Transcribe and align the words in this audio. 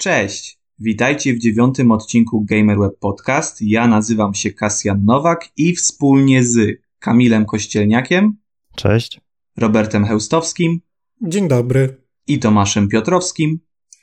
Cześć! 0.00 0.58
Witajcie 0.78 1.34
w 1.34 1.38
dziewiątym 1.38 1.90
odcinku 1.90 2.44
GamerWeb 2.44 2.98
Podcast. 2.98 3.62
Ja 3.62 3.86
nazywam 3.86 4.34
się 4.34 4.50
Kasjan 4.50 5.04
Nowak 5.04 5.48
i 5.56 5.76
wspólnie 5.76 6.44
z 6.44 6.80
Kamilem 6.98 7.46
Kościelniakiem. 7.46 8.36
Cześć. 8.76 9.20
Robertem 9.56 10.04
Heustowskim. 10.04 10.80
Dzień 11.22 11.48
dobry. 11.48 11.96
I 12.26 12.38
Tomaszem 12.38 12.88
Piotrowskim. 12.88 13.58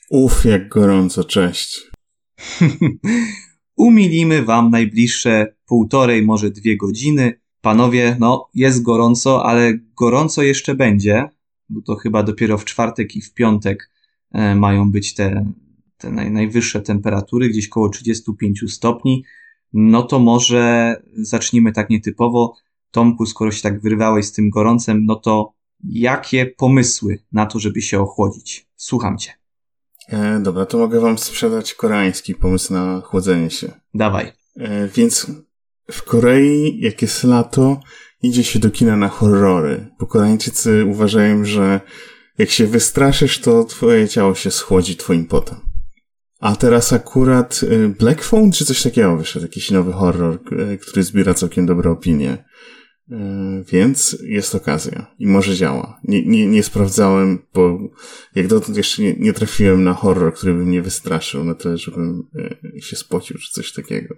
Uf, 0.10 0.46
jak 0.46 0.70
gorąco, 0.70 1.24
cześć. 1.24 1.82
Umilimy 3.76 4.44
wam 4.44 4.72
najbliższe 4.72 5.56
półtorej, 5.66 6.24
może 6.24 6.52
dwie 6.52 6.78
godziny. 6.78 7.40
Panowie, 7.62 8.18
no, 8.20 8.50
jest 8.54 8.82
gorąco, 8.82 9.46
ale 9.46 9.74
gorąco 9.96 10.44
jeszcze 10.44 10.76
będzie, 10.76 11.30
bo 11.70 11.82
to 11.82 11.96
chyba 11.96 12.24
dopiero 12.24 12.58
w 12.58 12.66
czwartek 12.66 13.16
i 13.16 13.22
w 13.22 13.34
piątek 13.34 13.92
e, 14.32 14.56
mają 14.56 14.92
być 14.92 15.14
te, 15.14 15.46
te 15.98 16.12
naj, 16.12 16.32
najwyższe 16.32 16.82
temperatury, 16.82 17.50
gdzieś 17.50 17.70
koło 17.70 17.90
35 17.90 18.64
stopni. 18.68 19.24
No 19.74 20.04
to 20.04 20.20
może 20.20 20.96
zacznijmy 21.14 21.72
tak 21.72 21.90
nietypowo. 21.90 22.56
Tomku, 22.92 23.26
skoro 23.26 23.52
się 23.52 23.62
tak 23.62 23.82
wyrwałeś 23.82 24.26
z 24.26 24.32
tym 24.32 24.50
gorącem, 24.50 25.06
no 25.06 25.16
to 25.16 25.54
jakie 25.84 26.46
pomysły 26.46 27.20
na 27.32 27.46
to, 27.46 27.60
żeby 27.60 27.82
się 27.82 28.00
ochłodzić? 28.02 28.68
Słucham 28.76 29.18
cię. 29.18 29.32
E, 30.10 30.40
dobra, 30.40 30.66
to 30.66 30.78
mogę 30.78 31.00
wam 31.00 31.18
sprzedać 31.18 31.74
koreański 31.74 32.36
pomysł 32.36 32.74
na 32.74 33.02
chłodzenie 33.02 33.50
się. 33.50 33.72
Dawaj. 33.94 34.32
E, 34.56 34.88
więc 34.88 35.32
w 35.92 36.04
Korei, 36.04 36.80
jak 36.82 37.02
jest 37.02 37.24
lato, 37.24 37.80
idzie 38.22 38.44
się 38.44 38.60
do 38.60 38.72
kina 38.72 38.96
na 38.98 39.10
horrory, 39.10 39.88
bo 40.00 40.06
Koreańczycy 40.06 40.86
uważają, 40.86 41.46
że 41.46 41.82
jak 42.38 42.50
się 42.50 42.68
wystraszysz, 42.68 43.42
to 43.42 43.64
twoje 43.64 44.08
ciało 44.08 44.36
się 44.36 44.52
schłodzi 44.52 44.96
twoim 44.96 45.26
potem. 45.26 45.67
A 46.40 46.56
teraz 46.56 46.94
akurat 46.94 47.62
e, 47.64 47.88
Black 47.88 48.24
Phone 48.24 48.52
czy 48.52 48.66
coś 48.66 48.84
takiego 48.84 49.18
wyszedł, 49.18 49.46
jakiś 49.46 49.72
nowy 49.72 49.94
horror, 49.94 50.40
e, 50.52 50.78
który 50.78 51.04
zbiera 51.04 51.34
całkiem 51.34 51.66
dobre 51.66 51.92
opinie. 51.92 52.46
E, 53.12 53.18
więc 53.72 54.18
jest 54.24 54.56
okazja 54.56 55.16
i 55.20 55.28
może 55.28 55.56
działa. 55.56 56.00
Nie, 56.04 56.26
nie, 56.26 56.48
nie 56.48 56.64
sprawdzałem, 56.64 57.40
bo 57.54 57.80
jak 58.36 58.48
dotąd 58.48 58.78
jeszcze 58.78 59.02
nie, 59.02 59.14
nie 59.14 59.34
trafiłem 59.34 59.84
na 59.84 59.94
horror, 59.94 60.34
który 60.34 60.54
by 60.54 60.66
mnie 60.66 60.82
wystraszył 60.82 61.44
na 61.44 61.56
tyle, 61.56 61.78
żebym 61.78 62.28
się 62.82 62.96
spocił 62.96 63.38
czy 63.38 63.52
coś 63.52 63.74
takiego. 63.74 64.16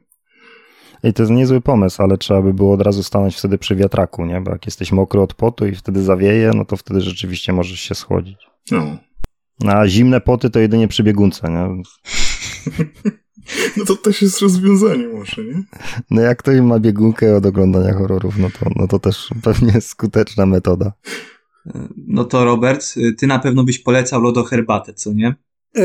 I 1.03 1.13
to 1.13 1.23
jest 1.23 1.31
niezły 1.31 1.61
pomysł, 1.61 2.03
ale 2.03 2.17
trzeba 2.17 2.41
by 2.41 2.53
było 2.53 2.73
od 2.73 2.81
razu 2.81 3.03
stanąć 3.03 3.37
wtedy 3.37 3.57
przy 3.57 3.75
wiatraku, 3.75 4.25
nie? 4.25 4.41
Bo 4.41 4.51
jak 4.51 4.65
jesteś 4.65 4.91
mokry 4.91 5.21
od 5.21 5.33
potu 5.33 5.65
i 5.65 5.75
wtedy 5.75 6.03
zawieje, 6.03 6.51
no 6.55 6.65
to 6.65 6.77
wtedy 6.77 7.01
rzeczywiście 7.01 7.53
możesz 7.53 7.79
się 7.79 7.95
schłodzić. 7.95 8.37
No. 8.71 8.97
A 9.67 9.87
zimne 9.87 10.21
poty 10.21 10.49
to 10.49 10.59
jedynie 10.59 10.87
przy 10.87 11.03
biegunce, 11.03 11.49
nie? 11.49 11.83
No 13.77 13.85
to 13.85 13.95
też 13.95 14.21
jest 14.21 14.41
rozwiązanie 14.41 15.07
może, 15.07 15.43
nie? 15.43 15.63
No 16.11 16.21
jak 16.21 16.37
ktoś 16.37 16.59
ma 16.59 16.79
biegunkę 16.79 17.35
od 17.35 17.45
oglądania 17.45 17.93
horrorów, 17.93 18.37
no 18.37 18.49
to, 18.49 18.69
no 18.75 18.87
to 18.87 18.99
też 18.99 19.29
pewnie 19.43 19.81
skuteczna 19.81 20.45
metoda. 20.45 20.93
No 22.07 22.25
to 22.25 22.45
Robert, 22.45 22.95
ty 23.17 23.27
na 23.27 23.39
pewno 23.39 23.63
byś 23.63 23.79
polecał 23.79 24.21
lodoherbatę, 24.21 24.93
co 24.93 25.13
nie? 25.13 25.35
Yy, 25.75 25.83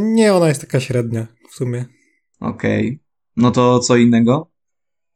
nie, 0.00 0.34
ona 0.34 0.48
jest 0.48 0.60
taka 0.60 0.80
średnia 0.80 1.26
w 1.50 1.54
sumie. 1.54 1.84
Okej. 2.40 2.86
Okay. 2.86 2.98
No 3.36 3.50
to 3.50 3.78
co 3.78 3.96
innego? 3.96 4.50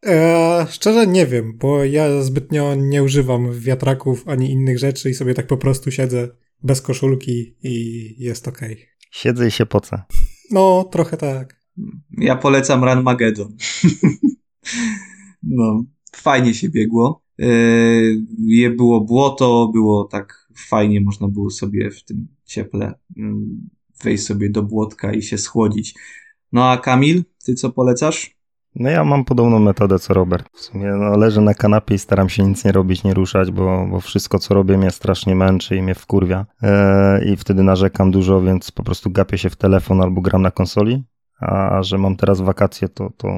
E, 0.07 0.67
szczerze 0.71 1.07
nie 1.07 1.27
wiem, 1.27 1.59
bo 1.59 1.85
ja 1.85 2.23
zbytnio 2.23 2.75
nie 2.75 3.03
używam 3.03 3.53
wiatraków 3.53 4.29
ani 4.29 4.51
innych 4.51 4.79
rzeczy 4.79 5.11
i 5.11 5.15
sobie 5.15 5.35
tak 5.35 5.47
po 5.47 5.57
prostu 5.57 5.91
siedzę 5.91 6.29
bez 6.63 6.83
koszulki 6.83 7.55
i 7.63 8.15
jest. 8.19 8.49
Okay. 8.49 8.77
Siedzę 9.11 9.49
i 9.49 9.51
się 9.51 9.67
pocę. 9.67 10.03
No, 10.51 10.89
trochę 10.93 11.17
tak. 11.17 11.61
Ja 12.19 12.37
polecam 12.37 12.85
Run 12.85 13.03
Magedon. 13.03 13.57
no, 15.43 15.85
fajnie 16.13 16.55
się 16.55 16.69
biegło. 16.69 17.23
Yy, 17.39 18.71
było 18.71 19.01
błoto, 19.01 19.71
było 19.73 20.05
tak 20.05 20.49
fajnie, 20.57 21.01
można 21.01 21.29
było 21.29 21.51
sobie 21.51 21.91
w 21.91 22.05
tym 22.05 22.29
cieple 22.45 22.95
mm, 23.17 23.69
wejść 24.05 24.25
sobie 24.25 24.51
do 24.51 24.63
błotka 24.63 25.13
i 25.13 25.23
się 25.23 25.39
schłodzić. 25.39 25.95
No 26.53 26.71
a 26.71 26.77
Kamil, 26.77 27.25
ty 27.45 27.55
co 27.55 27.71
polecasz? 27.71 28.38
No 28.79 28.91
ja 28.91 29.05
mam 29.05 29.25
podobną 29.25 29.59
metodę 29.59 29.99
co 29.99 30.15
Robert. 30.15 30.49
W 30.53 30.61
sumie 30.61 30.87
no, 30.87 31.17
leżę 31.17 31.41
na 31.41 31.55
kanapie 31.55 31.95
i 31.95 31.99
staram 31.99 32.29
się 32.29 32.45
nic 32.45 32.65
nie 32.65 32.73
robić, 32.73 33.05
nie 33.05 33.15
ruszać, 33.15 33.51
bo, 33.51 33.87
bo 33.91 34.01
wszystko 34.01 34.39
co 34.39 34.55
robię 34.55 34.79
mnie 34.79 34.91
strasznie 34.91 35.35
męczy 35.35 35.77
i 35.77 35.83
mnie 35.83 35.95
wkurwia. 35.95 36.47
Eee, 36.63 37.33
I 37.33 37.37
wtedy 37.37 37.63
narzekam 37.63 38.11
dużo, 38.11 38.41
więc 38.41 38.71
po 38.71 38.83
prostu 38.83 39.11
gapię 39.11 39.39
się 39.39 39.51
w 39.51 39.57
telefon 39.57 40.03
albo 40.03 40.21
gram 40.21 40.43
na 40.43 40.51
konsoli. 40.51 41.05
A 41.41 41.83
że 41.83 41.99
mam 41.99 42.17
teraz 42.17 42.41
wakacje, 42.41 42.89
to, 42.89 43.11
to 43.17 43.29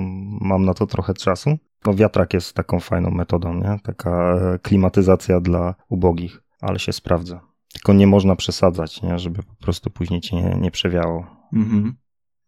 mam 0.40 0.64
na 0.64 0.74
to 0.74 0.86
trochę 0.86 1.14
czasu. 1.14 1.58
No 1.86 1.94
wiatrak 1.94 2.34
jest 2.34 2.54
taką 2.54 2.80
fajną 2.80 3.10
metodą, 3.10 3.54
nie? 3.54 3.78
Taka 3.82 4.34
e, 4.34 4.58
klimatyzacja 4.58 5.40
dla 5.40 5.74
ubogich, 5.88 6.42
ale 6.60 6.78
się 6.78 6.92
sprawdza. 6.92 7.40
Tylko 7.72 7.92
nie 7.92 8.06
można 8.06 8.36
przesadzać, 8.36 9.02
nie? 9.02 9.18
Żeby 9.18 9.42
po 9.42 9.54
prostu 9.54 9.90
później 9.90 10.20
ci 10.20 10.36
nie, 10.36 10.56
nie 10.60 10.70
przewiało. 10.70 11.26
Mhm. 11.52 11.94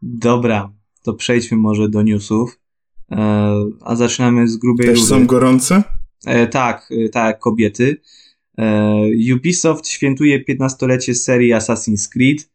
Dobra, 0.02 0.72
to 1.02 1.14
przejdźmy 1.14 1.56
może 1.56 1.88
do 1.88 2.02
newsów. 2.02 2.61
E, 3.12 3.64
a 3.80 3.96
zaczynamy 3.96 4.48
z 4.48 4.56
grubej 4.56 4.86
Też 4.86 4.98
rury. 4.98 5.08
są 5.08 5.26
gorące? 5.26 5.82
E, 6.26 6.46
tak, 6.46 6.88
e, 6.90 7.08
tak, 7.08 7.38
kobiety. 7.38 8.00
Ubisoft 9.34 9.88
świętuje 9.88 10.44
15-lecie 10.44 11.14
serii 11.14 11.52
Assassin's 11.52 12.08
Creed. 12.12 12.50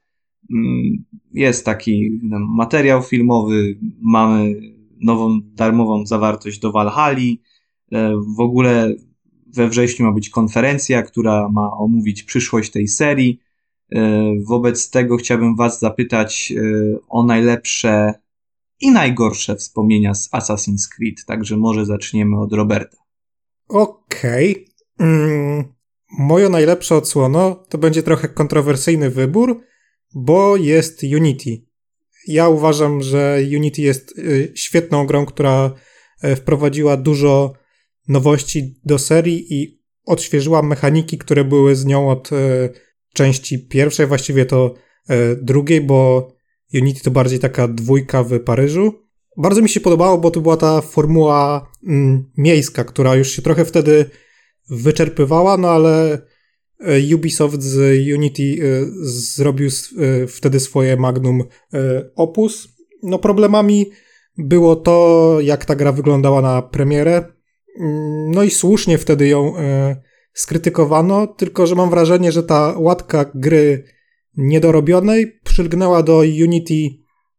Mm, 0.54 1.04
jest 1.34 1.66
taki 1.66 2.20
no, 2.24 2.40
materiał 2.40 3.04
filmowy, 3.04 3.80
mamy 4.02 4.56
nową 5.02 5.40
darmową 5.44 6.06
zawartość 6.06 6.60
do 6.60 6.72
Valhalla. 6.72 7.32
W 8.36 8.40
ogóle 8.40 8.96
we 9.56 9.70
wrześniu 9.70 10.06
ma 10.06 10.12
być 10.12 10.30
konferencja, 10.30 11.02
która 11.02 11.50
ma 11.50 11.72
omówić 11.72 12.24
przyszłość 12.24 12.72
tej 12.72 12.88
serii. 12.88 13.40
Wobec 14.48 14.90
tego 14.90 15.18
chciałbym 15.18 15.56
Was 15.56 15.80
zapytać 15.80 16.54
o 17.10 17.24
najlepsze 17.24 18.14
i 18.82 18.92
najgorsze 18.92 19.56
wspomnienia 19.56 20.14
z 20.14 20.30
Assassin's 20.30 20.88
Creed, 20.96 21.26
także 21.26 21.58
może 21.58 21.86
zaczniemy 21.86 22.40
od 22.40 22.54
Roberta. 22.54 22.98
Okej. 23.68 24.52
Okay. 24.52 25.08
Mm, 25.08 25.74
moja 26.20 26.50
najlepsza 26.50 26.96
odsłono 26.96 27.66
to 27.70 27.78
będzie 27.78 28.04
trochę 28.04 28.28
kontrowersyjny 28.28 29.10
wybór, 29.10 29.62
bo 30.16 30.58
jest 30.58 31.04
Unity. 31.04 31.62
Ja 32.28 32.50
uważam, 32.50 33.02
że 33.02 33.40
Unity 33.56 33.82
jest 33.82 34.20
y, 34.20 34.52
świetną 34.56 35.06
grą, 35.06 35.26
która 35.26 35.74
y, 36.24 36.36
wprowadziła 36.36 36.98
dużo 36.98 37.54
nowości 38.08 38.80
do 38.86 39.00
serii 39.00 39.54
i 39.54 39.82
odświeżyła 40.06 40.62
mechaniki, 40.62 41.18
które 41.18 41.44
były 41.44 41.76
z 41.76 41.86
nią 41.86 42.10
od 42.10 42.32
y, 42.32 42.70
części 43.14 43.68
pierwszej, 43.68 44.08
właściwie 44.08 44.46
to 44.46 44.74
drugiej, 45.42 45.82
bo 45.82 46.28
Unity 46.74 47.02
to 47.02 47.12
bardziej 47.12 47.40
taka 47.40 47.68
dwójka 47.68 48.24
w 48.24 48.40
Paryżu. 48.40 48.94
Bardzo 49.38 49.62
mi 49.62 49.70
się 49.70 49.80
podobało, 49.80 50.18
bo 50.18 50.32
to 50.32 50.42
była 50.42 50.58
ta 50.58 50.82
formuła 50.82 51.72
mm, 51.88 52.32
miejska, 52.38 52.84
która 52.84 53.16
już 53.16 53.32
się 53.32 53.42
trochę 53.42 53.66
wtedy 53.66 54.06
wyczerpywała, 54.70 55.58
no 55.58 55.70
ale 55.70 56.22
e, 56.80 57.16
Ubisoft 57.16 57.62
z 57.62 57.78
Unity 58.16 58.44
e, 58.44 58.86
zrobił 59.12 59.68
e, 59.68 60.28
wtedy 60.28 60.60
swoje 60.60 60.98
magnum 60.98 61.44
opus. 62.16 62.68
No 63.04 63.20
problemami 63.20 63.92
było 64.38 64.76
to, 64.76 65.38
jak 65.42 65.66
ta 65.66 65.76
gra 65.76 65.92
wyglądała 65.92 66.42
na 66.42 66.62
premierę. 66.62 67.26
Mm, 67.80 68.32
no 68.32 68.44
i 68.44 68.50
słusznie 68.50 68.98
wtedy 68.98 69.28
ją 69.28 69.54
skrytykowano, 70.34 71.28
tylko 71.28 71.68
że 71.68 71.76
mam 71.76 71.90
wrażenie, 71.90 72.32
że 72.32 72.44
ta 72.44 72.76
łatka 72.78 73.32
gry 73.36 73.84
niedorobionej 74.38 75.37
przylgnęła 75.58 76.04
do 76.04 76.18
Unity 76.18 76.90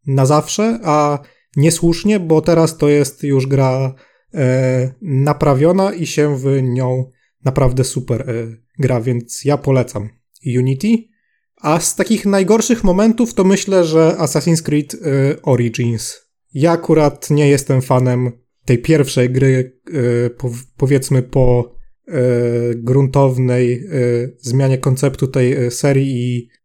na 0.06 0.26
zawsze, 0.26 0.80
a 0.84 1.18
niesłusznie, 1.56 2.20
bo 2.20 2.40
teraz 2.40 2.76
to 2.76 2.88
jest 2.88 3.22
już 3.22 3.46
gra 3.46 3.94
e, 4.34 4.94
naprawiona 5.02 5.92
i 5.92 6.06
się 6.06 6.38
w 6.38 6.62
nią 6.62 7.10
naprawdę 7.44 7.84
super 7.84 8.30
e, 8.30 8.34
gra, 8.78 9.00
więc 9.00 9.44
ja 9.44 9.56
polecam 9.56 10.08
Unity. 10.58 10.88
A 11.56 11.80
z 11.80 11.96
takich 11.96 12.26
najgorszych 12.26 12.84
momentów 12.84 13.34
to 13.34 13.44
myślę, 13.44 13.84
że 13.84 14.16
Assassin's 14.18 14.62
Creed 14.62 14.94
e, 14.94 14.98
Origins. 15.42 16.20
Ja 16.54 16.72
akurat 16.72 17.30
nie 17.30 17.48
jestem 17.48 17.82
fanem 17.82 18.32
tej 18.64 18.78
pierwszej 18.78 19.30
gry, 19.30 19.80
e, 20.26 20.30
po, 20.30 20.50
powiedzmy 20.76 21.22
po 21.22 21.74
e, 22.08 22.20
gruntownej 22.74 23.72
e, 23.72 23.80
zmianie 24.38 24.78
konceptu 24.78 25.26
tej 25.26 25.70
serii 25.70 26.08
i 26.10 26.57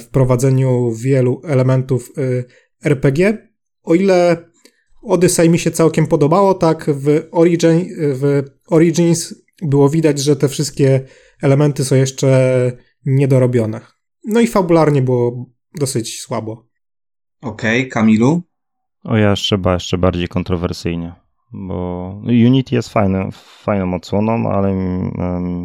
wprowadzeniu 0.00 0.92
wielu 0.92 1.40
elementów 1.44 2.12
e, 2.18 2.22
RPG. 2.88 3.48
O 3.82 3.94
ile 3.94 4.36
Odyssey 5.02 5.50
mi 5.50 5.58
się 5.58 5.70
całkiem 5.70 6.06
podobało, 6.06 6.54
tak 6.54 6.90
w, 6.90 7.28
Origin, 7.30 7.88
w 7.98 8.42
Origins 8.68 9.34
było 9.62 9.88
widać, 9.88 10.18
że 10.18 10.36
te 10.36 10.48
wszystkie 10.48 11.00
elementy 11.42 11.84
są 11.84 11.96
jeszcze 11.96 12.72
niedorobione. 13.06 13.80
No 14.24 14.40
i 14.40 14.46
fabularnie 14.46 15.02
było 15.02 15.46
dosyć 15.74 16.20
słabo. 16.20 16.66
Okej, 17.40 17.80
okay, 17.80 17.90
Kamilu? 17.90 18.42
O 19.04 19.16
ja 19.16 19.30
jeszcze, 19.30 19.58
jeszcze 19.66 19.98
bardziej 19.98 20.28
kontrowersyjnie, 20.28 21.14
bo 21.52 22.08
Unity 22.24 22.74
jest 22.74 22.88
fajny, 22.88 23.28
fajną 23.62 23.94
odsłoną, 23.94 24.50
ale 24.50 24.74
mi, 24.74 25.10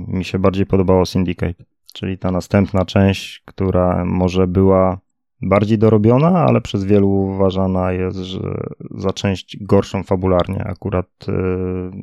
mi 0.07 0.25
się 0.25 0.39
bardziej 0.39 0.65
podobało 0.65 1.05
Syndicate, 1.05 1.63
czyli 1.93 2.17
ta 2.17 2.31
następna 2.31 2.85
część, 2.85 3.43
która 3.45 4.05
może 4.05 4.47
była 4.47 4.99
bardziej 5.41 5.77
dorobiona, 5.77 6.45
ale 6.45 6.61
przez 6.61 6.83
wielu 6.83 7.09
uważana 7.09 7.91
jest 7.91 8.17
że 8.17 8.39
za 8.91 9.13
część 9.13 9.57
gorszą 9.63 10.03
fabularnie. 10.03 10.63
Akurat 10.63 11.07
y, 11.27 11.31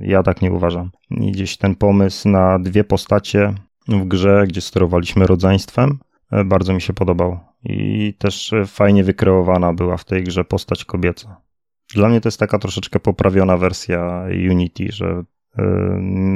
ja 0.00 0.22
tak 0.22 0.42
nie 0.42 0.52
uważam. 0.52 0.90
I 1.10 1.32
gdzieś 1.32 1.56
ten 1.56 1.74
pomysł 1.74 2.28
na 2.28 2.58
dwie 2.58 2.84
postacie 2.84 3.54
w 3.88 4.04
grze, 4.04 4.44
gdzie 4.48 4.60
sterowaliśmy 4.60 5.26
rodzeństwem, 5.26 5.98
y, 6.32 6.44
bardzo 6.44 6.72
mi 6.72 6.80
się 6.80 6.92
podobał. 6.92 7.38
I 7.64 8.14
też 8.18 8.54
fajnie 8.66 9.04
wykreowana 9.04 9.72
była 9.72 9.96
w 9.96 10.04
tej 10.04 10.24
grze 10.24 10.44
postać 10.44 10.84
kobieca. 10.84 11.40
Dla 11.94 12.08
mnie 12.08 12.20
to 12.20 12.28
jest 12.28 12.40
taka 12.40 12.58
troszeczkę 12.58 13.00
poprawiona 13.00 13.56
wersja 13.56 14.24
Unity, 14.50 14.86
że 14.92 15.22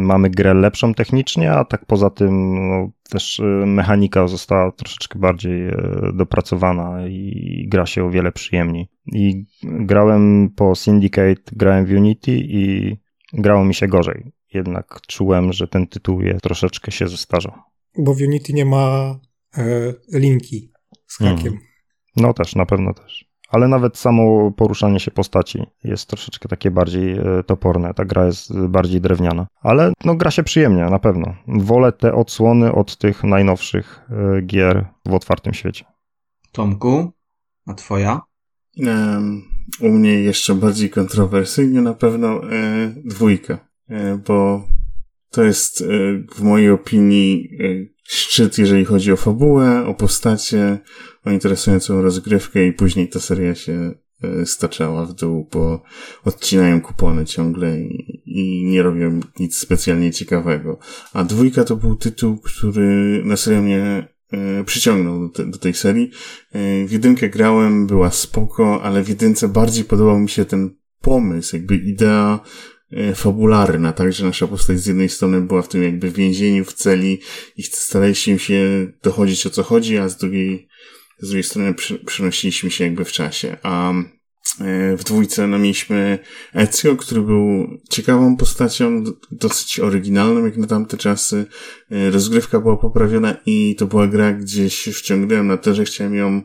mamy 0.02 0.30
grę 0.30 0.54
lepszą 0.54 0.94
technicznie, 0.94 1.52
a 1.52 1.64
tak 1.64 1.86
poza 1.86 2.10
tym 2.10 2.54
no, 2.68 2.90
też 3.10 3.38
y, 3.38 3.42
mechanika 3.66 4.28
została 4.28 4.72
troszeczkę 4.72 5.18
bardziej 5.18 5.68
y, 5.68 5.76
dopracowana 6.14 7.06
i 7.08 7.66
gra 7.68 7.86
się 7.86 8.04
o 8.04 8.10
wiele 8.10 8.32
przyjemniej. 8.32 8.88
I 9.06 9.44
grałem 9.62 10.50
po 10.56 10.74
Syndicate, 10.74 11.42
grałem 11.52 11.86
w 11.86 11.90
Unity 11.90 12.32
i 12.32 12.96
grało 13.32 13.64
mi 13.64 13.74
się 13.74 13.88
gorzej. 13.88 14.32
Jednak 14.54 15.00
czułem, 15.06 15.52
że 15.52 15.68
ten 15.68 15.86
tytuł 15.86 16.22
jest, 16.22 16.42
troszeczkę 16.42 16.92
się 16.92 17.08
zestarzał. 17.08 17.52
Bo 17.98 18.14
w 18.14 18.20
Unity 18.20 18.52
nie 18.52 18.64
ma 18.64 19.18
e, 19.56 19.92
linki 20.12 20.72
z 21.06 21.16
hakiem. 21.16 21.52
Mm. 21.52 21.58
No 22.16 22.34
też, 22.34 22.54
na 22.54 22.66
pewno 22.66 22.94
też 22.94 23.31
ale 23.52 23.68
nawet 23.68 23.98
samo 23.98 24.50
poruszanie 24.50 25.00
się 25.00 25.10
postaci 25.10 25.66
jest 25.84 26.06
troszeczkę 26.06 26.48
takie 26.48 26.70
bardziej 26.70 27.12
e, 27.12 27.42
toporne. 27.46 27.94
Ta 27.94 28.04
gra 28.04 28.26
jest 28.26 28.58
bardziej 28.58 29.00
drewniana, 29.00 29.46
ale 29.60 29.92
no 30.04 30.14
gra 30.14 30.30
się 30.30 30.42
przyjemnie, 30.42 30.84
na 30.84 30.98
pewno. 30.98 31.34
Wolę 31.46 31.92
te 31.92 32.14
odsłony 32.14 32.72
od 32.72 32.96
tych 32.96 33.24
najnowszych 33.24 34.06
e, 34.10 34.42
gier 34.42 34.86
w 35.06 35.14
otwartym 35.14 35.54
świecie. 35.54 35.84
Tomku, 36.52 37.12
a 37.66 37.74
twoja? 37.74 38.20
Um, 38.76 39.42
u 39.80 39.88
mnie 39.88 40.12
jeszcze 40.12 40.54
bardziej 40.54 40.90
kontrowersyjnie 40.90 41.80
na 41.80 41.94
pewno 41.94 42.52
e, 42.52 42.92
dwójka, 43.04 43.58
e, 43.88 44.16
bo 44.16 44.66
to 45.32 45.44
jest 45.44 45.80
e, 45.80 45.84
w 46.34 46.42
mojej 46.42 46.70
opinii 46.70 47.48
e, 47.60 47.92
szczyt, 48.04 48.58
jeżeli 48.58 48.84
chodzi 48.84 49.12
o 49.12 49.16
fabułę, 49.16 49.86
o 49.86 49.94
postacie, 49.94 50.78
o 51.24 51.30
interesującą 51.30 52.02
rozgrywkę 52.02 52.66
i 52.66 52.72
później 52.72 53.08
ta 53.08 53.20
seria 53.20 53.54
się 53.54 53.94
e, 54.22 54.46
staczała 54.46 55.06
w 55.06 55.12
dół, 55.12 55.48
bo 55.52 55.82
odcinają 56.24 56.80
kupony 56.80 57.24
ciągle 57.24 57.80
i, 57.80 58.22
i, 58.26 58.64
nie 58.64 58.82
robią 58.82 59.20
nic 59.40 59.58
specjalnie 59.58 60.12
ciekawego. 60.12 60.78
A 61.12 61.24
dwójka 61.24 61.64
to 61.64 61.76
był 61.76 61.96
tytuł, 61.96 62.38
który 62.38 63.22
na 63.24 63.36
serio 63.36 63.62
mnie 63.62 64.08
e, 64.32 64.64
przyciągnął 64.64 65.20
do, 65.20 65.28
te, 65.28 65.46
do, 65.46 65.58
tej 65.58 65.74
serii. 65.74 66.10
E, 66.52 66.86
w 66.86 66.92
jedynkę 66.92 67.28
grałem, 67.28 67.86
była 67.86 68.10
spoko, 68.10 68.82
ale 68.82 69.02
w 69.02 69.08
jedynce 69.08 69.48
bardziej 69.48 69.84
podobał 69.84 70.18
mi 70.18 70.28
się 70.28 70.44
ten 70.44 70.76
pomysł, 71.00 71.56
jakby 71.56 71.76
idea 71.76 72.40
fabularna, 73.14 73.92
tak, 73.92 74.12
że 74.12 74.24
nasza 74.26 74.46
postać 74.46 74.80
z 74.80 74.86
jednej 74.86 75.08
strony 75.08 75.40
była 75.40 75.62
w 75.62 75.68
tym 75.68 75.82
jakby 75.82 76.10
więzieniu, 76.10 76.64
w 76.64 76.72
celi 76.72 77.20
i 77.56 77.62
staraliśmy 77.62 78.38
się 78.38 78.92
dochodzić 79.02 79.46
o 79.46 79.50
co 79.50 79.62
chodzi, 79.62 79.98
a 79.98 80.08
z 80.08 80.16
drugiej, 80.16 80.68
z 81.18 81.28
drugiej 81.28 81.42
strony 81.42 81.74
przenosiliśmy 82.06 82.70
się 82.70 82.84
jakby 82.84 83.04
w 83.04 83.12
czasie. 83.12 83.56
A 83.62 83.92
e, 83.92 84.96
w 84.96 85.04
dwójce 85.04 85.46
no, 85.46 85.58
mieliśmy 85.58 86.18
Ezio, 86.54 86.96
który 86.96 87.20
był 87.20 87.78
ciekawą 87.90 88.36
postacią, 88.36 89.04
dosyć 89.30 89.80
oryginalną 89.80 90.44
jak 90.44 90.56
na 90.56 90.66
tamte 90.66 90.96
czasy. 90.96 91.46
E, 91.90 92.10
rozgrywka 92.10 92.60
była 92.60 92.76
poprawiona 92.76 93.36
i 93.46 93.76
to 93.78 93.86
była 93.86 94.06
gra, 94.06 94.32
gdzie 94.32 94.70
się 94.70 94.92
wciągnąłem 94.92 95.46
na 95.46 95.56
to, 95.56 95.74
że 95.74 95.84
chciałem 95.84 96.14
ją 96.14 96.42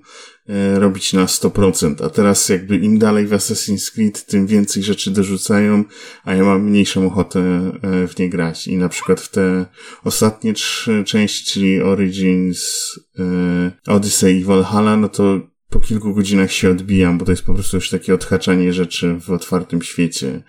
robić 0.76 1.14
na 1.14 1.26
100%, 1.26 2.06
a 2.06 2.10
teraz 2.10 2.50
jakby 2.50 2.78
im 2.78 3.00
dalej 3.00 3.28
w 3.28 3.32
Assassin's 3.32 3.94
Creed, 3.94 4.26
tym 4.26 4.48
więcej 4.48 4.84
rzeczy 4.84 5.12
dorzucają, 5.12 5.84
a 6.24 6.36
ja 6.36 6.44
mam 6.44 6.64
mniejszą 6.64 7.08
ochotę 7.08 7.40
e, 7.82 8.08
w 8.08 8.20
nie 8.20 8.30
grać. 8.30 8.68
I 8.68 8.78
na 8.78 8.90
przykład 8.90 9.22
w 9.22 9.30
te 9.30 9.66
ostatnie 10.04 10.54
trzy 10.54 11.04
części, 11.04 11.46
czyli 11.46 11.82
Origins, 11.82 12.92
e, 13.20 13.72
Odyssey 13.88 14.40
i 14.40 14.44
Valhalla, 14.44 14.98
no 14.98 15.10
to 15.10 15.40
po 15.70 15.80
kilku 15.80 16.14
godzinach 16.14 16.52
się 16.52 16.70
odbijam, 16.70 17.18
bo 17.18 17.26
to 17.26 17.32
jest 17.32 17.44
po 17.44 17.54
prostu 17.54 17.78
już 17.78 17.90
takie 17.90 18.14
odhaczanie 18.14 18.74
rzeczy 18.74 19.20
w 19.20 19.30
otwartym 19.30 19.82
świecie 19.82 20.44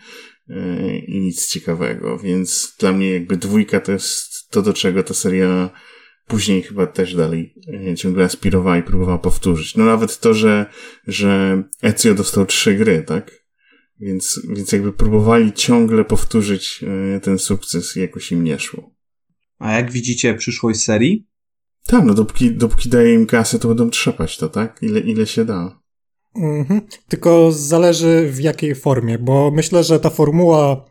i 1.06 1.20
nic 1.20 1.48
ciekawego, 1.48 2.18
więc 2.18 2.76
dla 2.80 2.92
mnie 2.92 3.10
jakby 3.10 3.36
dwójka 3.36 3.80
to 3.80 3.92
jest 3.92 4.50
to, 4.50 4.62
do 4.62 4.72
czego 4.72 5.02
ta 5.02 5.14
seria 5.14 5.70
później 6.28 6.62
chyba 6.62 6.86
też 6.86 7.14
dalej 7.14 7.54
e, 7.90 7.96
ciągle 7.96 8.24
aspirowała 8.24 8.78
i 8.78 8.82
próbowała 8.82 9.18
powtórzyć. 9.18 9.76
No 9.76 9.84
nawet 9.84 10.20
to, 10.20 10.34
że, 10.34 10.66
że 11.06 11.62
Ezio 11.82 12.14
dostał 12.14 12.46
trzy 12.46 12.74
gry, 12.74 13.02
tak? 13.02 13.44
Więc, 14.00 14.40
więc 14.48 14.72
jakby 14.72 14.92
próbowali 14.92 15.52
ciągle 15.52 16.04
powtórzyć 16.04 16.84
e, 17.16 17.20
ten 17.20 17.38
sukces 17.38 17.96
i 17.96 18.00
jakoś 18.00 18.32
im 18.32 18.44
nie 18.44 18.58
szło. 18.58 18.94
A 19.58 19.72
jak 19.72 19.90
widzicie 19.90 20.34
przyszłość 20.34 20.80
serii? 20.80 21.28
Tak, 21.86 22.04
no 22.04 22.14
dopóki, 22.14 22.50
dopóki 22.50 22.88
daje 22.88 23.14
im 23.14 23.26
kasę, 23.26 23.58
to 23.58 23.68
będą 23.68 23.90
trzepać 23.90 24.36
to, 24.36 24.48
tak? 24.48 24.78
Ile, 24.82 25.00
ile 25.00 25.26
się 25.26 25.44
da. 25.44 25.80
Mhm. 26.36 26.80
Tylko 27.08 27.52
zależy 27.52 28.28
w 28.32 28.40
jakiej 28.40 28.74
formie, 28.74 29.18
bo 29.18 29.50
myślę, 29.50 29.84
że 29.84 30.00
ta 30.00 30.10
formuła 30.10 30.84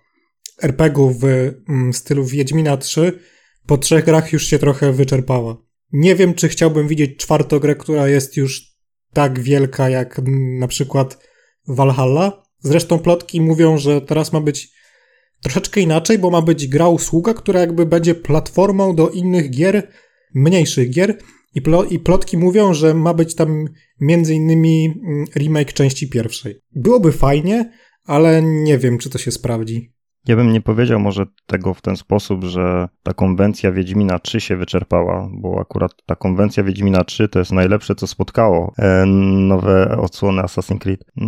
RPG-u 0.61 1.09
w 1.09 1.23
mm, 1.69 1.93
stylu 1.93 2.25
Wiedźmina 2.25 2.77
3 2.77 3.19
po 3.67 3.77
trzech 3.77 4.05
grach 4.05 4.33
już 4.33 4.47
się 4.47 4.59
trochę 4.59 4.93
wyczerpała. 4.93 5.57
Nie 5.91 6.15
wiem, 6.15 6.33
czy 6.33 6.49
chciałbym 6.49 6.87
widzieć 6.87 7.17
czwartą 7.17 7.59
grę, 7.59 7.75
która 7.75 8.07
jest 8.07 8.37
już 8.37 8.77
tak 9.13 9.39
wielka 9.39 9.89
jak 9.89 10.21
na 10.59 10.67
przykład 10.67 11.27
Valhalla. 11.67 12.43
Zresztą 12.59 12.99
plotki 12.99 13.41
mówią, 13.41 13.77
że 13.77 14.01
teraz 14.01 14.33
ma 14.33 14.41
być 14.41 14.71
troszeczkę 15.41 15.81
inaczej, 15.81 16.19
bo 16.19 16.29
ma 16.29 16.41
być 16.41 16.67
gra 16.67 16.87
usługa, 16.87 17.33
która 17.33 17.59
jakby 17.59 17.85
będzie 17.85 18.15
platformą 18.15 18.95
do 18.95 19.09
innych 19.09 19.49
gier, 19.49 19.91
mniejszych 20.33 20.89
gier. 20.89 21.17
I, 21.55 21.61
I 21.89 21.99
plotki 21.99 22.37
mówią, 22.37 22.73
że 22.73 22.93
ma 22.93 23.13
być 23.13 23.35
tam 23.35 23.65
między 23.99 24.35
innymi 24.35 24.85
mm, 24.85 25.25
remake 25.35 25.73
części 25.73 26.09
pierwszej. 26.09 26.61
Byłoby 26.75 27.11
fajnie, 27.11 27.71
ale 28.03 28.41
nie 28.41 28.77
wiem, 28.77 28.97
czy 28.97 29.09
to 29.09 29.17
się 29.17 29.31
sprawdzi. 29.31 29.96
Ja 30.27 30.35
bym 30.35 30.53
nie 30.53 30.61
powiedział 30.61 30.99
może 30.99 31.25
tego 31.45 31.73
w 31.73 31.81
ten 31.81 31.97
sposób, 31.97 32.43
że 32.43 32.89
ta 33.03 33.13
konwencja 33.13 33.71
Wiedźmina 33.71 34.19
3 34.19 34.39
się 34.39 34.57
wyczerpała, 34.57 35.29
bo 35.31 35.59
akurat 35.59 35.91
ta 36.05 36.15
konwencja 36.15 36.63
Wiedźmina 36.63 37.03
3 37.03 37.29
to 37.29 37.39
jest 37.39 37.51
najlepsze, 37.51 37.95
co 37.95 38.07
spotkało 38.07 38.73
e, 38.77 39.05
nowe 39.05 39.97
odsłony 39.97 40.41
Assassin's 40.41 40.79
Creed. 40.79 41.03
E, 41.17 41.23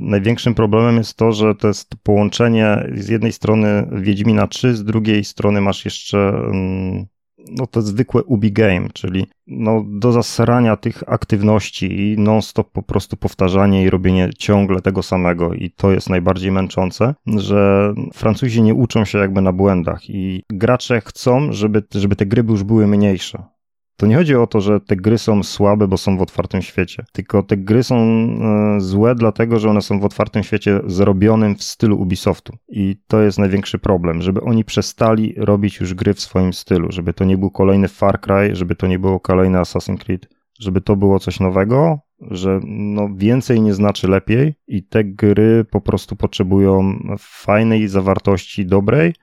największym 0.00 0.54
problemem 0.54 0.96
jest 0.96 1.16
to, 1.16 1.32
że 1.32 1.54
to 1.54 1.68
jest 1.68 1.96
połączenie 2.02 2.90
z 2.94 3.08
jednej 3.08 3.32
strony 3.32 3.88
Wiedźmina 3.92 4.46
3, 4.46 4.76
z 4.76 4.84
drugiej 4.84 5.24
strony 5.24 5.60
masz 5.60 5.84
jeszcze 5.84 6.28
mm, 6.28 7.06
no 7.50 7.66
to 7.66 7.82
zwykłe 7.82 8.22
ubi 8.22 8.52
game, 8.52 8.88
czyli 8.92 9.26
no 9.46 9.84
do 9.88 10.12
zasrania 10.12 10.76
tych 10.76 11.02
aktywności 11.06 12.00
i 12.00 12.18
non-stop 12.18 12.72
po 12.72 12.82
prostu 12.82 13.16
powtarzanie 13.16 13.82
i 13.82 13.90
robienie 13.90 14.30
ciągle 14.38 14.80
tego 14.80 15.02
samego 15.02 15.54
i 15.54 15.70
to 15.70 15.92
jest 15.92 16.10
najbardziej 16.10 16.52
męczące, 16.52 17.14
że 17.26 17.92
Francuzi 18.14 18.62
nie 18.62 18.74
uczą 18.74 19.04
się 19.04 19.18
jakby 19.18 19.42
na 19.42 19.52
błędach 19.52 20.10
i 20.10 20.42
gracze 20.50 21.00
chcą, 21.00 21.52
żeby, 21.52 21.82
żeby 21.94 22.16
te 22.16 22.26
gry 22.26 22.44
już 22.48 22.62
były 22.64 22.86
mniejsze. 22.86 23.51
To 23.96 24.06
nie 24.06 24.16
chodzi 24.16 24.34
o 24.34 24.46
to, 24.46 24.60
że 24.60 24.80
te 24.80 24.96
gry 24.96 25.18
są 25.18 25.42
słabe, 25.42 25.88
bo 25.88 25.96
są 25.96 26.18
w 26.18 26.22
otwartym 26.22 26.62
świecie, 26.62 27.04
tylko 27.12 27.42
te 27.42 27.56
gry 27.56 27.82
są 27.82 27.96
e, 27.96 28.80
złe, 28.80 29.14
dlatego 29.14 29.58
że 29.58 29.70
one 29.70 29.82
są 29.82 30.00
w 30.00 30.04
otwartym 30.04 30.42
świecie 30.42 30.80
zrobionym 30.86 31.56
w 31.56 31.62
stylu 31.62 32.00
Ubisoftu. 32.00 32.56
I 32.68 32.96
to 33.06 33.20
jest 33.20 33.38
największy 33.38 33.78
problem, 33.78 34.22
żeby 34.22 34.40
oni 34.40 34.64
przestali 34.64 35.34
robić 35.36 35.80
już 35.80 35.94
gry 35.94 36.14
w 36.14 36.20
swoim 36.20 36.52
stylu, 36.52 36.92
żeby 36.92 37.12
to 37.12 37.24
nie 37.24 37.38
był 37.38 37.50
kolejny 37.50 37.88
Far 37.88 38.20
Cry, 38.20 38.56
żeby 38.56 38.74
to 38.74 38.86
nie 38.86 38.98
było 38.98 39.20
kolejny 39.20 39.58
Assassin's 39.58 39.98
Creed, 39.98 40.28
żeby 40.60 40.80
to 40.80 40.96
było 40.96 41.18
coś 41.18 41.40
nowego, 41.40 41.98
że 42.30 42.60
no 42.64 43.08
więcej 43.14 43.60
nie 43.60 43.74
znaczy 43.74 44.08
lepiej 44.08 44.54
i 44.68 44.82
te 44.82 45.04
gry 45.04 45.64
po 45.70 45.80
prostu 45.80 46.16
potrzebują 46.16 46.98
fajnej 47.18 47.88
zawartości, 47.88 48.66
dobrej, 48.66 49.14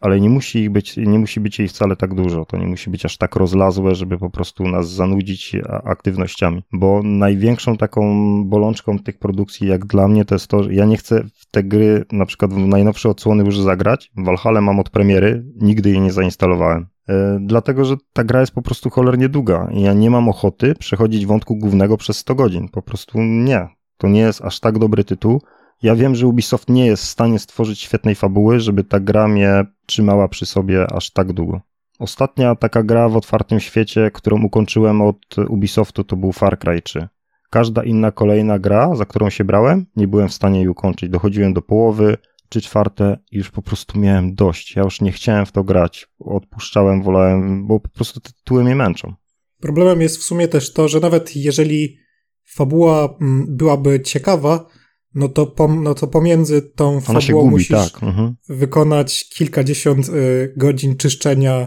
ale 0.00 0.20
nie 0.20 0.30
musi 0.30 0.58
ich 0.58 0.70
być, 0.70 0.96
nie 0.96 1.18
musi 1.18 1.40
być 1.40 1.58
jej 1.58 1.68
wcale 1.68 1.96
tak 1.96 2.14
dużo. 2.14 2.44
To 2.44 2.56
nie 2.56 2.66
musi 2.66 2.90
być 2.90 3.04
aż 3.04 3.16
tak 3.16 3.36
rozlazłe, 3.36 3.94
żeby 3.94 4.18
po 4.18 4.30
prostu 4.30 4.68
nas 4.68 4.90
zanudzić 4.90 5.56
aktywnościami. 5.84 6.62
Bo 6.72 7.02
największą 7.02 7.76
taką 7.76 8.04
bolączką 8.44 8.98
tych 8.98 9.18
produkcji, 9.18 9.68
jak 9.68 9.86
dla 9.86 10.08
mnie, 10.08 10.24
to 10.24 10.34
jest 10.34 10.46
to, 10.46 10.62
że 10.62 10.74
ja 10.74 10.84
nie 10.84 10.96
chcę 10.96 11.24
w 11.34 11.50
te 11.50 11.62
gry, 11.62 12.04
na 12.12 12.26
przykład 12.26 12.54
w 12.54 12.58
najnowsze 12.58 13.08
odsłony 13.08 13.44
już 13.44 13.60
zagrać. 13.60 14.10
Valhalla 14.16 14.60
mam 14.60 14.80
od 14.80 14.90
premiery, 14.90 15.44
nigdy 15.60 15.90
jej 15.90 16.00
nie 16.00 16.12
zainstalowałem. 16.12 16.86
E, 17.08 17.38
dlatego, 17.40 17.84
że 17.84 17.96
ta 18.12 18.24
gra 18.24 18.40
jest 18.40 18.52
po 18.52 18.62
prostu 18.62 18.90
cholernie 18.90 19.28
długa 19.28 19.68
i 19.72 19.82
ja 19.82 19.92
nie 19.92 20.10
mam 20.10 20.28
ochoty 20.28 20.74
przechodzić 20.74 21.26
wątku 21.26 21.56
głównego 21.56 21.96
przez 21.96 22.18
100 22.18 22.34
godzin. 22.34 22.68
Po 22.68 22.82
prostu 22.82 23.18
nie. 23.22 23.68
To 23.96 24.08
nie 24.08 24.20
jest 24.20 24.42
aż 24.42 24.60
tak 24.60 24.78
dobry 24.78 25.04
tytuł. 25.04 25.40
Ja 25.82 25.96
wiem, 25.96 26.14
że 26.14 26.26
Ubisoft 26.26 26.68
nie 26.68 26.86
jest 26.86 27.02
w 27.02 27.08
stanie 27.08 27.38
stworzyć 27.38 27.80
świetnej 27.80 28.14
fabuły, 28.14 28.60
żeby 28.60 28.84
ta 28.84 29.00
gra 29.00 29.28
mnie 29.28 29.64
trzymała 29.86 30.28
przy 30.28 30.46
sobie 30.46 30.92
aż 30.92 31.10
tak 31.10 31.32
długo. 31.32 31.60
Ostatnia 31.98 32.54
taka 32.54 32.82
gra 32.82 33.08
w 33.08 33.16
otwartym 33.16 33.60
świecie, 33.60 34.10
którą 34.14 34.42
ukończyłem 34.42 35.02
od 35.02 35.38
Ubisoftu, 35.48 36.04
to 36.04 36.16
był 36.16 36.32
Far 36.32 36.58
Cry 36.58 36.82
3. 36.82 37.08
Każda 37.50 37.84
inna 37.84 38.12
kolejna 38.12 38.58
gra, 38.58 38.94
za 38.94 39.04
którą 39.04 39.30
się 39.30 39.44
brałem, 39.44 39.86
nie 39.96 40.08
byłem 40.08 40.28
w 40.28 40.34
stanie 40.34 40.58
jej 40.58 40.68
ukończyć. 40.68 41.10
Dochodziłem 41.10 41.54
do 41.54 41.62
połowy, 41.62 42.16
czy 42.48 42.60
czwarte 42.60 43.18
i 43.32 43.36
już 43.36 43.50
po 43.50 43.62
prostu 43.62 43.98
miałem 43.98 44.34
dość. 44.34 44.76
Ja 44.76 44.82
już 44.82 45.00
nie 45.00 45.12
chciałem 45.12 45.46
w 45.46 45.52
to 45.52 45.64
grać. 45.64 46.08
Odpuszczałem, 46.18 47.02
wolałem, 47.02 47.66
bo 47.66 47.80
po 47.80 47.88
prostu 47.88 48.20
te 48.20 48.32
tytuły 48.32 48.64
mnie 48.64 48.74
męczą. 48.74 49.14
Problemem 49.60 50.00
jest 50.00 50.18
w 50.18 50.22
sumie 50.22 50.48
też 50.48 50.72
to, 50.72 50.88
że 50.88 51.00
nawet 51.00 51.36
jeżeli 51.36 51.98
fabuła 52.44 53.16
mm, 53.20 53.56
byłaby 53.56 54.00
ciekawa, 54.00 54.66
no 55.14 55.28
to, 55.28 55.46
pom, 55.46 55.82
no 55.82 55.94
to 55.94 56.06
pomiędzy 56.06 56.62
tą 56.62 56.88
Ona 57.08 57.20
fabułą 57.20 57.42
gubi, 57.42 57.50
musisz 57.50 57.68
tak. 57.92 58.02
mhm. 58.02 58.34
wykonać 58.48 59.28
kilkadziesiąt 59.28 60.08
y, 60.08 60.52
godzin 60.56 60.96
czyszczenia 60.96 61.66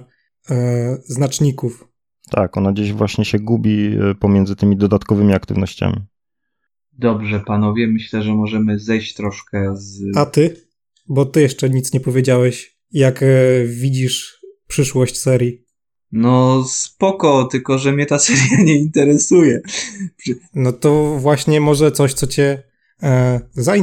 y, 0.51 0.53
znaczników. 1.05 1.87
Tak, 2.29 2.57
ona 2.57 2.71
gdzieś 2.71 2.93
właśnie 2.93 3.25
się 3.25 3.39
gubi 3.39 3.97
y, 4.11 4.15
pomiędzy 4.15 4.55
tymi 4.55 4.77
dodatkowymi 4.77 5.33
aktywnościami. 5.33 5.97
Dobrze, 6.93 7.39
panowie, 7.39 7.87
myślę, 7.87 8.23
że 8.23 8.33
możemy 8.33 8.79
zejść 8.79 9.13
troszkę 9.13 9.73
z. 9.77 10.17
A 10.17 10.25
ty? 10.25 10.55
Bo 11.09 11.25
ty 11.25 11.41
jeszcze 11.41 11.69
nic 11.69 11.93
nie 11.93 11.99
powiedziałeś, 11.99 12.77
jak 12.91 13.23
e, 13.23 13.27
widzisz 13.65 14.41
przyszłość 14.67 15.19
serii. 15.19 15.65
No 16.11 16.63
spoko, 16.63 17.45
tylko 17.51 17.77
że 17.77 17.91
mnie 17.91 18.05
ta 18.05 18.19
seria 18.25 18.63
nie 18.63 18.75
interesuje. 18.75 19.61
No 20.55 20.73
to 20.73 21.19
właśnie 21.19 21.61
może 21.61 21.91
coś, 21.91 22.13
co 22.13 22.27
cię 22.27 22.70
e. 23.03 23.39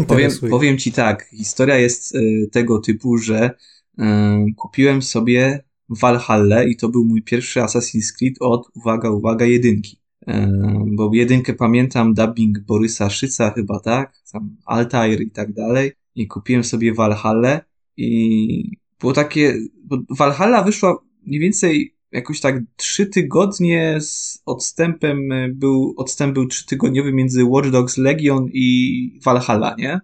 Powiem, 0.07 0.31
powiem 0.51 0.79
ci 0.79 0.93
tak, 0.93 1.29
historia 1.29 1.77
jest 1.77 2.15
e, 2.15 2.21
tego 2.53 2.79
typu, 2.79 3.19
że 3.19 3.51
e, 3.99 4.47
kupiłem 4.57 5.03
sobie 5.03 5.65
Valhalla 5.89 6.65
i 6.65 6.77
to 6.77 6.89
był 6.89 7.05
mój 7.05 7.23
pierwszy 7.23 7.61
Assassin's 7.61 8.13
Creed 8.19 8.35
od, 8.41 8.71
uwaga, 8.77 9.11
uwaga, 9.11 9.47
jedynki. 9.47 10.01
E, 10.27 10.51
bo 10.87 11.11
jedynkę 11.13 11.55
pamiętam, 11.55 12.15
dubbing 12.15 12.59
Borysa 12.59 13.11
Szyca 13.11 13.51
chyba, 13.51 13.81
tak? 13.81 14.13
Tam 14.33 14.57
Altair 14.67 15.21
i 15.21 15.31
tak 15.31 15.53
dalej 15.53 15.93
i 16.15 16.27
kupiłem 16.27 16.65
sobie 16.65 16.95
Valhalla 16.95 17.61
i 17.97 18.77
było 19.01 19.13
takie, 19.13 19.55
bo 19.85 19.99
Valhalla 20.11 20.63
wyszła 20.63 20.99
mniej 21.27 21.41
więcej 21.41 21.98
jakoś 22.13 22.41
tak 22.41 22.57
trzy 22.77 23.07
tygodnie 23.07 24.01
z 24.01 24.43
odstępem, 24.47 25.29
był, 25.55 25.95
odstęp 25.97 26.35
był 26.35 26.47
trzytygodniowy 26.47 27.13
między 27.13 27.45
Watch 27.45 27.71
Dogs 27.71 27.97
Legion 27.97 28.47
i 28.53 29.21
Valhalla, 29.25 29.75
nie? 29.79 30.01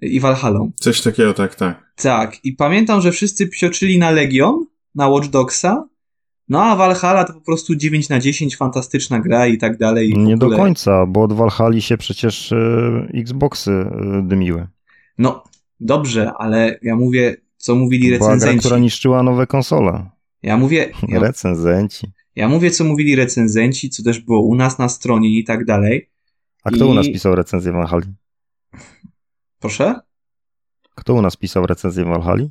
I 0.00 0.20
Valhalla. 0.20 0.60
Coś 0.76 1.00
takiego, 1.00 1.34
tak, 1.34 1.54
tak. 1.54 1.94
Tak, 1.96 2.44
i 2.44 2.52
pamiętam, 2.52 3.00
że 3.00 3.12
wszyscy 3.12 3.46
psioczyli 3.46 3.98
na 3.98 4.10
Legion, 4.10 4.66
na 4.94 5.08
Watch 5.08 5.28
Dogsa, 5.28 5.88
no 6.48 6.62
a 6.62 6.76
Valhalla 6.76 7.24
to 7.24 7.32
po 7.32 7.40
prostu 7.40 7.76
9 7.76 8.08
na 8.08 8.20
10, 8.20 8.56
fantastyczna 8.56 9.20
gra 9.20 9.46
i 9.46 9.58
tak 9.58 9.78
dalej. 9.78 10.14
Nie 10.18 10.36
do 10.36 10.50
końca, 10.50 11.06
bo 11.06 11.22
od 11.22 11.32
Valhalla 11.32 11.80
się 11.80 11.96
przecież 11.96 12.52
y, 12.52 13.08
Xboxy 13.14 13.70
y, 13.70 13.86
dymiły. 14.22 14.66
No, 15.18 15.44
dobrze, 15.80 16.32
ale 16.38 16.78
ja 16.82 16.96
mówię, 16.96 17.36
co 17.56 17.74
mówili 17.74 18.10
recenzenci. 18.10 18.46
Była 18.46 18.60
która 18.60 18.78
niszczyła 18.78 19.22
nowe 19.22 19.46
konsole. 19.46 20.13
Ja 20.44 20.56
mówię... 20.56 20.92
Ja, 21.08 21.18
recenzenci. 21.28 22.06
Ja 22.36 22.48
mówię, 22.48 22.70
co 22.70 22.84
mówili 22.84 23.16
recenzenci, 23.16 23.90
co 23.90 24.02
też 24.02 24.20
było 24.20 24.40
u 24.40 24.54
nas 24.54 24.78
na 24.78 24.88
stronie 24.88 25.38
i 25.38 25.44
tak 25.44 25.64
dalej. 25.64 26.10
A 26.64 26.70
kto 26.70 26.84
I... 26.84 26.88
u 26.88 26.94
nas 26.94 27.06
pisał 27.06 27.34
recenzję 27.34 27.72
w 27.72 27.74
Valhalla? 27.74 28.06
Proszę? 29.60 30.00
Kto 30.94 31.14
u 31.14 31.22
nas 31.22 31.36
pisał 31.36 31.66
recenzję 31.66 32.04
w 32.04 32.08
Valhalla? 32.08 32.46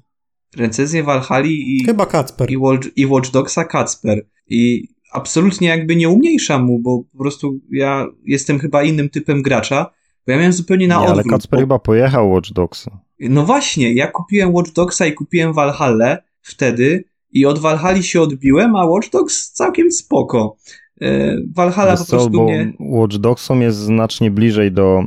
Recenzję 0.56 1.04
Valhalla 1.04 1.48
i... 1.48 1.84
Chyba 1.86 2.06
Kacper. 2.06 2.52
I, 2.52 2.58
Watch, 2.58 2.88
I 2.96 3.06
Watch 3.06 3.32
Dogsa 3.32 3.66
Kacper. 3.66 4.26
I 4.48 4.88
absolutnie 5.12 5.68
jakby 5.68 5.96
nie 5.96 6.10
umniejszam 6.10 6.64
mu, 6.64 6.80
bo 6.80 7.04
po 7.12 7.18
prostu 7.18 7.60
ja 7.72 8.08
jestem 8.26 8.60
chyba 8.60 8.84
innym 8.84 9.10
typem 9.10 9.42
gracza, 9.42 9.94
bo 10.26 10.32
ja 10.32 10.38
miałem 10.38 10.54
zupełnie 10.54 10.88
na 10.88 10.96
nie, 10.96 11.02
odwrót. 11.02 11.26
ale 11.26 11.30
Kacper 11.30 11.58
bo... 11.58 11.62
chyba 11.62 11.80
pojechał 11.80 12.32
Watch 12.32 12.52
Dogsa. 12.52 13.00
No 13.20 13.46
właśnie, 13.46 13.94
ja 13.94 14.08
kupiłem 14.08 14.54
Watch 14.54 14.72
Dogsa 14.72 15.06
i 15.06 15.14
kupiłem 15.14 15.54
Valhalla 15.54 16.18
wtedy 16.42 17.13
i 17.34 17.46
od 17.46 17.60
Valhalla 17.60 18.02
się 18.02 18.22
odbiłem, 18.22 18.76
a 18.76 18.86
Watch 18.86 19.10
Dogs 19.10 19.52
całkiem 19.52 19.92
spoko. 19.92 20.58
E, 21.02 21.38
Valhalla 21.56 21.92
Wiesz 21.92 22.00
po 22.00 22.06
prostu 22.06 22.30
co, 22.32 22.38
bo 22.38 22.46
nie... 22.46 22.74
Watch 22.80 23.18
Dogsom 23.18 23.62
jest 23.62 23.78
znacznie 23.78 24.32
bliżej 24.32 24.72
do 24.72 25.04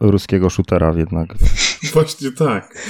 ruskiego 0.00 0.50
shootera 0.50 0.94
jednak. 0.96 1.34
Właśnie 1.92 2.32
tak. 2.32 2.88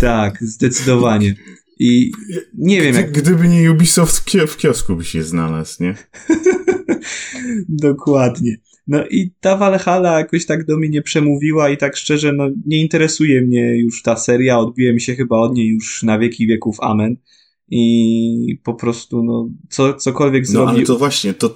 Tak, 0.00 0.38
zdecydowanie. 0.40 1.34
I 1.78 2.12
nie 2.58 2.82
wiem 2.82 2.94
jak... 2.94 3.12
Gdyby 3.12 3.48
nie 3.48 3.72
Ubisoft 3.72 4.30
w 4.48 4.56
kiosku 4.56 4.96
by 4.96 5.04
się 5.04 5.22
znalazł, 5.22 5.82
nie? 5.82 5.94
Dokładnie. 7.68 8.56
No 8.86 9.06
i 9.06 9.30
ta 9.40 9.56
Valhalla 9.56 10.18
jakoś 10.18 10.46
tak 10.46 10.64
do 10.64 10.76
mnie 10.76 10.88
nie 10.88 11.02
przemówiła 11.02 11.70
i 11.70 11.76
tak 11.76 11.96
szczerze, 11.96 12.32
no 12.32 12.50
nie 12.66 12.80
interesuje 12.80 13.42
mnie 13.42 13.78
już 13.78 14.02
ta 14.02 14.16
seria, 14.16 14.58
odbiłem 14.58 14.98
się 14.98 15.14
chyba 15.14 15.36
od 15.38 15.54
niej 15.54 15.68
już 15.68 16.02
na 16.02 16.18
wieki 16.18 16.46
wieków, 16.46 16.76
amen. 16.80 17.16
I 17.68 18.60
po 18.64 18.74
prostu, 18.74 19.22
no, 19.22 19.48
co, 19.70 19.94
cokolwiek 19.94 20.46
zrobi... 20.46 20.66
No 20.66 20.72
ale 20.72 20.86
to 20.86 20.98
właśnie, 20.98 21.34
to 21.34 21.52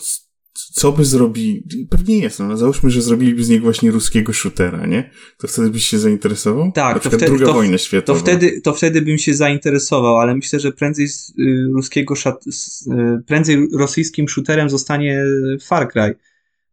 co 0.52 0.92
by 0.92 1.04
zrobili, 1.04 1.86
pewnie 1.90 2.18
jest, 2.18 2.40
no 2.40 2.56
załóżmy, 2.56 2.90
że 2.90 3.02
zrobiliby 3.02 3.44
z 3.44 3.48
niego 3.48 3.64
właśnie 3.64 3.90
ruskiego 3.90 4.32
shootera, 4.32 4.86
nie? 4.86 5.10
To 5.38 5.48
wtedy 5.48 5.70
byś 5.70 5.84
się 5.84 5.98
zainteresował? 5.98 6.72
Tak, 6.72 6.94
Na 6.94 7.00
to 7.00 7.10
wtedy, 7.10 7.26
druga 7.26 7.52
wojna 7.52 7.78
światowa. 7.78 8.18
To 8.18 8.24
wtedy, 8.24 8.60
to 8.60 8.74
wtedy 8.74 9.02
bym 9.02 9.18
się 9.18 9.34
zainteresował, 9.34 10.18
ale 10.18 10.34
myślę, 10.34 10.60
że 10.60 10.72
prędzej 10.72 11.08
z 11.08 11.30
y, 11.30 11.68
ruskiego, 11.74 12.14
szat, 12.14 12.44
z, 12.44 12.86
y, 12.86 13.22
prędzej 13.26 13.68
rosyjskim 13.78 14.28
shooterem 14.28 14.70
zostanie 14.70 15.24
Far 15.60 15.88
Cry 15.88 16.14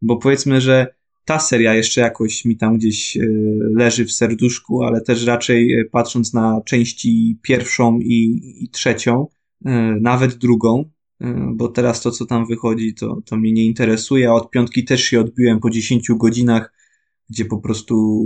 bo 0.01 0.17
powiedzmy, 0.17 0.61
że 0.61 0.95
ta 1.25 1.39
seria 1.39 1.73
jeszcze 1.73 2.01
jakoś 2.01 2.45
mi 2.45 2.57
tam 2.57 2.77
gdzieś 2.77 3.17
e, 3.17 3.21
leży 3.75 4.05
w 4.05 4.11
serduszku, 4.11 4.83
ale 4.83 5.01
też 5.01 5.25
raczej 5.25 5.73
e, 5.73 5.85
patrząc 5.85 6.33
na 6.33 6.61
części 6.65 7.39
pierwszą 7.41 7.99
i, 7.99 8.41
i 8.63 8.69
trzecią, 8.69 9.27
e, 9.65 9.71
nawet 10.01 10.35
drugą, 10.35 10.89
bo 11.53 11.67
teraz 11.67 12.01
to, 12.01 12.11
co 12.11 12.25
tam 12.25 12.45
wychodzi, 12.45 12.93
to, 12.93 13.21
to 13.25 13.37
mnie 13.37 13.51
nie 13.51 13.65
interesuje, 13.65 14.29
a 14.29 14.33
od 14.33 14.51
piątki 14.51 14.83
też 14.83 15.03
się 15.03 15.19
odbiłem 15.19 15.59
po 15.59 15.69
10 15.69 16.07
godzinach, 16.17 16.73
gdzie 17.29 17.45
po 17.45 17.57
prostu 17.57 18.25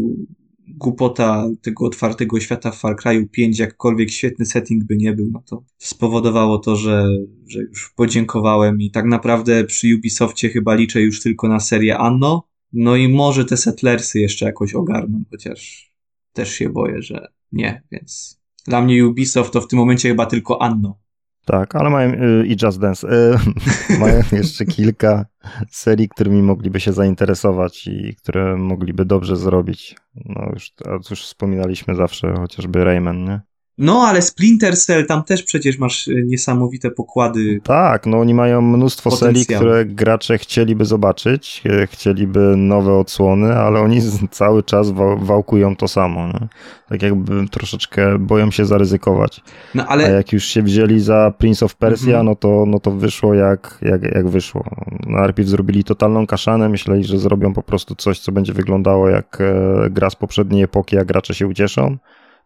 głupota 0.67 1.49
tego 1.61 1.85
otwartego 1.85 2.39
świata 2.39 2.71
w 2.71 2.79
Far 2.79 2.95
Cry 2.95 3.27
5, 3.31 3.59
jakkolwiek 3.59 4.11
świetny 4.11 4.45
setting 4.45 4.83
by 4.83 4.97
nie 4.97 5.13
był, 5.13 5.29
no 5.31 5.43
to 5.45 5.63
spowodowało 5.77 6.57
to, 6.57 6.75
że, 6.75 7.07
że 7.47 7.59
już 7.61 7.93
podziękowałem 7.95 8.81
i 8.81 8.91
tak 8.91 9.05
naprawdę 9.05 9.63
przy 9.63 9.95
Ubisoftie 9.95 10.49
chyba 10.49 10.75
liczę 10.75 11.01
już 11.01 11.21
tylko 11.21 11.47
na 11.47 11.59
serię 11.59 11.97
Anno, 11.97 12.48
no 12.73 12.95
i 12.95 13.07
może 13.07 13.45
te 13.45 13.57
Settlersy 13.57 14.19
jeszcze 14.19 14.45
jakoś 14.45 14.73
ogarną, 14.73 15.23
chociaż 15.31 15.91
też 16.33 16.53
się 16.53 16.69
boję, 16.69 17.01
że 17.01 17.27
nie, 17.51 17.83
więc 17.91 18.39
dla 18.65 18.81
mnie 18.81 19.07
Ubisoft 19.07 19.53
to 19.53 19.61
w 19.61 19.67
tym 19.67 19.79
momencie 19.79 20.09
chyba 20.09 20.25
tylko 20.25 20.61
Anno. 20.61 20.99
Tak, 21.45 21.75
ale 21.75 21.89
mają 21.89 22.13
y, 22.13 22.47
i 22.47 22.55
Just 22.63 22.79
Dance. 22.79 23.07
Y, 23.07 23.37
mają 23.99 24.21
jeszcze 24.31 24.65
kilka 24.65 25.25
serii, 25.69 26.09
którymi 26.09 26.41
mogliby 26.41 26.79
się 26.79 26.93
zainteresować 26.93 27.87
i 27.87 28.15
które 28.15 28.57
mogliby 28.57 29.05
dobrze 29.05 29.37
zrobić. 29.37 29.95
No 30.25 30.49
już, 30.53 30.73
już 31.09 31.23
wspominaliśmy 31.23 31.95
zawsze 31.95 32.33
chociażby 32.33 32.83
Rayman, 32.83 33.23
nie? 33.23 33.41
No, 33.79 34.01
ale 34.07 34.21
Splinter 34.21 34.77
Cell, 34.77 35.05
tam 35.05 35.23
też 35.23 35.43
przecież 35.43 35.77
masz 35.77 36.07
y, 36.07 36.23
niesamowite 36.27 36.91
pokłady. 36.91 37.61
Tak, 37.63 38.05
no 38.05 38.19
oni 38.19 38.33
mają 38.33 38.61
mnóstwo 38.61 39.11
serii, 39.11 39.45
które 39.45 39.85
gracze 39.85 40.37
chcieliby 40.37 40.85
zobaczyć, 40.85 41.61
e, 41.65 41.87
chcieliby 41.87 42.39
nowe 42.57 42.93
odsłony, 42.93 43.53
ale 43.53 43.79
oni 43.79 44.01
cały 44.31 44.63
czas 44.63 44.91
wałkują 45.17 45.75
to 45.75 45.87
samo. 45.87 46.27
Nie? 46.27 46.47
Tak 46.89 47.01
jakby 47.01 47.47
troszeczkę 47.47 48.19
boją 48.19 48.51
się 48.51 48.65
zaryzykować. 48.65 49.41
No, 49.75 49.85
ale... 49.87 50.05
A 50.05 50.09
jak 50.09 50.33
już 50.33 50.45
się 50.45 50.61
wzięli 50.61 50.99
za 50.99 51.33
Prince 51.37 51.63
of 51.63 51.75
Persia, 51.75 52.07
mhm. 52.07 52.25
no, 52.25 52.35
to, 52.35 52.65
no 52.67 52.79
to 52.79 52.91
wyszło 52.91 53.33
jak, 53.33 53.79
jak, 53.81 54.03
jak 54.03 54.29
wyszło. 54.29 54.65
Najpierw 55.07 55.49
zrobili 55.49 55.83
totalną 55.83 56.27
kaszanę, 56.27 56.69
myśleli, 56.69 57.03
że 57.03 57.19
zrobią 57.19 57.53
po 57.53 57.63
prostu 57.63 57.95
coś, 57.95 58.19
co 58.19 58.31
będzie 58.31 58.53
wyglądało 58.53 59.09
jak 59.09 59.37
e, 59.41 59.89
gra 59.89 60.09
z 60.09 60.15
poprzedniej 60.15 60.63
epoki, 60.63 60.97
a 60.97 61.05
gracze 61.05 61.33
się 61.33 61.47
ucieszą. 61.47 61.97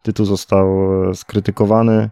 Tytuł 0.04 0.26
został 0.26 0.68
e, 1.10 1.16
skrytykowany, 1.16 2.10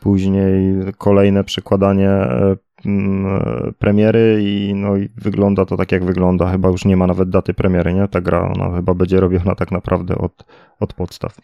później 0.00 0.76
kolejne 0.98 1.44
przekładanie 1.44 2.08
e, 2.08 2.56
e, 2.86 3.72
premiery 3.78 4.42
i 4.42 4.74
no 4.74 4.96
i 4.96 5.08
wygląda 5.16 5.64
to 5.64 5.76
tak 5.76 5.92
jak 5.92 6.04
wygląda. 6.04 6.52
Chyba 6.52 6.68
już 6.68 6.84
nie 6.84 6.96
ma 6.96 7.06
nawet 7.06 7.30
daty 7.30 7.54
premiery, 7.54 7.94
nie? 7.94 8.08
Ta 8.08 8.20
gra, 8.20 8.52
ona 8.56 8.76
chyba 8.76 8.94
będzie 8.94 9.20
robiona 9.20 9.54
tak 9.54 9.72
naprawdę 9.72 10.18
od, 10.18 10.44
od 10.80 10.94
podstaw. 10.94 11.36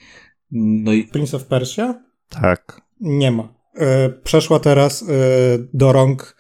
No 0.51 0.93
i... 0.93 1.05
Prince 1.05 1.35
of 1.35 1.45
Persia? 1.45 1.95
Tak. 2.29 2.81
Nie 3.01 3.31
ma. 3.31 3.49
przeszła 4.25 4.61
teraz 4.61 5.05
do 5.75 5.93
rąk 5.93 6.37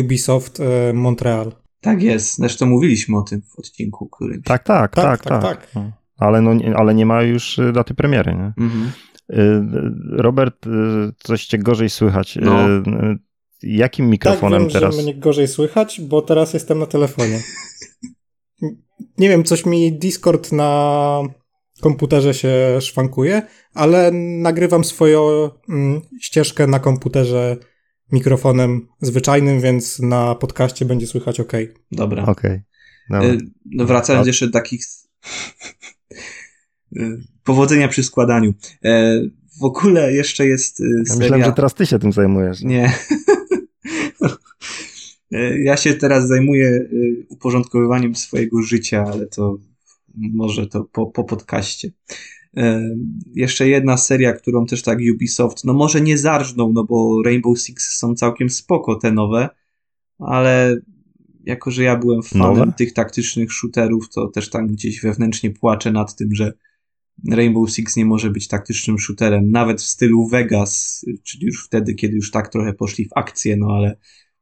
Ubisoft 0.00 0.62
Montreal. 0.94 1.52
Tak 1.80 2.02
jest, 2.02 2.36
zresztą 2.36 2.66
mówiliśmy 2.66 3.18
o 3.18 3.22
tym 3.22 3.42
w 3.42 3.58
odcinku, 3.58 4.08
który. 4.08 4.42
Tak, 4.42 4.62
tak, 4.62 4.94
tak, 4.94 5.04
Tak, 5.04 5.22
tak. 5.24 5.42
tak, 5.42 5.70
tak. 5.70 6.05
Ale, 6.16 6.40
no, 6.40 6.54
nie- 6.54 6.76
ale 6.76 6.94
nie 6.94 7.06
ma 7.06 7.22
już 7.22 7.58
y, 7.58 7.72
daty 7.72 7.94
premiery, 7.94 8.34
nie? 8.34 8.52
Mhm. 8.64 8.90
Y, 9.30 9.62
Robert, 10.22 10.66
y, 10.66 10.70
coś 11.18 11.46
cię 11.46 11.58
gorzej 11.58 11.90
słychać. 11.90 12.38
No. 12.42 12.58
Jakim 13.62 14.04
Tak, 14.06 14.10
mikrofonem 14.10 14.62
wiem, 14.62 14.70
teraz? 14.70 14.96
że 14.96 15.02
mnie 15.02 15.14
gorzej 15.14 15.48
słychać, 15.48 16.00
bo 16.00 16.22
teraz 16.22 16.54
jestem 16.54 16.78
na 16.78 16.86
telefonie. 16.86 17.40
Nie 19.18 19.28
wiem, 19.28 19.44
coś 19.44 19.66
mi 19.66 19.98
Discord 19.98 20.52
na 20.52 21.20
komputerze 21.80 22.34
się 22.34 22.78
szwankuje, 22.80 23.42
ale 23.74 24.10
nagrywam 24.42 24.84
swoją 24.84 25.50
mm, 25.68 26.00
ścieżkę 26.20 26.66
na 26.66 26.78
komputerze 26.78 27.56
mikrofonem 28.12 28.88
zwyczajnym, 29.00 29.60
więc 29.60 29.98
na 29.98 30.34
podcaście 30.34 30.84
będzie 30.84 31.06
słychać 31.06 31.40
ok. 31.40 31.52
Dobra. 31.92 32.24
Okej. 32.26 32.60
dobra. 33.10 33.28
Y, 33.28 33.38
No 33.66 33.84
wracając 33.84 34.26
A- 34.26 34.28
jeszcze 34.28 34.46
do 34.46 34.52
takich. 34.52 34.84
Powodzenia 37.44 37.88
przy 37.88 38.02
składaniu. 38.02 38.54
E, 38.84 39.20
W 39.60 39.64
ogóle 39.64 40.12
jeszcze 40.12 40.46
jest 40.46 40.80
y, 40.80 40.84
Ja 40.98 41.04
seria... 41.04 41.18
myślałem, 41.20 41.44
że 41.44 41.52
teraz 41.52 41.74
ty 41.74 41.86
się 41.86 41.98
tym 41.98 42.12
zajmujesz. 42.12 42.62
Nie. 42.62 42.92
E, 45.32 45.58
Ja 45.62 45.76
się 45.76 45.94
teraz 45.94 46.28
zajmuję 46.28 46.66
y, 46.68 47.26
uporządkowywaniem 47.28 48.14
swojego 48.14 48.62
życia, 48.62 49.04
ale 49.12 49.26
to 49.26 49.58
może 50.14 50.66
to 50.66 50.84
po, 50.84 51.06
po 51.06 51.24
podcaście. 51.24 51.90
E, 52.56 52.90
Jeszcze 53.34 53.68
jedna 53.68 53.96
seria, 53.96 54.32
którą 54.32 54.66
też 54.66 54.82
tak 54.82 54.98
Ubisoft, 55.14 55.64
no 55.64 55.72
może 55.72 56.00
nie 56.00 56.18
zarżnął, 56.18 56.72
no 56.72 56.84
bo 56.84 57.22
Rainbow 57.24 57.58
Six 57.60 57.96
są 57.98 58.14
całkiem 58.14 58.50
spoko 58.50 58.94
te 58.94 59.12
nowe, 59.12 59.48
ale 60.18 60.76
jako, 61.46 61.70
że 61.70 61.82
ja 61.82 61.96
byłem 61.96 62.22
fanem 62.22 62.58
Nowe? 62.58 62.72
tych 62.72 62.92
taktycznych 62.92 63.52
shooterów, 63.52 64.08
to 64.14 64.28
też 64.28 64.50
tam 64.50 64.66
gdzieś 64.66 65.00
wewnętrznie 65.00 65.50
płaczę 65.50 65.92
nad 65.92 66.16
tym, 66.16 66.34
że 66.34 66.52
Rainbow 67.30 67.70
Six 67.70 67.96
nie 67.96 68.06
może 68.06 68.30
być 68.30 68.48
taktycznym 68.48 68.98
shooterem, 68.98 69.50
nawet 69.50 69.82
w 69.82 69.86
stylu 69.86 70.28
Vegas, 70.28 71.04
czyli 71.22 71.46
już 71.46 71.64
wtedy, 71.64 71.94
kiedy 71.94 72.14
już 72.14 72.30
tak 72.30 72.48
trochę 72.48 72.72
poszli 72.72 73.04
w 73.04 73.12
akcję, 73.16 73.56
no 73.56 73.66
ale 73.76 73.98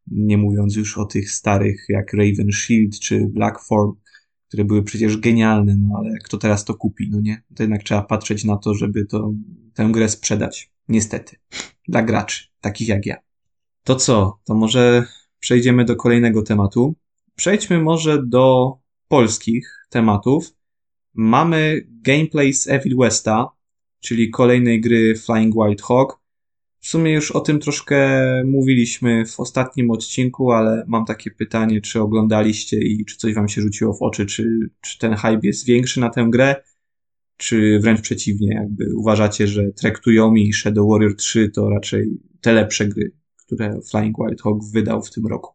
nie 0.06 0.38
mówiąc 0.38 0.76
już 0.76 0.98
o 0.98 1.04
tych 1.04 1.30
starych 1.30 1.86
jak 1.88 2.12
Raven 2.12 2.52
Shield 2.52 2.98
czy 2.98 3.26
Blackthorn, 3.26 3.92
które 4.48 4.64
były 4.64 4.82
przecież 4.82 5.16
genialne, 5.16 5.76
no 5.80 5.94
ale 5.98 6.18
kto 6.24 6.38
teraz 6.38 6.64
to 6.64 6.74
kupi, 6.74 7.08
no 7.10 7.20
nie? 7.20 7.42
To 7.54 7.62
jednak 7.62 7.82
trzeba 7.82 8.02
patrzeć 8.02 8.44
na 8.44 8.56
to, 8.56 8.74
żeby 8.74 9.06
to, 9.06 9.32
tę 9.74 9.88
grę 9.92 10.08
sprzedać. 10.08 10.70
Niestety. 10.88 11.36
Dla 11.88 12.02
graczy, 12.02 12.44
takich 12.60 12.88
jak 12.88 13.06
ja. 13.06 13.16
To 13.84 13.96
co? 13.96 14.40
To 14.44 14.54
może 14.54 15.04
przejdziemy 15.44 15.84
do 15.84 15.96
kolejnego 15.96 16.42
tematu. 16.42 16.94
Przejdźmy 17.36 17.80
może 17.80 18.22
do 18.26 18.72
polskich 19.08 19.86
tematów. 19.90 20.54
Mamy 21.14 21.86
gameplay 21.88 22.52
z 22.52 22.68
Evil 22.68 22.96
Westa, 22.96 23.48
czyli 24.00 24.30
kolejnej 24.30 24.80
gry 24.80 25.14
Flying 25.14 25.54
Wild 25.54 25.82
Hog. 25.82 26.20
W 26.80 26.88
sumie 26.88 27.12
już 27.12 27.30
o 27.30 27.40
tym 27.40 27.60
troszkę 27.60 28.22
mówiliśmy 28.44 29.26
w 29.26 29.40
ostatnim 29.40 29.90
odcinku, 29.90 30.52
ale 30.52 30.84
mam 30.86 31.04
takie 31.04 31.30
pytanie, 31.30 31.80
czy 31.80 32.00
oglądaliście 32.00 32.78
i 32.78 33.04
czy 33.04 33.16
coś 33.16 33.34
wam 33.34 33.48
się 33.48 33.60
rzuciło 33.60 33.94
w 33.94 34.02
oczy, 34.02 34.26
czy, 34.26 34.70
czy 34.80 34.98
ten 34.98 35.14
hype 35.14 35.40
jest 35.42 35.66
większy 35.66 36.00
na 36.00 36.10
tę 36.10 36.26
grę, 36.30 36.56
czy 37.36 37.78
wręcz 37.82 38.00
przeciwnie, 38.00 38.54
jakby 38.54 38.96
uważacie, 38.96 39.46
że 39.46 39.72
Trek 39.72 39.98
to 39.98 40.10
Yomi 40.10 40.48
i 40.48 40.52
Shadow 40.52 40.88
Warrior 40.90 41.16
3 41.16 41.50
to 41.50 41.70
raczej 41.70 42.08
te 42.40 42.52
lepsze 42.52 42.88
gry, 42.88 43.12
które 43.54 43.80
Flying 43.90 44.16
Wild 44.18 44.42
Hog 44.42 44.58
wydał 44.72 45.02
w 45.02 45.10
tym 45.10 45.26
roku. 45.26 45.54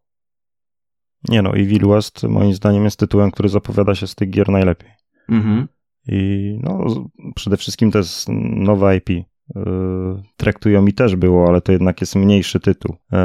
Nie 1.30 1.42
no, 1.42 1.56
Evil 1.56 1.88
West 1.88 2.24
moim 2.24 2.54
zdaniem 2.54 2.84
jest 2.84 3.00
tytułem, 3.00 3.32
który 3.32 3.50
zapowiada 3.50 3.96
się 3.96 4.08
z 4.08 4.16
tych 4.16 4.30
gier 4.30 4.50
najlepiej. 4.50 4.90
Mhm. 5.30 5.68
I 6.08 6.60
no, 6.64 6.86
przede 7.36 7.58
wszystkim 7.58 7.92
to 7.92 7.98
jest 7.98 8.28
nowe 8.56 8.98
IP. 8.98 9.10
Yy, 9.10 9.24
Traktują 10.38 10.82
mi 10.82 10.94
też 10.94 11.16
było, 11.16 11.48
ale 11.48 11.62
to 11.62 11.72
jednak 11.72 12.02
jest 12.02 12.16
mniejszy 12.16 12.60
tytuł. 12.60 12.96
Yy, 13.12 13.20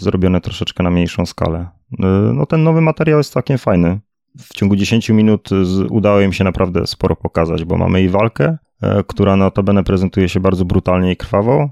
zrobione 0.00 0.40
troszeczkę 0.40 0.82
na 0.82 0.90
mniejszą 0.90 1.26
skalę. 1.26 1.68
Yy, 1.98 2.06
no 2.34 2.46
ten 2.46 2.62
nowy 2.62 2.80
materiał 2.80 3.18
jest 3.18 3.32
całkiem 3.32 3.58
fajny. 3.58 4.00
W 4.38 4.54
ciągu 4.54 4.76
10 4.76 5.10
minut 5.10 5.48
z, 5.48 5.90
udało 5.90 6.20
im 6.20 6.32
się 6.32 6.44
naprawdę 6.44 6.86
sporo 6.86 7.16
pokazać, 7.16 7.64
bo 7.64 7.76
mamy 7.76 8.02
i 8.02 8.08
walkę, 8.08 8.58
yy, 8.82 9.04
która 9.06 9.36
notabene 9.36 9.84
prezentuje 9.84 10.28
się 10.28 10.40
bardzo 10.40 10.64
brutalnie 10.64 11.12
i 11.12 11.16
krwawo. 11.16 11.70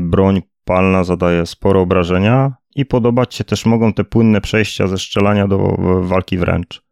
Broń 0.00 0.42
palna 0.64 1.04
zadaje 1.04 1.46
sporo 1.46 1.80
obrażenia 1.80 2.52
i 2.76 2.86
podobać 2.86 3.34
się 3.34 3.44
też 3.44 3.66
mogą 3.66 3.92
te 3.92 4.04
płynne 4.04 4.40
przejścia 4.40 4.86
ze 4.86 4.98
strzelania 4.98 5.48
do 5.48 5.58
walki 6.00 6.38
wręcz. 6.38 6.82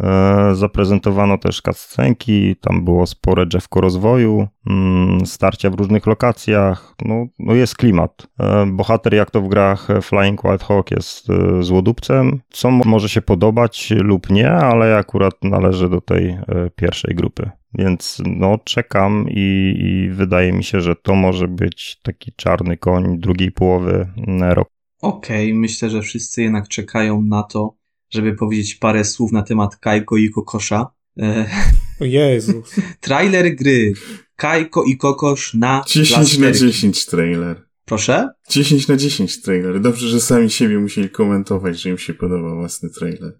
E, 0.00 0.54
Zaprezentowano 0.54 1.38
też 1.38 1.62
cutscenki, 1.62 2.56
tam 2.56 2.84
było 2.84 3.06
spore 3.06 3.46
drzewko 3.46 3.80
rozwoju, 3.80 4.48
mm, 4.70 5.26
starcia 5.26 5.70
w 5.70 5.74
różnych 5.74 6.06
lokacjach, 6.06 6.94
no, 7.04 7.26
no 7.38 7.54
jest 7.54 7.76
klimat. 7.76 8.26
E, 8.40 8.66
Bohater 8.66 9.14
jak 9.14 9.30
to 9.30 9.40
w 9.40 9.48
grach 9.48 9.88
Flying 10.02 10.42
Wild 10.42 10.62
Hawk 10.62 10.90
jest 10.90 11.30
e, 11.30 11.62
złodupcem, 11.62 12.40
co 12.50 12.70
mo- 12.70 12.84
może 12.86 13.08
się 13.08 13.22
podobać 13.22 13.90
lub 13.90 14.30
nie, 14.30 14.50
ale 14.52 14.96
akurat 14.96 15.34
należy 15.42 15.88
do 15.88 16.00
tej 16.00 16.38
pierwszej 16.76 17.14
grupy. 17.14 17.50
Więc 17.78 18.22
no 18.26 18.58
czekam 18.64 19.26
i, 19.28 19.74
i 19.78 20.10
wydaje 20.10 20.52
mi 20.52 20.64
się, 20.64 20.80
że 20.80 20.96
to 20.96 21.14
może 21.14 21.48
być 21.48 22.00
taki 22.02 22.32
czarny 22.36 22.76
koń 22.76 23.18
drugiej 23.18 23.52
połowy 23.52 24.08
mm, 24.16 24.52
roku. 24.52 24.70
Okej, 25.02 25.54
myślę, 25.54 25.90
że 25.90 26.02
wszyscy 26.02 26.42
jednak 26.42 26.68
czekają 26.68 27.22
na 27.22 27.42
to, 27.42 27.74
żeby 28.10 28.34
powiedzieć 28.34 28.74
parę 28.74 29.04
słów 29.04 29.32
na 29.32 29.42
temat 29.42 29.76
Kajko 29.76 30.16
i 30.16 30.30
Kokosza. 30.30 30.86
E, 31.18 31.46
O 32.00 32.04
Jezus. 32.04 32.74
trailer 33.00 33.56
gry 33.56 33.92
Kajko 34.36 34.84
i 34.84 34.96
Kokosz 34.96 35.54
na 35.54 35.84
10 35.86 36.10
na 36.10 36.16
plasterki. 36.16 36.66
10 36.66 37.06
trailer. 37.06 37.62
Proszę? 37.84 38.28
10 38.50 38.88
na 38.88 38.96
10 38.96 39.42
trailer. 39.42 39.80
Dobrze, 39.80 40.08
że 40.08 40.20
sami 40.20 40.50
siebie 40.50 40.78
musieli 40.78 41.10
komentować, 41.10 41.80
że 41.80 41.90
im 41.90 41.98
się 41.98 42.14
podoba 42.14 42.54
własny 42.54 42.90
trailer. 42.90 43.32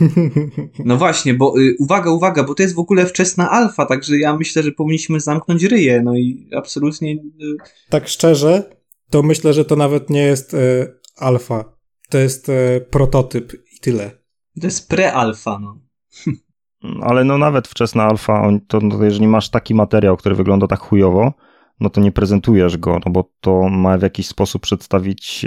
No 0.84 0.96
właśnie, 0.96 1.34
bo 1.34 1.60
y, 1.60 1.76
uwaga, 1.78 2.10
uwaga, 2.10 2.44
bo 2.44 2.54
to 2.54 2.62
jest 2.62 2.74
w 2.74 2.78
ogóle 2.78 3.06
wczesna 3.06 3.50
alfa, 3.50 3.86
także 3.86 4.18
ja 4.18 4.36
myślę, 4.36 4.62
że 4.62 4.72
powinniśmy 4.72 5.20
zamknąć 5.20 5.62
ryje, 5.62 6.02
no 6.04 6.16
i 6.16 6.48
absolutnie... 6.56 7.12
Y, 7.12 7.18
tak 7.88 8.08
szczerze, 8.08 8.70
to 9.10 9.22
myślę, 9.22 9.52
że 9.52 9.64
to 9.64 9.76
nawet 9.76 10.10
nie 10.10 10.22
jest 10.22 10.54
e, 10.54 10.92
alfa. 11.16 11.76
To 12.08 12.18
jest 12.18 12.48
e, 12.48 12.80
prototyp 12.80 13.52
tyle. 13.82 14.10
to 14.60 14.66
jest 14.66 14.90
pre-alfa, 14.90 15.60
no. 15.60 15.78
Ale 17.08 17.24
no 17.24 17.38
nawet 17.38 17.68
wczesna 17.68 18.04
alfa, 18.04 18.48
to, 18.68 18.80
no, 18.80 18.98
to 18.98 19.04
jeżeli 19.04 19.28
masz 19.28 19.48
taki 19.48 19.74
materiał, 19.74 20.16
który 20.16 20.34
wygląda 20.34 20.66
tak 20.66 20.80
chujowo, 20.80 21.32
no 21.80 21.90
to 21.90 22.00
nie 22.00 22.12
prezentujesz 22.12 22.76
go, 22.76 22.98
no 23.06 23.12
bo 23.12 23.30
to 23.40 23.68
ma 23.68 23.98
w 23.98 24.02
jakiś 24.02 24.26
sposób 24.26 24.62
przedstawić 24.62 25.46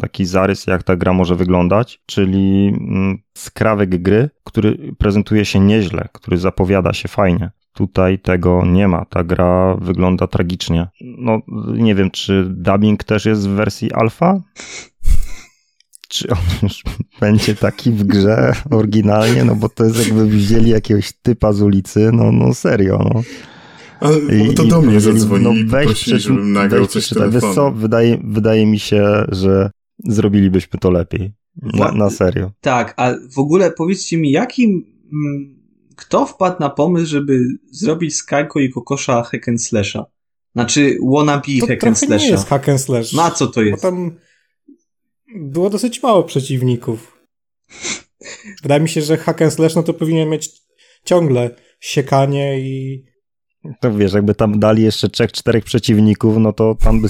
taki 0.00 0.24
zarys, 0.24 0.66
jak 0.66 0.82
ta 0.82 0.96
gra 0.96 1.12
może 1.12 1.36
wyglądać, 1.36 2.02
czyli 2.06 2.68
mm, 2.68 3.18
skrawek 3.34 4.02
gry, 4.02 4.30
który 4.44 4.94
prezentuje 4.98 5.44
się 5.44 5.60
nieźle, 5.60 6.08
który 6.12 6.38
zapowiada 6.38 6.92
się 6.92 7.08
fajnie. 7.08 7.50
Tutaj 7.72 8.18
tego 8.18 8.62
nie 8.66 8.88
ma. 8.88 9.04
Ta 9.04 9.24
gra 9.24 9.76
wygląda 9.80 10.26
tragicznie. 10.26 10.88
No, 11.00 11.40
nie 11.74 11.94
wiem, 11.94 12.10
czy 12.10 12.44
dubbing 12.48 13.04
też 13.04 13.24
jest 13.24 13.48
w 13.48 13.52
wersji 13.52 13.92
alfa? 13.92 14.40
Czy 16.14 16.28
on 16.30 16.38
już 16.62 16.82
będzie 17.20 17.54
taki 17.54 17.90
w 17.90 18.04
grze 18.04 18.52
oryginalnie? 18.70 19.44
No 19.44 19.56
bo 19.56 19.68
to 19.68 19.84
jest 19.84 20.06
jakby 20.06 20.26
wzięli 20.26 20.70
jakiegoś 20.70 21.12
typa 21.22 21.52
z 21.52 21.62
ulicy, 21.62 22.10
no, 22.12 22.32
no 22.32 22.54
serio, 22.54 22.98
no. 23.14 23.22
Ale 24.00 24.18
I- 24.18 24.54
to 24.54 24.64
do 24.64 24.76
mnie 24.82 24.86
powiedzieli, 24.90 25.18
zadzwonili 25.18 25.60
i 25.60 25.64
weź 25.64 25.88
przeczy- 25.88 26.18
żebym 26.18 26.52
nagrał 26.52 26.82
weź 26.82 26.90
coś 26.92 27.04
przeczytaj. 27.04 27.30
Wiesz 27.30 27.42
co, 27.54 27.70
wydaje, 27.72 28.18
wydaje 28.24 28.66
mi 28.66 28.78
się, 28.78 29.24
że 29.28 29.70
zrobilibyśmy 30.04 30.78
to 30.80 30.90
lepiej. 30.90 31.32
Na, 31.62 31.70
Wła- 31.90 31.96
na 31.96 32.10
serio. 32.10 32.50
Tak, 32.60 32.94
a 32.96 33.10
w 33.34 33.38
ogóle 33.38 33.70
powiedzcie 33.70 34.16
mi, 34.18 34.30
jakim... 34.30 34.84
Mm, 35.12 35.54
kto 35.96 36.26
wpadł 36.26 36.56
na 36.60 36.70
pomysł, 36.70 37.06
żeby 37.06 37.40
zrobić 37.70 38.14
z 38.16 38.22
Kajko 38.22 38.60
i 38.60 38.70
Kokosza 38.70 39.22
hack 39.22 39.48
and 39.48 39.62
slasha? 39.62 40.04
Znaczy 40.54 40.96
wannabe 41.14 41.42
To 41.60 41.66
hack 41.66 41.70
and 41.70 41.80
trochę 41.80 41.90
nie 41.90 42.06
slasha. 42.06 42.26
jest 42.26 42.46
hack 42.48 42.68
and 42.68 42.80
slash. 42.80 43.12
No 43.12 43.22
a 43.24 43.30
co 43.30 43.46
to 43.46 43.52
Bo 43.60 43.62
jest? 43.62 43.82
tam 43.82 44.10
było 45.34 45.70
dosyć 45.70 46.02
mało 46.02 46.22
przeciwników. 46.22 47.18
Wydaje 48.62 48.80
mi 48.80 48.88
się, 48.88 49.02
że 49.02 49.16
hack 49.16 49.42
and 49.42 49.52
slash 49.52 49.74
no 49.74 49.82
to 49.82 49.94
powinien 49.94 50.28
mieć 50.28 50.50
ciągle 51.04 51.50
siekanie 51.80 52.60
i 52.60 53.04
To 53.80 53.94
wiesz, 53.94 54.12
jakby 54.12 54.34
tam 54.34 54.58
dali 54.58 54.82
jeszcze 54.82 55.08
trzech, 55.08 55.32
czterech 55.32 55.64
przeciwników, 55.64 56.36
no 56.38 56.52
to 56.52 56.74
tam 56.74 57.00
by 57.02 57.08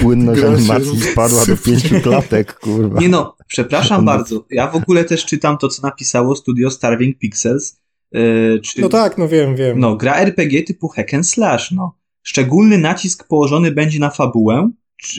płynność 0.00 0.42
animacji 0.42 1.00
spadła 1.00 1.46
do 1.46 1.56
pięciu 1.56 2.00
klatek, 2.00 2.58
kurwa. 2.58 3.00
Nie 3.00 3.08
no, 3.08 3.36
przepraszam 3.46 4.04
bardzo. 4.04 4.44
Ja 4.50 4.70
w 4.70 4.76
ogóle 4.76 5.04
też 5.04 5.24
czytam 5.24 5.58
to, 5.58 5.68
co 5.68 5.82
napisało 5.82 6.36
studio 6.36 6.70
Starving 6.70 7.18
Pixels. 7.18 7.82
Yy, 8.12 8.60
czy, 8.62 8.80
no 8.80 8.88
tak, 8.88 9.18
no 9.18 9.28
wiem, 9.28 9.56
wiem. 9.56 9.78
No, 9.78 9.96
gra 9.96 10.14
RPG 10.14 10.62
typu 10.62 10.88
hack 10.88 11.14
and 11.14 11.28
slash, 11.28 11.70
no. 11.70 11.98
Szczególny 12.22 12.78
nacisk 12.78 13.28
położony 13.28 13.72
będzie 13.72 13.98
na 13.98 14.10
fabułę, 14.10 14.70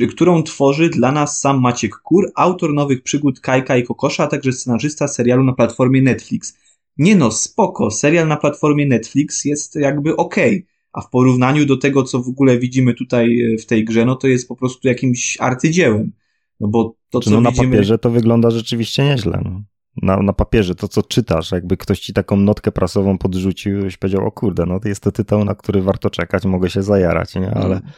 którą 0.10 0.44
tworzy 0.44 0.90
dla 0.90 1.12
nas 1.12 1.40
sam 1.40 1.62
Maciek 1.62 1.96
Kur, 1.96 2.32
autor 2.36 2.74
nowych 2.74 3.04
przygód 3.04 3.40
Kajka 3.40 3.78
i 3.78 3.84
Kokosza, 3.84 4.24
a 4.24 4.28
także 4.28 4.54
scenarzysta 4.54 5.08
serialu 5.08 5.44
na 5.44 5.54
platformie 5.54 6.02
Netflix. 6.02 6.58
Nie 6.98 7.16
no, 7.16 7.32
spoko, 7.32 7.92
serial 7.92 8.28
na 8.28 8.38
platformie 8.38 8.86
Netflix 8.86 9.46
jest 9.46 9.76
jakby 9.76 10.16
okej, 10.16 10.56
okay, 10.56 10.68
a 10.94 11.02
w 11.02 11.10
porównaniu 11.10 11.66
do 11.66 11.78
tego, 11.78 12.04
co 12.04 12.24
w 12.24 12.28
ogóle 12.28 12.60
widzimy 12.60 12.94
tutaj 12.94 13.42
e, 13.42 13.58
w 13.58 13.66
tej 13.66 13.86
grze, 13.86 14.06
no 14.06 14.16
to 14.16 14.28
jest 14.28 14.48
po 14.48 14.56
prostu 14.56 14.88
jakimś 14.88 15.38
arcydziełem. 15.40 16.12
No 16.60 16.68
bo 16.68 16.96
to, 17.10 17.20
co 17.20 17.32
no, 17.32 17.42
na 17.42 17.50
widzimy... 17.52 17.68
papierze 17.68 17.98
to 17.98 18.10
wygląda 18.10 18.52
rzeczywiście 18.52 19.04
nieźle. 19.04 19.42
No. 19.46 19.64
Na, 20.02 20.18
na 20.18 20.34
papierze, 20.34 20.76
to 20.76 20.88
co 20.88 21.04
czytasz, 21.04 21.52
jakby 21.52 21.78
ktoś 21.78 22.00
ci 22.00 22.14
taką 22.14 22.38
notkę 22.38 22.72
prasową 22.72 23.18
podrzucił, 23.18 23.82
byś 23.82 23.98
powiedział, 23.98 24.28
o 24.28 24.32
kurde, 24.32 24.66
no 24.66 24.80
to 24.80 24.88
jest 24.88 25.04
to 25.04 25.12
tytuł, 25.12 25.46
na 25.46 25.56
który 25.56 25.82
warto 25.82 26.10
czekać, 26.10 26.46
mogę 26.46 26.70
się 26.70 26.84
zajarać, 26.84 27.36
nie? 27.36 27.52
Ale... 27.52 27.76
Mm 27.76 27.92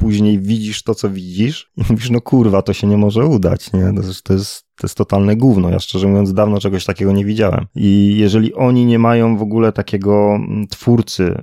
później 0.00 0.38
widzisz 0.38 0.82
to, 0.82 0.94
co 0.94 1.10
widzisz 1.10 1.70
i 1.76 1.82
mówisz, 1.90 2.10
no 2.10 2.20
kurwa, 2.20 2.62
to 2.62 2.72
się 2.72 2.86
nie 2.86 2.96
może 2.96 3.26
udać, 3.26 3.72
nie? 3.72 3.92
To 3.94 4.02
jest, 4.02 4.22
to 4.22 4.32
jest, 4.32 4.64
to 4.76 4.86
jest 4.86 4.96
totalne 4.96 5.36
gówno. 5.36 5.70
Ja 5.70 5.78
szczerze 5.78 6.08
mówiąc 6.08 6.32
dawno 6.32 6.60
czegoś 6.60 6.84
takiego 6.84 7.12
nie 7.12 7.24
widziałem. 7.24 7.66
I 7.74 8.16
jeżeli 8.18 8.54
oni 8.54 8.86
nie 8.86 8.98
mają 8.98 9.36
w 9.36 9.42
ogóle 9.42 9.72
takiego 9.72 10.34
mm, 10.34 10.66
twórcy, 10.68 11.40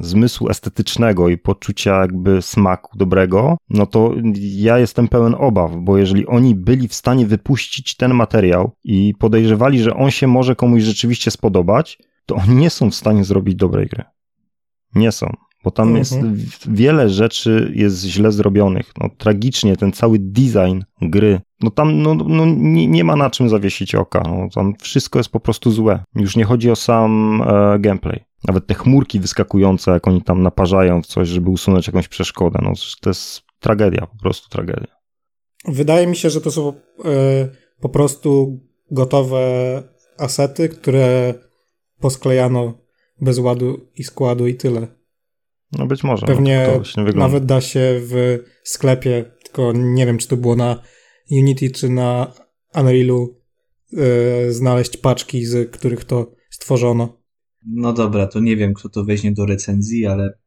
zmysłu 0.00 0.48
estetycznego 0.48 1.28
i 1.28 1.38
poczucia 1.38 2.00
jakby 2.00 2.42
smaku 2.42 2.98
dobrego, 2.98 3.56
no 3.70 3.86
to 3.86 4.14
ja 4.34 4.78
jestem 4.78 5.08
pełen 5.08 5.34
obaw, 5.38 5.70
bo 5.78 5.98
jeżeli 5.98 6.26
oni 6.26 6.54
byli 6.54 6.88
w 6.88 6.94
stanie 6.94 7.26
wypuścić 7.26 7.96
ten 7.96 8.14
materiał 8.14 8.70
i 8.84 9.14
podejrzewali, 9.18 9.78
że 9.78 9.94
on 9.94 10.10
się 10.10 10.26
może 10.26 10.56
komuś 10.56 10.82
rzeczywiście 10.82 11.30
spodobać, 11.30 11.98
to 12.26 12.34
oni 12.34 12.54
nie 12.54 12.70
są 12.70 12.90
w 12.90 12.94
stanie 12.94 13.24
zrobić 13.24 13.54
dobrej 13.54 13.86
gry. 13.86 14.04
Nie 14.94 15.12
są 15.12 15.45
bo 15.66 15.70
tam 15.70 15.96
mhm. 15.96 15.98
jest 15.98 16.70
wiele 16.70 17.08
rzeczy 17.08 17.72
jest 17.74 18.04
źle 18.04 18.32
zrobionych. 18.32 18.92
No, 19.00 19.10
tragicznie 19.18 19.76
ten 19.76 19.92
cały 19.92 20.18
design 20.18 20.80
gry. 21.02 21.40
No 21.60 21.70
tam 21.70 22.02
no, 22.02 22.14
no, 22.14 22.46
nie, 22.46 22.86
nie 22.86 23.04
ma 23.04 23.16
na 23.16 23.30
czym 23.30 23.48
zawiesić 23.48 23.94
oka. 23.94 24.22
No, 24.26 24.48
tam 24.54 24.74
wszystko 24.80 25.18
jest 25.18 25.28
po 25.28 25.40
prostu 25.40 25.70
złe. 25.70 26.04
Już 26.14 26.36
nie 26.36 26.44
chodzi 26.44 26.70
o 26.70 26.76
sam 26.76 27.42
e, 27.42 27.78
gameplay. 27.78 28.24
Nawet 28.48 28.66
te 28.66 28.74
chmurki 28.74 29.20
wyskakujące, 29.20 29.90
jak 29.90 30.08
oni 30.08 30.22
tam 30.22 30.42
naparzają 30.42 31.02
w 31.02 31.06
coś, 31.06 31.28
żeby 31.28 31.50
usunąć 31.50 31.86
jakąś 31.86 32.08
przeszkodę. 32.08 32.58
No, 32.62 32.72
to 33.00 33.10
jest 33.10 33.42
tragedia, 33.60 34.06
po 34.06 34.18
prostu 34.18 34.48
tragedia. 34.48 34.96
Wydaje 35.68 36.06
mi 36.06 36.16
się, 36.16 36.30
że 36.30 36.40
to 36.40 36.50
są 36.50 36.68
e, 36.68 36.72
po 37.80 37.88
prostu 37.88 38.60
gotowe 38.90 39.42
asety, 40.18 40.68
które 40.68 41.34
posklejano 42.00 42.74
bez 43.20 43.38
ładu 43.38 43.80
i 43.94 44.04
składu 44.04 44.46
i 44.46 44.54
tyle. 44.54 44.96
No 45.72 45.86
być 45.86 46.04
może. 46.04 46.26
Pewnie 46.26 46.68
no, 46.96 47.12
nawet 47.14 47.44
da 47.46 47.60
się 47.60 48.00
w 48.00 48.38
sklepie, 48.64 49.24
tylko 49.44 49.72
nie 49.72 50.06
wiem, 50.06 50.18
czy 50.18 50.28
to 50.28 50.36
było 50.36 50.56
na 50.56 50.82
Unity, 51.30 51.70
czy 51.70 51.88
na 51.88 52.32
Unrealu 52.74 53.40
yy, 53.92 54.52
znaleźć 54.52 54.96
paczki, 54.96 55.46
z 55.46 55.70
których 55.70 56.04
to 56.04 56.32
stworzono. 56.50 57.22
No 57.66 57.92
dobra, 57.92 58.26
to 58.26 58.40
nie 58.40 58.56
wiem, 58.56 58.74
kto 58.74 58.88
to 58.88 59.04
weźmie 59.04 59.32
do 59.32 59.46
recenzji, 59.46 60.06
ale... 60.06 60.38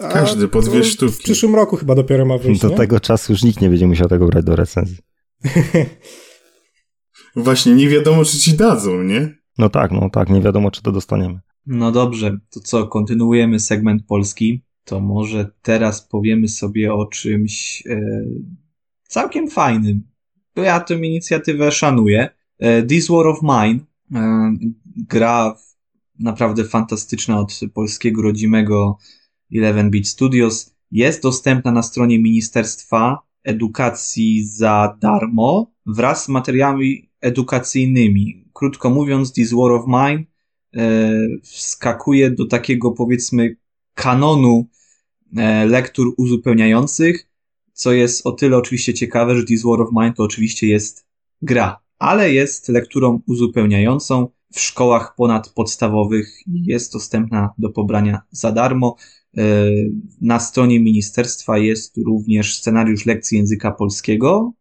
Każdy 0.00 0.48
po 0.48 0.62
dwie 0.62 0.84
sztuki. 0.84 1.12
W 1.12 1.18
przyszłym 1.18 1.54
roku 1.54 1.76
chyba 1.76 1.94
dopiero 1.94 2.24
ma 2.24 2.38
wyjść, 2.38 2.60
Do 2.60 2.68
nie? 2.68 2.76
tego 2.76 3.00
czasu 3.00 3.32
już 3.32 3.42
nikt 3.42 3.60
nie 3.60 3.68
będzie 3.68 3.86
musiał 3.86 4.08
tego 4.08 4.26
brać 4.26 4.44
do 4.44 4.56
recenzji. 4.56 4.98
Właśnie, 7.36 7.74
nie 7.74 7.88
wiadomo, 7.88 8.24
czy 8.24 8.38
ci 8.38 8.54
dadzą, 8.54 9.02
nie? 9.02 9.34
No 9.58 9.70
tak, 9.70 9.90
no 9.90 10.10
tak, 10.10 10.30
nie 10.30 10.40
wiadomo, 10.40 10.70
czy 10.70 10.82
to 10.82 10.92
dostaniemy. 10.92 11.40
No 11.66 11.92
dobrze, 11.92 12.38
to 12.50 12.60
co, 12.60 12.86
kontynuujemy 12.86 13.60
segment 13.60 14.06
polski. 14.06 14.62
To 14.84 15.00
może 15.00 15.50
teraz 15.62 16.02
powiemy 16.08 16.48
sobie 16.48 16.94
o 16.94 17.06
czymś 17.06 17.82
e, 17.86 18.00
całkiem 19.08 19.50
fajnym. 19.50 20.02
Bo 20.56 20.62
ja 20.62 20.80
tę 20.80 20.94
inicjatywę 20.94 21.72
szanuję. 21.72 22.28
E, 22.58 22.82
This 22.82 23.08
War 23.08 23.26
of 23.26 23.38
Mine, 23.42 23.80
e, 24.14 24.52
gra 24.96 25.56
naprawdę 26.18 26.64
fantastyczna 26.64 27.38
od 27.40 27.60
polskiego 27.74 28.22
rodzimego 28.22 28.98
11-bit 29.52 30.08
Studios, 30.08 30.74
jest 30.90 31.22
dostępna 31.22 31.72
na 31.72 31.82
stronie 31.82 32.18
Ministerstwa 32.18 33.18
Edukacji 33.44 34.44
za 34.44 34.98
darmo 35.00 35.72
wraz 35.86 36.24
z 36.24 36.28
materiałami 36.28 37.10
edukacyjnymi. 37.20 38.44
Krótko 38.52 38.90
mówiąc, 38.90 39.32
This 39.32 39.52
War 39.52 39.72
of 39.72 39.86
Mine 39.86 40.24
wskakuje 41.42 42.30
do 42.30 42.46
takiego 42.46 42.90
powiedzmy 42.90 43.56
kanonu 43.94 44.66
e, 45.36 45.66
lektur 45.66 46.14
uzupełniających, 46.16 47.28
co 47.72 47.92
jest 47.92 48.26
o 48.26 48.32
tyle 48.32 48.56
oczywiście 48.56 48.94
ciekawe, 48.94 49.36
że 49.36 49.44
This 49.44 49.62
War 49.62 49.80
of 49.80 49.88
Mine 49.92 50.12
to 50.12 50.22
oczywiście 50.22 50.66
jest 50.66 51.06
gra, 51.42 51.80
ale 51.98 52.32
jest 52.32 52.68
lekturą 52.68 53.20
uzupełniającą 53.26 54.28
w 54.52 54.60
szkołach 54.60 55.14
ponadpodstawowych 55.16 56.46
i 56.46 56.64
jest 56.64 56.92
dostępna 56.92 57.50
do 57.58 57.70
pobrania 57.70 58.22
za 58.30 58.52
darmo. 58.52 58.96
E, 59.36 59.42
na 60.20 60.40
stronie 60.40 60.80
ministerstwa 60.80 61.58
jest 61.58 61.96
również 61.96 62.58
scenariusz 62.58 63.06
lekcji 63.06 63.38
języka 63.38 63.72
polskiego, 63.72 64.52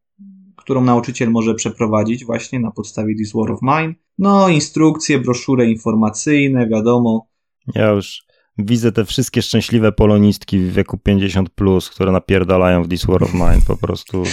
którą 0.61 0.83
nauczyciel 0.83 1.31
może 1.31 1.55
przeprowadzić 1.55 2.25
właśnie 2.25 2.59
na 2.59 2.71
podstawie 2.71 3.15
This 3.15 3.33
War 3.33 3.51
of 3.51 3.59
Mine. 3.61 3.93
No, 4.17 4.49
instrukcje, 4.49 5.19
broszurę 5.19 5.65
informacyjne, 5.65 6.67
wiadomo. 6.67 7.27
Ja 7.75 7.89
już 7.89 8.23
widzę 8.57 8.91
te 8.91 9.05
wszystkie 9.05 9.41
szczęśliwe 9.41 9.91
polonistki 9.91 10.59
w 10.59 10.73
wieku 10.73 10.99
50+, 11.09 11.45
plus, 11.55 11.89
które 11.89 12.11
napierdalają 12.11 12.83
w 12.83 12.87
This 12.87 13.05
War 13.05 13.23
of 13.23 13.33
Mine 13.33 13.61
po 13.67 13.77
prostu. 13.77 14.23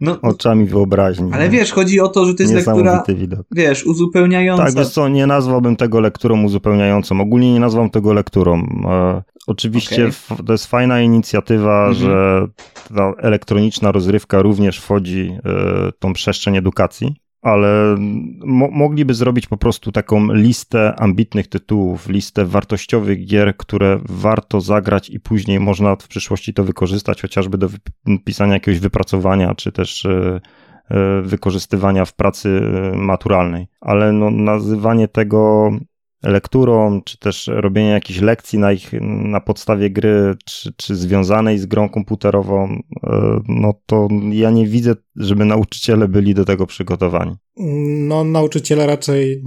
No, 0.00 0.18
oczami 0.22 0.64
wyobraźni. 0.64 1.30
Ale 1.32 1.48
wiesz, 1.48 1.72
chodzi 1.72 2.00
o 2.00 2.08
to, 2.08 2.24
że 2.24 2.34
to 2.34 2.42
jest 2.42 2.54
lektura, 2.54 3.04
widok. 3.08 3.46
wiesz, 3.52 3.86
uzupełniająca. 3.86 4.64
Tak, 4.64 4.74
wiesz 4.74 4.88
co, 4.88 5.08
nie 5.08 5.26
nazwałbym 5.26 5.76
tego 5.76 6.00
lekturą 6.00 6.44
uzupełniającą. 6.44 7.20
Ogólnie 7.20 7.54
nie 7.54 7.60
nazwałbym 7.60 7.90
tego 7.90 8.12
lekturą. 8.12 8.62
E, 8.88 9.22
oczywiście 9.46 10.10
okay. 10.30 10.46
to 10.46 10.52
jest 10.52 10.66
fajna 10.66 11.00
inicjatywa, 11.00 11.88
mhm. 11.88 11.94
że 11.94 12.46
ta 12.94 13.12
elektroniczna 13.18 13.92
rozrywka 13.92 14.42
również 14.42 14.78
wchodzi 14.78 15.38
e, 15.44 15.92
tą 15.98 16.12
przestrzeń 16.12 16.56
edukacji 16.56 17.25
ale 17.42 17.96
mo 18.44 18.68
mogliby 18.70 19.14
zrobić 19.14 19.46
po 19.46 19.56
prostu 19.56 19.92
taką 19.92 20.32
listę 20.32 20.94
ambitnych 21.00 21.48
tytułów, 21.48 22.08
listę 22.08 22.44
wartościowych 22.44 23.26
gier, 23.26 23.56
które 23.56 24.00
warto 24.08 24.60
zagrać 24.60 25.10
i 25.10 25.20
później 25.20 25.60
można 25.60 25.96
w 25.96 26.08
przyszłości 26.08 26.54
to 26.54 26.64
wykorzystać, 26.64 27.22
chociażby 27.22 27.58
do 27.58 27.68
pisania 28.24 28.54
jakiegoś 28.54 28.80
wypracowania, 28.80 29.54
czy 29.54 29.72
też 29.72 30.04
e, 30.04 30.40
e, 30.90 31.22
wykorzystywania 31.22 32.04
w 32.04 32.14
pracy 32.14 32.60
e, 32.94 32.96
maturalnej. 32.96 33.66
Ale 33.80 34.12
no, 34.12 34.30
nazywanie 34.30 35.08
tego 35.08 35.70
lekturą, 36.22 37.02
czy 37.02 37.18
też 37.18 37.50
robienie 37.52 37.90
jakichś 37.90 38.20
lekcji 38.20 38.58
na 38.58 38.72
ich, 38.72 38.90
na 39.00 39.40
podstawie 39.40 39.90
gry, 39.90 40.34
czy, 40.44 40.72
czy 40.76 40.96
związanej 40.96 41.58
z 41.58 41.66
grą 41.66 41.88
komputerową, 41.88 42.82
e, 43.02 43.40
no 43.48 43.80
to 43.86 44.08
ja 44.30 44.50
nie 44.50 44.66
widzę, 44.66 44.94
żeby 45.16 45.44
nauczyciele 45.44 46.08
byli 46.08 46.34
do 46.34 46.44
tego 46.44 46.66
przygotowani. 46.66 47.36
No, 47.98 48.24
nauczyciele 48.24 48.86
raczej 48.86 49.42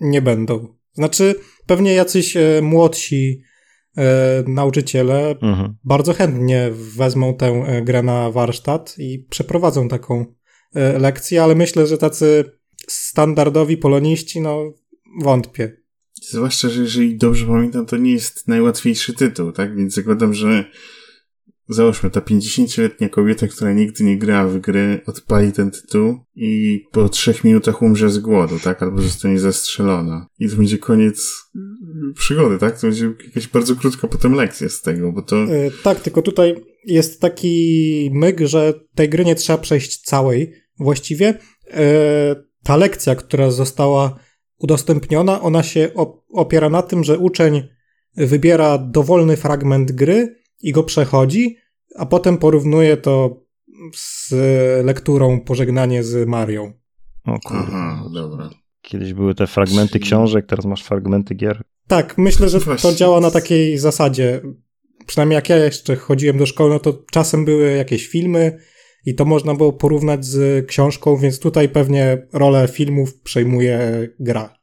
nie 0.00 0.22
będą. 0.22 0.66
Znaczy, 0.92 1.34
pewnie 1.66 1.94
jacyś 1.94 2.36
e, 2.36 2.60
młodsi 2.62 3.42
e, 3.96 4.44
nauczyciele 4.46 5.30
mhm. 5.30 5.76
bardzo 5.84 6.12
chętnie 6.12 6.70
wezmą 6.96 7.34
tę 7.34 7.64
grę 7.82 8.02
na 8.02 8.30
warsztat 8.30 8.94
i 8.98 9.26
przeprowadzą 9.30 9.88
taką 9.88 10.24
lekcję, 10.98 11.42
ale 11.42 11.54
myślę, 11.54 11.86
że 11.86 11.98
tacy 11.98 12.44
standardowi 12.88 13.76
poloniści, 13.76 14.40
no 14.40 14.72
wątpię. 15.22 15.79
Zwłaszcza, 16.20 16.68
że 16.68 16.82
jeżeli 16.82 17.16
dobrze 17.16 17.46
pamiętam, 17.46 17.86
to 17.86 17.96
nie 17.96 18.12
jest 18.12 18.48
najłatwiejszy 18.48 19.14
tytuł, 19.14 19.52
tak? 19.52 19.76
Więc 19.76 19.94
zakładam, 19.94 20.34
że 20.34 20.64
załóżmy, 21.68 22.10
ta 22.10 22.20
50-letnia 22.20 23.08
kobieta, 23.08 23.46
która 23.46 23.72
nigdy 23.72 24.04
nie 24.04 24.18
grała 24.18 24.48
w 24.48 24.58
gry, 24.58 25.00
odpali 25.06 25.52
ten 25.52 25.70
tytuł 25.70 26.18
i 26.34 26.82
po 26.92 27.08
trzech 27.08 27.44
minutach 27.44 27.82
umrze 27.82 28.10
z 28.10 28.18
głodu, 28.18 28.58
tak? 28.64 28.82
Albo 28.82 29.02
zostanie 29.02 29.38
zastrzelona. 29.38 30.26
I 30.38 30.48
to 30.48 30.56
będzie 30.56 30.78
koniec 30.78 31.32
przygody, 32.14 32.58
tak? 32.58 32.80
To 32.80 32.86
będzie 32.86 33.12
jakaś 33.26 33.48
bardzo 33.48 33.76
krótka 33.76 34.08
potem 34.08 34.32
lekcja 34.32 34.68
z 34.68 34.82
tego, 34.82 35.12
bo 35.12 35.22
to... 35.22 35.36
Yy, 35.36 35.70
tak, 35.82 36.00
tylko 36.00 36.22
tutaj 36.22 36.54
jest 36.84 37.20
taki 37.20 38.10
myk, 38.14 38.40
że 38.40 38.74
tej 38.94 39.08
gry 39.08 39.24
nie 39.24 39.34
trzeba 39.34 39.58
przejść 39.58 40.00
całej 40.00 40.52
właściwie. 40.78 41.38
Yy, 41.66 41.76
ta 42.62 42.76
lekcja, 42.76 43.14
która 43.14 43.50
została 43.50 44.18
udostępniona, 44.60 45.40
ona 45.40 45.62
się 45.62 45.90
opiera 46.32 46.70
na 46.70 46.82
tym, 46.82 47.04
że 47.04 47.18
uczeń 47.18 47.62
wybiera 48.16 48.78
dowolny 48.78 49.36
fragment 49.36 49.92
gry 49.92 50.36
i 50.62 50.72
go 50.72 50.82
przechodzi, 50.82 51.56
a 51.96 52.06
potem 52.06 52.38
porównuje 52.38 52.96
to 52.96 53.42
z 53.94 54.30
lekturą 54.84 55.40
Pożegnanie 55.40 56.02
z 56.02 56.28
Marią. 56.28 56.72
O. 57.26 57.38
Aha, 57.50 58.04
dobra. 58.14 58.50
Kiedyś 58.82 59.14
były 59.14 59.34
te 59.34 59.46
fragmenty 59.46 59.92
Czyli- 59.92 60.04
książek, 60.04 60.46
teraz 60.46 60.64
masz 60.64 60.84
fragmenty 60.84 61.34
gier. 61.34 61.62
Tak, 61.88 62.18
myślę, 62.18 62.48
że 62.48 62.60
to 62.60 62.92
działa 62.92 63.20
na 63.20 63.30
takiej 63.30 63.78
zasadzie. 63.78 64.40
Przynajmniej 65.06 65.34
jak 65.34 65.48
ja 65.48 65.56
jeszcze 65.56 65.96
chodziłem 65.96 66.38
do 66.38 66.46
szkoły, 66.46 66.70
no 66.70 66.78
to 66.78 67.04
czasem 67.10 67.44
były 67.44 67.72
jakieś 67.72 68.08
filmy 68.08 68.58
i 69.06 69.14
to 69.14 69.24
można 69.24 69.54
było 69.54 69.72
porównać 69.72 70.24
z 70.24 70.66
książką, 70.66 71.16
więc 71.16 71.38
tutaj 71.38 71.68
pewnie 71.68 72.26
rolę 72.32 72.68
filmów 72.68 73.20
przejmuje 73.20 74.08
gra. 74.20 74.54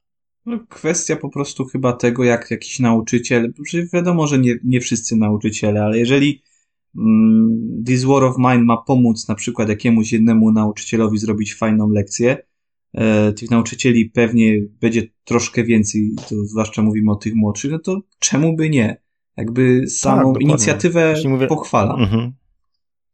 No, 0.45 0.59
kwestia 0.69 1.15
po 1.15 1.29
prostu 1.29 1.65
chyba 1.65 1.93
tego, 1.93 2.23
jak 2.23 2.51
jakiś 2.51 2.79
nauczyciel, 2.79 3.53
wiadomo, 3.93 4.27
że 4.27 4.39
nie, 4.39 4.55
nie 4.63 4.81
wszyscy 4.81 5.15
nauczyciele, 5.15 5.83
ale 5.83 5.99
jeżeli 5.99 6.41
mm, 6.97 7.83
This 7.85 8.03
War 8.03 8.23
of 8.23 8.35
Mine 8.37 8.63
ma 8.63 8.77
pomóc 8.77 9.27
na 9.27 9.35
przykład 9.35 9.69
jakiemuś 9.69 10.13
jednemu 10.13 10.51
nauczycielowi 10.51 11.17
zrobić 11.17 11.55
fajną 11.55 11.89
lekcję, 11.89 12.37
e, 12.93 13.33
tych 13.33 13.51
nauczycieli 13.51 14.05
pewnie 14.09 14.61
będzie 14.81 15.03
troszkę 15.23 15.63
więcej, 15.63 16.11
to 16.29 16.35
zwłaszcza 16.45 16.81
mówimy 16.81 17.11
o 17.11 17.15
tych 17.15 17.35
młodszych, 17.35 17.71
no 17.71 17.79
to 17.79 18.01
czemu 18.19 18.55
by 18.55 18.69
nie? 18.69 19.01
Jakby 19.37 19.87
samą 19.89 20.17
dokładnie. 20.23 20.47
inicjatywę 20.49 21.15
mówię- 21.25 21.47
pochwalam. 21.47 22.01
Mhm. 22.01 22.33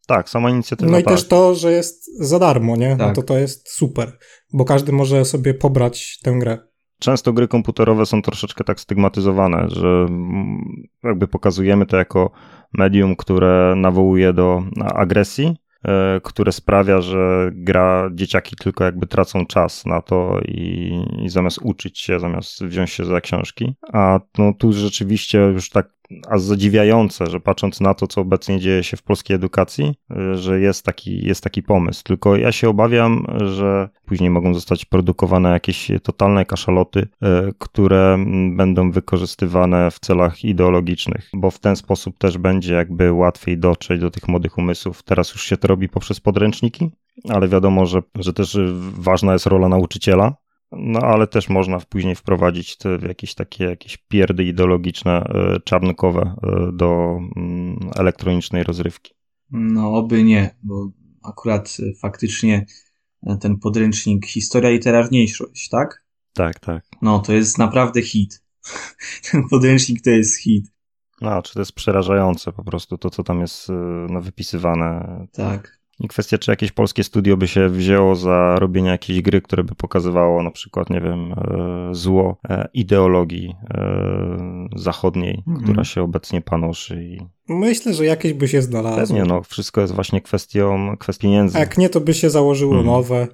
Tak, 0.07 0.29
sama 0.29 0.49
inicjatywa. 0.49 0.91
No 0.91 0.97
i 0.99 1.03
tak. 1.03 1.13
też 1.13 1.27
to, 1.27 1.55
że 1.55 1.71
jest 1.71 2.19
za 2.27 2.39
darmo, 2.39 2.75
nie? 2.75 2.89
No 2.89 3.05
Tak. 3.05 3.15
to 3.15 3.23
to 3.23 3.37
jest 3.37 3.69
super, 3.69 4.17
bo 4.53 4.65
każdy 4.65 4.91
może 4.91 5.25
sobie 5.25 5.53
pobrać 5.53 6.19
tę 6.23 6.31
grę. 6.39 6.57
Często 6.99 7.33
gry 7.33 7.47
komputerowe 7.47 8.05
są 8.05 8.21
troszeczkę 8.21 8.63
tak 8.63 8.79
stygmatyzowane, 8.79 9.69
że 9.69 9.87
mm, 9.87 10.87
jakby 11.03 11.27
pokazujemy 11.27 11.85
to 11.85 11.97
jako 11.97 12.31
medium, 12.73 13.15
które 13.15 13.73
nawołuje 13.77 14.33
do 14.33 14.63
agresji, 14.95 15.57
e, 15.85 16.21
które 16.23 16.51
sprawia, 16.51 17.01
że 17.01 17.51
gra 17.53 18.09
dzieciaki 18.13 18.55
tylko 18.55 18.83
jakby 18.83 19.07
tracą 19.07 19.45
czas 19.45 19.85
na 19.85 20.01
to 20.01 20.39
i, 20.45 20.91
i 21.23 21.29
zamiast 21.29 21.59
uczyć 21.61 21.99
się, 21.99 22.19
zamiast 22.19 22.65
wziąć 22.65 22.89
się 22.89 23.05
za 23.05 23.21
książki. 23.21 23.75
A 23.93 24.19
no, 24.37 24.53
tu 24.57 24.73
rzeczywiście 24.73 25.39
już 25.39 25.69
tak 25.69 25.89
aż 26.29 26.41
zadziwiające, 26.41 27.27
że 27.27 27.39
patrząc 27.39 27.81
na 27.81 27.93
to, 27.93 28.07
co 28.07 28.21
obecnie 28.21 28.59
dzieje 28.59 28.83
się 28.83 28.97
w 28.97 29.03
polskiej 29.03 29.35
edukacji, 29.35 29.95
y, 30.11 30.35
że 30.37 30.59
jest 30.59 30.85
taki, 30.85 31.25
jest 31.25 31.43
taki 31.43 31.63
pomysł. 31.63 32.03
Tylko 32.03 32.35
ja 32.35 32.51
się 32.51 32.69
obawiam, 32.69 33.25
że 33.45 33.89
później 34.05 34.29
mogą 34.29 34.53
zostać 34.53 34.85
produkowane 34.85 35.49
jakieś 35.49 35.91
totalne 36.03 36.45
kaszaloty, 36.45 36.99
y, 36.99 37.07
które 37.57 38.13
mm, 38.13 38.57
będą 38.57 38.91
wykorzystywane 38.91 39.91
w 39.91 39.99
celach 39.99 40.43
ideologicznych, 40.43 41.29
bo 41.33 41.51
w 41.51 41.59
ten 41.59 41.75
sposób 41.75 42.17
też 42.17 42.37
będzie 42.37 42.73
jakby 42.73 43.13
łatwiej 43.13 43.57
dotrzeć 43.57 44.01
do 44.01 44.11
tych 44.11 44.27
młodych 44.27 44.57
umysłów. 44.57 45.03
Teraz 45.03 45.31
już 45.31 45.43
się 45.43 45.57
to 45.57 45.67
robi 45.67 45.89
poprzez 45.89 46.19
podręczniki, 46.19 46.91
ale 47.29 47.47
wiadomo, 47.47 47.85
że, 47.85 48.01
że 48.15 48.33
też 48.33 48.55
y, 48.55 48.73
ważna 48.97 49.33
jest 49.33 49.45
rola 49.45 49.69
nauczyciela, 49.69 50.35
no 50.77 50.99
ale 50.99 51.27
też 51.27 51.49
można 51.49 51.79
później 51.79 52.15
wprowadzić 52.15 52.77
te 52.77 52.97
jakieś 53.07 53.35
takie 53.35 53.63
jakieś 53.63 53.97
pierdy 53.97 54.43
ideologiczne, 54.43 55.23
y, 55.55 55.61
czarnkowe 55.61 56.35
y, 56.43 56.77
do 56.77 57.19
mm, 57.35 57.79
elektronicznej 57.95 58.63
rozrywki. 58.63 59.13
No, 59.51 59.93
oby 59.93 60.23
nie, 60.23 60.55
bo 60.63 60.91
akurat 61.23 61.77
e, 61.79 61.95
faktycznie 61.95 62.65
e, 63.23 63.37
ten 63.37 63.57
podręcznik 63.57 64.25
Historia 64.25 64.71
i 64.71 64.79
teraźniejszość, 64.79 65.69
tak? 65.69 66.05
Tak, 66.33 66.59
tak. 66.59 66.85
No, 67.01 67.19
to 67.19 67.33
jest 67.33 67.57
naprawdę 67.57 68.01
hit. 68.01 68.43
Ten 69.31 69.43
podręcznik 69.49 70.01
to 70.01 70.09
jest 70.09 70.39
hit. 70.41 70.71
No, 71.21 71.41
czy 71.41 71.53
to 71.53 71.59
jest 71.59 71.73
przerażające 71.73 72.51
po 72.51 72.63
prostu 72.63 72.97
to, 72.97 73.09
co 73.09 73.23
tam 73.23 73.41
jest 73.41 73.67
no, 74.09 74.21
wypisywane. 74.21 75.27
Tak. 75.31 75.82
I 76.03 76.07
kwestia, 76.07 76.37
czy 76.37 76.51
jakieś 76.51 76.71
polskie 76.71 77.03
studio 77.03 77.37
by 77.37 77.47
się 77.47 77.69
wzięło 77.69 78.15
za 78.15 78.55
robienie 78.59 78.89
jakiejś 78.89 79.21
gry, 79.21 79.41
które 79.41 79.63
by 79.63 79.75
pokazywało 79.75 80.43
na 80.43 80.51
przykład, 80.51 80.89
nie 80.89 81.01
wiem, 81.01 81.31
e, 81.33 81.89
zło 81.91 82.37
e, 82.49 82.67
ideologii 82.73 83.55
e, 83.73 84.67
zachodniej, 84.75 85.43
Mhm. 85.47 85.63
która 85.63 85.83
się 85.83 86.01
obecnie 86.01 86.41
panoszy 86.41 87.03
i 87.03 87.17
Myślę, 87.49 87.93
że 87.93 88.05
jakieś 88.05 88.33
by 88.33 88.47
się 88.47 88.61
znalazło. 88.61 88.97
pewnie, 89.01 89.23
no, 89.23 89.41
wszystko 89.43 89.81
jest 89.81 89.93
właśnie 89.93 90.21
kwestią, 90.21 90.95
kwestią 90.99 91.21
pieniędzy. 91.21 91.57
A 91.57 91.59
jak 91.59 91.77
nie, 91.77 91.89
to 91.89 91.99
by 92.01 92.13
się 92.13 92.29
założyło 92.29 92.75
Mhm. 92.77 92.95
nowe, 92.95 93.27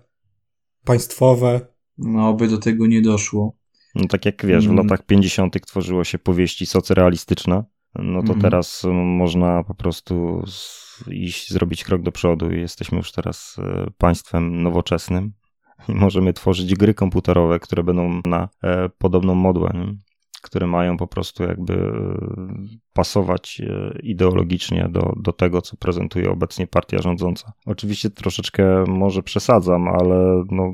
państwowe. 0.86 1.62
No, 1.98 2.30
oby 2.30 2.48
do 2.48 2.58
tego 2.58 2.88
nie 2.88 3.02
doszło. 3.02 3.54
No 3.96 4.08
tak 4.08 4.26
jak 4.26 4.46
wiesz, 4.46 4.68
w 4.68 4.72
Mm. 4.72 4.84
latach 4.84 5.06
50. 5.06 5.66
tworzyło 5.66 6.04
się 6.04 6.20
powieści 6.20 6.66
socrealistyczne, 6.66 7.64
no 7.96 8.20
to 8.22 8.34
Mhm. 8.34 8.42
teraz 8.42 8.86
mm, 8.86 9.08
można 9.08 9.64
po 9.64 9.76
prostu 9.76 10.44
z, 10.48 10.89
iść, 11.08 11.50
zrobić 11.52 11.84
krok 11.84 12.02
do 12.02 12.12
przodu 12.12 12.52
i 12.52 12.60
jesteśmy 12.60 12.98
już 12.98 13.12
teraz 13.12 13.58
e, 13.60 13.88
państwem 13.98 14.64
nowoczesnym 14.64 15.32
i 15.90 15.96
możemy 15.96 16.34
tworzyć 16.34 16.76
gry 16.76 16.94
komputerowe, 16.94 17.60
które 17.60 17.84
będą 17.84 18.22
na 18.26 18.50
e, 18.64 18.90
podobną 18.90 19.36
modłę, 19.36 19.72
nie? 19.74 19.96
które 20.42 20.68
mają 20.68 20.98
po 20.98 21.08
prostu 21.08 21.44
jakby 21.44 21.74
e, 21.74 22.18
pasować 22.94 23.62
ideologicznie 24.04 24.90
do, 24.92 25.14
do 25.22 25.34
tego, 25.34 25.62
co 25.62 25.78
prezentuje 25.78 26.32
obecnie 26.32 26.68
partia 26.68 27.02
rządząca. 27.02 27.54
Oczywiście 27.66 28.10
troszeczkę 28.10 28.84
może 28.88 29.24
przesadzam, 29.24 29.88
ale 29.88 30.44
no 30.52 30.74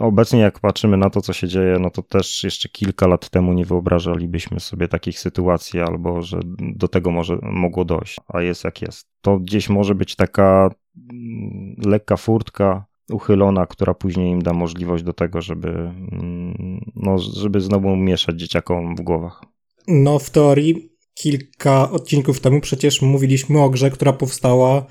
obecnie 0.00 0.40
jak 0.40 0.60
patrzymy 0.60 0.96
na 0.96 1.10
to, 1.10 1.20
co 1.20 1.32
się 1.32 1.48
dzieje, 1.48 1.78
no 1.80 1.90
to 1.90 2.02
też 2.02 2.44
jeszcze 2.44 2.68
kilka 2.68 3.06
lat 3.06 3.30
temu 3.30 3.52
nie 3.52 3.64
wyobrażalibyśmy 3.64 4.60
sobie 4.60 4.88
takich 4.88 5.18
sytuacji, 5.18 5.80
albo 5.80 6.22
że 6.22 6.40
do 6.58 6.88
tego 6.88 7.10
może 7.10 7.38
mogło 7.42 7.84
dojść, 7.84 8.16
a 8.28 8.42
jest 8.42 8.64
jak 8.64 8.82
jest. 8.82 9.08
To 9.20 9.38
gdzieś 9.38 9.68
może 9.68 9.94
być 9.94 10.16
taka 10.16 10.70
mm, 11.12 11.74
lekka 11.86 12.16
furtka 12.16 12.84
uchylona, 13.12 13.66
która 13.66 13.94
później 13.94 14.30
im 14.30 14.42
da 14.42 14.52
możliwość 14.52 15.04
do 15.04 15.12
tego, 15.12 15.42
żeby, 15.42 15.68
mm, 15.68 16.80
no, 16.94 17.18
żeby 17.18 17.60
znowu 17.60 17.96
mieszać 17.96 18.40
dzieciakom 18.40 18.96
w 18.96 19.00
głowach. 19.00 19.42
No, 19.88 20.18
w 20.18 20.30
teorii 20.30 20.92
kilka 21.14 21.90
odcinków 21.90 22.40
temu 22.40 22.60
przecież 22.60 23.02
mówiliśmy 23.02 23.60
o 23.60 23.70
grze, 23.70 23.90
która 23.90 24.12
powstała 24.12 24.86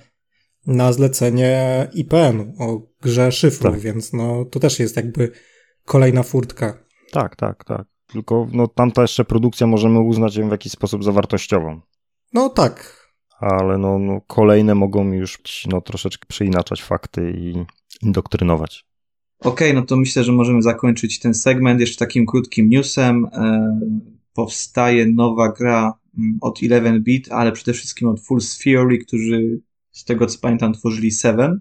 na 0.67 0.93
zlecenie 0.93 1.87
IPN, 1.93 2.53
o 2.59 2.90
grze 3.01 3.31
szyfrów, 3.31 3.73
Tak. 3.73 3.81
więc 3.81 4.13
no 4.13 4.45
to 4.45 4.59
też 4.59 4.79
jest 4.79 4.95
jakby 4.95 5.31
kolejna 5.85 6.23
furtka. 6.23 6.83
Tak, 7.11 7.35
tak, 7.35 7.63
tak. 7.63 7.85
Tylko 8.07 8.47
no, 8.53 8.67
tamta 8.67 9.01
jeszcze 9.01 9.25
produkcja 9.25 9.67
możemy 9.67 9.99
uznać 9.99 10.35
ją 10.35 10.47
w 10.47 10.51
jakiś 10.51 10.71
sposób 10.71 11.03
za 11.03 11.11
wartościową. 11.11 11.81
No 12.33 12.49
tak. 12.49 13.07
ale 13.39 13.77
no, 13.77 13.99
no 13.99 14.21
kolejne 14.27 14.75
mogą 14.75 15.11
już 15.11 15.39
no, 15.71 15.81
troszeczkę 15.81 16.25
przeinaczać 16.27 16.83
fakty 16.83 17.33
i 17.37 17.65
indoktrynować. 18.05 18.85
Okej, 19.39 19.73
no 19.73 19.81
to 19.81 19.97
myślę, 19.97 20.23
że 20.23 20.31
możemy 20.31 20.61
zakończyć 20.61 21.19
ten 21.19 21.33
segment 21.33 21.79
jeszcze 21.79 22.05
takim 22.05 22.25
krótkim 22.25 22.69
newsem. 22.69 23.25
E, 23.25 23.79
powstaje 24.33 25.05
nowa 25.05 25.51
gra 25.51 25.93
mm, 26.17 26.37
od 26.41 26.59
11-bit, 26.59 27.31
ale 27.31 27.51
przede 27.51 27.73
wszystkim 27.73 28.07
od 28.07 28.19
Fool's 28.19 28.63
Theory, 28.63 28.97
którzy 28.97 29.61
z 29.91 30.05
tego 30.05 30.27
co 30.27 30.39
pamiętam 30.39 30.73
tworzyli 30.73 31.11
Seven. 31.11 31.59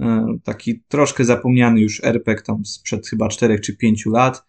E, 0.00 0.26
taki 0.44 0.82
troszkę 0.88 1.24
zapomniany 1.24 1.80
już 1.80 2.04
RPG 2.04 2.42
tam 2.42 2.64
sprzed 2.64 3.08
chyba 3.08 3.28
4 3.28 3.60
czy 3.60 3.76
5 3.76 4.06
lat. 4.06 4.44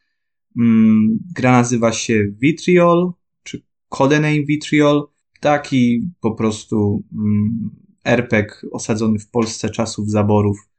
Mm, 0.58 1.20
gra 1.36 1.52
nazywa 1.52 1.92
się 1.92 2.26
Vitriol, 2.42 3.12
czy 3.44 3.62
Codename 3.90 4.44
Vitriol. 4.44 5.08
Taki 5.40 6.10
po 6.22 6.32
prostu 6.32 7.04
mm, 7.14 7.70
RPG 8.06 8.56
osadzony 8.72 9.20
w 9.20 9.30
Polsce 9.30 9.70
czasów 9.70 10.10
zaborów 10.10 10.70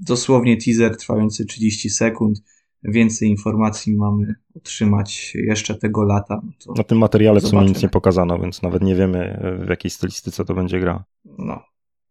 dosłownie 0.00 0.56
teaser 0.56 0.96
trwający 0.96 1.46
30 1.46 1.90
sekund. 1.90 2.42
Więcej 2.84 3.28
informacji 3.28 3.96
mamy 3.96 4.34
otrzymać 4.54 5.34
jeszcze 5.34 5.74
tego 5.74 6.02
lata. 6.02 6.40
No, 6.66 6.74
Na 6.76 6.84
tym 6.84 6.98
materiale 6.98 7.40
w 7.40 7.42
sumie 7.42 7.50
Zobaczymy. 7.50 7.74
nic 7.74 7.82
nie 7.82 7.88
pokazano, 7.88 8.38
więc 8.38 8.62
nawet 8.62 8.82
nie 8.82 8.94
wiemy 8.94 9.40
w 9.66 9.68
jakiej 9.68 9.90
stylistyce 9.90 10.44
to 10.44 10.54
będzie 10.54 10.80
gra. 10.80 11.04
no, 11.38 11.62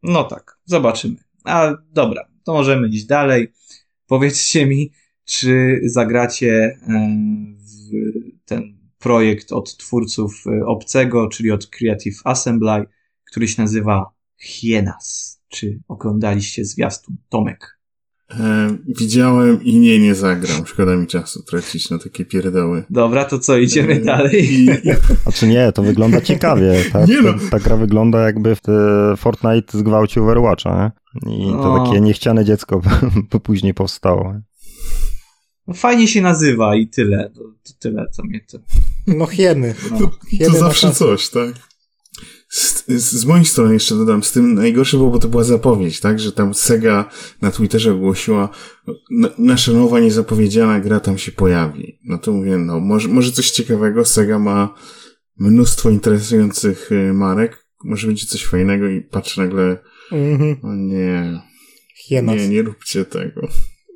no 0.03 0.23
tak, 0.23 0.59
zobaczymy. 0.65 1.15
A 1.45 1.73
dobra, 1.93 2.27
to 2.43 2.53
możemy 2.53 2.87
iść 2.87 3.05
dalej. 3.05 3.47
Powiedzcie 4.07 4.65
mi, 4.65 4.91
czy 5.25 5.81
zagracie 5.83 6.51
e, 6.53 6.77
w 7.57 8.45
ten 8.45 8.77
projekt 8.99 9.51
od 9.51 9.77
twórców 9.77 10.43
e, 10.47 10.65
Obcego, 10.65 11.27
czyli 11.27 11.51
od 11.51 11.67
Creative 11.67 12.21
Assembly, 12.23 12.85
który 13.31 13.47
się 13.47 13.61
nazywa 13.61 14.11
Hienas. 14.37 15.41
Czy 15.47 15.79
oglądaliście 15.87 16.65
zwiastun? 16.65 17.17
Tomek. 17.29 17.80
E, 18.39 18.77
widziałem 18.87 19.63
i 19.63 19.79
nie, 19.79 19.99
nie 19.99 20.15
zagram. 20.15 20.65
Szkoda 20.67 20.95
mi 20.95 21.07
czasu 21.07 21.43
tracić 21.43 21.89
na 21.89 21.97
takie 21.99 22.25
pierdoły. 22.25 22.83
Dobra, 22.89 23.25
to 23.25 23.39
co, 23.39 23.57
idziemy 23.57 23.93
E, 23.93 23.99
dalej? 23.99 24.53
I, 24.53 24.69
A 25.25 25.31
czy 25.31 25.47
nie, 25.47 25.71
to 25.71 25.83
wygląda 25.83 26.21
ciekawie. 26.31 26.73
Ta, 26.93 27.05
Nie 27.05 27.21
no. 27.21 27.33
ta, 27.33 27.39
ta 27.51 27.59
gra 27.59 27.77
wygląda 27.77 28.19
jakby 28.21 28.55
w 28.55 28.61
te 28.61 28.71
Fortnite 29.17 29.77
zgwałcił 29.77 30.23
Overwatcha, 30.23 30.91
nie? 31.25 31.47
I 31.47 31.51
to 31.51 31.77
No. 31.77 31.85
takie 31.85 32.01
niechciane 32.01 32.45
dziecko 32.45 32.81
po 33.29 33.39
później 33.39 33.73
powstało. 33.73 34.33
No, 35.67 35.73
fajnie 35.73 36.07
się 36.07 36.21
nazywa 36.21 36.75
i 36.75 36.87
tyle. 36.87 37.29
To, 37.35 37.41
to 37.41 37.73
tyle, 37.79 38.05
co 38.11 38.23
mnie 38.23 38.39
to. 38.51 38.57
No 39.07 39.25
hieny. 39.25 39.75
No. 39.91 39.97
to, 39.99 40.11
Hieny 40.29 40.53
to 40.53 40.59
zawsze 40.59 40.87
czas. 40.87 40.97
coś, 40.97 41.29
tak? 41.29 41.70
Z, 42.51 42.85
z, 42.87 43.25
mojej 43.25 43.45
strony 43.45 43.73
jeszcze 43.73 43.95
dodam, 43.95 44.23
z 44.23 44.31
tym 44.31 44.53
najgorsze 44.53 44.97
było, 44.97 45.09
bo 45.09 45.19
to 45.19 45.27
była 45.27 45.43
zapowiedź, 45.43 45.99
tak, 45.99 46.19
że 46.19 46.31
tam 46.31 46.53
Sega 46.53 47.09
na 47.41 47.51
Twitterze 47.51 47.93
ogłosiła, 47.93 48.49
nasza 49.37 49.71
nowa 49.71 49.99
niezapowiedziana 49.99 50.79
gra 50.79 50.99
tam 50.99 51.17
się 51.17 51.31
pojawi. 51.31 51.99
No 52.03 52.17
to 52.17 52.31
mówię, 52.31 52.57
no 52.57 52.79
może, 52.79 53.07
może 53.07 53.31
coś 53.31 53.51
ciekawego, 53.51 54.05
Sega 54.05 54.39
ma 54.39 54.75
mnóstwo 55.37 55.89
interesujących 55.89 56.91
y, 56.91 57.13
marek, 57.13 57.67
może 57.83 58.07
będzie 58.07 58.25
coś 58.25 58.45
fajnego 58.45 58.87
i 58.87 59.01
patrzę 59.01 59.41
nagle, 59.41 59.77
mhm. 60.11 60.57
o 60.63 60.75
nie, 60.75 61.41
Hienas. 61.95 62.35
nie, 62.35 62.49
nie 62.49 62.61
róbcie 62.61 63.05
tego. 63.05 63.47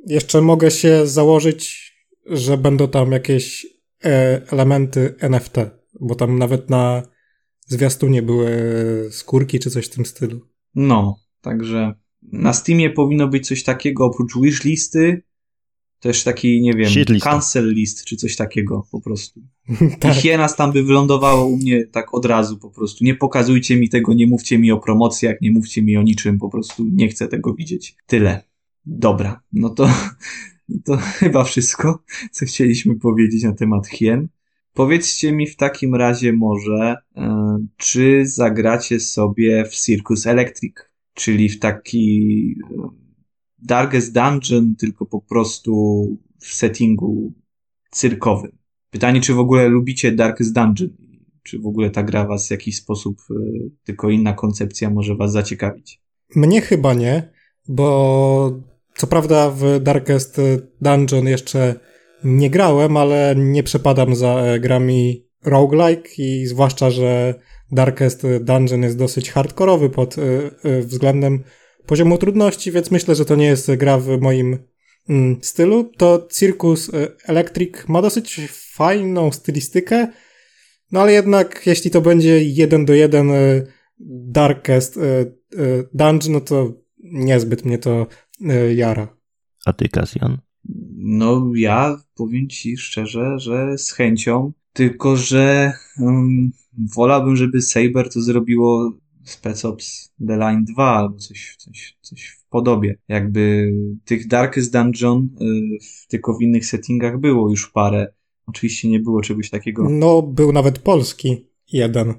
Jeszcze 0.07 0.41
mogę 0.41 0.71
się 0.71 1.07
założyć, 1.07 1.93
że 2.25 2.57
będą 2.57 2.87
tam 2.87 3.11
jakieś 3.11 3.67
e, 4.05 4.41
elementy 4.51 5.15
NFT, 5.19 5.55
bo 5.99 6.15
tam 6.15 6.39
nawet 6.39 6.69
na 6.69 7.14
zwiastunie 7.65 8.21
były 8.21 8.49
skórki 9.11 9.59
czy 9.59 9.69
coś 9.69 9.85
w 9.85 9.89
tym 9.89 10.05
stylu. 10.05 10.41
No, 10.75 11.19
także 11.41 11.93
na 12.21 12.53
Steamie 12.53 12.89
powinno 12.89 13.27
być 13.27 13.47
coś 13.47 13.63
takiego 13.63 14.05
oprócz 14.05 14.37
wishlisty, 14.37 15.21
też 15.99 16.23
taki, 16.23 16.61
nie 16.61 16.73
wiem, 16.73 16.91
cancel 17.21 17.73
list 17.73 18.05
czy 18.05 18.15
coś 18.15 18.35
takiego 18.35 18.87
po 18.91 19.01
prostu. 19.01 19.41
tak. 19.99 20.17
I 20.17 20.21
hienas 20.21 20.55
tam 20.55 20.71
by 20.71 20.83
wylądowało 20.83 21.45
u 21.45 21.57
mnie 21.57 21.87
tak 21.87 22.13
od 22.13 22.25
razu 22.25 22.57
po 22.57 22.69
prostu. 22.69 23.03
Nie 23.03 23.15
pokazujcie 23.15 23.77
mi 23.77 23.89
tego, 23.89 24.13
nie 24.13 24.27
mówcie 24.27 24.59
mi 24.59 24.71
o 24.71 24.77
promocjach, 24.77 25.41
nie 25.41 25.51
mówcie 25.51 25.83
mi 25.83 25.97
o 25.97 26.03
niczym, 26.03 26.37
po 26.37 26.49
prostu 26.49 26.85
nie 26.91 27.07
chcę 27.07 27.27
tego 27.27 27.53
widzieć. 27.53 27.95
Tyle. 28.05 28.43
Dobra, 28.85 29.43
no 29.53 29.69
to, 29.69 29.89
to 30.85 30.97
chyba 30.97 31.43
wszystko, 31.43 32.03
co 32.31 32.45
chcieliśmy 32.45 32.95
powiedzieć 32.95 33.43
na 33.43 33.53
temat 33.53 33.87
hien. 33.87 34.27
Powiedzcie 34.75 35.31
mi 35.31 35.47
w 35.47 35.55
takim 35.55 35.95
razie 35.95 36.33
może, 36.33 36.95
e, 37.15 37.57
czy 37.77 38.25
zagracie 38.25 38.99
sobie 38.99 39.65
w 39.65 39.75
Circus 39.75 40.27
Electric, 40.27 40.73
czyli 41.13 41.49
w 41.49 41.59
taki 41.59 42.55
e, 42.63 42.89
Darkest 43.59 44.13
Dungeon, 44.13 44.75
tylko 44.75 45.05
po 45.05 45.21
prostu 45.21 46.05
w 46.39 46.47
settingu 46.47 47.33
cyrkowym. 47.91 48.57
Pytanie, 48.89 49.21
czy 49.21 49.33
w 49.33 49.39
ogóle 49.39 49.67
lubicie 49.67 50.11
Darkest 50.11 50.53
Dungeon? 50.53 50.89
Czy 51.43 51.59
w 51.59 51.67
ogóle 51.67 51.89
ta 51.89 52.03
gra 52.03 52.27
was 52.27 52.47
w 52.47 52.51
jakiś 52.51 52.77
sposób, 52.77 53.17
e, 53.31 53.33
tylko 53.83 54.09
inna 54.09 54.33
koncepcja 54.33 54.89
może 54.89 55.15
was 55.15 55.31
zaciekawić? 55.31 56.01
Mnie 56.35 56.61
chyba 56.61 56.93
nie, 56.93 57.29
bo 57.67 58.59
co 58.95 59.07
prawda 59.07 59.51
w 59.51 59.79
Darkest 59.79 60.41
Dungeon 60.81 61.27
jeszcze 61.27 61.79
nie 62.23 62.49
grałem, 62.49 62.97
ale 62.97 63.35
nie 63.37 63.63
przepadam 63.63 64.15
za 64.15 64.39
e, 64.39 64.59
grami 64.59 65.27
roguelike 65.43 66.09
i 66.17 66.45
zwłaszcza, 66.45 66.89
że 66.89 67.33
Darkest 67.71 68.27
Dungeon 68.41 68.83
jest 68.83 68.97
dosyć 68.97 69.31
hardkorowy 69.31 69.89
pod 69.89 70.17
e, 70.17 70.21
e, 70.63 70.81
względem 70.81 71.43
poziomu 71.85 72.17
trudności, 72.17 72.71
więc 72.71 72.91
myślę, 72.91 73.15
że 73.15 73.25
to 73.25 73.35
nie 73.35 73.45
jest 73.45 73.75
gra 73.75 73.97
w 73.97 74.21
moim 74.21 74.57
mm, 75.09 75.39
stylu. 75.41 75.83
To 75.97 76.27
Circus 76.31 76.91
Electric 77.25 77.87
ma 77.87 78.01
dosyć 78.01 78.41
fajną 78.51 79.31
stylistykę, 79.31 80.07
no 80.91 81.01
ale 81.01 81.11
jednak 81.13 81.61
jeśli 81.65 81.91
to 81.91 82.01
będzie 82.01 82.43
jeden 82.43 82.85
do 82.85 82.93
jeden 82.93 83.31
Darkest 84.27 84.99
Dungeon, 85.93 86.33
no 86.33 86.41
to 86.41 86.73
niezbyt 87.03 87.65
mnie 87.65 87.77
to 87.77 88.07
jara. 88.75 89.17
A 89.65 89.73
ty, 89.73 89.89
Kasjan? 89.89 90.44
No, 90.97 91.51
ja 91.55 92.01
powiem 92.15 92.49
ci 92.49 92.77
szczerze, 92.77 93.39
że 93.39 93.77
z 93.77 93.91
chęcią, 93.91 94.51
tylko 94.73 95.15
że 95.15 95.73
um, 95.99 96.51
wolałbym, 96.95 97.35
żeby 97.35 97.61
Saber 97.61 98.09
to 98.09 98.21
zrobiło 98.21 98.91
Spec 99.23 99.65
Ops 99.65 100.13
The 100.27 100.37
Line 100.37 100.63
2 100.63 100.95
albo 100.95 101.17
coś, 101.17 101.55
coś, 101.57 101.97
coś 102.01 102.27
w 102.27 102.49
podobie. 102.49 102.97
Jakby 103.07 103.73
tych 104.05 104.27
Darkest 104.27 104.73
Dungeon 104.73 105.29
y, 105.41 105.77
tylko 106.07 106.37
w 106.37 106.41
innych 106.41 106.65
settingach 106.65 107.19
było 107.19 107.49
już 107.49 107.71
parę. 107.71 108.13
Oczywiście 108.47 108.89
nie 108.89 108.99
było 108.99 109.21
czegoś 109.21 109.49
takiego. 109.49 109.87
No, 109.89 110.21
był 110.21 110.51
nawet 110.51 110.79
polski 110.79 111.47
jeden. 111.71 112.13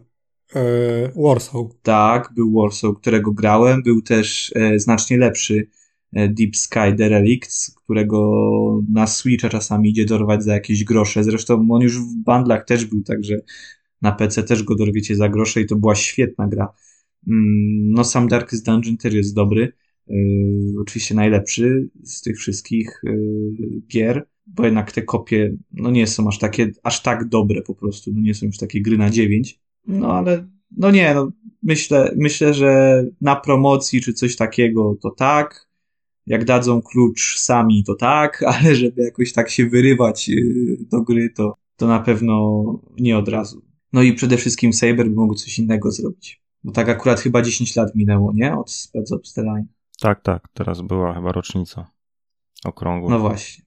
E, 0.55 1.13
Warsaw. 1.17 1.67
Tak, 1.83 2.33
był 2.35 2.53
Warsaw, 2.53 2.97
którego 2.97 3.33
grałem. 3.33 3.83
Był 3.83 4.03
też 4.03 4.53
e, 4.57 4.79
znacznie 4.79 5.19
lepszy 5.19 5.69
Deep 6.13 6.57
Sky 6.57 6.93
Derelicts, 6.97 7.75
którego 7.85 8.83
na 8.93 9.07
Switcha 9.07 9.49
czasami 9.49 9.91
idzie 9.91 10.05
dorwać 10.05 10.45
za 10.45 10.55
jakieś 10.55 10.85
grosze. 10.85 11.25
Zresztą 11.25 11.67
on 11.71 11.83
już 11.83 11.99
w 11.99 12.15
bundlach 12.17 12.65
też 12.65 12.85
był, 12.85 13.03
także 13.03 13.41
na 14.03 14.13
PC 14.13 14.43
też 14.43 14.63
go 14.63 14.75
dorwiecie 14.75 15.17
za 15.17 15.29
grosze 15.29 15.61
i 15.61 15.67
to 15.67 15.77
była 15.77 15.95
świetna 15.95 16.49
gra. 16.49 16.73
Mm, 17.29 17.93
no 17.93 18.05
sam 18.05 18.29
Darkest 18.29 18.67
Dungeon 18.67 18.97
też 18.97 19.15
jest 19.15 19.35
dobry. 19.35 19.73
Yy, 20.09 20.81
oczywiście 20.81 21.15
najlepszy 21.15 21.89
z 22.03 22.23
tych 22.23 22.39
wszystkich 22.39 23.01
yy, 23.05 23.81
gier, 23.89 24.27
bo 24.47 24.65
jednak 24.65 24.93
te 24.93 25.03
kopie 25.03 25.57
no 25.73 25.91
nie 25.91 26.07
są 26.07 26.29
aż 26.29 26.39
takie, 26.39 26.71
aż 26.83 27.03
tak 27.03 27.29
dobre 27.29 27.63
po 27.63 27.75
prostu, 27.75 28.13
no 28.15 28.21
nie 28.21 28.35
są 28.35 28.47
już 28.47 28.59
takie 28.59 28.83
gry 28.83 28.99
na 28.99 29.11
9. 29.11 29.61
No 29.87 30.13
ale 30.13 30.49
no 30.77 30.91
nie, 30.91 31.15
no 31.15 31.33
myślę, 31.63 32.13
myślę, 32.17 32.55
że 32.55 33.05
na 33.21 33.37
promocji 33.37 34.01
czy 34.01 34.13
coś 34.13 34.37
takiego 34.37 34.97
to 35.03 35.11
tak, 35.11 35.66
jak 36.27 36.45
dadzą 36.45 36.83
klucz 36.83 37.39
sami, 37.39 37.85
to 37.85 37.95
tak, 37.95 38.43
ale 38.53 38.75
żeby 38.75 39.03
jakoś 39.03 39.33
tak 39.33 39.51
się 39.51 39.67
wyrywać 39.67 40.29
y, 40.29 40.77
do 40.93 41.03
gry, 41.03 41.31
to, 41.37 41.55
to 41.77 41.87
na 41.87 42.01
pewno 42.01 42.65
nie 42.99 43.19
od 43.19 43.29
razu. 43.29 43.63
No 43.93 44.03
i 44.03 44.13
przede 44.13 44.37
wszystkim 44.37 44.73
Saber 44.73 45.09
by 45.09 45.15
mógł 45.15 45.35
coś 45.35 45.59
innego 45.59 45.91
zrobić. 45.91 46.43
Bo 46.65 46.73
tak 46.73 46.89
akurat 46.89 47.21
chyba 47.21 47.43
10 47.43 47.77
lat 47.77 47.95
minęło, 47.95 48.33
nie? 48.35 48.57
Od 48.57 48.71
Spec 48.71 49.13
Ops 49.13 49.33
The 49.33 49.43
Line. 49.43 49.67
Tak, 50.01 50.23
tak. 50.23 50.49
Teraz 50.55 50.81
była 50.81 51.15
chyba 51.15 51.33
rocznica 51.33 51.91
okrągła. 52.65 53.11
No 53.11 53.19
właśnie. 53.19 53.65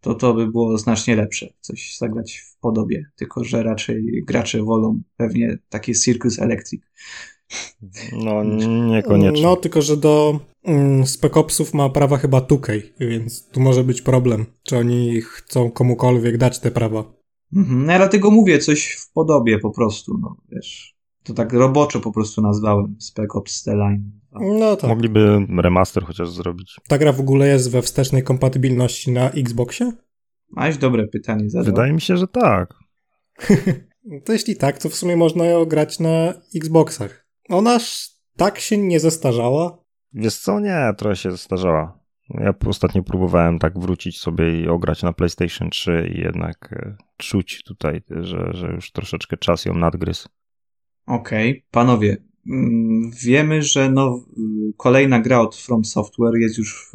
To, 0.00 0.14
to 0.14 0.34
by 0.34 0.46
było 0.46 0.78
znacznie 0.78 1.16
lepsze. 1.16 1.52
Coś 1.60 1.96
zagrać 1.98 2.36
w 2.36 2.58
podobie. 2.58 3.04
Tylko, 3.16 3.44
że 3.44 3.62
raczej 3.62 4.22
gracze 4.26 4.62
wolą 4.62 5.02
pewnie 5.16 5.58
takie 5.68 5.94
Circus 5.94 6.38
Electric. 6.38 6.82
No, 8.12 8.44
niekoniecznie. 8.86 9.42
No, 9.42 9.56
tylko, 9.56 9.82
że 9.82 9.96
do 9.96 10.40
mm, 10.64 11.06
Spec 11.06 11.36
Opsów 11.36 11.74
ma 11.74 11.88
prawa 11.88 12.16
chyba 12.16 12.40
Tukej, 12.40 12.92
więc 13.00 13.48
tu 13.48 13.60
może 13.60 13.84
być 13.84 14.02
problem, 14.02 14.46
czy 14.62 14.78
oni 14.78 15.20
chcą 15.20 15.70
komukolwiek 15.70 16.38
dać 16.38 16.58
te 16.58 16.70
prawa. 16.70 17.04
Mhm, 17.56 17.86
no 17.86 17.92
ja 17.92 17.98
dlatego 17.98 18.30
mówię 18.30 18.58
coś 18.58 18.92
w 18.92 19.12
podobie 19.12 19.58
po 19.58 19.70
prostu, 19.70 20.18
no 20.20 20.36
wiesz. 20.52 21.00
To 21.24 21.34
tak 21.34 21.52
roboczo 21.52 22.00
po 22.00 22.12
prostu 22.12 22.42
nazwałem 22.42 22.96
Spec 22.98 23.36
Ops 23.36 23.62
The 23.62 23.74
Line. 23.74 24.20
No 24.32 24.76
tak. 24.76 24.90
Mogliby 24.90 25.46
remaster 25.58 26.04
chociaż 26.04 26.30
zrobić. 26.30 26.76
Ta 26.88 26.98
gra 26.98 27.12
w 27.12 27.20
ogóle 27.20 27.48
jest 27.48 27.70
we 27.70 27.82
wstecznej 27.82 28.22
kompatybilności 28.22 29.12
na 29.12 29.30
Xboxie? 29.30 29.92
Masz 30.50 30.78
dobre 30.78 31.08
pytanie 31.08 31.50
zadał. 31.50 31.64
Wydaje 31.64 31.92
mi 31.92 32.00
się, 32.00 32.16
że 32.16 32.28
tak. 32.28 32.74
to 34.24 34.32
jeśli 34.32 34.56
tak, 34.56 34.78
to 34.78 34.88
w 34.88 34.94
sumie 34.94 35.16
można 35.16 35.44
ją 35.44 35.64
grać 35.64 36.00
na 36.00 36.34
Xboxach. 36.56 37.19
Ona 37.50 37.78
tak 38.36 38.58
się 38.60 38.78
nie 38.78 39.00
zestarzała? 39.00 39.78
Wiesz 40.12 40.38
co, 40.38 40.60
nie, 40.60 40.92
trochę 40.96 41.16
się 41.16 41.30
zestarzała. 41.30 42.00
Ja 42.30 42.54
ostatnio 42.66 43.02
próbowałem 43.02 43.58
tak 43.58 43.78
wrócić 43.78 44.18
sobie 44.18 44.60
i 44.60 44.68
ograć 44.68 45.02
na 45.02 45.12
PlayStation 45.12 45.70
3 45.70 46.10
i 46.14 46.20
jednak 46.20 46.72
e, 46.72 46.96
czuć 47.16 47.62
tutaj, 47.62 48.02
że, 48.10 48.50
że 48.52 48.72
już 48.72 48.92
troszeczkę 48.92 49.36
czas 49.36 49.64
ją 49.64 49.74
nadgryzł. 49.74 50.28
Okej, 51.06 51.50
okay. 51.50 51.62
panowie, 51.70 52.16
mm, 52.50 53.10
wiemy, 53.22 53.62
że 53.62 53.90
no, 53.90 54.24
kolejna 54.76 55.20
gra 55.20 55.40
od 55.40 55.56
From 55.56 55.84
Software 55.84 56.36
jest 56.40 56.58
już 56.58 56.92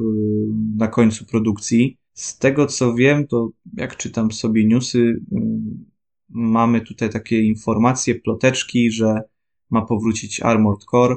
na 0.78 0.88
końcu 0.88 1.26
produkcji. 1.26 1.98
Z 2.14 2.38
tego 2.38 2.66
co 2.66 2.94
wiem, 2.94 3.28
to 3.28 3.50
jak 3.74 3.98
czytam 3.98 4.32
sobie 4.32 4.68
newsy, 4.68 5.20
mm, 5.32 5.86
mamy 6.30 6.82
tutaj 6.82 7.10
takie 7.10 7.42
informacje, 7.42 8.16
ploteczki, 8.16 8.92
że 8.92 9.22
ma 9.70 9.86
powrócić 9.86 10.40
Armored 10.40 10.86
Core. 10.92 11.16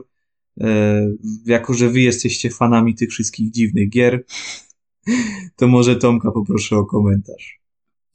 E, 0.61 1.01
jako, 1.47 1.75
że 1.75 1.91
wy 1.91 2.01
jesteście 2.01 2.51
fanami 2.51 2.95
tych 2.95 3.11
wszystkich 3.11 3.51
dziwnych 3.51 3.91
gier, 3.91 4.25
to 5.57 5.69
może 5.69 5.97
Tomka 5.97 6.31
poproszę 6.31 6.77
o 6.77 6.85
komentarz. 6.85 7.61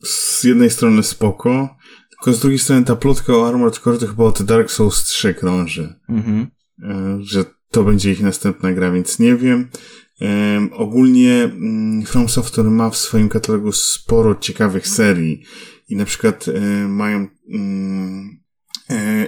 Z 0.03 0.43
jednej 0.43 0.69
strony 0.69 1.03
spoko, 1.03 1.75
tylko 2.09 2.33
z 2.33 2.39
drugiej 2.39 2.59
strony 2.59 2.85
ta 2.85 2.95
plotka 2.95 3.33
o 3.33 3.47
Armored 3.47 3.79
Core 3.79 3.97
to 3.97 4.07
chyba 4.07 4.23
od 4.23 4.43
Dark 4.43 4.71
Souls 4.71 5.03
3 5.03 5.33
krąży. 5.33 5.93
Mhm. 6.09 6.47
E, 6.83 7.17
że 7.21 7.45
to 7.71 7.83
będzie 7.83 8.11
ich 8.11 8.21
następna 8.21 8.73
gra, 8.73 8.91
więc 8.91 9.19
nie 9.19 9.35
wiem. 9.35 9.69
Um, 10.21 10.69
ogólnie 10.73 11.51
um, 11.53 12.03
From 12.05 12.29
Software 12.29 12.71
ma 12.71 12.89
w 12.89 12.97
swoim 12.97 13.29
katalogu 13.29 13.71
sporo 13.71 14.35
ciekawych 14.35 14.87
serii 14.87 15.43
i 15.89 15.95
na 15.95 16.05
przykład 16.05 16.47
um, 16.47 16.95
mają 16.95 17.27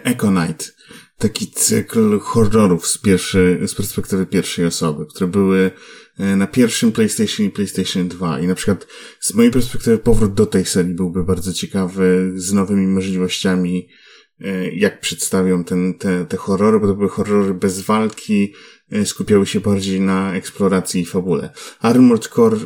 Echo 0.03 0.27
Knight, 0.27 0.75
taki 1.17 1.51
cykl 1.51 2.19
horrorów 2.19 2.87
z, 2.87 2.97
pierwszy, 2.97 3.59
z 3.67 3.75
perspektywy 3.75 4.25
pierwszej 4.25 4.65
osoby, 4.65 5.05
które 5.05 5.27
były 5.27 5.71
e, 6.17 6.35
na 6.35 6.47
pierwszym 6.47 6.91
PlayStation 6.91 7.45
i 7.45 7.49
PlayStation 7.49 8.07
2 8.07 8.39
i 8.39 8.47
na 8.47 8.55
przykład 8.55 8.87
z 9.19 9.33
mojej 9.33 9.51
perspektywy 9.51 9.97
powrót 9.97 10.33
do 10.33 10.45
tej 10.45 10.65
serii 10.65 10.93
byłby 10.93 11.23
bardzo 11.23 11.53
ciekawy, 11.53 12.31
z 12.35 12.53
nowymi 12.53 12.87
możliwościami 12.87 13.87
jak 14.73 14.99
przedstawią 14.99 15.63
ten, 15.63 15.93
te, 15.93 16.25
te 16.25 16.37
horrory, 16.37 16.79
bo 16.79 16.87
to 16.87 16.95
były 16.95 17.09
horrory 17.09 17.53
bez 17.53 17.81
walki, 17.81 18.53
skupiały 19.05 19.45
się 19.45 19.59
bardziej 19.59 20.01
na 20.01 20.33
eksploracji 20.33 21.01
i 21.01 21.05
fabule. 21.05 21.49
Armored 21.79 22.27
Core 22.27 22.57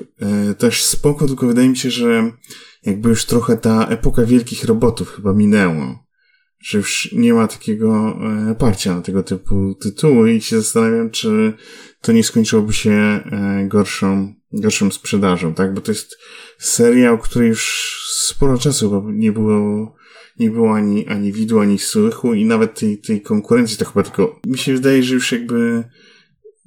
też 0.58 0.84
spoko, 0.84 1.28
tylko 1.28 1.48
wydaje 1.48 1.70
mi 1.70 1.78
się, 1.78 1.92
że 1.92 2.32
jakby 2.84 3.10
już 3.10 3.26
trochę 3.26 3.58
ta 3.58 3.88
epoka 3.88 4.26
wielkich 4.26 4.66
robotów 4.66 5.12
chyba 5.12 5.34
minęło 5.34 6.09
że 6.62 6.78
już 6.78 7.10
nie 7.12 7.34
ma 7.34 7.48
takiego 7.48 8.20
e, 8.52 8.56
parcia 8.56 8.96
na 8.96 9.02
tego 9.02 9.24
typu 9.24 9.76
tytuły 9.76 10.34
i 10.34 10.42
się 10.42 10.62
zastanawiam, 10.62 11.10
czy 11.10 11.54
to 12.02 12.12
nie 12.12 12.24
skończyłoby 12.24 12.74
się 12.74 12.92
e, 12.92 13.66
gorszą, 13.68 14.34
gorszą 14.52 14.92
sprzedażą, 14.92 15.54
tak? 15.54 15.74
Bo 15.74 15.82
to 15.82 15.92
jest 15.92 16.18
seria, 16.58 17.12
o 17.12 17.18
której 17.18 17.50
już 17.50 17.96
sporo 18.26 18.58
czasu 18.58 19.06
nie 19.12 19.32
było, 19.32 19.96
nie 20.40 20.52
było 20.52 20.76
ani, 20.76 21.08
ani 21.08 21.32
widu, 21.32 21.60
ani 21.60 21.80
słychu 21.80 22.34
i 22.34 22.46
nawet 22.46 22.80
tej, 22.80 22.98
tej 22.98 23.22
konkurencji 23.22 23.78
to 23.78 23.86
chyba 23.86 24.04
tylko, 24.04 24.40
mi 24.48 24.58
się 24.58 24.74
wydaje, 24.74 25.04
że 25.04 25.14
już 25.14 25.32
jakby 25.32 25.84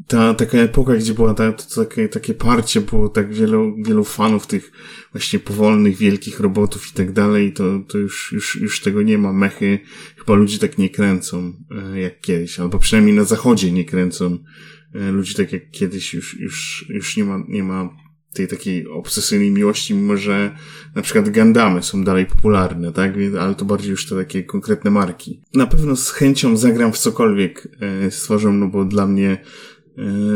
ta 0.07 0.35
taka 0.35 0.59
epoka, 0.59 0.97
gdzie 0.97 1.15
była 1.15 1.35
ta, 1.35 1.53
to 1.53 1.85
takie, 1.85 2.09
takie 2.09 2.35
parcie, 2.35 2.81
było 2.81 3.09
tak 3.09 3.35
wielu, 3.35 3.75
wielu 3.87 4.05
fanów 4.05 4.47
tych 4.47 4.73
właśnie 5.13 5.39
powolnych, 5.39 5.97
wielkich 5.97 6.41
robotów 6.41 6.91
i 6.91 6.93
tak 6.93 7.13
dalej, 7.13 7.53
to, 7.53 7.65
to 7.89 7.99
już, 7.99 8.33
już, 8.33 8.57
już 8.57 8.81
tego 8.81 9.03
nie 9.03 9.19
ma. 9.19 9.33
Mechy 9.33 9.79
chyba 10.17 10.35
ludzi 10.35 10.59
tak 10.59 10.79
nie 10.79 10.91
kręcą 10.91 11.53
e, 11.71 12.01
jak 12.01 12.21
kiedyś, 12.21 12.61
albo 12.61 12.79
przynajmniej 12.79 13.17
na 13.17 13.25
zachodzie 13.25 13.73
nie 13.73 13.85
kręcą 13.85 14.39
e, 14.95 15.11
ludzi 15.11 15.35
tak 15.35 15.53
jak 15.53 15.71
kiedyś, 15.71 16.15
już, 16.15 16.41
już, 16.41 16.87
już 16.89 17.17
nie 17.17 17.25
ma, 17.25 17.45
nie 17.49 17.63
ma 17.63 18.03
tej 18.33 18.49
takiej 18.49 18.89
obsesyjnej 18.89 19.51
miłości, 19.51 19.95
mimo 19.95 20.17
że 20.17 20.57
na 20.95 21.03
przykład 21.03 21.31
Gandamy 21.31 21.83
są 21.83 22.05
dalej 22.05 22.27
popularne, 22.27 22.93
tak? 22.93 23.15
Ale 23.41 23.55
to 23.55 23.65
bardziej 23.65 23.91
już 23.91 24.07
te 24.07 24.17
takie 24.17 24.43
konkretne 24.43 24.91
marki. 24.91 25.43
Na 25.55 25.67
pewno 25.67 25.97
z 25.97 26.11
chęcią 26.11 26.57
zagram 26.57 26.93
w 26.93 26.99
cokolwiek 26.99 27.69
e, 27.81 28.11
stworzą, 28.11 28.53
no 28.53 28.69
bo 28.69 28.85
dla 28.85 29.07
mnie 29.07 29.39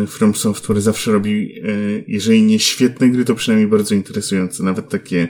From 0.06 0.34
Software 0.34 0.80
zawsze 0.80 1.12
robi, 1.12 1.60
e, 1.62 1.68
jeżeli 2.06 2.42
nie 2.42 2.58
świetne 2.58 3.08
gry, 3.10 3.24
to 3.24 3.34
przynajmniej 3.34 3.70
bardzo 3.70 3.94
interesujące. 3.94 4.62
Nawet 4.62 4.88
takie, 4.88 5.28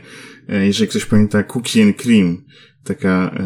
e, 0.49 0.67
jeżeli 0.67 0.89
ktoś 0.89 1.05
pamięta 1.05 1.43
Cookie 1.43 1.83
and 1.83 1.97
Cream, 1.97 2.45
taka 2.85 3.39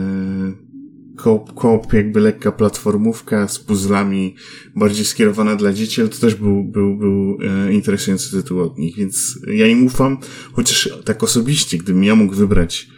koop, 1.55 1.93
jakby 1.93 2.21
lekka 2.21 2.53
platformówka 2.53 3.49
z 3.49 3.59
puzzlami, 3.59 4.35
bardziej 4.77 5.05
skierowana 5.05 5.57
dla 5.57 5.73
dzieci, 5.73 6.01
ale 6.01 6.11
to 6.11 6.19
też 6.19 6.35
był, 6.35 6.65
był, 6.65 6.97
był 6.97 7.39
interesujący 7.71 8.31
tytuł 8.31 8.61
od 8.61 8.79
nich, 8.79 8.97
więc 8.97 9.39
ja 9.47 9.67
im 9.67 9.87
ufam, 9.87 10.19
chociaż 10.53 10.91
tak 11.05 11.23
osobiście, 11.23 11.79
gdybym 11.79 12.05
ja 12.05 12.15
mógł 12.15 12.35
wybrać 12.35 12.89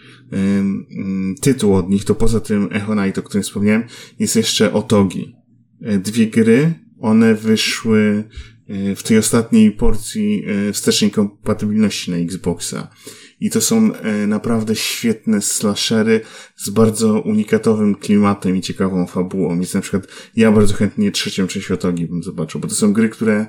tytuł 1.41 1.74
od 1.74 1.91
nich, 1.91 2.05
to 2.05 2.14
poza 2.14 2.41
tym 2.41 2.68
Echo 2.72 2.95
Night, 2.95 3.18
o 3.18 3.22
którym 3.22 3.43
wspomniałem, 3.43 3.85
jest 4.18 4.37
jeszcze 4.37 4.72
Otogi. 4.72 5.35
Dwie 5.80 6.26
gry, 6.26 6.74
one 7.03 7.35
wyszły 7.35 8.25
e, 8.69 8.97
w 8.97 9.03
tej 9.03 9.19
ostatniej 9.19 9.73
porcji 9.73 10.45
e, 10.47 10.73
wstecznej 10.73 11.11
kompatybilności 11.11 12.11
na 12.11 12.17
Xboxa. 12.17 12.91
I 13.41 13.51
to 13.51 13.61
są 13.61 13.95
e, 13.95 14.27
naprawdę 14.27 14.77
świetne 14.77 15.43
slashery 15.43 16.21
z 16.57 16.71
bardzo 16.71 17.21
unikatowym 17.21 17.95
klimatem 17.95 18.57
i 18.57 18.61
ciekawą 18.61 19.07
fabułą. 19.07 19.55
Więc 19.55 19.75
na 19.75 19.81
przykład 19.81 20.07
ja 20.37 20.53
bardzo 20.53 20.75
chętnie 20.75 21.11
trzecią 21.11 21.47
część 21.47 21.71
Otogi 21.71 22.07
bym 22.07 22.23
zobaczył, 22.23 22.61
bo 22.61 22.69
to 22.69 22.75
są 22.75 22.93
gry, 22.93 23.09
które 23.09 23.47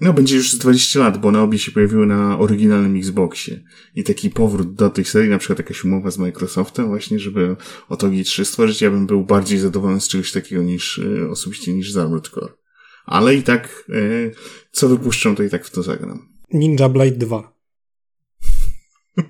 no 0.00 0.12
będzie 0.12 0.36
już 0.36 0.52
z 0.52 0.58
20 0.58 1.00
lat, 1.00 1.20
bo 1.20 1.28
one 1.28 1.40
obie 1.42 1.58
się 1.58 1.72
pojawiły 1.72 2.06
na 2.06 2.38
oryginalnym 2.38 2.96
Xboxie. 2.96 3.64
I 3.94 4.04
taki 4.04 4.30
powrót 4.30 4.74
do 4.74 4.90
tej 4.90 5.04
serii, 5.04 5.30
na 5.30 5.38
przykład 5.38 5.58
jakaś 5.58 5.84
umowa 5.84 6.10
z 6.10 6.18
Microsoftem 6.18 6.86
właśnie, 6.86 7.18
żeby 7.18 7.56
Otogi 7.88 8.24
3 8.24 8.44
stworzyć, 8.44 8.80
ja 8.82 8.90
bym 8.90 9.06
był 9.06 9.24
bardziej 9.24 9.58
zadowolony 9.58 10.00
z 10.00 10.08
czegoś 10.08 10.32
takiego 10.32 10.62
niż 10.62 11.00
osobiście 11.30 11.74
niż 11.74 11.92
z 11.92 11.96
Armored 11.96 12.28
Core 12.28 12.59
ale 13.06 13.34
i 13.34 13.42
tak 13.42 13.84
e, 13.88 13.92
co 14.70 14.88
wypuszczą, 14.88 15.36
to 15.36 15.42
i 15.42 15.50
tak 15.50 15.66
w 15.66 15.70
to 15.70 15.82
zagram. 15.82 16.28
Ninja 16.52 16.88
Blade 16.88 17.10
2. 17.10 17.52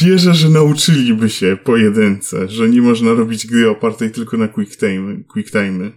Wierzę, 0.00 0.34
że 0.34 0.48
nauczyliby 0.48 1.30
się 1.30 1.56
pojedynce, 1.64 2.48
że 2.48 2.68
nie 2.68 2.82
można 2.82 3.12
robić 3.12 3.46
gry 3.46 3.70
opartej 3.70 4.10
tylko 4.10 4.36
na 4.36 4.48
quick 4.48 4.80
time, 4.80 5.24
quick 5.24 5.50
time. 5.50 5.90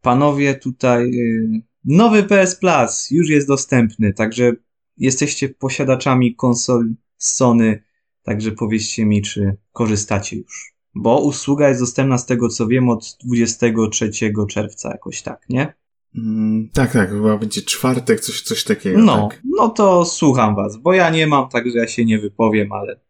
Panowie, 0.00 0.54
tutaj 0.54 1.10
y, 1.10 1.62
nowy 1.84 2.22
PS 2.22 2.56
Plus 2.56 3.10
już 3.10 3.28
jest 3.28 3.48
dostępny, 3.48 4.12
także 4.12 4.52
jesteście 4.96 5.48
posiadaczami 5.48 6.34
konsol 6.34 6.94
Sony, 7.16 7.82
także 8.22 8.52
powiedzcie 8.52 9.06
mi, 9.06 9.22
czy 9.22 9.56
korzystacie 9.72 10.36
już 10.36 10.77
bo 10.98 11.20
usługa 11.20 11.68
jest 11.68 11.80
dostępna 11.80 12.18
z 12.18 12.26
tego 12.26 12.48
co 12.48 12.66
wiem 12.66 12.88
od 12.88 13.16
23 13.24 14.10
czerwca 14.48 14.90
jakoś 14.90 15.22
tak, 15.22 15.48
nie? 15.48 15.74
Mm, 16.16 16.68
tak, 16.72 16.92
tak, 16.92 17.10
chyba 17.10 17.38
będzie 17.38 17.62
czwartek, 17.62 18.20
coś, 18.20 18.42
coś 18.42 18.64
takiego. 18.64 18.98
No, 18.98 19.28
tak. 19.28 19.40
no 19.44 19.68
to 19.68 20.04
słucham 20.04 20.56
was, 20.56 20.76
bo 20.76 20.92
ja 20.92 21.10
nie 21.10 21.26
mam, 21.26 21.48
także 21.48 21.78
ja 21.78 21.88
się 21.88 22.04
nie 22.04 22.18
wypowiem, 22.18 22.72
ale 22.72 23.00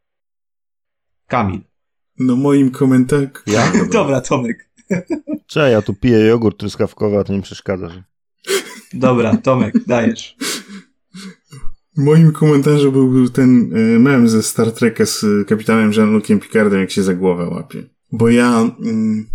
Kamil. 1.26 1.60
No 2.18 2.36
moim 2.36 2.70
komentarzem... 2.70 3.30
Ja? 3.46 3.72
Dobra, 3.92 4.20
Tomek. 4.20 4.70
Cześć, 5.46 5.72
ja 5.72 5.82
tu 5.82 5.94
piję 5.94 6.18
jogurt 6.18 6.58
truskawkowy, 6.58 7.18
a 7.18 7.24
to 7.24 7.32
nie 7.32 7.42
przeszkadza. 7.42 7.88
Że... 7.88 8.02
Dobra, 8.92 9.36
Tomek, 9.36 9.74
dajesz. 9.86 10.36
Moim 11.98 12.32
komentarzem 12.32 12.90
byłby 12.90 13.30
ten 13.30 13.72
e, 13.74 13.98
mem 13.98 14.28
ze 14.28 14.42
Star 14.42 14.72
Treka 14.72 15.06
z 15.06 15.24
kapitanem 15.48 15.90
Jean-Luciem 15.90 16.40
Picardem, 16.40 16.80
jak 16.80 16.90
się 16.90 17.02
za 17.02 17.14
głowę 17.14 17.48
łapie. 17.48 17.82
Bo 18.12 18.28
ja 18.28 18.76
mm, 18.84 19.26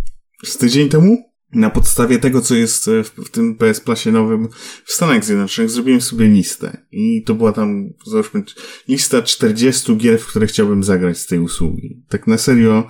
z 0.43 0.57
tydzień 0.57 0.89
temu 0.89 1.17
na 1.53 1.69
podstawie 1.69 2.19
tego, 2.19 2.41
co 2.41 2.55
jest 2.55 2.89
w, 3.03 3.25
w 3.25 3.29
tym 3.29 3.55
PS 3.55 3.79
Plusie 3.79 4.11
nowym 4.11 4.47
w 4.85 4.91
Stanach 4.91 5.25
Zjednoczonych, 5.25 5.71
zrobiłem 5.71 6.01
sobie 6.01 6.27
listę. 6.27 6.77
I 6.91 7.23
to 7.23 7.35
była 7.35 7.51
tam, 7.51 7.89
załóżmy, 8.05 8.43
lista 8.87 9.21
40 9.21 9.97
gier, 9.97 10.19
w 10.19 10.27
które 10.27 10.47
chciałbym 10.47 10.83
zagrać 10.83 11.17
z 11.17 11.27
tej 11.27 11.39
usługi. 11.39 12.03
Tak 12.09 12.27
na 12.27 12.37
serio, 12.37 12.87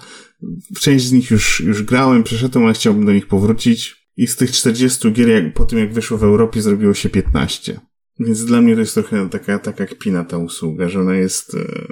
część 0.80 1.06
z 1.06 1.12
nich 1.12 1.32
już, 1.32 1.60
już 1.60 1.84
grałem, 1.84 2.24
przeszedłem, 2.24 2.66
ale 2.66 2.74
chciałbym 2.74 3.06
do 3.06 3.14
nich 3.14 3.28
powrócić. 3.28 4.08
I 4.18 4.28
z 4.28 4.36
tych 4.36 4.52
40 4.52 5.12
gier, 5.12 5.30
jak, 5.30 5.54
po 5.54 5.66
tym 5.66 5.80
jak 5.80 5.94
wyszło 5.94 6.18
w 6.18 6.24
Europie, 6.24 6.62
zrobiło 6.62 6.94
się 6.94 7.10
15. 7.10 7.80
Więc 8.20 8.46
dla 8.46 8.62
mnie 8.62 8.74
to 8.74 8.80
jest 8.80 8.94
trochę 8.94 9.30
taka, 9.30 9.60
taka 9.60 9.86
kpina 9.86 10.24
ta 10.24 10.38
usługa, 10.38 10.90
że 10.90 11.00
ona 11.00 11.16
jest 11.16 11.56
e, 11.56 11.88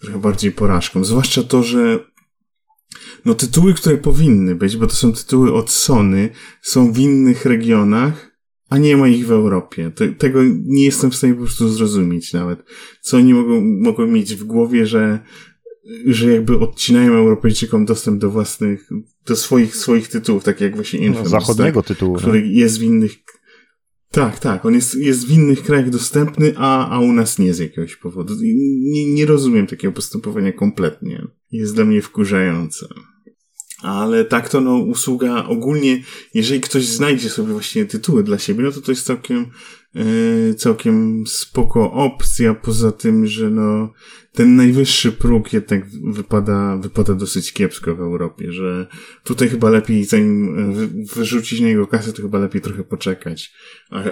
trochę 0.00 0.18
bardziej 0.18 0.52
porażką. 0.52 1.04
Zwłaszcza 1.04 1.42
to, 1.42 1.62
że 1.62 2.12
no 3.24 3.34
tytuły, 3.34 3.74
które 3.74 3.98
powinny 3.98 4.54
być, 4.54 4.76
bo 4.76 4.86
to 4.86 4.94
są 4.94 5.12
tytuły 5.12 5.54
od 5.54 5.70
Sony, 5.70 6.30
są 6.62 6.92
w 6.92 6.98
innych 6.98 7.46
regionach, 7.46 8.32
a 8.68 8.78
nie 8.78 8.96
ma 8.96 9.08
ich 9.08 9.26
w 9.26 9.32
Europie. 9.32 9.90
Te, 9.94 10.08
tego 10.08 10.40
nie 10.64 10.84
jestem 10.84 11.10
w 11.10 11.16
stanie 11.16 11.34
po 11.34 11.40
prostu 11.40 11.68
zrozumieć 11.68 12.32
nawet. 12.32 12.64
Co 13.00 13.16
oni 13.16 13.34
mogą, 13.34 13.60
mogą 13.60 14.06
mieć 14.06 14.34
w 14.34 14.44
głowie, 14.44 14.86
że, 14.86 15.18
że 16.06 16.32
jakby 16.32 16.58
odcinają 16.58 17.12
Europejczykom 17.12 17.84
dostęp 17.84 18.20
do 18.20 18.30
własnych, 18.30 18.88
do 19.26 19.36
swoich, 19.36 19.76
swoich 19.76 20.08
tytułów, 20.08 20.44
tak 20.44 20.60
jak 20.60 20.74
właśnie 20.74 20.98
Infamous. 20.98 21.32
No, 21.32 21.40
zachodniego 21.40 21.82
tak, 21.82 21.88
tytułu. 21.88 22.16
Który 22.16 22.40
no. 22.40 22.46
jest 22.50 22.78
w 22.78 22.82
innych 22.82 23.12
tak, 24.12 24.38
tak. 24.38 24.66
On 24.66 24.74
jest, 24.74 24.94
jest 24.94 25.26
w 25.26 25.30
innych 25.30 25.62
krajach 25.62 25.90
dostępny, 25.90 26.54
a, 26.56 26.90
a 26.90 26.98
u 27.00 27.12
nas 27.12 27.38
nie 27.38 27.54
z 27.54 27.58
jakiegoś 27.58 27.96
powodu. 27.96 28.34
Nie, 28.42 29.14
nie 29.14 29.26
rozumiem 29.26 29.66
takiego 29.66 29.92
postępowania 29.92 30.52
kompletnie. 30.52 31.26
Jest 31.52 31.74
dla 31.74 31.84
mnie 31.84 32.02
wkurzające. 32.02 32.86
Ale 33.82 34.24
tak 34.24 34.48
to 34.48 34.60
no 34.60 34.76
usługa 34.76 35.44
ogólnie, 35.44 36.02
jeżeli 36.34 36.60
ktoś 36.60 36.86
znajdzie 36.86 37.30
sobie 37.30 37.52
właśnie 37.52 37.84
tytuły 37.84 38.22
dla 38.22 38.38
siebie, 38.38 38.64
no 38.64 38.72
to 38.72 38.80
to 38.80 38.92
jest 38.92 39.06
całkiem, 39.06 39.46
całkiem 40.56 41.24
spoko 41.26 41.92
opcja, 41.92 42.54
poza 42.54 42.92
tym, 42.92 43.26
że 43.26 43.50
no 43.50 43.92
ten 44.32 44.56
najwyższy 44.56 45.12
próg 45.12 45.52
jednak 45.52 45.86
wypada, 46.04 46.76
wypada 46.76 47.14
dosyć 47.14 47.52
kiepsko 47.52 47.96
w 47.96 48.00
Europie, 48.00 48.52
że 48.52 48.86
tutaj 49.24 49.48
chyba 49.48 49.70
lepiej, 49.70 50.04
zanim 50.04 50.54
wyrzucić 51.04 51.60
na 51.60 51.66
niego 51.66 51.86
kasę, 51.86 52.12
to 52.12 52.22
chyba 52.22 52.38
lepiej 52.38 52.62
trochę 52.62 52.84
poczekać, 52.84 53.54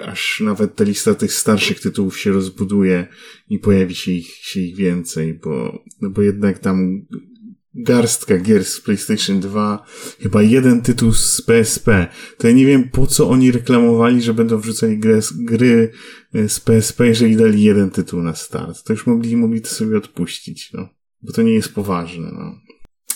aż 0.05 0.41
nawet 0.45 0.75
ta 0.75 0.83
lista 0.83 1.15
tych 1.15 1.33
starszych 1.33 1.79
tytułów 1.79 2.19
się 2.19 2.31
rozbuduje 2.31 3.07
i 3.49 3.59
pojawi 3.59 3.95
się 3.95 4.11
ich, 4.11 4.27
się 4.27 4.59
ich 4.59 4.75
więcej, 4.75 5.33
bo, 5.33 5.83
no 6.01 6.09
bo 6.09 6.21
jednak 6.21 6.59
tam 6.59 7.05
garstka 7.73 8.37
gier 8.37 8.65
z 8.65 8.81
PlayStation 8.81 9.39
2, 9.39 9.85
chyba 10.19 10.41
jeden 10.41 10.81
tytuł 10.81 11.13
z 11.13 11.41
PSP. 11.41 12.07
To 12.37 12.47
ja 12.47 12.53
nie 12.53 12.65
wiem, 12.65 12.89
po 12.89 13.07
co 13.07 13.29
oni 13.29 13.51
reklamowali, 13.51 14.21
że 14.21 14.33
będą 14.33 14.57
wrzucali 14.57 14.97
gry, 14.97 15.19
gry 15.35 15.91
e, 16.33 16.49
z 16.49 16.59
PSP, 16.59 17.07
jeżeli 17.07 17.35
dali 17.35 17.63
jeden 17.63 17.89
tytuł 17.89 18.21
na 18.21 18.35
start. 18.35 18.83
To 18.83 18.93
już 18.93 19.07
mogli, 19.07 19.37
mogli 19.37 19.61
to 19.61 19.69
sobie 19.69 19.97
odpuścić, 19.97 20.73
no. 20.73 20.89
Bo 21.21 21.33
to 21.33 21.41
nie 21.41 21.53
jest 21.53 21.73
poważne, 21.73 22.31
no. 22.33 22.55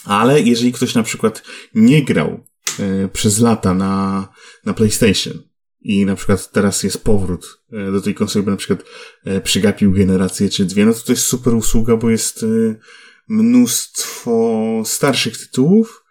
Ale 0.06 0.41
jeżeli 0.41 0.74
ktoś 0.74 0.95
na 0.95 1.03
przykład 1.03 1.43
nie 1.76 2.03
grał 2.03 2.43
e, 2.80 3.08
przez 3.08 3.39
lata 3.39 3.74
na, 3.74 4.28
na 4.66 4.74
PlayStation 4.74 5.34
i 5.82 6.06
na 6.06 6.16
przykład 6.16 6.51
teraz 6.51 6.84
jest 6.84 7.03
powrót 7.03 7.62
e, 7.72 7.91
do 7.91 8.01
tej 8.01 8.16
konsoli, 8.16 8.45
bo 8.45 8.51
na 8.51 8.58
przykład 8.58 8.84
e, 9.26 9.41
przygapił 9.41 9.91
generację 9.91 10.49
czy 10.49 10.66
dwie, 10.66 10.86
no 10.86 10.93
to 10.93 10.99
to 10.99 11.12
jest 11.12 11.26
super 11.26 11.53
usługa, 11.53 11.97
bo 11.97 12.10
jest 12.10 12.45
mnóstwo 13.28 14.82
starszych 14.86 15.38
tytułów, 15.38 16.05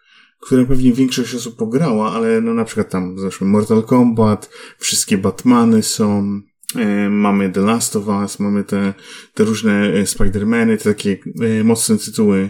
które 0.45 0.65
pewnie 0.65 0.93
większość 0.93 1.35
osób 1.35 1.55
pograła, 1.55 2.11
ale 2.11 2.41
no 2.41 2.53
na 2.53 2.65
przykład 2.65 2.89
tam 2.89 3.19
zeszły 3.19 3.47
Mortal 3.47 3.83
Kombat, 3.83 4.49
wszystkie 4.77 5.17
Batmany 5.17 5.83
są, 5.83 6.41
e, 6.75 7.09
mamy 7.09 7.49
The 7.49 7.61
Last 7.61 7.95
of 7.95 8.07
Us, 8.07 8.39
mamy 8.39 8.63
te, 8.63 8.93
te 9.33 9.43
różne 9.43 9.93
e, 9.93 10.03
Spider-Many, 10.03 10.77
te 10.77 10.83
takie 10.83 11.17
e, 11.41 11.63
mocne 11.63 11.97
tytuły 11.97 12.49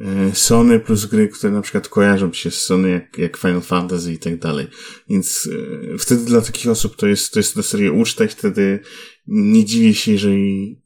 e, 0.00 0.34
Sony 0.34 0.80
plus 0.80 1.06
gry, 1.06 1.28
które 1.28 1.52
na 1.52 1.62
przykład 1.62 1.88
kojarzą 1.88 2.32
się 2.32 2.50
z 2.50 2.62
Sony 2.62 2.90
jak, 2.90 3.18
jak 3.18 3.36
Final 3.36 3.62
Fantasy 3.62 4.12
i 4.12 4.18
tak 4.18 4.38
dalej. 4.38 4.66
Więc 5.10 5.48
e, 5.94 5.98
wtedy 5.98 6.24
dla 6.24 6.40
takich 6.40 6.70
osób 6.70 6.96
to 6.96 7.06
jest, 7.06 7.32
to 7.32 7.38
jest 7.38 7.56
na 7.56 7.62
serio 7.62 7.92
uczta 7.92 8.24
i 8.24 8.28
wtedy 8.28 8.80
nie 9.26 9.64
dziwię 9.64 9.94
się, 9.94 10.12
jeżeli 10.12 10.85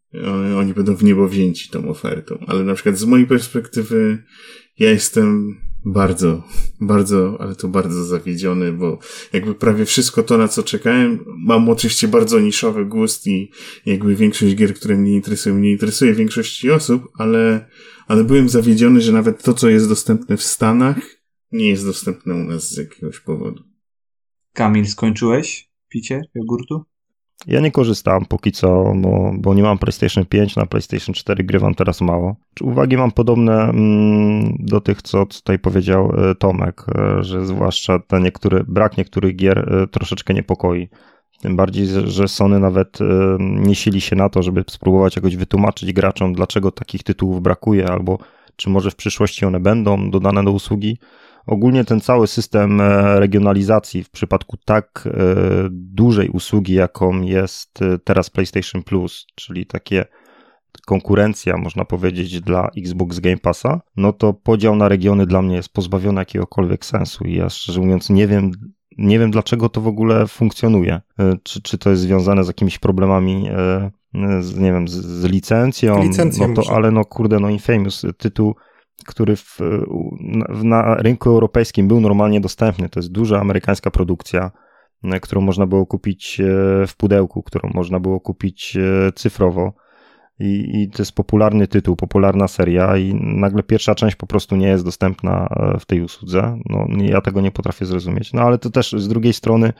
oni 0.56 0.74
będą 0.74 0.94
w 0.94 1.04
niebo 1.04 1.28
wzięci 1.28 1.70
tą 1.70 1.88
ofertą. 1.88 2.44
Ale 2.46 2.64
na 2.64 2.74
przykład 2.74 2.98
z 2.98 3.04
mojej 3.04 3.26
perspektywy 3.26 4.22
ja 4.78 4.90
jestem 4.90 5.56
bardzo, 5.84 6.44
bardzo, 6.80 7.36
ale 7.40 7.56
to 7.56 7.68
bardzo 7.68 8.04
zawiedziony, 8.04 8.72
bo 8.72 8.98
jakby 9.32 9.54
prawie 9.54 9.84
wszystko 9.84 10.22
to, 10.22 10.38
na 10.38 10.48
co 10.48 10.62
czekałem, 10.62 11.24
mam 11.26 11.68
oczywiście 11.68 12.08
bardzo 12.08 12.40
niszowy 12.40 12.86
gust 12.86 13.26
i 13.26 13.50
jakby 13.86 14.16
większość 14.16 14.54
gier, 14.54 14.74
które 14.74 14.96
mnie 14.96 15.12
interesują, 15.12 15.58
nie 15.58 15.72
interesuje 15.72 16.14
większości 16.14 16.70
osób, 16.70 17.02
ale, 17.14 17.68
ale 18.06 18.24
byłem 18.24 18.48
zawiedziony, 18.48 19.00
że 19.00 19.12
nawet 19.12 19.42
to, 19.42 19.54
co 19.54 19.68
jest 19.68 19.88
dostępne 19.88 20.36
w 20.36 20.42
Stanach, 20.42 20.98
nie 21.52 21.68
jest 21.68 21.84
dostępne 21.84 22.34
u 22.34 22.44
nas 22.44 22.70
z 22.70 22.76
jakiegoś 22.76 23.20
powodu. 23.20 23.62
Kamil, 24.52 24.86
skończyłeś 24.86 25.70
picie 25.88 26.20
jogurtu? 26.34 26.84
Ja 27.46 27.60
nie 27.60 27.70
korzystam 27.70 28.24
póki 28.24 28.52
co, 28.52 28.92
bo, 28.96 29.32
bo 29.38 29.54
nie 29.54 29.62
mam 29.62 29.78
PlayStation 29.78 30.24
5, 30.26 30.56
na 30.56 30.66
PlayStation 30.66 31.14
4 31.14 31.44
grywam 31.44 31.74
teraz 31.74 32.00
mało. 32.00 32.36
Uwagi 32.60 32.96
mam 32.96 33.10
podobne 33.10 33.62
mm, 33.62 34.56
do 34.58 34.80
tych, 34.80 35.02
co 35.02 35.26
tutaj 35.26 35.58
powiedział 35.58 36.12
e, 36.30 36.34
Tomek, 36.34 36.84
e, 36.88 37.24
że 37.24 37.46
zwłaszcza 37.46 37.98
te 37.98 38.20
niektóre, 38.20 38.64
brak 38.68 38.96
niektórych 38.96 39.36
gier 39.36 39.58
e, 39.58 39.86
troszeczkę 39.86 40.34
niepokoi. 40.34 40.88
Tym 41.40 41.56
bardziej, 41.56 41.86
że 42.04 42.28
Sony 42.28 42.58
nawet 42.58 42.98
nie 43.38 43.74
sili 43.74 44.00
się 44.00 44.16
na 44.16 44.28
to, 44.28 44.42
żeby 44.42 44.64
spróbować 44.70 45.16
jakoś 45.16 45.36
wytłumaczyć 45.36 45.92
graczom, 45.92 46.32
dlaczego 46.32 46.70
takich 46.72 47.02
tytułów 47.02 47.42
brakuje, 47.42 47.88
albo 47.88 48.18
czy 48.56 48.70
może 48.70 48.90
w 48.90 48.96
przyszłości 48.96 49.44
one 49.44 49.60
będą 49.60 50.10
dodane 50.10 50.44
do 50.44 50.52
usługi. 50.52 50.98
Ogólnie 51.50 51.84
ten 51.84 52.00
cały 52.00 52.26
system 52.26 52.80
e, 52.80 53.20
regionalizacji 53.20 54.04
w 54.04 54.10
przypadku 54.10 54.56
tak 54.64 55.04
e, 55.06 55.10
dużej 55.70 56.28
usługi, 56.28 56.74
jaką 56.74 57.22
jest 57.22 57.82
e, 57.82 57.98
teraz 57.98 58.30
PlayStation 58.30 58.82
Plus, 58.82 59.26
czyli 59.34 59.66
takie 59.66 60.04
konkurencja, 60.86 61.56
można 61.56 61.84
powiedzieć, 61.84 62.40
dla 62.40 62.70
Xbox 62.76 63.20
Game 63.20 63.36
Passa, 63.36 63.80
no 63.96 64.12
to 64.12 64.32
podział 64.32 64.76
na 64.76 64.88
regiony 64.88 65.26
dla 65.26 65.42
mnie 65.42 65.56
jest 65.56 65.72
pozbawiony 65.72 66.20
jakiegokolwiek 66.20 66.84
sensu. 66.84 67.24
I 67.24 67.34
ja 67.34 67.48
szczerze 67.48 67.80
mówiąc 67.80 68.10
nie 68.10 68.26
wiem, 68.26 68.50
nie 68.98 69.18
wiem 69.18 69.30
dlaczego 69.30 69.68
to 69.68 69.80
w 69.80 69.86
ogóle 69.86 70.26
funkcjonuje. 70.26 71.00
Czy, 71.42 71.62
czy 71.62 71.78
to 71.78 71.90
jest 71.90 72.02
związane 72.02 72.44
z 72.44 72.46
jakimiś 72.46 72.78
problemami 72.78 73.48
z, 74.40 74.58
nie 74.58 74.72
wiem, 74.72 74.88
z, 74.88 74.92
z 74.92 75.24
licencją, 75.24 76.02
Licencją 76.02 76.48
no 76.48 76.62
to, 76.62 76.74
ale 76.74 76.90
no 76.90 77.04
kurde, 77.04 77.40
no 77.40 77.48
Infamous, 77.48 78.06
tytuł 78.18 78.54
który 79.04 79.36
w, 79.36 79.58
na 80.64 80.94
rynku 80.94 81.30
europejskim 81.30 81.88
był 81.88 82.00
normalnie 82.00 82.40
dostępny. 82.40 82.88
To 82.88 83.00
jest 83.00 83.12
duża 83.12 83.40
amerykańska 83.40 83.90
produkcja, 83.90 84.50
e, 85.04 85.20
którą 85.20 85.40
można 85.40 85.66
było 85.66 85.86
kupić 85.86 86.40
e, 86.40 86.44
w 86.86 86.96
pudełku, 86.96 87.42
którą 87.42 87.70
można 87.74 88.00
było 88.00 88.20
kupić 88.20 88.76
e, 88.76 89.12
cyfrowo. 89.12 89.72
I, 90.42 90.82
I 90.82 90.90
to 90.90 91.02
jest 91.02 91.12
popularny 91.12 91.66
tytuł, 91.68 91.96
popularna 91.96 92.48
seria, 92.48 92.96
i 92.96 93.14
nagle 93.14 93.62
pierwsza 93.62 93.94
część 93.94 94.16
po 94.16 94.26
prostu 94.26 94.56
nie 94.56 94.68
jest 94.68 94.84
dostępna 94.84 95.48
w 95.80 95.86
tej 95.86 96.02
usłudze. 96.02 96.58
No, 96.66 96.86
ja 96.98 97.20
tego 97.20 97.40
nie 97.40 97.50
potrafię 97.50 97.86
zrozumieć. 97.86 98.32
No 98.32 98.42
ale 98.42 98.58
to 98.58 98.70
też 98.70 98.92
z 98.92 99.08
drugiej 99.08 99.32
strony 99.32 99.72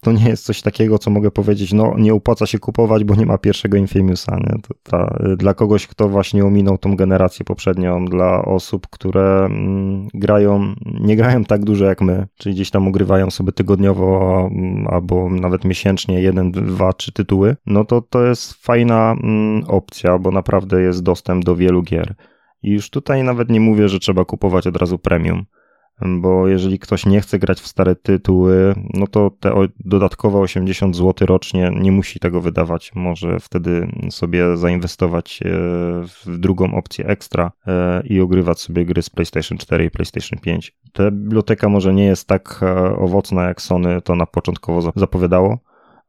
to 0.00 0.12
nie 0.12 0.28
jest 0.28 0.44
coś 0.44 0.62
takiego, 0.62 0.98
co 0.98 1.10
mogę 1.10 1.30
powiedzieć, 1.30 1.72
no 1.72 1.94
nie 1.98 2.14
opłaca 2.14 2.46
się 2.46 2.58
kupować, 2.58 3.04
bo 3.04 3.14
nie 3.14 3.26
ma 3.26 3.38
pierwszego 3.38 3.76
Infamousa, 3.76 4.36
nie? 4.36 4.62
To 4.62 4.74
ta, 4.82 5.18
dla 5.36 5.54
kogoś, 5.54 5.86
kto 5.86 6.08
właśnie 6.08 6.44
ominął 6.44 6.78
tą 6.78 6.96
generację 6.96 7.44
poprzednią, 7.44 8.04
dla 8.04 8.44
osób, 8.44 8.86
które 8.90 9.44
mm, 9.44 10.08
grają, 10.14 10.74
nie 11.00 11.16
grają 11.16 11.44
tak 11.44 11.64
dużo 11.64 11.84
jak 11.84 12.00
my, 12.00 12.26
czyli 12.38 12.54
gdzieś 12.54 12.70
tam 12.70 12.88
ugrywają 12.88 13.30
sobie 13.30 13.52
tygodniowo 13.52 14.40
mm, 14.52 14.86
albo 14.86 15.30
nawet 15.30 15.64
miesięcznie 15.64 16.22
jeden, 16.22 16.50
dwa, 16.50 16.92
trzy 16.92 17.12
tytuły, 17.12 17.56
no 17.66 17.84
to 17.84 18.00
to 18.00 18.24
jest 18.24 18.52
fajna 18.52 19.16
mm, 19.22 19.64
opcja, 19.68 20.18
bo 20.18 20.30
naprawdę 20.30 20.82
jest 20.82 21.02
dostęp 21.02 21.44
do 21.44 21.56
wielu 21.56 21.82
gier. 21.82 22.14
I 22.62 22.70
już 22.70 22.90
tutaj 22.90 23.24
nawet 23.24 23.50
nie 23.50 23.60
mówię, 23.60 23.88
że 23.88 23.98
trzeba 23.98 24.24
kupować 24.24 24.66
od 24.66 24.76
razu 24.76 24.98
premium 24.98 25.44
bo 26.02 26.48
jeżeli 26.48 26.78
ktoś 26.78 27.06
nie 27.06 27.20
chce 27.20 27.38
grać 27.38 27.60
w 27.60 27.66
stare 27.66 27.96
tytuły, 27.96 28.74
no 28.94 29.06
to 29.06 29.30
te 29.40 29.54
dodatkowe 29.80 30.38
80 30.38 30.96
zł 30.96 31.26
rocznie 31.26 31.70
nie 31.80 31.92
musi 31.92 32.20
tego 32.20 32.40
wydawać. 32.40 32.92
Może 32.94 33.40
wtedy 33.40 33.88
sobie 34.10 34.56
zainwestować 34.56 35.40
e, 35.42 35.48
w 36.04 36.38
drugą 36.38 36.74
opcję 36.74 37.06
ekstra 37.06 37.52
e, 37.66 38.02
i 38.06 38.20
ogrywać 38.20 38.60
sobie 38.60 38.84
gry 38.84 39.02
z 39.02 39.10
PlayStation 39.10 39.58
4 39.58 39.84
i 39.84 39.90
PlayStation 39.90 40.38
5. 40.38 40.76
Ta 40.92 41.10
biblioteka 41.10 41.68
może 41.68 41.94
nie 41.94 42.04
jest 42.04 42.28
tak 42.28 42.60
e, 42.62 42.96
owocna, 42.96 43.44
jak 43.44 43.62
Sony 43.62 44.00
to 44.00 44.14
na 44.14 44.26
początkowo 44.26 44.92
zapowiadało, 44.96 45.58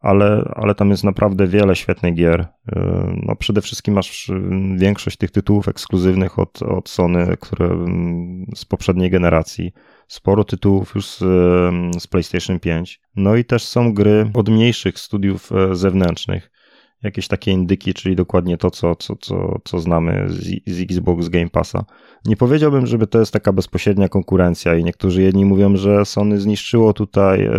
ale, 0.01 0.51
ale 0.55 0.75
tam 0.75 0.89
jest 0.89 1.03
naprawdę 1.03 1.47
wiele 1.47 1.75
świetnych 1.75 2.13
gier. 2.15 2.47
No 3.23 3.35
przede 3.35 3.61
wszystkim 3.61 3.93
masz 3.93 4.31
większość 4.75 5.17
tych 5.17 5.31
tytułów 5.31 5.67
ekskluzywnych 5.67 6.39
od, 6.39 6.61
od 6.61 6.89
Sony, 6.89 7.37
które 7.39 7.85
z 8.55 8.65
poprzedniej 8.65 9.09
generacji. 9.09 9.71
Sporo 10.07 10.43
tytułów 10.43 10.95
już 10.95 11.07
z, 11.07 11.17
z 12.01 12.07
PlayStation 12.07 12.59
5. 12.59 13.01
No 13.15 13.35
i 13.35 13.45
też 13.45 13.63
są 13.63 13.93
gry 13.93 14.31
od 14.33 14.49
mniejszych 14.49 14.99
studiów 14.99 15.51
e, 15.51 15.75
zewnętrznych 15.75 16.51
jakieś 17.03 17.27
takie 17.27 17.51
indyki, 17.51 17.93
czyli 17.93 18.15
dokładnie 18.15 18.57
to, 18.57 18.71
co, 18.71 18.95
co, 18.95 19.15
co, 19.15 19.59
co 19.63 19.79
znamy 19.79 20.25
z, 20.29 20.39
z 20.67 20.81
Xbox 20.81 21.29
Game 21.29 21.49
Passa. 21.49 21.85
Nie 22.25 22.37
powiedziałbym, 22.37 22.85
żeby 22.85 23.07
to 23.07 23.19
jest 23.19 23.33
taka 23.33 23.53
bezpośrednia 23.53 24.09
konkurencja 24.09 24.75
i 24.75 24.83
niektórzy 24.83 25.21
jedni 25.21 25.45
mówią, 25.45 25.75
że 25.75 26.05
Sony 26.05 26.39
zniszczyło 26.39 26.93
tutaj 26.93 27.49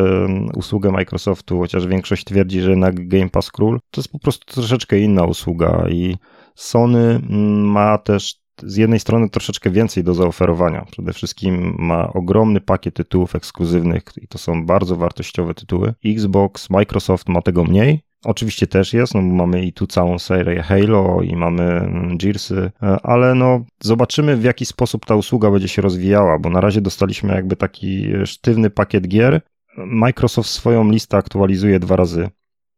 usługę 0.57 0.91
Microsoftu, 0.91 1.59
chociaż 1.59 1.87
większość 1.87 2.25
twierdzi, 2.25 2.61
że 2.61 2.77
na 2.77 2.91
Game 2.93 3.29
Pass 3.29 3.51
Król 3.51 3.81
to 3.91 4.01
jest 4.01 4.13
po 4.13 4.19
prostu 4.19 4.55
troszeczkę 4.55 4.99
inna 4.99 5.25
usługa 5.25 5.87
i 5.91 6.17
Sony 6.55 6.99
mm, 6.99 7.71
ma 7.71 7.99
też 7.99 8.43
z 8.63 8.77
jednej 8.77 9.01
strony 9.01 9.31
troszeczkę 9.31 9.71
więcej 9.71 10.05
do 10.05 10.15
zaoferowania. 10.15 10.85
Przede 10.91 11.13
wszystkim 11.13 11.75
ma 11.79 12.13
ogromny 12.13 12.61
pakiet 12.61 12.95
tytułów 12.95 13.35
ekskluzywnych 13.35 14.03
i 14.23 14.29
to 14.29 14.39
są 14.39 14.67
bardzo 14.67 14.97
wartościowe 14.97 15.55
tytuły. 15.55 15.95
Xbox, 16.05 16.71
Microsoft 16.71 17.29
ma 17.29 17.43
tego 17.43 17.65
mniej, 17.65 18.03
Oczywiście 18.25 18.67
też 18.67 18.93
jest, 18.93 19.15
no 19.15 19.23
bo 19.23 19.29
mamy 19.29 19.65
i 19.65 19.73
tu 19.73 19.87
całą 19.87 20.19
serię 20.19 20.63
Halo 20.63 21.23
i 21.23 21.37
mamy 21.37 21.63
mm, 21.63 22.19
Gearsy, 22.19 22.71
e, 22.83 22.97
ale 23.03 23.35
no 23.35 23.65
zobaczymy 23.81 24.37
w 24.37 24.45
jaki 24.45 24.67
sposób 24.67 25.07
ta 25.07 25.15
usługa 25.15 25.51
będzie 25.51 25.69
się 25.69 25.83
rozwijała, 25.83 26.39
bo 26.39 26.51
na 26.51 26.61
razie 26.61 26.81
dostaliśmy 26.81 27.35
jakby 27.35 27.57
taki 27.57 28.13
sztywny 28.25 28.71
pakiet 28.71 29.09
gier. 29.09 29.41
Microsoft 29.77 30.51
swoją 30.51 30.91
listę 30.91 31.17
aktualizuje 31.17 31.79
dwa 31.79 31.97
razy 31.97 32.29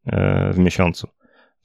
e, 0.07 0.53
w 0.53 0.59
miesiącu. 0.59 1.09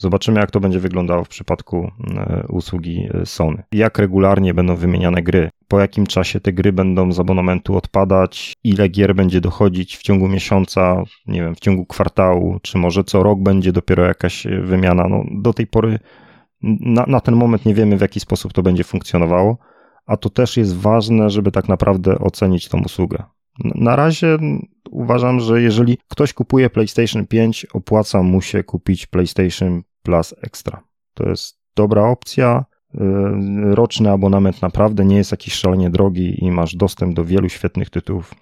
Zobaczymy, 0.01 0.39
jak 0.39 0.51
to 0.51 0.59
będzie 0.59 0.79
wyglądało 0.79 1.23
w 1.23 1.29
przypadku 1.29 1.91
e, 2.17 2.43
usługi 2.49 3.07
e, 3.13 3.25
Sony. 3.25 3.63
Jak 3.71 3.99
regularnie 3.99 4.53
będą 4.53 4.75
wymieniane 4.75 5.21
gry, 5.21 5.49
po 5.67 5.79
jakim 5.79 6.05
czasie 6.05 6.39
te 6.39 6.53
gry 6.53 6.73
będą 6.73 7.11
z 7.11 7.19
abonamentu 7.19 7.77
odpadać, 7.77 8.53
ile 8.63 8.89
gier 8.89 9.15
będzie 9.15 9.41
dochodzić 9.41 9.97
w 9.97 10.01
ciągu 10.01 10.27
miesiąca, 10.27 11.03
nie 11.27 11.41
wiem, 11.41 11.55
w 11.55 11.59
ciągu 11.59 11.85
kwartału, 11.85 12.59
czy 12.61 12.77
może 12.77 13.03
co 13.03 13.23
rok 13.23 13.39
będzie 13.39 13.71
dopiero 13.71 14.05
jakaś 14.05 14.45
e, 14.45 14.61
wymiana. 14.61 15.07
No, 15.07 15.23
do 15.31 15.53
tej 15.53 15.67
pory 15.67 15.99
na, 16.61 17.05
na 17.07 17.19
ten 17.19 17.35
moment 17.35 17.65
nie 17.65 17.75
wiemy, 17.75 17.97
w 17.97 18.01
jaki 18.01 18.19
sposób 18.19 18.53
to 18.53 18.63
będzie 18.63 18.83
funkcjonowało, 18.83 19.57
a 20.05 20.17
to 20.17 20.29
też 20.29 20.57
jest 20.57 20.77
ważne, 20.77 21.29
żeby 21.29 21.51
tak 21.51 21.67
naprawdę 21.67 22.19
ocenić 22.19 22.69
tą 22.69 22.81
usługę. 22.81 23.23
Na 23.63 23.95
razie 23.95 24.37
uważam, 24.91 25.39
że 25.39 25.61
jeżeli 25.61 25.97
ktoś 26.07 26.33
kupuje 26.33 26.69
PlayStation 26.69 27.27
5, 27.27 27.65
opłaca 27.73 28.23
mu 28.23 28.41
się 28.41 28.63
kupić 28.63 29.07
PlayStation 29.07 29.81
Plus 30.03 30.35
Extra. 30.41 30.83
To 31.13 31.29
jest 31.29 31.59
dobra 31.75 32.03
opcja. 32.03 32.65
Y, 32.95 32.99
roczny 33.75 34.11
abonament 34.11 34.61
naprawdę 34.61 35.05
nie 35.05 35.17
jest 35.17 35.31
jakiś 35.31 35.53
szalenie 35.53 35.89
drogi 35.89 36.45
i 36.45 36.51
masz 36.51 36.75
dostęp 36.75 37.15
do 37.15 37.25
wielu 37.25 37.49
świetnych 37.49 37.89
tytułów. 37.89 38.35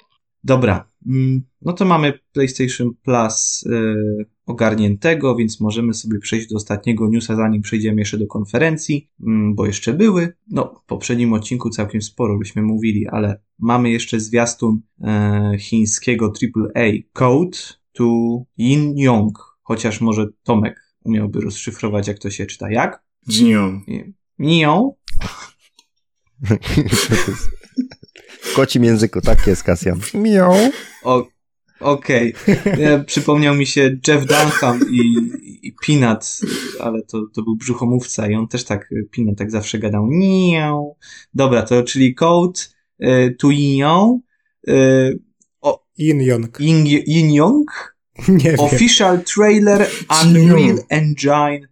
Dobra, 0.43 0.91
mm, 1.07 1.41
no 1.61 1.73
to 1.73 1.85
mamy 1.85 2.19
PlayStation 2.33 2.89
Plus 3.03 3.63
y, 3.65 4.25
ogarniętego, 4.45 5.35
więc 5.35 5.59
możemy 5.59 5.93
sobie 5.93 6.19
przejść 6.19 6.49
do 6.49 6.55
ostatniego 6.55 7.07
newsa, 7.09 7.35
zanim 7.35 7.61
przejdziemy 7.61 8.01
jeszcze 8.01 8.17
do 8.17 8.27
konferencji, 8.27 9.09
mm, 9.27 9.55
bo 9.55 9.65
jeszcze 9.65 9.93
były. 9.93 10.33
No, 10.51 10.81
w 10.83 10.85
poprzednim 10.85 11.33
odcinku 11.33 11.69
całkiem 11.69 12.01
sporo 12.01 12.37
byśmy 12.37 12.61
mówili, 12.61 13.07
ale 13.07 13.41
mamy 13.59 13.89
jeszcze 13.89 14.19
zwiastun 14.19 14.81
y, 15.53 15.57
chińskiego 15.57 16.33
AAA 16.41 16.91
Code 17.13 17.57
to 17.93 18.05
Yin 18.57 18.97
Yong, 18.97 19.57
chociaż 19.61 20.01
może 20.01 20.27
Tomek 20.43 20.86
umiałby 21.07 21.41
rozszyfrować, 21.41 22.07
jak 22.07 22.19
to 22.19 22.29
się 22.29 22.45
czyta. 22.45 22.71
Jak? 22.71 23.03
Jion. 23.29 23.81
Nią. 24.39 24.93
w 28.41 28.53
kocim 28.55 28.83
języku, 28.83 29.21
tak 29.21 29.47
jest, 29.47 29.63
Kasjan. 29.63 29.99
Miał. 30.13 30.53
O, 31.03 31.27
Okej. 31.79 32.33
Okay. 32.33 33.03
Przypomniał 33.05 33.55
mi 33.55 33.65
się 33.65 33.97
Jeff 34.07 34.25
Dunham 34.25 34.79
i, 34.91 35.31
i 35.67 35.73
Peanut, 35.85 36.39
ale 36.79 37.01
to, 37.01 37.21
to 37.33 37.41
był 37.41 37.55
brzuchomówca 37.55 38.27
i 38.27 38.35
on 38.35 38.47
też 38.47 38.63
tak, 38.63 38.89
Peanut 39.15 39.37
tak 39.37 39.51
zawsze 39.51 39.79
gadał 39.79 40.07
nią. 40.09 40.95
Dobra, 41.33 41.61
to 41.61 41.83
czyli 41.83 42.15
code 42.15 42.59
y, 43.03 43.35
to 43.39 43.49
Yin 43.49 44.19
y, 44.67 45.19
Yin 45.97 46.21
Yong. 46.21 46.59
Yin 47.07 47.31
Yong? 47.31 47.96
Nie 48.27 48.51
wiem. 48.51 48.59
Official 48.59 49.23
trailer 49.23 49.87
Unreal 50.23 50.77
Engine 50.89 51.67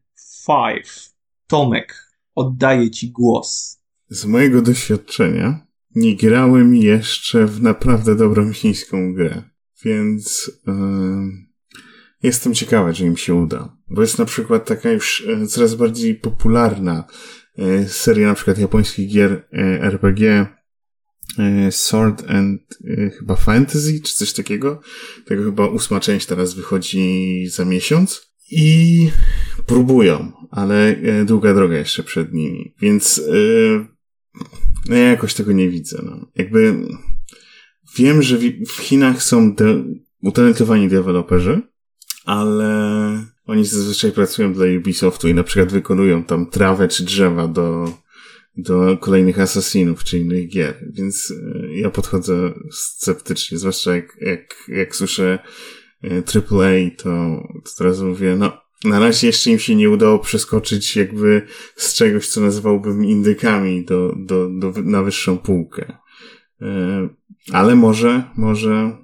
5. 0.48 1.12
Tomek, 1.48 2.10
oddaję 2.36 2.92
ci 2.92 3.12
głos. 3.12 3.80
Z 4.10 4.26
mojego 4.26 4.62
doświadczenia 4.62 5.68
nie 5.96 6.16
grałem 6.16 6.76
jeszcze 6.76 7.46
w 7.46 7.62
naprawdę 7.62 8.16
dobrą 8.16 8.54
chińską 8.54 9.14
grę, 9.14 9.44
więc 9.84 10.52
yy, 10.68 10.74
jestem 12.24 12.54
ciekawy, 12.54 12.94
czy 12.94 13.06
im 13.06 13.18
się 13.18 13.34
uda. 13.36 13.78
Bo 13.88 14.02
jest 14.02 14.20
na 14.20 14.26
przykład 14.26 14.66
taka 14.66 14.90
już 14.90 15.28
e, 15.28 15.48
coraz 15.48 15.76
bardziej 15.76 16.16
popularna 16.16 17.04
yy, 17.58 17.90
seria 17.90 18.28
na 18.28 18.34
przykład 18.34 18.58
japońskich 18.58 19.10
gier 19.10 19.48
yy, 19.52 19.82
RPG 19.82 20.48
Sword 21.72 22.24
and 22.30 22.62
chyba 23.20 23.36
Fantasy, 23.36 24.02
czy 24.02 24.16
coś 24.16 24.34
takiego. 24.34 24.82
Tego 25.26 25.44
chyba 25.44 25.68
ósma 25.68 26.00
część 26.00 26.26
teraz 26.26 26.54
wychodzi 26.54 27.48
za 27.48 27.66
miesiąc. 27.66 28.36
I 28.52 29.10
próbują, 29.66 30.32
ale 30.52 30.96
długa 31.26 31.54
droga 31.54 31.78
jeszcze 31.78 32.04
przed 32.04 32.34
nimi. 32.34 32.74
Więc 32.82 33.22
no 34.90 34.96
ja 34.96 35.10
jakoś 35.10 35.34
tego 35.34 35.52
nie 35.52 35.70
widzę. 35.70 36.02
No. 36.06 36.28
Jakby 36.36 36.76
wiem, 37.98 38.22
że 38.22 38.38
w 38.68 38.72
Chinach 38.72 39.24
są 39.24 39.56
de 39.56 39.84
utalentowani 40.22 40.90
deweloperzy, 40.90 41.62
ale 42.26 43.26
oni 43.46 43.66
zazwyczaj 43.66 44.12
pracują 44.12 44.54
dla 44.54 44.66
Ubisoftu 44.78 45.28
i 45.28 45.34
na 45.34 45.44
przykład 45.44 45.72
wykonują 45.72 46.24
tam 46.24 46.50
trawę 46.50 46.88
czy 46.88 47.04
drzewa 47.04 47.48
do, 47.48 47.94
do 48.58 48.98
kolejnych 48.98 49.40
Assassinów 49.40 50.04
czy 50.04 50.20
innych 50.20 50.50
gier, 50.50 50.76
więc 50.90 51.32
e, 51.32 51.76
ja 51.76 51.90
podchodzę 51.90 52.54
sceptycznie, 52.72 53.58
zwłaszcza 53.58 53.96
jak, 53.96 54.18
jak, 54.22 54.56
jak 54.68 54.96
słyszę 54.96 55.40
AAA, 56.04 56.70
e, 56.70 56.92
to, 56.92 57.04
to 57.64 57.72
teraz 57.78 58.02
mówię, 58.02 58.36
no 58.36 58.52
na 58.84 59.00
razie 59.00 59.28
jeszcze 59.28 59.52
im 59.52 59.60
się 59.60 59.76
nie 59.76 59.90
udało 59.90 60.20
przeskoczyć 60.20 60.96
jakby 60.96 61.42
z 61.76 61.94
czegoś, 61.94 62.28
co 62.28 62.42
nazywałbym 62.42 63.06
indykami 63.06 63.86
do, 63.86 64.16
do, 64.18 64.50
do, 64.50 64.74
na 64.84 65.04
wyższą 65.04 65.38
półkę. 65.38 65.98
E, 66.62 67.10
ale 67.52 67.76
może, 67.76 68.24
może, 68.38 68.98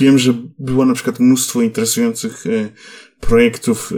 wiem, 0.00 0.18
że 0.18 0.34
było 0.58 0.84
na 0.84 0.94
przykład 0.94 1.20
mnóstwo 1.20 1.62
interesujących 1.62 2.44
projektów. 3.20 3.92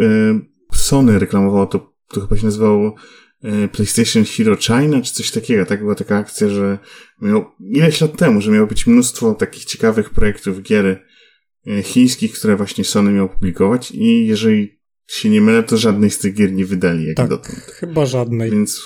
Sony 0.73 1.19
reklamowało 1.19 1.67
to, 1.67 1.93
to 2.09 2.21
chyba 2.21 2.37
się 2.37 2.45
nazywało 2.45 2.95
PlayStation 3.73 4.25
Hero 4.25 4.57
China, 4.57 5.03
czy 5.03 5.15
coś 5.15 5.31
takiego. 5.31 5.67
Tak 5.67 5.81
była 5.81 5.95
taka 5.95 6.17
akcja, 6.17 6.49
że 6.49 6.79
miał, 7.23 7.45
ileś 7.61 8.01
lat 8.01 8.17
temu, 8.17 8.41
że 8.41 8.51
miało 8.51 8.67
być 8.67 8.87
mnóstwo 8.87 9.35
takich 9.35 9.65
ciekawych 9.65 10.11
projektów 10.11 10.63
gier 10.63 11.03
E, 11.67 11.83
chińskich, 11.83 12.33
które 12.33 12.57
właśnie 12.57 12.85
Sony 12.85 13.13
miał 13.13 13.29
publikować 13.29 13.91
i 13.91 14.27
jeżeli 14.27 14.81
się 15.07 15.31
nie 15.31 15.41
mylę, 15.41 15.63
to 15.63 15.77
żadnej 15.77 16.11
z 16.11 16.19
tych 16.19 16.35
gier 16.35 16.53
nie 16.53 16.65
wydali 16.65 17.07
jak 17.07 17.17
tak, 17.17 17.29
dotąd. 17.29 17.55
chyba 17.55 18.07
żadnej. 18.07 18.51
Więc, 18.51 18.83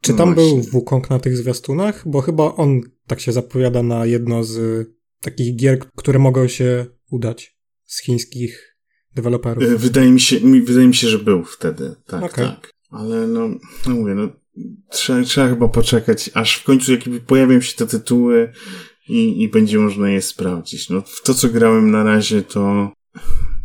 Czy 0.00 0.12
no 0.12 0.18
tam 0.18 0.34
był 0.34 0.62
Wukong 0.62 1.10
na 1.10 1.18
tych 1.18 1.36
zwiastunach? 1.36 2.02
Bo 2.08 2.20
chyba 2.20 2.54
on 2.54 2.80
tak 3.06 3.20
się 3.20 3.32
zapowiada 3.32 3.82
na 3.82 4.06
jedno 4.06 4.44
z 4.44 4.86
takich 5.20 5.56
gier, 5.56 5.78
które 5.96 6.18
mogą 6.18 6.48
się 6.48 6.86
udać 7.10 7.56
z 7.84 8.02
chińskich 8.02 8.76
deweloperów. 9.14 9.64
E, 9.64 9.76
wydaje 9.76 10.10
mi 10.10 10.20
się, 10.20 10.40
wydaje 10.64 10.86
mi 10.86 10.94
się, 10.94 11.08
że 11.08 11.18
był 11.18 11.44
wtedy. 11.44 11.94
Tak, 12.06 12.22
okay. 12.22 12.46
tak. 12.46 12.70
Ale 12.96 13.26
no, 13.26 13.48
no 13.86 13.94
mówię, 13.94 14.14
no 14.14 14.28
trzeba, 14.90 15.22
trzeba 15.22 15.48
chyba 15.48 15.68
poczekać, 15.68 16.30
aż 16.34 16.56
w 16.56 16.64
końcu 16.64 16.92
jakby 16.92 17.20
pojawią 17.20 17.60
się 17.60 17.76
te 17.76 17.86
tytuły 17.86 18.52
i, 19.08 19.42
i 19.42 19.48
będzie 19.48 19.78
można 19.78 20.10
je 20.10 20.22
sprawdzić. 20.22 20.90
No, 20.90 21.00
w 21.00 21.22
to, 21.22 21.34
co 21.34 21.48
grałem 21.48 21.90
na 21.90 22.04
razie, 22.04 22.42
to 22.42 22.92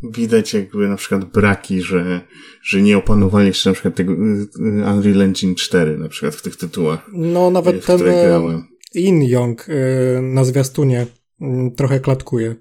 widać 0.03 0.53
jakby 0.53 0.87
na 0.87 0.95
przykład 0.95 1.25
braki, 1.25 1.81
że, 1.81 2.21
że 2.63 2.81
nie 2.81 2.97
opanowali 2.97 3.47
jeszcze 3.47 3.69
na 3.69 3.73
przykład 3.73 3.95
tego 3.95 4.13
y, 4.13 4.15
y, 4.15 4.49
Unreal 4.93 5.21
Engine 5.21 5.55
4 5.55 5.97
na 5.97 6.09
przykład 6.09 6.35
w 6.35 6.41
tych 6.41 6.55
tytułach. 6.55 7.09
No, 7.13 7.51
nawet 7.51 7.75
w 7.75 7.85
ten 7.85 7.97
grałem. 7.97 8.63
In 8.93 9.23
Young 9.23 9.69
y, 9.69 9.73
na 10.21 10.43
zwiastunie 10.43 11.07
trochę 11.75 11.99
klatkuje. 11.99 12.55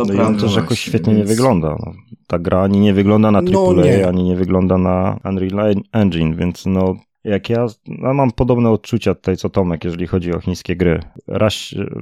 To 0.00 0.06
no 0.06 0.14
prawda, 0.14 0.32
i 0.32 0.34
on 0.34 0.40
też 0.40 0.56
jakoś 0.56 0.80
świetnie 0.80 1.14
więc... 1.14 1.28
nie 1.28 1.34
wygląda. 1.34 1.68
No, 1.68 1.92
ta 2.26 2.38
gra 2.38 2.62
ani 2.62 2.80
nie 2.80 2.94
wygląda 2.94 3.30
na 3.30 3.38
AAA, 3.38 3.72
no, 3.76 3.82
nie. 3.84 4.08
ani 4.08 4.22
nie 4.22 4.36
wygląda 4.36 4.78
na 4.78 5.20
Unreal 5.24 5.74
Engine, 5.92 6.34
więc 6.34 6.66
no 6.66 6.96
jak 7.24 7.50
ja 7.50 7.66
no 7.86 8.14
mam 8.14 8.30
podobne 8.30 8.70
odczucia 8.70 9.14
tutaj 9.14 9.36
co 9.36 9.50
Tomek, 9.50 9.84
jeżeli 9.84 10.06
chodzi 10.06 10.32
o 10.32 10.40
chińskie 10.40 10.76
gry. 10.76 11.00
Raz, 11.26 11.54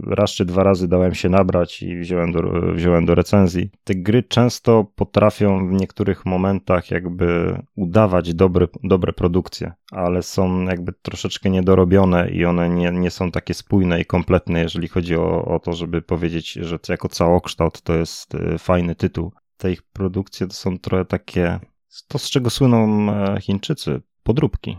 raz 0.06 0.30
czy 0.30 0.44
dwa 0.44 0.62
razy 0.62 0.88
dałem 0.88 1.14
się 1.14 1.28
nabrać 1.28 1.82
i 1.82 1.96
wziąłem 1.96 2.32
do, 2.32 2.42
wziąłem 2.74 3.06
do 3.06 3.14
recenzji. 3.14 3.70
Te 3.84 3.94
gry 3.94 4.22
często 4.22 4.86
potrafią 4.94 5.68
w 5.68 5.72
niektórych 5.72 6.26
momentach 6.26 6.90
jakby 6.90 7.58
udawać 7.76 8.34
dobre, 8.34 8.66
dobre 8.82 9.12
produkcje, 9.12 9.72
ale 9.92 10.22
są 10.22 10.64
jakby 10.64 10.92
troszeczkę 11.02 11.50
niedorobione 11.50 12.30
i 12.30 12.44
one 12.44 12.68
nie, 12.68 12.90
nie 12.90 13.10
są 13.10 13.30
takie 13.30 13.54
spójne 13.54 14.00
i 14.00 14.04
kompletne, 14.04 14.60
jeżeli 14.60 14.88
chodzi 14.88 15.16
o, 15.16 15.44
o 15.44 15.58
to, 15.58 15.72
żeby 15.72 16.02
powiedzieć, 16.02 16.52
że 16.52 16.78
jako 16.88 17.08
całokształt 17.08 17.82
to 17.82 17.94
jest 17.94 18.34
y, 18.34 18.58
fajny 18.58 18.94
tytuł. 18.94 19.32
Te 19.56 19.72
ich 19.72 19.82
produkcje 19.82 20.46
to 20.46 20.52
są 20.52 20.78
trochę 20.78 21.04
takie, 21.04 21.60
to 22.08 22.18
z 22.18 22.30
czego 22.30 22.50
słyną 22.50 23.12
e, 23.12 23.40
Chińczycy, 23.40 24.00
podróbki 24.22 24.76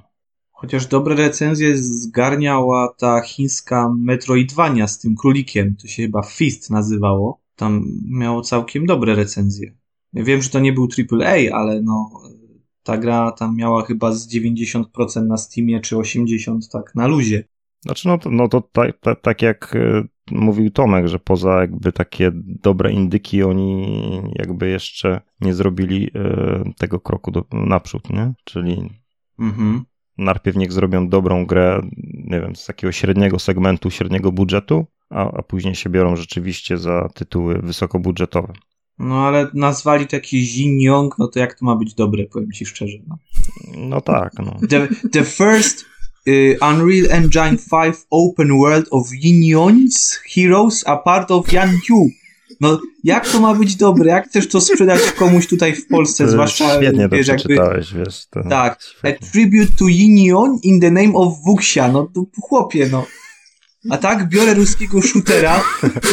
Chociaż 0.61 0.87
dobre 0.87 1.15
recenzje 1.15 1.77
zgarniała 1.77 2.93
ta 2.97 3.21
chińska 3.21 3.93
Metroidvania 3.97 4.87
z 4.87 4.99
tym 4.99 5.15
królikiem, 5.15 5.75
to 5.75 5.87
się 5.87 6.03
chyba 6.03 6.21
Fist 6.21 6.69
nazywało. 6.69 7.41
Tam 7.55 7.85
miało 8.09 8.41
całkiem 8.41 8.85
dobre 8.85 9.15
recenzje. 9.15 9.75
Ja 10.13 10.23
wiem, 10.23 10.41
że 10.41 10.49
to 10.49 10.59
nie 10.59 10.73
był 10.73 10.87
AAA, 11.11 11.55
ale 11.55 11.81
no 11.81 12.09
ta 12.83 12.97
gra 12.97 13.31
tam 13.31 13.55
miała 13.55 13.85
chyba 13.85 14.11
z 14.11 14.33
90% 14.33 14.83
na 15.27 15.37
Steamie, 15.37 15.79
czy 15.79 15.95
80% 15.95 16.59
tak 16.71 16.95
na 16.95 17.07
luzie. 17.07 17.43
Znaczy 17.81 18.07
no 18.07 18.17
to, 18.17 18.29
no 18.29 18.47
to 18.47 18.61
tak, 18.61 18.99
tak, 18.99 19.21
tak 19.21 19.41
jak 19.41 19.75
e, 19.75 20.03
mówił 20.31 20.69
Tomek, 20.69 21.07
że 21.07 21.19
poza 21.19 21.61
jakby 21.61 21.91
takie 21.91 22.31
dobre 22.45 22.91
indyki 22.91 23.43
oni 23.43 24.01
jakby 24.35 24.69
jeszcze 24.69 25.21
nie 25.41 25.53
zrobili 25.53 26.11
e, 26.15 26.63
tego 26.77 26.99
kroku 26.99 27.31
do, 27.31 27.45
naprzód, 27.51 28.09
nie? 28.09 28.33
Czyli 28.43 28.89
mhm 29.39 29.85
najpierw 30.19 30.57
niech 30.57 30.71
zrobią 30.71 31.09
dobrą 31.09 31.45
grę, 31.45 31.81
nie 32.13 32.41
wiem, 32.41 32.55
z 32.55 32.65
takiego 32.65 32.91
średniego 32.91 33.39
segmentu, 33.39 33.91
średniego 33.91 34.31
budżetu, 34.31 34.85
a, 35.09 35.31
a 35.31 35.43
później 35.43 35.75
się 35.75 35.89
biorą 35.89 36.15
rzeczywiście 36.15 36.77
za 36.77 37.09
tytuły 37.13 37.59
wysokobudżetowe. 37.63 38.53
No 38.99 39.27
ale 39.27 39.47
nazwali 39.53 40.07
to 40.07 40.15
jakiś 40.15 40.57
Yong, 40.57 41.17
no 41.17 41.27
to 41.27 41.39
jak 41.39 41.53
to 41.53 41.65
ma 41.65 41.75
być 41.75 41.93
dobre, 41.93 42.25
powiem 42.25 42.51
ci 42.51 42.65
szczerze. 42.65 42.97
No, 43.07 43.17
no 43.77 44.01
tak, 44.01 44.33
no. 44.39 44.57
The, 44.69 44.87
the 45.11 45.23
first 45.23 45.85
y, 46.27 46.57
Unreal 46.61 47.11
Engine 47.11 47.57
5 47.71 47.95
open 48.09 48.57
world 48.57 48.87
of 48.91 49.11
Yinion's 49.23 50.19
heroes 50.35 50.83
a 50.87 50.97
part 50.97 51.31
of 51.31 51.53
Yan 51.53 51.79
Yu. 51.89 52.09
No, 52.61 52.79
jak 53.03 53.29
to 53.29 53.39
ma 53.39 53.55
być 53.55 53.75
dobre? 53.75 54.11
Jak 54.11 54.27
chcesz 54.27 54.47
to 54.47 54.61
sprzedać 54.61 55.01
komuś 55.11 55.47
tutaj 55.47 55.75
w 55.75 55.87
Polsce, 55.87 56.25
to 56.25 56.31
zwłaszcza, 56.31 56.77
świetnie 56.77 57.09
wiesz, 57.11 57.27
to 57.27 57.33
jakby... 57.33 57.55
wiesz. 57.95 58.25
To 58.29 58.43
tak, 58.49 58.81
świetnie. 58.81 59.27
a 59.27 59.31
tribute 59.31 59.71
to 59.79 59.85
Yinion 59.85 60.59
in 60.63 60.79
the 60.79 60.91
name 60.91 61.13
of 61.13 61.33
Wuxia, 61.45 61.91
no 61.91 62.11
to 62.13 62.25
chłopie, 62.41 62.89
no. 62.91 63.05
A 63.89 63.97
tak, 63.97 64.29
biorę 64.29 64.53
ruskiego 64.53 65.01
shootera, 65.01 65.63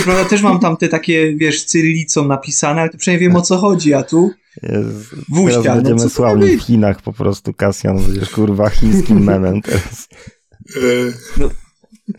prawda 0.05 0.25
też 0.25 0.43
mam 0.43 0.61
tam 0.61 0.77
te 0.77 0.89
takie, 0.89 1.37
wiesz, 1.37 1.65
cyrylicą 1.65 2.29
napisane, 2.29 2.81
ale 2.81 2.91
to 2.91 2.99
przynajmniej 2.99 3.29
wiem 3.29 3.37
o 3.37 3.43
co 3.43 3.57
chodzi, 3.57 3.95
a 3.95 4.03
tu 4.03 4.31
Wuxia, 5.29 5.63
teraz 5.63 5.67
no 5.67 5.75
będziemy 5.75 6.03
no, 6.03 6.11
sławni 6.11 6.57
w 6.57 6.63
Chinach 6.63 7.03
po 7.03 7.13
prostu, 7.13 7.55
Kasjan, 7.55 7.99
będziesz 7.99 8.31
kurwa 8.31 8.71
chińskim 8.71 9.25
memem 9.31 9.63
teraz. 9.63 10.09
No, 11.37 11.51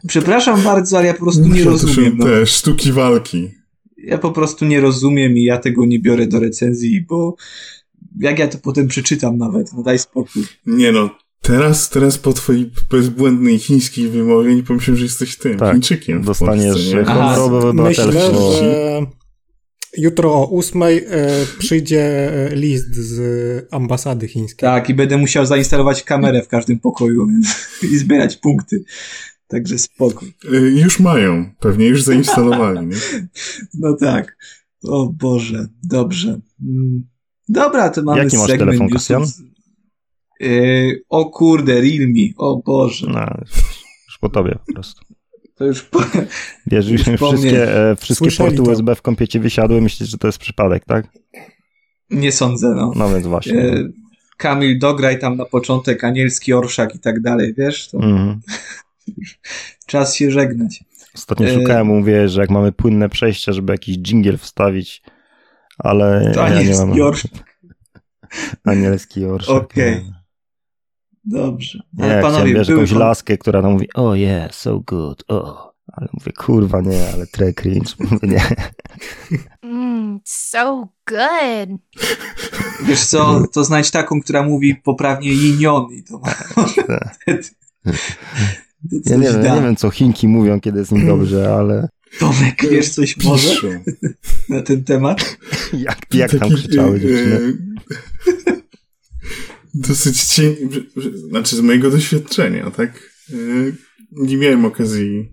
przepraszam 0.07 0.61
bardzo, 0.61 0.97
ale 0.97 1.07
ja 1.07 1.13
po 1.13 1.19
prostu 1.19 1.47
nie 1.47 1.63
rozumiem. 1.63 2.17
To 2.17 2.23
są 2.23 2.29
no. 2.29 2.35
te 2.35 2.45
sztuki 2.45 2.91
walki 2.91 3.56
ja 4.07 4.17
po 4.17 4.31
prostu 4.31 4.65
nie 4.65 4.81
rozumiem 4.81 5.37
i 5.37 5.43
ja 5.43 5.57
tego 5.57 5.85
nie 5.85 5.99
biorę 5.99 6.27
do 6.27 6.39
recenzji, 6.39 7.01
bo 7.01 7.35
jak 8.19 8.39
ja 8.39 8.47
to 8.47 8.57
potem 8.57 8.87
przeczytam 8.87 9.37
nawet, 9.37 9.73
no 9.73 9.83
daj 9.83 9.99
spokój. 9.99 10.43
Nie 10.65 10.91
no, 10.91 11.09
teraz, 11.41 11.89
teraz 11.89 12.17
po 12.17 12.33
twojej 12.33 12.71
bezbłędnej 12.91 13.59
chińskiej 13.59 14.07
wymowie 14.07 14.55
nie 14.55 14.63
pomyślałem, 14.63 14.97
że 14.97 15.05
jesteś 15.05 15.37
tym, 15.37 15.57
tak, 15.57 15.73
Chińczykiem 15.73 16.23
Dostaniesz 16.23 16.95
honorowe 17.05 17.69
obywatelstwo. 17.69 18.13
Myślę, 18.13 18.59
że 18.59 19.01
Jutro 19.97 20.33
o 20.33 20.47
ósmej 20.47 20.97
e, 20.97 21.29
przyjdzie 21.59 22.33
e, 22.51 22.55
list 22.55 22.95
z 22.95 23.67
ambasady 23.71 24.27
chińskiej. 24.27 24.69
Tak, 24.69 24.89
i 24.89 24.93
będę 24.93 25.17
musiał 25.17 25.45
zainstalować 25.45 26.03
kamerę 26.03 26.41
w 26.41 26.47
każdym 26.47 26.79
pokoju 26.79 27.27
i 27.91 27.97
zbierać 27.97 28.37
punkty. 28.37 28.83
Także 29.47 29.77
spokój. 29.77 30.33
E, 30.53 30.57
już 30.57 30.99
mają, 30.99 31.51
pewnie 31.59 31.85
już 31.87 32.03
zainstalowali, 32.03 32.87
nie? 32.87 32.95
No 33.79 33.95
tak. 33.99 34.37
O 34.83 35.13
Boże, 35.13 35.67
dobrze. 35.83 36.39
Mm. 36.61 37.07
Dobra, 37.49 37.89
to 37.89 38.03
mamy 38.03 38.23
Jaki 38.23 38.37
masz 38.37 38.47
telefon, 38.47 38.89
Kasjan? 38.89 39.25
Yy, 40.39 41.03
o 41.09 41.29
kurde, 41.29 41.73
Realme, 41.73 42.33
o 42.37 42.61
Boże. 42.65 43.07
No, 43.09 43.25
już 44.07 44.17
po 44.21 44.29
tobie 44.29 44.57
po 44.67 44.73
prostu. 44.73 45.01
To 45.55 45.65
już 45.65 45.83
po... 45.83 45.99
Wiesz, 46.67 46.89
już, 46.89 47.07
już 47.07 47.21
wszystkie, 47.21 47.89
e, 47.89 47.95
wszystkie 47.95 48.31
porty 48.31 48.61
USB 48.61 48.95
w 48.95 49.01
kompiecie 49.01 49.39
wysiadły, 49.39 49.81
myślisz, 49.81 50.09
że 50.09 50.17
to 50.17 50.27
jest 50.27 50.37
przypadek, 50.37 50.85
tak? 50.85 51.07
Nie 52.09 52.31
sądzę, 52.31 52.73
no. 52.75 52.93
No 52.95 53.09
więc 53.09 53.27
właśnie. 53.27 53.61
E, 53.61 53.89
Kamil, 54.37 54.79
dograj 54.79 55.19
tam 55.19 55.37
na 55.37 55.45
początek 55.45 56.03
anielski 56.03 56.53
orszak 56.53 56.95
i 56.95 56.99
tak 56.99 57.21
dalej, 57.21 57.53
wiesz? 57.57 57.89
To... 57.89 57.97
Mm. 57.97 58.39
Czas 59.87 60.15
się 60.15 60.31
żegnać. 60.31 60.83
Ostatnio 61.15 61.47
e... 61.47 61.53
szukałem, 61.53 61.87
mówię, 61.87 62.29
że 62.29 62.41
jak 62.41 62.49
mamy 62.49 62.71
płynne 62.71 63.09
przejścia, 63.09 63.53
żeby 63.53 63.73
jakiś 63.73 63.97
dżingiel 63.97 64.37
wstawić, 64.37 65.01
ale 65.77 66.31
to 66.33 66.47
ja 66.47 66.63
nie 66.63 66.75
mam. 66.75 67.01
Orszak. 67.01 67.31
Anielski 68.65 69.25
orszak. 69.25 69.55
Okej. 69.55 69.93
Okay. 69.93 70.13
Dobrze. 71.23 71.79
Ale 71.99 72.15
nie, 72.15 72.21
panowie, 72.21 72.53
wiesz, 72.53 72.69
jakąś 72.69 72.89
kon... 72.89 72.99
laskę, 72.99 73.37
która 73.37 73.61
tam 73.61 73.71
mówi, 73.71 73.89
oh 73.93 74.17
yeah, 74.17 74.55
so 74.55 74.79
good, 74.79 75.23
oh. 75.27 75.67
Ale 75.93 76.07
mówię, 76.13 76.31
kurwa, 76.31 76.81
nie, 76.81 77.09
ale 77.13 77.27
tre 77.27 77.53
cringe. 77.53 77.91
Mówię, 78.11 78.27
nie. 78.27 78.41
Mm, 79.61 80.19
so 80.25 80.87
good. 81.07 81.79
Wiesz 82.83 83.05
co, 83.05 83.43
to 83.53 83.63
znajdź 83.63 83.91
taką, 83.91 84.21
która 84.21 84.43
mówi 84.43 84.75
poprawnie 84.75 85.29
jinion 85.29 85.87
i 85.91 86.03
to 86.03 86.19
tak. 86.19 86.53
Ja 89.05 89.17
nie 89.17 89.31
wiem, 89.31 89.43
ja 89.43 89.55
nie 89.55 89.61
wiem, 89.61 89.75
co 89.75 89.89
Chinki 89.89 90.27
mówią, 90.27 90.59
kiedy 90.59 90.79
jest 90.79 90.91
im 90.91 91.07
dobrze, 91.07 91.53
ale... 91.53 91.89
Tomek, 92.19 92.69
wiesz 92.71 92.89
coś 92.89 93.17
może 93.17 93.81
na 94.49 94.61
ten 94.61 94.83
temat? 94.83 95.37
jak, 95.73 96.13
jak 96.13 96.39
tam 96.39 96.49
krzyczały 96.49 96.99
dziewczyny? 96.99 97.57
dosyć 99.73 100.23
cień, 100.23 100.55
znaczy 101.29 101.55
z 101.55 101.59
mojego 101.59 101.91
doświadczenia, 101.91 102.71
tak? 102.71 103.11
E, 103.29 103.35
nie 104.11 104.37
miałem 104.37 104.65
okazji 104.65 105.31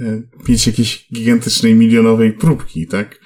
e, 0.00 0.22
pić 0.46 0.66
jakiejś 0.66 1.06
gigantycznej, 1.14 1.74
milionowej 1.74 2.32
próbki, 2.32 2.86
tak? 2.86 3.20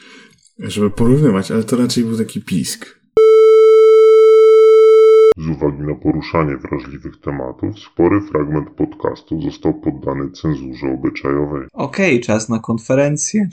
Żeby 0.59 0.91
porównywać, 0.91 1.51
ale 1.51 1.65
to 1.65 1.77
raczej 1.77 2.05
był 2.05 2.19
taki 2.19 2.41
pisk. 2.41 3.01
Z 5.37 5.49
uwagi 5.49 5.83
na 5.83 5.95
poruszanie 5.95 6.57
wrażliwych 6.57 7.21
tematów, 7.21 7.79
spory 7.79 8.21
fragment 8.21 8.71
podcastu 8.71 9.43
został 9.43 9.75
poddany 9.75 10.31
cenzurze 10.31 10.87
obyczajowej. 10.95 11.67
Okej, 11.73 12.15
okay, 12.15 12.27
czas 12.27 12.49
na 12.49 12.59
konferencję. 12.59 13.49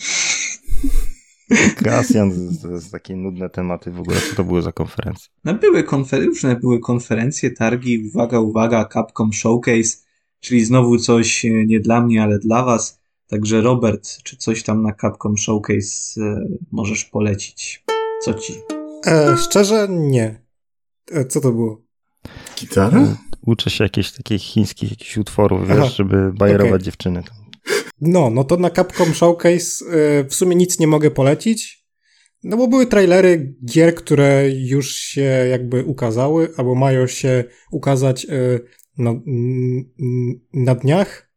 Kasjan, 1.84 2.32
to 2.62 2.72
jest 2.72 2.92
takie 2.92 3.16
nudne 3.16 3.50
tematy 3.50 3.92
w 3.92 4.00
ogóle. 4.00 4.18
Co 4.30 4.36
to 4.36 4.44
były 4.44 4.62
za 4.62 4.72
konferencje? 4.72 5.28
No 5.44 5.54
były 5.54 5.84
konfer 5.84 6.26
różne 6.26 6.56
były 6.56 6.80
konferencje, 6.80 7.52
targi, 7.52 8.10
uwaga, 8.10 8.40
uwaga, 8.40 8.86
Capcom 8.94 9.34
Showcase, 9.34 9.98
czyli 10.40 10.66
znowu 10.66 10.98
coś 10.98 11.46
e, 11.46 11.50
nie 11.50 11.80
dla 11.80 12.02
mnie, 12.02 12.24
ale 12.24 12.40
dla 12.40 12.64
was. 12.64 13.02
Także 13.28 13.62
Robert, 13.62 14.24
czy 14.24 14.38
coś 14.38 14.64
tam 14.64 14.82
na 14.82 14.94
Capcom 14.94 15.38
Showcase 15.38 16.22
e, 16.22 16.46
możesz 16.72 17.06
polecić? 17.06 17.84
Co 18.22 18.34
ci? 18.34 18.54
E, 19.06 19.38
szczerze 19.38 19.88
nie. 19.90 20.42
E, 21.12 21.26
co 21.26 21.42
to 21.42 21.52
było? 21.52 21.82
Gitara? 22.60 23.00
E, 23.00 23.16
uczę 23.46 23.70
się 23.70 23.84
jakichś 23.84 24.12
takich 24.12 24.42
chińskich 24.42 24.90
jakichś 24.90 25.18
utworów, 25.18 25.68
wiesz, 25.68 25.96
żeby 25.96 26.34
bajerować 26.34 26.74
okay. 26.74 26.84
dziewczyny. 26.84 27.24
No, 28.02 28.30
no 28.30 28.44
to 28.44 28.58
na 28.58 28.70
Capcom 28.70 29.14
Showcase 29.14 29.86
y, 30.22 30.26
w 30.30 30.34
sumie 30.34 30.56
nic 30.56 30.80
nie 30.80 30.88
mogę 30.88 31.12
polecić, 31.12 31.86
no 32.44 32.58
bo 32.58 32.68
były 32.68 32.88
trailery 32.88 33.56
gier, 33.66 33.96
które 33.96 34.50
już 34.50 34.92
się 34.92 35.22
jakby 35.50 35.84
ukazały, 35.84 36.54
albo 36.58 36.76
mają 36.76 37.08
się 37.08 37.44
ukazać 37.72 38.26
y, 38.26 38.60
na, 38.98 39.14
na 40.54 40.76
dniach. 40.76 41.32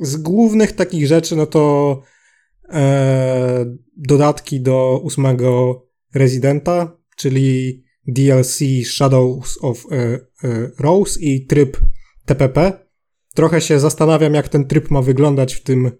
Z 0.00 0.16
głównych 0.16 0.72
takich 0.72 1.06
rzeczy, 1.06 1.36
no 1.36 1.46
to 1.46 2.02
e, 2.68 3.76
dodatki 3.96 4.60
do 4.60 5.00
ósmego 5.02 5.82
Residenta, 6.14 6.96
czyli 7.16 7.85
DLC 8.08 8.58
Shadows 8.84 9.58
of 9.62 9.86
e, 9.90 9.96
e, 9.96 10.20
Rose 10.78 11.20
i 11.20 11.46
tryb 11.46 11.80
TPP. 12.24 12.86
Trochę 13.34 13.60
się 13.60 13.80
zastanawiam, 13.80 14.34
jak 14.34 14.48
ten 14.48 14.66
tryb 14.66 14.90
ma 14.90 15.02
wyglądać 15.02 15.54
w 15.54 15.62
tym 15.62 15.86
e, 15.86 15.92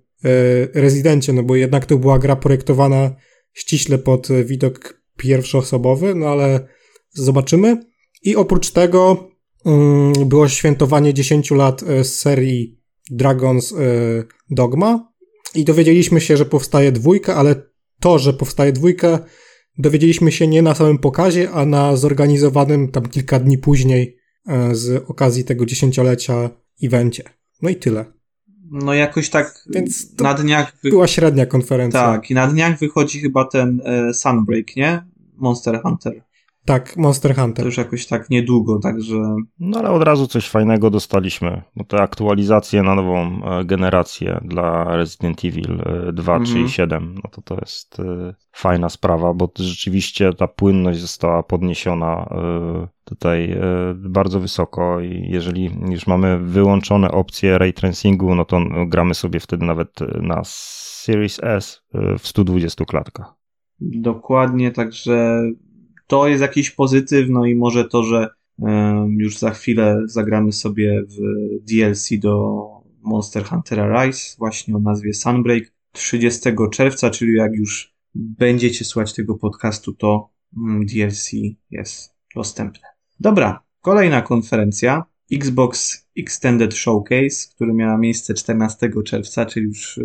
rezydencie, 0.74 1.32
no 1.32 1.42
bo 1.42 1.57
jednak 1.57 1.86
to 1.86 1.98
była 1.98 2.18
gra 2.18 2.36
projektowana 2.36 3.14
ściśle 3.52 3.98
pod 3.98 4.28
widok 4.44 5.02
pierwszoosobowy, 5.16 6.14
no 6.14 6.28
ale 6.28 6.68
zobaczymy. 7.11 7.76
I 8.22 8.36
oprócz 8.36 8.70
tego 8.70 9.30
mm, 9.66 10.12
było 10.12 10.48
świętowanie 10.48 11.14
10 11.14 11.50
lat 11.50 11.84
serii 12.02 12.80
Dragon's 13.12 13.74
Dogma 14.50 15.12
i 15.54 15.64
dowiedzieliśmy 15.64 16.20
się, 16.20 16.36
że 16.36 16.44
powstaje 16.44 16.92
dwójka, 16.92 17.36
ale 17.36 17.62
to, 18.00 18.18
że 18.18 18.32
powstaje 18.32 18.72
dwójka, 18.72 19.24
dowiedzieliśmy 19.79 20.33
się 20.33 20.47
nie 20.47 20.62
na 20.62 20.74
samym 20.74 20.99
pokazie, 20.99 21.51
a 21.51 21.66
na 21.66 21.97
zorganizowanym 21.97 22.89
tam 22.89 23.09
kilka 23.09 23.39
dni 23.39 23.59
później 23.59 24.16
z 24.72 25.11
okazji 25.11 25.45
tego 25.45 25.66
dziesięciolecia 25.66 26.51
evencie. 26.83 27.22
No 27.62 27.68
i 27.70 27.77
tyle. 27.77 28.05
No 28.70 28.95
jakoś 28.95 29.31
tak 29.31 29.64
Więc 29.70 30.20
na 30.20 30.35
dniach... 30.35 30.77
Wy... 30.83 30.91
Była 30.91 31.07
średnia 31.07 31.47
konferencja. 31.47 32.01
Tak, 32.01 32.31
i 32.31 32.35
na 32.35 32.47
dniach 32.47 32.79
wychodzi 32.79 33.20
chyba 33.20 33.45
ten 33.45 33.83
e, 33.85 34.14
Sunbreak, 34.14 34.77
nie? 34.77 35.05
Monster 35.37 35.83
Hunter. 35.83 36.22
Tak, 36.66 36.96
Monster 36.96 37.34
Hunter. 37.34 37.62
To 37.62 37.68
już 37.68 37.76
jakoś 37.76 38.06
tak 38.06 38.30
niedługo, 38.30 38.78
także... 38.78 39.14
No 39.58 39.78
ale 39.78 39.90
od 39.90 40.02
razu 40.02 40.26
coś 40.26 40.48
fajnego 40.48 40.90
dostaliśmy. 40.90 41.62
No 41.76 41.84
te 41.84 42.02
aktualizacje 42.02 42.82
na 42.82 42.94
nową 42.94 43.44
e, 43.44 43.64
generację 43.64 44.40
dla 44.44 44.96
Resident 44.96 45.44
Evil 45.44 45.78
2, 46.12 46.32
e, 46.32 46.36
mhm. 46.36 46.44
3 46.44 46.60
i 46.60 46.68
7, 46.68 47.14
no 47.24 47.30
to 47.30 47.42
to 47.42 47.54
jest 47.60 48.00
e, 48.00 48.34
fajna 48.52 48.88
sprawa, 48.88 49.34
bo 49.34 49.50
rzeczywiście 49.58 50.32
ta 50.32 50.48
płynność 50.48 51.00
została 51.00 51.42
podniesiona 51.42 52.28
tutaj 53.04 53.58
bardzo 53.94 54.40
wysoko 54.40 55.00
i 55.00 55.28
jeżeli 55.30 55.70
już 55.90 56.06
mamy 56.06 56.38
wyłączone 56.38 57.10
opcje 57.10 57.58
ray 57.58 57.72
tracingu, 57.72 58.34
no 58.34 58.44
to 58.44 58.60
gramy 58.86 59.14
sobie 59.14 59.40
wtedy 59.40 59.66
nawet 59.66 59.90
na 60.22 60.42
Series 60.44 61.40
S 61.42 61.82
w 62.18 62.28
120 62.28 62.84
klatkach. 62.84 63.34
Dokładnie, 63.80 64.72
także 64.72 65.42
to 66.07 66.28
jest 66.28 66.42
jakiś 66.42 66.70
pozytyw, 66.70 67.28
no 67.28 67.46
i 67.46 67.54
może 67.54 67.84
to, 67.84 68.02
że 68.02 68.28
już 69.09 69.38
za 69.38 69.50
chwilę 69.50 70.02
zagramy 70.04 70.52
sobie 70.52 71.02
w 71.02 71.16
DLC 71.72 72.09
do 72.18 72.66
Monster 73.02 73.44
Hunter 73.44 73.92
Rise, 73.92 74.36
właśnie 74.38 74.76
o 74.76 74.78
nazwie 74.78 75.14
Sunbreak, 75.14 75.72
30 75.92 76.50
czerwca, 76.72 77.11
czyli 77.11 77.34
jak 77.34 77.52
już 77.54 77.94
będziecie 78.14 78.84
słuchać 78.84 79.14
tego 79.14 79.34
podcastu, 79.34 79.92
to 79.92 80.30
mm, 80.57 80.86
DLC 80.86 81.30
jest 81.70 82.14
dostępne. 82.34 82.88
Dobra, 83.20 83.62
kolejna 83.80 84.22
konferencja. 84.22 85.04
Xbox 85.32 86.07
Extended 86.18 86.74
Showcase, 86.74 87.48
który 87.54 87.74
miała 87.74 87.98
miejsce 87.98 88.34
14 88.34 88.90
czerwca, 89.04 89.46
czyli 89.46 89.66
już 89.66 89.98
e, 89.98 90.02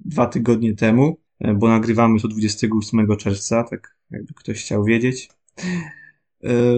dwa 0.00 0.26
tygodnie 0.26 0.74
temu, 0.74 1.20
e, 1.40 1.54
bo 1.54 1.68
nagrywamy 1.68 2.20
to 2.20 2.28
28 2.28 3.16
czerwca, 3.16 3.64
tak 3.64 3.96
jakby 4.12 4.34
ktoś 4.34 4.60
chciał 4.60 4.84
wiedzieć. 4.84 5.28
E, 6.44 6.74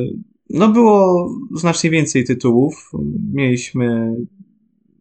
no 0.51 0.68
było 0.68 1.30
znacznie 1.55 1.91
więcej 1.91 2.24
tytułów. 2.24 2.91
Mieliśmy 3.32 4.14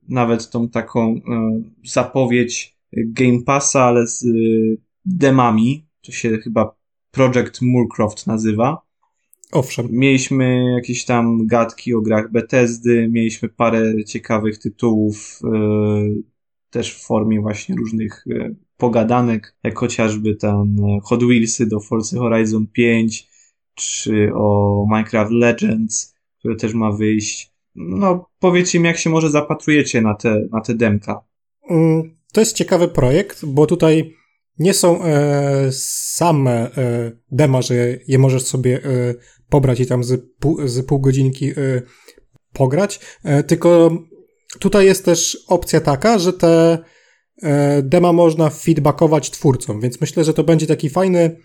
nawet 0.10 0.50
tą 0.50 0.70
taką 0.70 1.16
e, 1.16 1.62
zapowiedź 1.86 2.78
Game 2.94 3.42
Passa, 3.46 3.84
ale 3.84 4.08
z 4.08 4.24
e, 4.24 4.30
demami. 5.06 5.86
To 6.02 6.12
się 6.12 6.38
chyba 6.38 6.76
Project 7.12 7.62
Moorcroft 7.62 8.28
nazywa. 8.28 8.82
Owszem. 9.52 9.88
Mieliśmy 9.92 10.74
jakieś 10.76 11.06
tam 11.06 11.48
gadki 11.48 11.94
o 11.94 12.02
grach 12.02 12.32
Bethesdy, 12.32 13.10
mieliśmy 13.12 13.50
parę 13.50 14.04
ciekawych 14.06 14.58
tytułów, 14.58 15.40
też 16.70 16.96
w 16.96 17.06
formie 17.06 17.42
właśnie 17.42 17.76
różnych 17.76 18.26
pogadanek, 18.84 19.56
jak 19.64 19.78
chociażby 19.78 20.36
ten 20.36 20.78
Hot 21.04 21.24
Wheelsy 21.24 21.66
do 21.66 21.80
Forza 21.80 22.18
Horizon 22.20 22.68
5, 22.68 23.28
czy 23.76 24.32
o 24.36 24.86
Minecraft 24.92 25.32
Legends, 25.32 26.16
które 26.40 26.56
też 26.56 26.74
ma 26.74 26.92
wyjść. 26.92 27.54
No, 27.76 28.30
powiedzcie 28.40 28.80
mi, 28.80 28.86
jak 28.86 28.98
się 28.98 29.10
może 29.10 29.30
zapatrujecie 29.30 30.02
na 30.02 30.14
te, 30.14 30.42
na 30.52 30.62
te 30.62 30.74
demka. 30.74 31.22
Mm, 31.70 32.18
to 32.34 32.42
jest 32.42 32.56
ciekawy 32.56 32.88
projekt, 32.88 33.46
bo 33.46 33.66
tutaj 33.66 34.14
nie 34.60 34.74
są 34.74 35.04
e, 35.04 35.70
same 35.72 36.52
e, 36.52 37.12
dema, 37.32 37.62
że 37.62 37.76
je 38.08 38.18
możesz 38.18 38.44
sobie 38.44 38.84
e, 38.84 39.16
pobrać 39.50 39.80
i 39.80 39.86
tam 39.86 40.04
z 40.04 40.22
pół, 40.40 40.68
z 40.68 40.86
pół 40.86 41.00
godzinki 41.00 41.50
e, 41.50 41.54
pograć, 42.54 43.00
e, 43.24 43.44
tylko 43.44 43.92
tutaj 44.60 44.86
jest 44.86 45.06
też 45.06 45.38
opcja 45.48 45.82
taka, 45.82 46.20
że 46.20 46.34
te 46.34 46.48
e, 46.48 46.93
dema 47.84 48.14
można 48.14 48.50
feedbackować 48.50 49.32
twórcom, 49.32 49.82
więc 49.82 50.02
myślę, 50.02 50.24
że 50.24 50.34
to 50.34 50.44
będzie 50.44 50.68
taki 50.68 50.90
fajny 50.90 51.38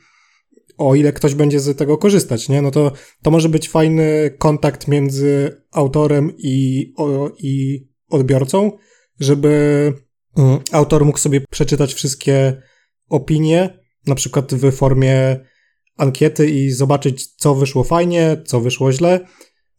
o 0.78 0.94
ile 0.94 1.12
ktoś 1.12 1.34
będzie 1.34 1.60
z 1.60 1.78
tego 1.78 1.98
korzystać, 1.98 2.48
nie? 2.48 2.62
No 2.62 2.70
to, 2.70 2.92
to 3.22 3.30
może 3.30 3.48
być 3.48 3.68
fajny 3.68 4.34
kontakt 4.38 4.88
między 4.88 5.62
autorem 5.72 6.32
i, 6.38 6.92
o, 6.96 7.30
i 7.38 7.84
odbiorcą, 8.08 8.72
żeby 9.20 9.92
mm, 10.36 10.58
autor 10.72 11.04
mógł 11.04 11.18
sobie 11.18 11.40
przeczytać 11.50 11.94
wszystkie 11.94 12.62
opinie, 13.08 13.78
na 14.06 14.14
przykład 14.14 14.54
w 14.54 14.72
formie 14.72 15.40
ankiety 15.96 16.50
i 16.50 16.70
zobaczyć, 16.70 17.34
co 17.34 17.54
wyszło 17.54 17.84
fajnie, 17.84 18.42
co 18.46 18.60
wyszło 18.60 18.92
źle. 18.92 19.20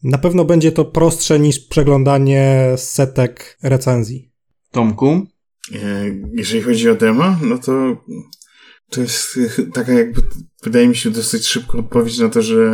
Na 0.03 0.17
pewno 0.17 0.45
będzie 0.45 0.71
to 0.71 0.85
prostsze 0.85 1.39
niż 1.39 1.59
przeglądanie 1.59 2.73
setek 2.75 3.57
recenzji. 3.63 4.31
Tomku? 4.71 5.21
E, 5.75 6.05
Jeżeli 6.33 6.61
chodzi 6.61 6.89
o 6.89 6.95
demo, 6.95 7.37
no 7.41 7.57
to 7.57 8.03
to 8.89 9.01
jest 9.01 9.39
e, 9.59 9.63
taka 9.79 9.93
jakby, 9.93 10.21
wydaje 10.63 10.87
mi 10.87 10.95
się, 10.95 11.09
dosyć 11.09 11.47
szybko 11.47 11.77
odpowiedź 11.77 12.17
na 12.17 12.29
to, 12.29 12.41
że 12.41 12.69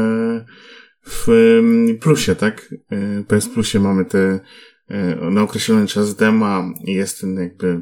w 1.05 1.29
em, 1.29 1.97
plusie, 1.99 2.35
tak? 2.35 2.73
E, 2.91 3.23
PS 3.27 3.49
Plusie 3.49 3.79
mamy 3.79 4.05
te 4.05 4.39
e, 4.87 5.15
na 5.31 5.41
określony 5.41 5.87
czas 5.87 6.15
dema 6.15 6.73
i 6.85 6.93
jest 6.93 7.21
ten 7.21 7.35
jakby 7.35 7.81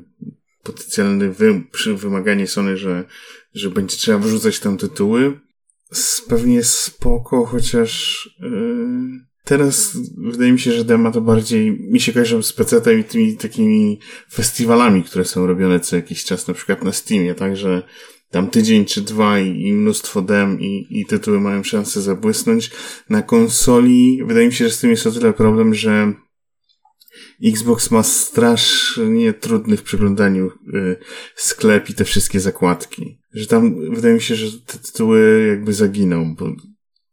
potencjalny 0.64 1.32
wy, 1.32 1.64
wymaganie 1.95 2.47
Sony, 2.47 2.78
że, 2.78 3.03
że 3.53 3.70
będzie 3.70 3.97
trzeba 3.97 4.18
wyrzucać 4.18 4.59
tam 4.59 4.78
tytuły. 4.78 5.39
Pewnie 6.28 6.64
spoko, 6.64 7.45
chociaż 7.45 8.30
yy, 8.39 9.32
teraz 9.43 9.97
wydaje 10.17 10.51
mi 10.51 10.59
się, 10.59 10.71
że 10.71 10.85
dema 10.85 11.11
to 11.11 11.21
bardziej 11.21 11.71
mi 11.71 11.99
się 11.99 12.13
kojarzą 12.13 12.43
z 12.43 12.53
PC-tem 12.53 12.99
i 12.99 13.03
tymi 13.03 13.37
takimi 13.37 13.99
festiwalami, 14.31 15.03
które 15.03 15.25
są 15.25 15.47
robione 15.47 15.79
co 15.79 15.95
jakiś 15.95 16.23
czas, 16.23 16.47
na 16.47 16.53
przykład 16.53 16.83
na 16.83 16.91
Steamie, 16.91 17.35
tak, 17.35 17.57
że 17.57 17.83
tam 18.29 18.49
tydzień 18.49 18.85
czy 18.85 19.01
dwa 19.01 19.39
i, 19.39 19.61
i 19.61 19.73
mnóstwo 19.73 20.21
dem 20.21 20.61
i, 20.61 20.87
i 20.89 21.05
tytuły 21.05 21.39
mają 21.39 21.63
szansę 21.63 22.01
zabłysnąć. 22.01 22.71
Na 23.09 23.21
konsoli 23.21 24.19
wydaje 24.25 24.47
mi 24.47 24.53
się, 24.53 24.65
że 24.65 24.71
z 24.71 24.79
tym 24.79 24.89
jest 24.89 25.07
o 25.07 25.11
tyle 25.11 25.33
problem, 25.33 25.73
że 25.73 26.13
Xbox 27.45 27.91
ma 27.91 28.03
strasznie 28.03 29.33
trudny 29.33 29.77
w 29.77 29.83
przeglądaniu 29.83 30.47
y, 30.47 30.95
sklep 31.35 31.89
i 31.89 31.93
te 31.93 32.05
wszystkie 32.05 32.39
zakładki. 32.39 33.17
Że 33.33 33.47
tam 33.47 33.93
wydaje 33.95 34.13
mi 34.13 34.21
się, 34.21 34.35
że 34.35 34.59
te 34.59 34.77
tytuły 34.77 35.45
jakby 35.49 35.73
zaginą, 35.73 36.35
bo 36.35 36.45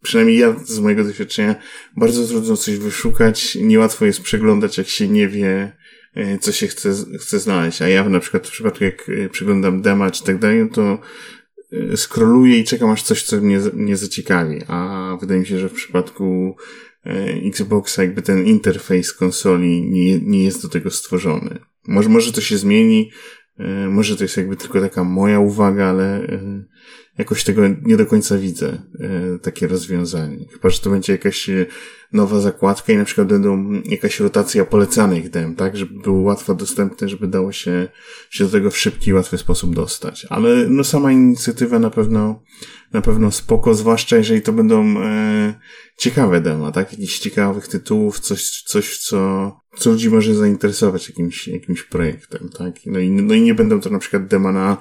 przynajmniej 0.02 0.38
ja 0.38 0.56
z 0.64 0.78
mojego 0.78 1.04
doświadczenia 1.04 1.54
bardzo 1.96 2.26
trudno 2.26 2.56
coś 2.56 2.76
wyszukać, 2.76 3.54
niełatwo 3.54 4.06
jest 4.06 4.22
przeglądać, 4.22 4.78
jak 4.78 4.88
się 4.88 5.08
nie 5.08 5.28
wie, 5.28 5.72
y, 6.16 6.38
co 6.40 6.52
się 6.52 6.66
chce, 6.66 6.92
chce 7.20 7.38
znaleźć. 7.38 7.82
A 7.82 7.88
ja 7.88 8.08
na 8.08 8.20
przykład 8.20 8.46
w 8.46 8.50
przypadku, 8.50 8.84
jak 8.84 9.08
y, 9.08 9.28
przeglądam 9.32 9.82
dema 9.82 10.10
czy 10.10 10.24
tak 10.24 10.38
dalej, 10.38 10.58
no 10.58 10.68
to 10.68 10.98
y, 11.72 11.96
scrolluję 11.96 12.58
i 12.58 12.64
czekam, 12.64 12.90
aż 12.90 13.02
coś, 13.02 13.22
co 13.22 13.36
mnie, 13.36 13.58
mnie 13.72 13.96
zaciekawi. 13.96 14.62
A 14.68 15.16
wydaje 15.20 15.40
mi 15.40 15.46
się, 15.46 15.58
że 15.58 15.68
w 15.68 15.72
przypadku 15.72 16.56
e, 17.06 17.46
Xboxa 17.48 18.02
jakby 18.02 18.22
ten 18.22 18.46
interfejs 18.46 19.12
konsoli 19.12 19.90
nie, 19.90 20.18
nie 20.18 20.44
jest 20.44 20.62
do 20.62 20.68
tego 20.68 20.90
stworzony. 20.90 21.58
Może, 21.88 22.08
może 22.08 22.32
to 22.32 22.40
się 22.40 22.58
zmieni, 22.58 23.10
e, 23.58 23.88
może 23.88 24.16
to 24.16 24.24
jest 24.24 24.36
jakby 24.36 24.56
tylko 24.56 24.80
taka 24.80 25.04
moja 25.04 25.40
uwaga, 25.40 25.86
ale 25.86 26.22
e, 26.22 26.64
jakoś 27.20 27.44
tego 27.44 27.62
nie 27.82 27.96
do 27.96 28.06
końca 28.06 28.38
widzę, 28.38 28.82
e, 29.00 29.38
takie 29.38 29.66
rozwiązanie. 29.66 30.46
Chyba, 30.52 30.70
że 30.70 30.78
to 30.78 30.90
będzie 30.90 31.12
jakaś 31.12 31.48
e, 31.48 31.66
nowa 32.12 32.40
zakładka 32.40 32.92
i 32.92 32.96
na 32.96 33.04
przykład 33.04 33.28
będą 33.28 33.82
jakaś 33.84 34.20
rotacja 34.20 34.64
polecanych 34.64 35.30
dem, 35.30 35.54
tak, 35.54 35.76
żeby 35.76 36.00
było 36.00 36.20
łatwo 36.20 36.54
dostępne, 36.54 37.08
żeby 37.08 37.28
dało 37.28 37.52
się, 37.52 37.88
się 38.30 38.44
do 38.44 38.50
tego 38.50 38.70
w 38.70 38.78
szybki 38.78 39.12
łatwy 39.12 39.38
sposób 39.38 39.74
dostać. 39.74 40.26
Ale 40.30 40.66
no 40.68 40.84
sama 40.84 41.12
inicjatywa 41.12 41.78
na 41.78 41.90
pewno, 41.90 42.42
na 42.92 43.02
pewno 43.02 43.30
spoko, 43.30 43.74
zwłaszcza 43.74 44.16
jeżeli 44.16 44.42
to 44.42 44.52
będą 44.52 44.98
e, 44.98 45.54
ciekawe 45.98 46.40
dema, 46.40 46.72
tak, 46.72 46.92
jakichś 46.92 47.18
ciekawych 47.18 47.68
tytułów, 47.68 48.20
coś, 48.20 48.62
coś 48.66 48.98
co, 48.98 49.52
co 49.76 49.90
ludzi 49.90 50.10
może 50.10 50.34
zainteresować 50.34 51.08
jakimś, 51.08 51.48
jakimś 51.48 51.82
projektem, 51.82 52.48
tak. 52.58 52.74
No 52.86 52.98
i, 52.98 53.10
no 53.10 53.34
i 53.34 53.40
nie 53.40 53.54
będą 53.54 53.80
to 53.80 53.90
na 53.90 53.98
przykład 53.98 54.26
dema 54.26 54.52
na, 54.52 54.76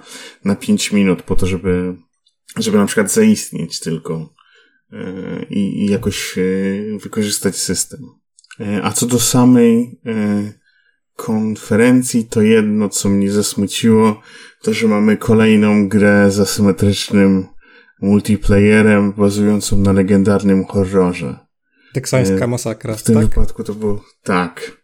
na 0.45 0.55
5 0.55 0.91
minut 0.91 1.21
po 1.21 1.35
to, 1.35 1.47
żeby, 1.47 1.95
żeby 2.57 2.77
na 2.77 2.85
przykład 2.85 3.11
zaistnieć 3.11 3.79
tylko 3.79 4.33
e, 4.93 5.43
i, 5.49 5.85
i 5.85 5.85
jakoś 5.85 6.37
e, 6.37 6.41
wykorzystać 7.03 7.55
system. 7.57 7.99
E, 8.59 8.83
A 8.83 8.91
co 8.91 9.05
do 9.05 9.19
samej 9.19 9.99
konferencji, 11.15 12.25
to 12.25 12.41
jedno, 12.41 12.89
co 12.89 13.09
mnie 13.09 13.31
zasmuciło, 13.31 14.21
to, 14.61 14.73
że 14.73 14.87
mamy 14.87 15.17
kolejną 15.17 15.89
grę 15.89 16.31
z 16.31 16.39
asymetrycznym 16.39 17.47
multiplayerem 18.01 19.13
bazującą 19.13 19.77
na 19.77 19.93
legendarnym 19.93 20.65
horrorze. 20.65 21.39
Teksańska 21.93 22.47
masakra, 22.47 22.95
W 22.95 23.03
tym 23.03 23.15
tak? 23.15 23.25
wypadku 23.25 23.63
to 23.63 23.75
było 23.75 24.03
tak, 24.23 24.77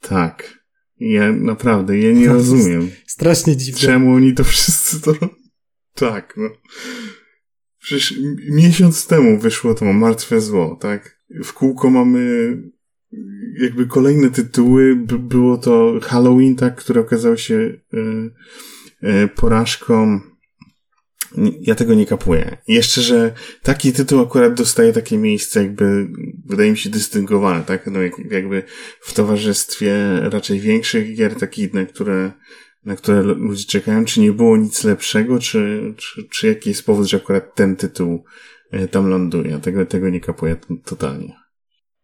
tak. 0.00 0.58
Ja 0.98 1.32
naprawdę, 1.32 1.98
ja 1.98 2.12
nie 2.12 2.28
rozumiem. 2.36 2.90
Strasznie 3.06 3.56
dziwne. 3.56 3.80
Czemu 3.80 4.14
oni 4.14 4.34
to 4.34 4.44
wszyscy 4.44 5.00
to... 5.00 5.14
Tak, 5.94 6.34
no. 6.36 6.48
Przecież 7.78 8.14
miesiąc 8.50 9.06
temu 9.06 9.38
wyszło 9.38 9.74
to 9.74 9.84
Martwe 9.84 10.40
Zło, 10.40 10.78
tak? 10.80 11.18
W 11.44 11.52
kółko 11.52 11.90
mamy 11.90 12.56
jakby 13.60 13.86
kolejne 13.86 14.30
tytuły. 14.30 14.96
Było 15.18 15.58
to 15.58 16.00
Halloween, 16.02 16.56
tak, 16.56 16.76
które 16.76 17.00
okazało 17.00 17.36
się 17.36 17.54
y, 17.54 17.80
y, 19.02 19.28
porażką. 19.28 20.20
Ja 21.60 21.74
tego 21.74 21.94
nie 21.94 22.06
kapuję. 22.06 22.56
Jeszcze, 22.68 23.02
że 23.02 23.34
taki 23.62 23.92
tytuł 23.92 24.20
akurat 24.20 24.54
dostaje 24.54 24.92
takie 24.92 25.18
miejsce 25.18 25.62
jakby, 25.62 26.08
wydaje 26.46 26.70
mi 26.70 26.78
się, 26.78 26.90
dystyngowane, 26.90 27.64
tak? 27.64 27.86
No 27.86 28.02
jak, 28.02 28.12
jakby 28.30 28.62
w 29.00 29.14
towarzystwie 29.14 30.20
raczej 30.20 30.60
większych 30.60 31.16
gier, 31.16 31.34
takich, 31.34 31.70
które 31.88 32.32
na 32.84 32.96
które 32.96 33.22
ludzie 33.22 33.64
czekają, 33.64 34.04
czy 34.04 34.20
nie 34.20 34.32
było 34.32 34.56
nic 34.56 34.84
lepszego, 34.84 35.38
czy, 35.38 35.94
czy, 35.96 36.28
czy 36.28 36.46
jaki 36.46 36.68
jest 36.68 36.86
powód, 36.86 37.06
że 37.06 37.16
akurat 37.16 37.54
ten 37.54 37.76
tytuł 37.76 38.24
e, 38.70 38.88
tam 38.88 39.08
ląduje. 39.08 39.58
Tego, 39.58 39.86
tego 39.86 40.08
nie 40.08 40.20
kapuję 40.20 40.56
totalnie. 40.84 41.36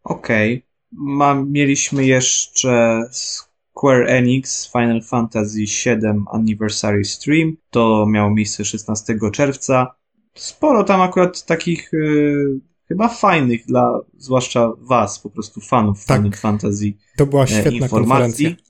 Okej. 0.04 0.66
Ma, 0.92 1.44
mieliśmy 1.48 2.06
jeszcze 2.06 3.02
Square 3.12 4.06
Enix 4.08 4.72
Final 4.72 5.02
Fantasy 5.02 5.58
VII 5.58 6.24
Anniversary 6.32 7.04
Stream. 7.04 7.56
To 7.70 8.06
miało 8.08 8.30
miejsce 8.34 8.64
16 8.64 9.18
czerwca. 9.32 9.94
Sporo 10.34 10.84
tam 10.84 11.00
akurat 11.00 11.44
takich 11.44 11.94
y, 11.94 12.60
chyba 12.88 13.08
fajnych 13.08 13.66
dla, 13.66 14.00
zwłaszcza 14.16 14.72
was, 14.78 15.18
po 15.18 15.30
prostu 15.30 15.60
fanów 15.60 16.04
Tak. 16.04 16.16
Final 16.16 16.32
Fantasy 16.32 16.92
To 17.16 17.26
była 17.26 17.44
e, 17.44 17.48
świetna 17.48 17.70
informacji. 17.72 18.44
konferencja. 18.44 18.67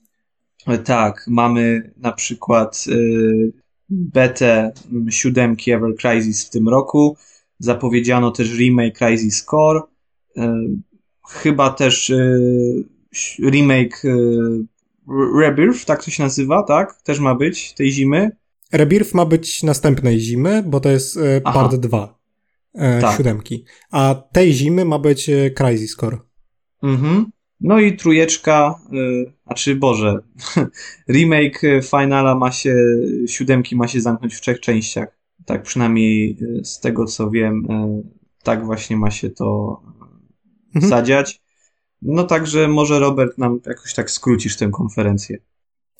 Tak, 0.83 1.25
mamy 1.27 1.91
na 1.97 2.11
przykład 2.11 2.85
y, 2.87 3.51
betę 3.89 4.71
siódemki 5.09 5.71
Ever 5.71 5.95
Crisis 5.95 6.45
w 6.45 6.49
tym 6.49 6.69
roku. 6.69 7.17
Zapowiedziano 7.59 8.31
też 8.31 8.57
remake 8.57 8.97
Crisis 8.97 9.45
Core. 9.45 9.81
Y, 10.37 10.41
chyba 11.29 11.69
też 11.69 12.09
y, 12.09 12.83
remake 13.49 14.03
Rebirth, 15.39 15.85
tak 15.85 16.03
to 16.03 16.11
się 16.11 16.23
nazywa, 16.23 16.63
tak? 16.63 17.01
Też 17.01 17.19
ma 17.19 17.35
być 17.35 17.73
tej 17.73 17.91
zimy. 17.91 18.31
Rebirth 18.71 19.13
ma 19.13 19.25
być 19.25 19.63
następnej 19.63 20.19
zimy, 20.19 20.63
bo 20.67 20.79
to 20.79 20.89
jest 20.89 21.19
Aha. 21.43 21.59
part 21.59 21.75
2 21.75 22.19
e, 22.75 23.01
Tak. 23.01 23.17
siódemki. 23.17 23.65
A 23.91 24.23
tej 24.31 24.53
zimy 24.53 24.85
ma 24.85 24.99
być 24.99 25.29
Crisis 25.55 25.95
Core. 25.95 26.17
Mhm. 26.83 27.31
No 27.61 27.79
i 27.79 27.97
trójeczka, 27.97 28.79
y, 28.93 29.33
a 29.45 29.53
czy 29.53 29.75
Boże, 29.75 30.19
remake 31.09 31.63
y, 31.63 31.81
Finala 31.81 32.35
ma 32.35 32.51
się, 32.51 32.75
siódemki 33.27 33.75
ma 33.75 33.87
się 33.87 34.01
zamknąć 34.01 34.35
w 34.35 34.41
trzech 34.41 34.59
częściach. 34.59 35.19
Tak 35.45 35.63
przynajmniej 35.63 36.37
y, 36.41 36.65
z 36.65 36.79
tego 36.79 37.05
co 37.05 37.29
wiem, 37.29 37.65
y, 37.65 38.03
tak 38.43 38.65
właśnie 38.65 38.97
ma 38.97 39.11
się 39.11 39.29
to 39.29 39.81
Mhm. 40.75 40.89
zadziać. 40.89 41.41
No 42.01 42.23
także 42.23 42.67
może 42.67 42.99
Robert 42.99 43.37
nam 43.37 43.59
jakoś 43.65 43.93
tak 43.93 44.11
skrócisz 44.11 44.57
tę 44.57 44.69
konferencję. 44.69 45.37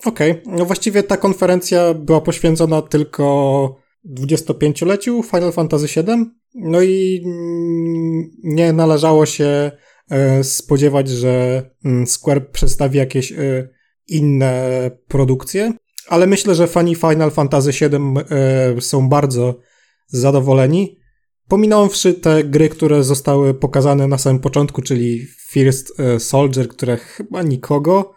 Okej, 0.04 0.42
no 0.46 0.64
właściwie 0.64 1.02
ta 1.02 1.16
konferencja 1.16 1.94
była 1.94 2.20
poświęcona 2.20 2.82
tylko 2.82 3.76
25-leciu 4.08 5.22
Final 5.22 5.52
Fantasy 5.52 5.86
VII, 5.86 6.24
no 6.54 6.82
i 6.82 7.22
mm, 7.24 8.30
nie 8.44 8.72
należało 8.72 9.26
się 9.26 9.72
spodziewać, 10.42 11.08
że 11.08 11.62
mm, 11.84 12.06
Square 12.06 12.50
przedstawi 12.50 12.98
jakieś 12.98 13.32
e, 13.32 13.68
inne 14.08 14.90
produkcje. 15.08 15.72
ale 16.08 16.26
myślę, 16.26 16.54
że 16.54 16.66
fani 16.66 16.94
Final 16.94 17.30
Fantasy 17.30 17.70
VII 17.72 17.96
e, 18.30 18.80
są 18.80 19.08
bardzo 19.08 19.58
zadowoleni. 20.06 20.98
Pominąwszy 21.48 22.14
te 22.14 22.44
gry, 22.44 22.68
które 22.68 23.04
zostały 23.04 23.54
pokazane 23.54 24.08
na 24.08 24.18
samym 24.18 24.40
początku, 24.40 24.82
czyli 24.82 25.26
First 25.50 26.00
e, 26.00 26.20
Soldier, 26.20 26.68
które 26.68 26.96
chyba 26.96 27.42
nikogo, 27.42 28.14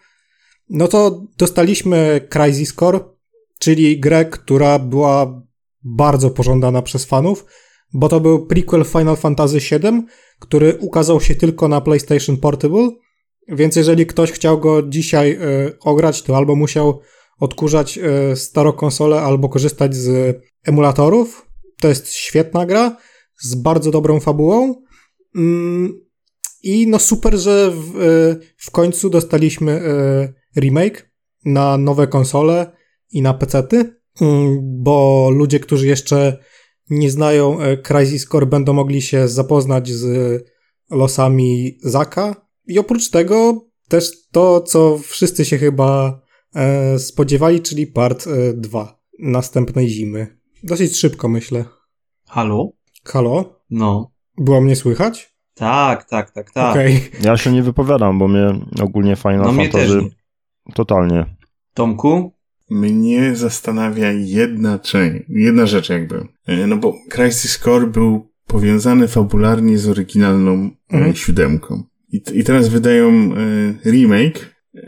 no 0.69 0.87
to 0.87 1.23
dostaliśmy 1.37 2.27
Crisis 2.29 2.73
Core, 2.73 2.99
czyli 3.59 3.99
grę, 3.99 4.25
która 4.25 4.79
była 4.79 5.41
bardzo 5.83 6.29
pożądana 6.29 6.81
przez 6.81 7.05
fanów, 7.05 7.45
bo 7.93 8.09
to 8.09 8.19
był 8.19 8.45
prequel 8.45 8.83
Final 8.83 9.15
Fantasy 9.15 9.59
VII, 9.59 10.05
który 10.39 10.77
ukazał 10.79 11.21
się 11.21 11.35
tylko 11.35 11.67
na 11.67 11.81
PlayStation 11.81 12.37
Portable, 12.37 12.89
więc 13.47 13.75
jeżeli 13.75 14.05
ktoś 14.05 14.31
chciał 14.31 14.59
go 14.59 14.83
dzisiaj 14.83 15.31
y, 15.31 15.79
ograć, 15.79 16.21
to 16.21 16.37
albo 16.37 16.55
musiał 16.55 16.99
odkurzać 17.39 17.97
y, 18.31 18.35
starą 18.35 18.71
konsolę, 18.71 19.21
albo 19.21 19.49
korzystać 19.49 19.95
z 19.95 20.37
emulatorów. 20.63 21.49
To 21.81 21.87
jest 21.87 22.13
świetna 22.13 22.65
gra 22.65 22.97
z 23.41 23.55
bardzo 23.55 23.91
dobrą 23.91 24.19
fabułą. 24.19 24.75
Mm, 25.35 25.99
I 26.63 26.87
no 26.87 26.99
super, 26.99 27.37
że 27.37 27.71
w, 27.71 28.01
y, 28.01 28.39
w 28.57 28.71
końcu 28.71 29.09
dostaliśmy 29.09 29.81
remake 30.57 31.11
na 31.45 31.77
nowe 31.77 32.07
konsole 32.07 32.71
i 33.11 33.21
na 33.21 33.33
pecety, 33.33 33.95
mm, 34.21 34.59
bo 34.61 35.29
ludzie, 35.33 35.59
którzy 35.59 35.87
jeszcze 35.87 36.37
nie 36.89 37.11
znają 37.11 37.57
Crisis 37.87 38.27
Core 38.27 38.45
będą 38.45 38.73
mogli 38.73 39.01
się 39.01 39.27
zapoznać 39.27 39.89
z 39.89 40.43
losami 40.91 41.77
Zaka. 41.81 42.35
I 42.67 42.79
oprócz 42.79 43.09
tego 43.09 43.65
też 43.87 44.11
to, 44.31 44.61
co 44.61 44.97
wszyscy 44.97 45.45
się 45.45 45.57
chyba 45.57 46.21
e, 46.55 46.99
spodziewali, 46.99 47.61
czyli 47.61 47.87
part 47.87 48.25
2 48.53 48.81
e, 48.81 48.87
następnej 49.19 49.89
zimy. 49.89 50.37
Dosyć 50.63 50.97
szybko, 50.97 51.29
myślę. 51.29 51.65
Halo? 52.27 52.69
Halo? 53.05 53.61
No. 53.69 54.11
Było 54.37 54.61
mnie 54.61 54.75
słychać? 54.75 55.33
Tak, 55.53 56.03
tak, 56.09 56.31
tak, 56.31 56.51
tak. 56.51 56.71
Okay. 56.71 56.99
Ja 57.21 57.37
się 57.37 57.51
nie 57.51 57.63
wypowiadam, 57.63 58.19
bo 58.19 58.27
mnie 58.27 58.59
ogólnie 58.81 59.15
Final 59.15 59.39
no 59.39 59.53
Fantasy 59.53 59.95
mnie 59.95 60.09
totalnie. 60.73 61.35
Tomku? 61.73 62.33
Mnie 62.73 63.35
zastanawia 63.35 64.11
jedna 64.11 64.79
część, 64.79 65.25
jedna 65.29 65.65
rzecz 65.65 65.89
jakby. 65.89 66.27
E, 66.47 66.67
no 66.67 66.77
bo 66.77 66.95
Crisis 67.09 67.59
Core 67.59 67.87
był 67.87 68.29
powiązany 68.47 69.07
fabularnie 69.07 69.77
z 69.77 69.87
oryginalną 69.87 70.69
mhm. 70.91 71.15
siódemką. 71.15 71.83
I, 72.11 72.21
I 72.33 72.43
teraz 72.43 72.69
wydają 72.69 73.09
e, 73.09 73.91
remake, 73.91 74.55
e, 74.75 74.81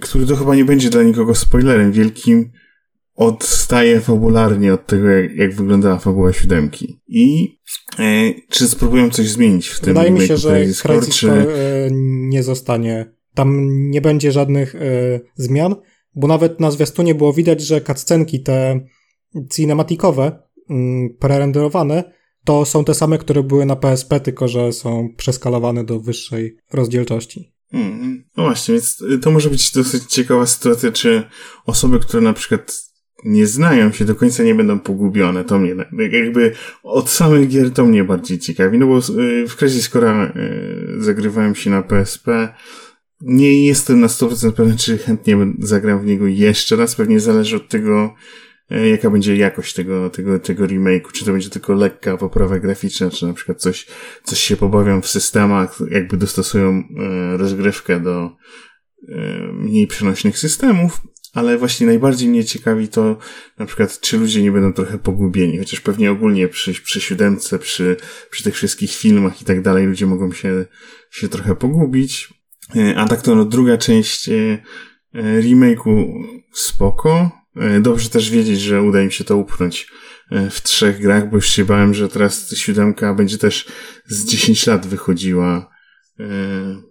który 0.00 0.26
to 0.26 0.36
chyba 0.36 0.54
nie 0.54 0.64
będzie 0.64 0.90
dla 0.90 1.02
nikogo 1.02 1.34
spoilerem 1.34 1.92
wielkim, 1.92 2.50
odstaje 3.14 4.00
fabularnie 4.00 4.74
od 4.74 4.86
tego, 4.86 5.08
jak, 5.08 5.36
jak 5.36 5.54
wyglądała 5.54 5.98
fabuła 5.98 6.32
siódemki. 6.32 7.00
I 7.08 7.56
e, 7.98 8.32
czy 8.48 8.68
spróbują 8.68 9.10
coś 9.10 9.28
zmienić 9.28 9.68
w 9.68 9.80
tym 9.80 9.94
Wydaje 9.94 10.10
mi 10.10 10.20
się, 10.20 10.36
że 10.36 10.56
Crisis 10.56 10.82
Core, 10.82 11.06
czy... 11.06 11.30
E, 11.30 11.46
nie 12.28 12.42
zostanie, 12.42 13.12
tam 13.34 13.68
nie 13.90 14.00
będzie 14.00 14.32
żadnych 14.32 14.74
e, 14.74 14.80
zmian, 15.34 15.74
bo 16.14 16.26
nawet 16.26 16.60
na 16.60 16.70
zwiastunie 16.70 17.14
było 17.14 17.32
widać, 17.32 17.60
że 17.60 17.80
cutscenki 17.80 18.42
te 18.42 18.80
cinematikowe, 19.50 20.42
mm, 20.70 21.16
prerenderowane, 21.18 22.12
to 22.44 22.64
są 22.64 22.84
te 22.84 22.94
same, 22.94 23.18
które 23.18 23.42
były 23.42 23.66
na 23.66 23.76
PSP, 23.76 24.20
tylko 24.20 24.48
że 24.48 24.72
są 24.72 25.08
przeskalowane 25.16 25.84
do 25.84 26.00
wyższej 26.00 26.56
rozdzielczości. 26.72 27.54
Hmm. 27.72 28.24
No 28.36 28.42
właśnie, 28.42 28.74
więc 28.74 29.04
to 29.22 29.30
może 29.30 29.50
być 29.50 29.72
dosyć 29.72 30.04
ciekawa 30.04 30.46
sytuacja, 30.46 30.92
czy 30.92 31.22
osoby, 31.66 31.98
które 31.98 32.22
na 32.22 32.32
przykład 32.32 32.90
nie 33.24 33.46
znają 33.46 33.92
się 33.92 34.04
do 34.04 34.14
końca, 34.14 34.42
nie 34.42 34.54
będą 34.54 34.80
pogubione. 34.80 35.44
To 35.44 35.58
mnie, 35.58 35.74
jakby 36.10 36.52
od 36.82 37.10
samych 37.10 37.48
gier 37.48 37.70
to 37.70 37.86
mnie 37.86 38.04
bardziej 38.04 38.38
ciekawi, 38.38 38.78
no 38.78 38.86
bo 38.86 38.98
y, 38.98 39.48
w 39.48 39.56
Crisis 39.56 39.88
Core 39.88 40.32
y, 40.36 41.02
zagrywałem 41.02 41.54
się 41.54 41.70
na 41.70 41.82
PSP. 41.82 42.54
Nie 43.20 43.66
jestem 43.66 44.00
na 44.00 44.06
100% 44.06 44.52
pewien, 44.52 44.76
czy 44.76 44.98
chętnie 44.98 45.36
zagram 45.58 46.00
w 46.02 46.06
niego 46.06 46.26
jeszcze 46.26 46.76
raz. 46.76 46.94
Pewnie 46.94 47.20
zależy 47.20 47.56
od 47.56 47.68
tego, 47.68 48.14
E, 48.70 48.88
jaka 48.88 49.10
będzie 49.10 49.36
jakość 49.36 49.74
tego, 49.74 50.10
tego, 50.10 50.38
tego 50.38 50.64
remake'u, 50.64 51.12
czy 51.12 51.24
to 51.24 51.32
będzie 51.32 51.50
tylko 51.50 51.74
lekka 51.74 52.16
poprawa 52.16 52.58
graficzna, 52.58 53.10
czy 53.10 53.26
na 53.26 53.32
przykład 53.32 53.60
coś, 53.60 53.86
coś 54.24 54.40
się 54.40 54.56
pobawią 54.56 55.00
w 55.00 55.08
systemach, 55.08 55.78
jakby 55.90 56.16
dostosują 56.16 56.82
e, 56.98 57.36
rozgrywkę 57.36 58.00
do 58.00 58.30
e, 59.08 59.52
mniej 59.52 59.86
przenośnych 59.86 60.38
systemów, 60.38 61.00
ale 61.34 61.58
właśnie 61.58 61.86
najbardziej 61.86 62.28
mnie 62.28 62.44
ciekawi 62.44 62.88
to 62.88 63.18
na 63.58 63.66
przykład, 63.66 64.00
czy 64.00 64.18
ludzie 64.18 64.42
nie 64.42 64.52
będą 64.52 64.72
trochę 64.72 64.98
pogubieni, 64.98 65.58
chociaż 65.58 65.80
pewnie 65.80 66.10
ogólnie 66.10 66.48
przy, 66.48 66.72
przy 66.72 67.00
siódemce, 67.00 67.58
przy, 67.58 67.96
przy 68.30 68.44
tych 68.44 68.54
wszystkich 68.54 68.90
filmach 68.90 69.42
i 69.42 69.44
tak 69.44 69.62
dalej 69.62 69.86
ludzie 69.86 70.06
mogą 70.06 70.32
się, 70.32 70.66
się 71.10 71.28
trochę 71.28 71.56
pogubić. 71.56 72.39
A 72.96 73.08
tak 73.08 73.22
to 73.22 73.34
no, 73.34 73.44
druga 73.44 73.78
część 73.78 74.30
remake'u 75.14 76.22
spoko, 76.52 77.40
E, 77.56 77.80
dobrze 77.80 78.08
też 78.08 78.30
wiedzieć, 78.30 78.60
że 78.60 78.82
uda 78.82 79.02
im 79.02 79.10
się 79.10 79.24
to 79.24 79.36
upchnąć 79.36 79.86
e, 80.30 80.50
w 80.50 80.62
trzech 80.62 81.00
grach, 81.00 81.30
bo 81.30 81.36
już 81.36 81.48
się 81.48 81.64
bałem, 81.64 81.94
że 81.94 82.08
teraz 82.08 82.54
siódemka 82.54 83.14
będzie 83.14 83.38
też 83.38 83.66
z 84.06 84.24
10 84.24 84.66
lat 84.66 84.86
wychodziła. 84.86 85.70
E, 86.20 86.24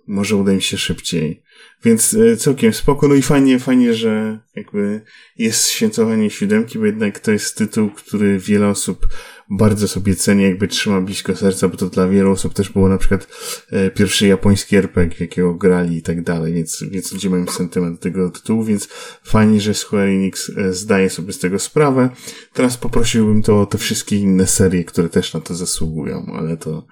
może 0.07 0.35
uda 0.35 0.53
im 0.53 0.61
się 0.61 0.77
szybciej. 0.77 1.43
Więc 1.83 2.17
całkiem 2.37 2.73
spoko. 2.73 3.07
No 3.07 3.15
i 3.15 3.21
fajnie, 3.21 3.59
fajnie, 3.59 3.93
że 3.93 4.39
jakby 4.55 5.01
jest 5.35 5.67
świętowanie 5.67 6.29
siódemki, 6.29 6.79
bo 6.79 6.85
jednak 6.85 7.19
to 7.19 7.31
jest 7.31 7.57
tytuł, 7.57 7.89
który 7.89 8.39
wiele 8.39 8.67
osób 8.67 9.07
bardzo 9.49 9.87
sobie 9.87 10.15
cenię, 10.15 10.43
jakby 10.43 10.67
trzyma 10.67 11.01
blisko 11.01 11.35
serca, 11.35 11.67
bo 11.67 11.77
to 11.77 11.89
dla 11.89 12.07
wielu 12.07 12.31
osób 12.31 12.53
też 12.53 12.69
było 12.69 12.89
na 12.89 12.97
przykład 12.97 13.27
e, 13.71 13.91
pierwszy 13.91 14.27
japoński 14.27 14.75
RPG, 14.75 15.17
jakiego 15.19 15.53
grali 15.53 15.97
i 15.97 16.01
tak 16.01 16.23
dalej, 16.23 16.53
więc, 16.53 16.83
więc 16.91 17.11
ludzie 17.11 17.29
mają 17.29 17.47
sentyment 17.47 17.95
do 17.95 18.01
tego 18.01 18.29
tytułu, 18.29 18.63
więc 18.63 18.87
fajnie, 19.23 19.61
że 19.61 19.73
Square 19.73 20.07
Enix 20.07 20.51
e, 20.57 20.73
zdaje 20.73 21.09
sobie 21.09 21.33
z 21.33 21.39
tego 21.39 21.59
sprawę. 21.59 22.09
Teraz 22.53 22.77
poprosiłbym 22.77 23.43
to 23.43 23.61
o 23.61 23.65
te 23.65 23.77
wszystkie 23.77 24.15
inne 24.15 24.47
serie, 24.47 24.83
które 24.83 25.09
też 25.09 25.33
na 25.33 25.39
to 25.39 25.55
zasługują, 25.55 26.25
ale 26.25 26.57
to, 26.57 26.85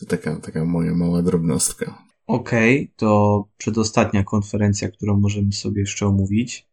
to 0.00 0.06
taka, 0.06 0.36
taka 0.36 0.64
moja 0.64 0.94
mała 0.94 1.22
drobnostka. 1.22 2.02
Okej, 2.26 2.76
okay, 2.76 2.94
to 2.96 3.44
przedostatnia 3.58 4.24
konferencja, 4.24 4.90
którą 4.90 5.20
możemy 5.20 5.52
sobie 5.52 5.80
jeszcze 5.80 6.06
omówić, 6.06 6.71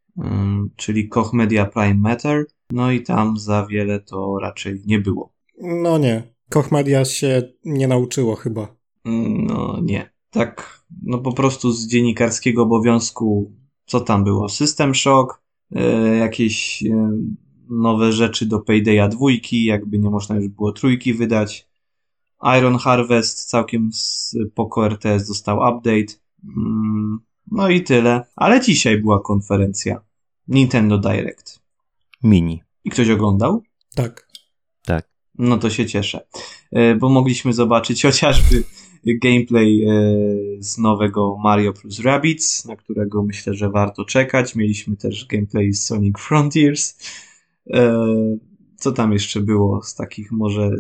czyli 0.76 1.10
Koch 1.10 1.34
Media 1.34 1.66
Prime 1.66 1.94
Matter. 1.94 2.46
No 2.72 2.92
i 2.92 3.04
tam 3.04 3.38
za 3.38 3.66
wiele 3.66 4.00
to 4.00 4.38
raczej 4.42 4.82
nie 4.86 5.00
było. 5.00 5.34
No 5.62 5.98
nie. 5.98 6.34
Koch 6.50 6.72
Media 6.72 7.06
się 7.06 7.54
nie 7.66 7.88
nauczyło 7.88 8.36
chyba. 8.36 8.76
No 9.06 9.80
nie. 9.82 10.10
Tak, 10.30 10.84
no 11.04 11.18
po 11.18 11.34
prostu 11.34 11.72
z 11.72 11.88
dziennikarskiego 11.88 12.64
obowiązku, 12.64 13.52
co 13.86 14.00
tam 14.00 14.24
było? 14.24 14.50
System 14.50 14.96
Shock, 14.96 15.42
e, 15.76 16.16
jakieś 16.18 16.84
e, 16.84 17.12
nowe 17.70 18.12
rzeczy 18.12 18.46
do 18.46 18.60
Paydaya 18.60 19.10
dwójki, 19.10 19.66
jakby 19.66 20.00
nie 20.00 20.10
można 20.10 20.36
już 20.36 20.48
było 20.48 20.72
trójki 20.72 21.14
wydać. 21.14 21.70
Iron 22.58 22.78
Harvest 22.78 23.50
całkiem 23.50 23.90
po 24.56 24.70
RTS 24.86 25.28
dostał 25.28 25.58
update. 25.58 26.14
Mm, 26.58 27.20
no 27.52 27.70
i 27.70 27.84
tyle. 27.84 28.26
Ale 28.36 28.62
dzisiaj 28.62 29.02
była 29.02 29.20
konferencja. 29.20 30.02
Nintendo 30.50 30.98
Direct. 30.98 31.60
Mini. 32.24 32.64
I 32.84 32.90
ktoś 32.90 33.10
oglądał? 33.10 33.64
Tak. 33.96 34.28
Tak. 34.86 35.10
No 35.38 35.58
to 35.58 35.70
się 35.70 35.86
cieszę, 35.86 36.28
e, 36.72 36.96
bo 36.96 37.10
mogliśmy 37.10 37.54
zobaczyć 37.54 38.02
chociażby 38.08 38.64
gameplay 39.06 39.84
e, 39.84 39.94
z 40.60 40.78
nowego 40.78 41.38
Mario 41.44 41.74
plus 41.74 42.00
Rabbids, 42.00 42.66
na 42.66 42.76
którego 42.76 43.24
myślę, 43.24 43.54
że 43.54 43.70
warto 43.70 44.06
czekać. 44.06 44.56
Mieliśmy 44.56 44.98
też 44.98 45.26
gameplay 45.26 45.74
z 45.74 45.86
Sonic 45.86 46.20
Frontiers. 46.20 46.98
E, 47.74 48.06
co 48.76 48.92
tam 48.92 49.14
jeszcze 49.14 49.42
było 49.42 49.84
z 49.84 49.96
takich 49.96 50.32
może... 50.32 50.72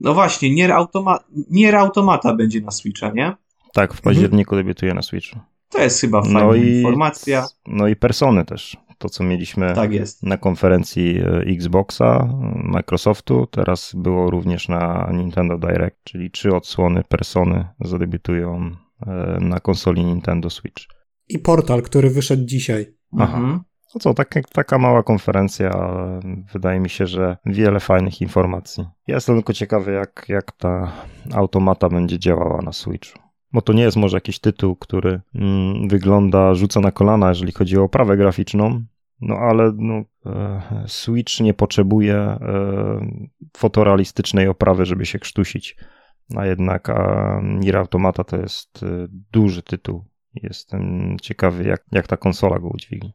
No 0.00 0.14
właśnie, 0.14 0.54
Nier, 0.54 0.72
Automa... 0.72 1.18
Nier 1.50 1.76
Automata 1.76 2.34
będzie 2.34 2.60
na 2.60 2.70
Switcha, 2.70 3.10
nie? 3.10 3.36
Tak, 3.72 3.94
w 3.94 4.00
październiku 4.00 4.54
mhm. 4.54 4.64
debiutuje 4.64 4.94
na 4.94 5.02
Switchu. 5.02 5.38
To 5.68 5.82
jest 5.82 6.00
chyba 6.00 6.22
fajna 6.22 6.40
no 6.40 6.54
i, 6.54 6.68
informacja. 6.68 7.46
No 7.66 7.88
i 7.88 7.96
persony 7.96 8.44
też 8.44 8.76
to, 8.98 9.08
co 9.08 9.24
mieliśmy 9.24 9.74
tak 9.74 9.90
na 10.22 10.36
konferencji 10.36 11.18
e, 11.18 11.38
Xboxa, 11.40 12.28
Microsoftu, 12.54 13.46
teraz 13.46 13.92
było 13.94 14.30
również 14.30 14.68
na 14.68 15.10
Nintendo 15.12 15.58
Direct, 15.58 15.96
czyli 16.04 16.30
trzy 16.30 16.56
odsłony 16.56 17.02
persony 17.08 17.68
zadebiutują 17.80 18.70
e, 19.06 19.38
na 19.40 19.60
konsoli 19.60 20.04
Nintendo 20.04 20.50
Switch. 20.50 20.84
I 21.28 21.38
portal, 21.38 21.82
który 21.82 22.10
wyszedł 22.10 22.44
dzisiaj. 22.44 22.86
Aha. 23.18 23.36
Mhm. 23.38 23.60
No 23.94 24.00
co, 24.00 24.14
tak, 24.14 24.34
taka 24.52 24.78
mała 24.78 25.02
konferencja, 25.02 25.70
ale 25.70 26.20
wydaje 26.52 26.80
mi 26.80 26.90
się, 26.90 27.06
że 27.06 27.36
wiele 27.46 27.80
fajnych 27.80 28.20
informacji. 28.20 28.84
Ja 29.06 29.14
jestem 29.14 29.36
tylko 29.36 29.52
ciekawy, 29.52 29.92
jak, 29.92 30.24
jak 30.28 30.52
ta 30.52 30.92
automata 31.34 31.88
będzie 31.88 32.18
działała 32.18 32.62
na 32.62 32.72
Switchu. 32.72 33.27
Bo 33.52 33.62
to 33.62 33.72
nie 33.72 33.82
jest 33.82 33.96
może 33.96 34.16
jakiś 34.16 34.38
tytuł, 34.38 34.76
który 34.76 35.20
mm, 35.34 35.88
wygląda, 35.88 36.54
rzuca 36.54 36.80
na 36.80 36.92
kolana, 36.92 37.28
jeżeli 37.28 37.52
chodzi 37.52 37.78
o 37.78 37.82
oprawę 37.82 38.16
graficzną, 38.16 38.84
No 39.20 39.34
ale 39.34 39.72
no, 39.76 40.02
e, 40.26 40.84
Switch 40.86 41.40
nie 41.40 41.54
potrzebuje 41.54 42.16
e, 42.16 42.38
fotorealistycznej 43.56 44.48
oprawy, 44.48 44.86
żeby 44.86 45.06
się 45.06 45.18
krztusić. 45.18 45.76
A 46.36 46.46
jednak 46.46 46.90
a 46.90 47.40
Nier 47.42 47.76
Automata 47.76 48.24
to 48.24 48.36
jest 48.36 48.82
e, 48.82 49.06
duży 49.32 49.62
tytuł. 49.62 50.04
Jestem 50.34 51.16
ciekawy, 51.22 51.64
jak, 51.64 51.84
jak 51.92 52.06
ta 52.06 52.16
konsola 52.16 52.58
go 52.58 52.68
udźwignie. 52.68 53.12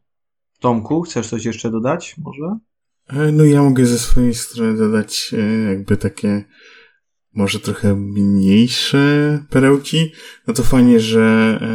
Tomku, 0.60 1.02
chcesz 1.02 1.28
coś 1.28 1.44
jeszcze 1.44 1.70
dodać 1.70 2.16
może? 2.18 2.58
E, 3.08 3.32
No 3.32 3.44
ja 3.44 3.62
mogę 3.62 3.86
ze 3.86 3.98
swojej 3.98 4.34
strony 4.34 4.78
dodać 4.78 5.34
e, 5.38 5.70
jakby 5.70 5.96
takie 5.96 6.44
może 7.34 7.60
trochę 7.60 7.96
mniejsze 7.96 9.44
perełki. 9.50 10.12
No 10.46 10.54
to 10.54 10.62
fajnie, 10.62 11.00
że 11.00 11.58
e, 11.62 11.66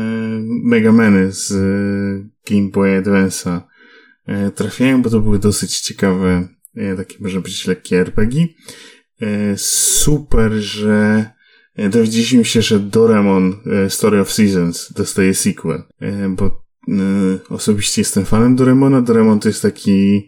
Megameny 0.64 1.32
z 1.32 1.52
e, 1.52 2.54
Game 2.54 2.70
Boy 2.70 3.02
Advance'a 3.02 3.62
e, 4.26 4.52
trafiają, 4.52 5.02
bo 5.02 5.10
to 5.10 5.20
były 5.20 5.40
dosyć 5.40 5.80
ciekawe, 5.80 6.48
takie 6.98 7.16
może 7.20 7.42
być 7.42 7.68
lekkie 7.68 8.00
RPG. 8.00 8.48
Super, 9.58 10.52
że 10.52 11.26
dowiedzieliśmy 11.90 12.46
się, 12.46 12.62
że 12.62 12.80
Doraemon 12.80 13.56
e, 13.66 13.90
Story 13.90 14.20
of 14.20 14.32
Seasons 14.32 14.94
dostaje 14.94 15.34
sequel, 15.34 15.84
bo 16.30 16.64
osobiście 17.50 18.02
jestem 18.02 18.26
fanem 18.26 18.56
Doraemona. 18.56 19.02
Doraemon 19.02 19.40
to 19.40 19.48
jest 19.48 19.62
taki 19.62 20.28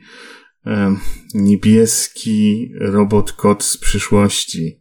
niebieski 1.34 2.72
robot 2.80 3.32
kot 3.32 3.64
z 3.64 3.78
przyszłości, 3.78 4.81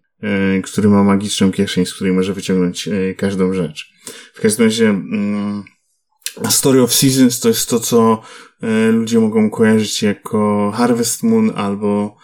który 0.65 0.89
ma 0.89 1.05
magiczną 1.05 1.53
kieszeń, 1.53 1.87
z 1.87 1.95
której 1.95 2.13
może 2.13 2.35
wyciągnąć 2.35 2.89
e, 2.89 3.15
każdą 3.15 3.53
rzecz. 3.53 3.93
W 4.35 4.41
każdym 4.41 4.67
razie 4.67 4.89
mm, 4.89 5.65
Story 6.51 6.83
of 6.83 6.95
Seasons 6.95 7.41
to 7.41 7.49
jest 7.49 7.69
to, 7.69 7.81
co 7.81 8.23
e, 8.63 8.91
ludzie 8.91 9.21
mogą 9.21 9.51
kojarzyć 9.51 10.03
jako 10.03 10.73
Harvest 10.75 11.23
Moon 11.23 11.53
albo 11.57 12.17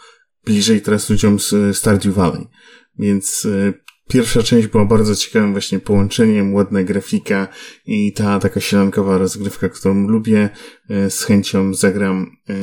bliżej 0.45 0.81
teraz 0.81 1.11
ludziom 1.11 1.41
z 1.41 1.77
Stardew 1.77 2.15
Valley. 2.15 2.47
Więc 2.99 3.47
e, 3.47 3.73
pierwsza 4.09 4.43
część 4.43 4.67
była 4.69 4.85
bardzo 4.85 5.17
ciekawym 5.17 5.53
właśnie 5.53 5.79
połączeniem, 5.79 6.55
ładna 6.55 6.83
grafika 6.83 7.49
i 7.87 8.13
ta 8.13 8.41
taka 8.41 8.61
sielankowa 8.61 9.19
rozgrywka, 9.19 9.69
którą 9.69 10.09
lubię. 10.09 10.51
E, 10.91 11.11
Z 11.11 11.23
chęcią 11.23 11.75
zagram 11.75 12.37
e, 12.49 12.55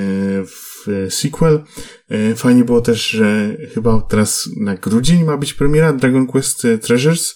w 0.86 1.08
sequel. 1.14 1.64
E, 2.10 2.36
Fajnie 2.36 2.64
było 2.64 2.82
też, 2.82 3.10
że 3.10 3.58
chyba 3.74 4.02
teraz 4.02 4.50
na 4.58 4.76
grudzień 4.76 5.24
ma 5.24 5.38
być 5.38 5.54
premiera 5.54 5.94
Dragon 5.94 6.28
Quest 6.28 6.68
Treasures. 6.82 7.36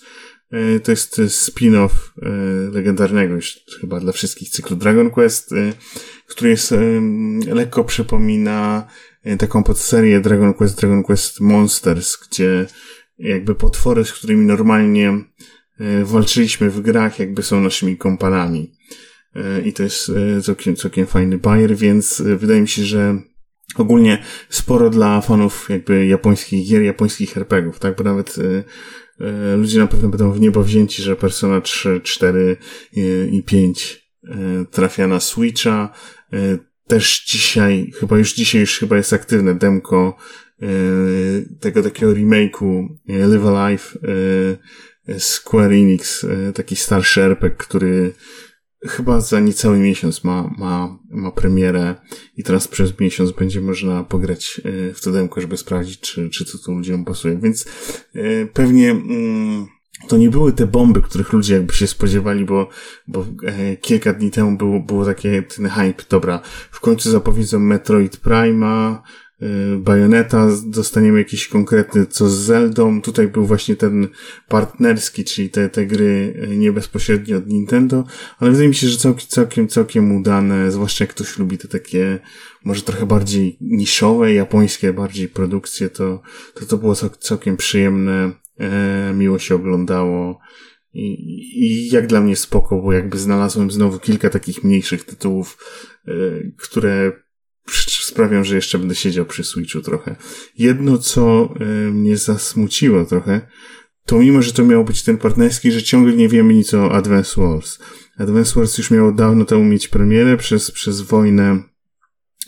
E, 0.51 0.79
To 0.79 0.91
jest 0.91 1.21
spin-off 1.21 1.89
e, 2.21 2.29
legendarnego 2.71 3.35
już 3.35 3.59
chyba 3.81 3.99
dla 3.99 4.11
wszystkich 4.11 4.49
cyklu 4.49 4.75
Dragon 4.75 5.09
Quest, 5.09 5.51
e, 5.53 5.73
który 6.27 6.49
jest 6.49 6.73
lekko 7.47 7.83
przypomina 7.83 8.87
e, 9.23 9.37
taką 9.37 9.63
podserię 9.63 10.19
Dragon 10.19 10.53
Quest, 10.53 10.79
Dragon 10.79 11.03
Quest 11.03 11.39
Monsters, 11.41 12.17
gdzie 12.17 12.65
jakby 13.19 13.55
potwory, 13.55 14.05
z 14.05 14.13
którymi 14.13 14.45
normalnie 14.45 15.09
e, 15.79 16.03
walczyliśmy 16.05 16.69
w 16.69 16.81
grach, 16.81 17.19
jakby 17.19 17.43
są 17.43 17.61
naszymi 17.61 17.97
kompanami. 17.97 18.73
E, 19.35 19.61
I 19.61 19.73
to 19.73 19.83
jest 19.83 20.09
e, 20.09 20.41
całkiem, 20.41 20.75
całkiem 20.75 21.05
fajny 21.05 21.37
bajer, 21.37 21.75
więc 21.75 22.19
e, 22.19 22.35
wydaje 22.37 22.61
mi 22.61 22.67
się, 22.67 22.83
że 22.83 23.19
ogólnie 23.75 24.23
sporo 24.49 24.89
dla 24.89 25.21
fanów 25.21 25.69
jakby 25.69 26.05
japońskich 26.05 26.67
gier, 26.67 26.81
japońskich 26.81 27.37
RPGów, 27.37 27.79
tak? 27.79 27.95
Bo 27.95 28.03
nawet 28.03 28.35
e, 28.37 28.63
e, 29.25 29.55
ludzie 29.57 29.79
na 29.79 29.87
pewno 29.87 30.09
będą 30.09 30.31
w 30.31 30.39
niebo 30.39 30.63
wzięci, 30.63 31.01
że 31.03 31.15
Persona 31.15 31.61
3, 31.61 32.01
4 32.03 32.57
e, 32.97 32.99
i 33.27 33.43
5 33.43 34.07
e, 34.23 34.37
trafia 34.71 35.07
na 35.07 35.19
Switcha. 35.19 35.93
E, 36.33 36.57
Też 36.87 37.25
dzisiaj, 37.25 37.91
chyba 37.99 38.17
już 38.17 38.33
dzisiaj 38.33 38.61
już 38.61 38.79
chyba 38.79 38.97
jest 38.97 39.13
aktywne 39.13 39.55
demko 39.55 40.17
e, 40.61 40.67
tego 41.59 41.83
takiego 41.83 42.13
remake'u 42.13 42.87
Live 43.07 43.45
Alive 43.45 43.97
Square 45.17 45.71
Enix, 45.71 46.25
taki 46.55 46.75
starszy 46.75 47.21
RPG, 47.21 47.55
który 47.57 48.13
chyba 48.85 49.19
za 49.19 49.39
niecały 49.39 49.79
miesiąc 49.79 50.23
ma, 50.23 50.53
ma, 50.57 50.99
ma 51.09 51.31
premierę 51.31 51.95
i 52.37 52.43
teraz 52.43 52.67
przez 52.67 52.99
miesiąc 52.99 53.31
będzie 53.31 53.61
można 53.61 54.03
pograć 54.03 54.61
e, 54.65 54.93
w 54.93 55.01
to 55.01 55.11
demko, 55.11 55.41
żeby 55.41 55.57
sprawdzić, 55.57 55.99
czy, 55.99 56.29
czy 56.29 56.45
to, 56.45 56.57
to 56.57 56.71
ludziom 56.71 57.05
pasuje. 57.05 57.37
Więc 57.37 57.65
e, 58.15 58.45
pewnie 58.45 58.91
mm, 58.91 59.67
to 60.07 60.17
nie 60.17 60.29
były 60.29 60.53
te 60.53 60.67
bomby, 60.67 61.01
których 61.01 61.33
ludzie 61.33 61.53
jakby 61.53 61.73
się 61.73 61.87
spodziewali, 61.87 62.45
bo, 62.45 62.69
bo 63.07 63.25
e, 63.43 63.77
kilka 63.77 64.13
dni 64.13 64.31
temu 64.31 64.57
było, 64.57 64.79
było 64.79 65.05
takie 65.05 65.43
ten 65.43 65.69
hype, 65.69 66.03
dobra, 66.09 66.39
w 66.71 66.79
końcu 66.79 67.11
zapowiedzą 67.11 67.59
Metroid 67.59 68.17
Prima, 68.17 69.03
e, 69.41 69.77
Bayonetta, 69.77 70.47
dostaniemy 70.65 71.17
jakiś 71.19 71.47
konkretny 71.47 72.05
co 72.05 72.29
z 72.29 72.33
Zeldą. 72.33 73.01
Tutaj 73.01 73.27
był 73.27 73.45
właśnie 73.45 73.75
ten 73.75 74.07
partnerski, 74.47 75.23
czyli 75.23 75.49
te, 75.49 75.69
te 75.69 75.85
gry 75.85 76.33
e, 76.41 76.47
nie 76.47 76.71
bezpośrednio 76.71 77.37
od 77.37 77.47
Nintendo, 77.47 78.03
ale 78.39 78.51
wydaje 78.51 78.69
mi 78.69 78.75
się, 78.75 78.87
że 78.87 78.97
całkiem, 78.97 79.27
całkiem, 79.27 79.67
całkiem 79.67 80.15
udane, 80.15 80.71
zwłaszcza 80.71 81.03
jak 81.03 81.11
ktoś 81.11 81.37
lubi 81.37 81.57
te 81.57 81.67
takie 81.67 82.19
może 82.63 82.81
trochę 82.81 83.05
bardziej 83.05 83.57
niszowe, 83.61 84.33
japońskie 84.33 84.93
bardziej 84.93 85.27
produkcje, 85.27 85.89
to 85.89 86.21
to, 86.53 86.65
to 86.65 86.77
było 86.77 86.95
cał, 86.95 87.09
całkiem 87.09 87.57
przyjemne, 87.57 88.31
e, 88.59 89.13
miło 89.13 89.39
się 89.39 89.55
oglądało. 89.55 90.39
I, 90.93 91.13
I 91.65 91.89
jak 91.89 92.07
dla 92.07 92.21
mnie 92.21 92.35
spoko, 92.35 92.81
bo 92.81 92.93
jakby 92.93 93.17
znalazłem 93.17 93.71
znowu 93.71 93.99
kilka 93.99 94.29
takich 94.29 94.63
mniejszych 94.63 95.03
tytułów, 95.03 95.57
e, 96.07 96.11
które 96.57 97.11
sprawią, 98.01 98.43
że 98.43 98.55
jeszcze 98.55 98.79
będę 98.79 98.95
siedział 98.95 99.25
przy 99.25 99.43
Switchu 99.43 99.81
trochę. 99.81 100.15
Jedno, 100.57 100.97
co 100.97 101.53
e, 101.59 101.65
mnie 101.91 102.17
zasmuciło 102.17 103.05
trochę, 103.05 103.41
to 104.05 104.19
mimo, 104.19 104.41
że 104.41 104.53
to 104.53 104.65
miał 104.65 104.85
być 104.85 105.03
ten 105.03 105.17
partnerski, 105.17 105.71
że 105.71 105.83
ciągle 105.83 106.13
nie 106.13 106.29
wiemy 106.29 106.53
nic 106.53 106.73
o 106.73 106.91
Advance 106.91 107.41
Wars. 107.41 107.79
Advance 108.17 108.59
Wars 108.59 108.77
już 108.77 108.91
miało 108.91 109.11
dawno 109.11 109.45
temu 109.45 109.63
mieć 109.63 109.87
premierę 109.87 110.37
przez, 110.37 110.71
przez 110.71 111.01
wojnę, 111.01 111.63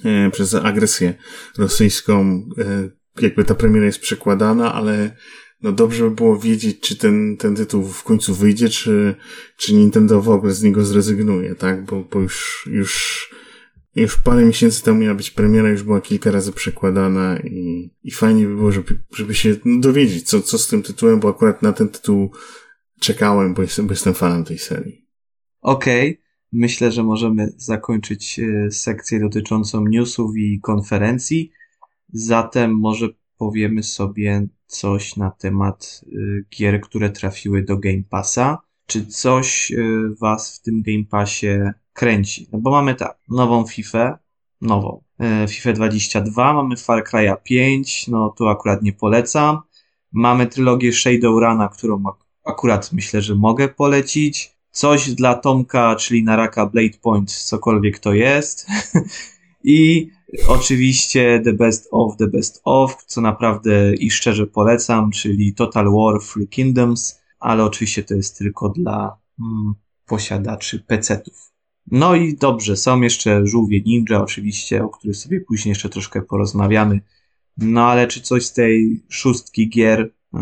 e, 0.06 0.30
przez 0.32 0.56
agresję 0.56 1.14
rosyjską. 1.58 2.46
E, 2.58 2.90
jakby 3.22 3.46
ta 3.46 3.56
premiera 3.56 3.86
jest 3.86 4.00
przekładana, 4.00 4.74
ale 4.74 5.16
no 5.62 5.72
dobrze 5.72 6.04
by 6.04 6.12
było 6.12 6.40
wiedzieć, 6.40 6.80
czy 6.80 6.96
ten, 6.96 7.38
ten 7.38 7.56
tytuł 7.56 7.84
w 7.84 8.04
końcu 8.04 8.36
wyjdzie, 8.36 8.70
czy, 8.70 9.16
czy 9.58 9.74
Nintendo 9.74 10.22
w 10.22 10.30
ogóle 10.30 10.54
z 10.54 10.64
niego 10.64 10.86
zrezygnuje, 10.86 11.56
tak? 11.56 11.86
Bo, 11.86 12.04
bo 12.04 12.20
już, 12.20 12.68
już, 12.72 13.29
już 14.02 14.18
parę 14.18 14.46
miesięcy 14.46 14.84
temu 14.84 15.00
miała 15.00 15.16
być 15.16 15.32
premiera, 15.32 15.70
już 15.70 15.84
była 15.84 16.02
kilka 16.02 16.32
razy 16.32 16.52
przekładana 16.52 17.40
i, 17.40 17.90
i 18.04 18.12
fajnie 18.12 18.46
by 18.46 18.56
było, 18.56 18.72
żeby, 18.72 19.00
żeby 19.14 19.36
się 19.36 19.56
no, 19.66 19.82
dowiedzieć, 19.82 20.24
co, 20.24 20.42
co 20.42 20.58
z 20.58 20.68
tym 20.68 20.84
tytułem, 20.84 21.20
bo 21.20 21.30
akurat 21.30 21.62
na 21.62 21.74
ten 21.74 21.90
tytuł 21.90 22.32
czekałem, 23.00 23.54
bo 23.54 23.62
jestem, 23.62 23.88
bo 23.88 23.94
jestem 23.94 24.14
fanem 24.14 24.44
tej 24.44 24.58
serii. 24.58 25.06
Okej, 25.62 26.22
myślę, 26.52 26.92
że 26.92 27.04
możemy 27.04 27.54
zakończyć 27.58 28.40
e, 28.40 28.72
sekcję 28.72 29.20
dotyczącą 29.20 29.86
newsów 29.88 30.38
i 30.38 30.60
konferencji. 30.62 31.52
Zatem 32.14 32.80
może 32.80 33.10
powiemy 33.38 33.84
sobie 33.84 34.48
coś 34.66 35.16
na 35.16 35.32
temat 35.32 36.02
e, 36.06 36.10
gier, 36.58 36.82
które 36.82 37.10
trafiły 37.10 37.64
do 37.64 37.78
Game 37.78 38.04
Passa. 38.10 38.58
Czy 38.86 39.06
coś 39.06 39.72
e, 39.72 39.76
Was 40.20 40.58
w 40.58 40.62
tym 40.62 40.82
Game 40.82 41.06
Passie 41.10 41.48
kręci? 42.00 42.48
No 42.52 42.60
bo 42.60 42.72
mamy 42.72 42.96
tak, 42.96 43.20
nową 43.30 43.66
FIFA, 43.66 44.20
nową, 44.62 45.04
e, 45.20 45.48
FIFA 45.48 45.74
22, 45.74 46.54
mamy 46.54 46.78
Far 46.78 47.04
Cry'a 47.04 47.36
5, 47.44 48.08
no 48.08 48.34
tu 48.38 48.48
akurat 48.48 48.82
nie 48.82 48.94
polecam. 48.94 49.60
Mamy 50.12 50.48
trylogię 50.48 50.94
Shadowruna, 50.94 51.68
którą 51.70 52.04
ak- 52.08 52.26
akurat 52.46 52.94
myślę, 52.94 53.22
że 53.22 53.36
mogę 53.36 53.68
polecić. 53.68 54.60
Coś 54.72 55.12
dla 55.12 55.36
Tomka, 55.36 55.96
czyli 55.96 56.24
Naraka 56.24 56.66
Blade 56.66 56.98
Point, 57.02 57.32
cokolwiek 57.32 58.00
to 58.00 58.14
jest. 58.14 58.68
I 59.64 60.10
oczywiście 60.48 61.42
The 61.44 61.54
Best 61.54 61.88
of 61.92 62.18
The 62.18 62.28
Best 62.28 62.62
of, 62.64 63.06
co 63.06 63.22
naprawdę 63.22 63.94
i 63.96 64.12
szczerze 64.12 64.48
polecam, 64.48 65.12
czyli 65.12 65.54
Total 65.54 65.86
War 65.92 66.20
Three 66.34 66.48
Kingdoms, 66.48 67.22
ale 67.40 67.64
oczywiście 67.64 68.04
to 68.04 68.16
jest 68.16 68.38
tylko 68.38 68.70
dla 68.70 69.18
mm, 69.40 69.74
posiadaczy 70.06 70.80
PC-ów. 70.80 71.49
No 71.92 72.16
i 72.16 72.36
dobrze, 72.36 72.78
są 72.78 73.02
jeszcze 73.02 73.46
żółwie 73.46 73.82
ninja, 73.82 74.22
oczywiście, 74.22 74.84
o 74.84 74.90
których 74.90 75.18
sobie 75.18 75.42
później 75.42 75.72
jeszcze 75.72 75.90
troszkę 75.90 76.22
porozmawiamy. 76.22 77.02
No 77.58 77.88
ale 77.88 78.08
czy 78.08 78.22
coś 78.22 78.46
z 78.46 78.54
tej 78.54 79.04
szóstki 79.10 79.70
gier, 79.70 80.12
yy, 80.34 80.40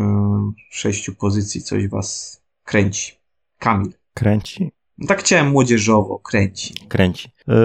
sześciu 0.70 1.16
pozycji, 1.16 1.62
coś 1.62 1.88
was 1.88 2.42
kręci? 2.64 3.14
Kamil. 3.60 3.94
Kręci? 4.14 4.72
No 4.98 5.08
tak 5.08 5.20
chciałem 5.20 5.48
młodzieżowo, 5.52 6.20
kręci. 6.20 6.74
Kręci. 6.88 7.30
Yy, 7.48 7.56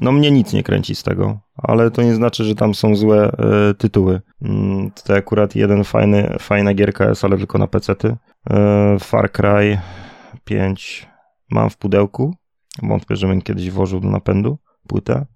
no 0.00 0.12
mnie 0.12 0.30
nic 0.30 0.52
nie 0.52 0.62
kręci 0.62 0.94
z 0.94 1.02
tego, 1.02 1.38
ale 1.56 1.90
to 1.90 2.02
nie 2.02 2.14
znaczy, 2.14 2.44
że 2.44 2.54
tam 2.54 2.74
są 2.74 2.96
złe 2.96 3.36
yy, 3.38 3.74
tytuły. 3.74 4.20
Yy, 4.40 4.50
tutaj 4.94 5.18
akurat 5.18 5.56
jeden 5.56 5.84
fajny, 5.84 6.36
fajna 6.40 6.74
gierka 6.74 7.08
jest, 7.08 7.24
ale 7.24 7.38
tylko 7.38 7.58
na 7.58 7.66
pecety. 7.66 8.16
Yy, 8.50 8.98
Far 8.98 9.32
Cry 9.32 9.78
5 10.44 11.08
mam 11.50 11.70
w 11.70 11.76
pudełku. 11.76 12.34
Wątpię, 12.82 13.16
żebym 13.16 13.42
kiedyś 13.42 13.70
włożył 13.70 14.00
do 14.00 14.08
napędu. 14.10 14.58
płytę. 14.86 15.26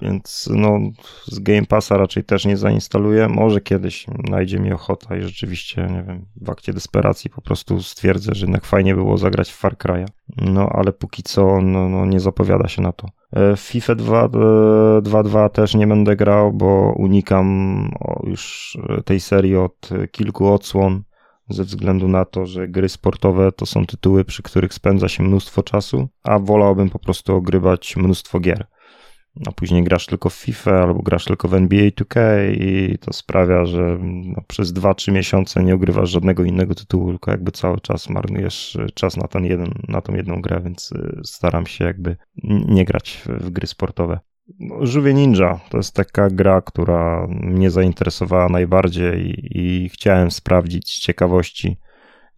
Więc 0.00 0.48
no, 0.54 0.78
z 1.26 1.38
Game 1.38 1.66
Passa 1.66 1.96
raczej 1.96 2.24
też 2.24 2.44
nie 2.44 2.56
zainstaluję. 2.56 3.28
Może 3.28 3.60
kiedyś 3.60 4.06
najdzie 4.30 4.60
mi 4.60 4.72
ochota 4.72 5.16
i 5.16 5.22
rzeczywiście, 5.22 5.86
nie 5.90 6.02
wiem, 6.02 6.26
w 6.36 6.50
akcie 6.50 6.72
desperacji 6.72 7.30
po 7.30 7.42
prostu 7.42 7.82
stwierdzę, 7.82 8.34
że 8.34 8.46
jednak 8.46 8.64
fajnie 8.64 8.94
było 8.94 9.18
zagrać 9.18 9.50
w 9.50 9.56
Far 9.56 9.74
Cry'a. 9.76 10.06
No, 10.36 10.68
ale 10.72 10.92
póki 10.92 11.22
co 11.22 11.60
no, 11.62 11.88
no, 11.88 12.06
nie 12.06 12.20
zapowiada 12.20 12.68
się 12.68 12.82
na 12.82 12.92
to. 12.92 13.08
W 13.32 13.60
FIFA 13.60 13.94
2.2 13.94 15.50
też 15.50 15.74
nie 15.74 15.86
będę 15.86 16.16
grał, 16.16 16.52
bo 16.52 16.94
unikam 16.96 17.90
już 18.24 18.76
tej 19.04 19.20
serii 19.20 19.56
od 19.56 19.88
kilku 20.10 20.52
odsłon 20.52 21.02
ze 21.48 21.64
względu 21.64 22.08
na 22.08 22.24
to, 22.24 22.46
że 22.46 22.68
gry 22.68 22.88
sportowe 22.88 23.52
to 23.52 23.66
są 23.66 23.86
tytuły, 23.86 24.24
przy 24.24 24.42
których 24.42 24.74
spędza 24.74 25.08
się 25.08 25.22
mnóstwo 25.22 25.62
czasu, 25.62 26.08
a 26.22 26.38
wolałbym 26.38 26.90
po 26.90 26.98
prostu 26.98 27.36
ogrywać 27.36 27.96
mnóstwo 27.96 28.40
gier 28.40 28.66
a 29.46 29.52
później 29.52 29.84
grasz 29.84 30.06
tylko 30.06 30.30
w 30.30 30.34
FIFA 30.34 30.82
albo 30.82 31.02
grasz 31.02 31.24
tylko 31.24 31.48
w 31.48 31.54
NBA 31.54 31.88
2K 31.88 32.20
i 32.60 32.98
to 32.98 33.12
sprawia, 33.12 33.66
że 33.66 33.98
no, 34.02 34.42
przez 34.46 34.72
2-3 34.72 35.12
miesiące 35.12 35.64
nie 35.64 35.74
ogrywasz 35.74 36.10
żadnego 36.10 36.44
innego 36.44 36.74
tytułu, 36.74 37.10
tylko 37.10 37.30
jakby 37.30 37.52
cały 37.52 37.80
czas 37.80 38.08
marnujesz 38.08 38.78
czas 38.94 39.16
na, 39.16 39.28
ten 39.28 39.44
jeden, 39.44 39.74
na 39.88 40.00
tą 40.00 40.14
jedną 40.14 40.40
grę, 40.42 40.60
więc 40.64 40.92
y, 40.92 41.20
staram 41.24 41.66
się 41.66 41.84
jakby 41.84 42.16
nie 42.68 42.84
grać 42.84 43.22
w 43.26 43.50
gry 43.50 43.66
sportowe. 43.66 44.20
No, 44.60 44.76
Ninja 45.14 45.60
to 45.70 45.76
jest 45.76 45.94
taka 45.94 46.30
gra, 46.30 46.60
która 46.60 47.26
mnie 47.28 47.70
zainteresowała 47.70 48.48
najbardziej 48.48 49.30
i, 49.30 49.58
i 49.58 49.88
chciałem 49.88 50.30
sprawdzić 50.30 50.90
z 50.90 51.00
ciekawości, 51.00 51.76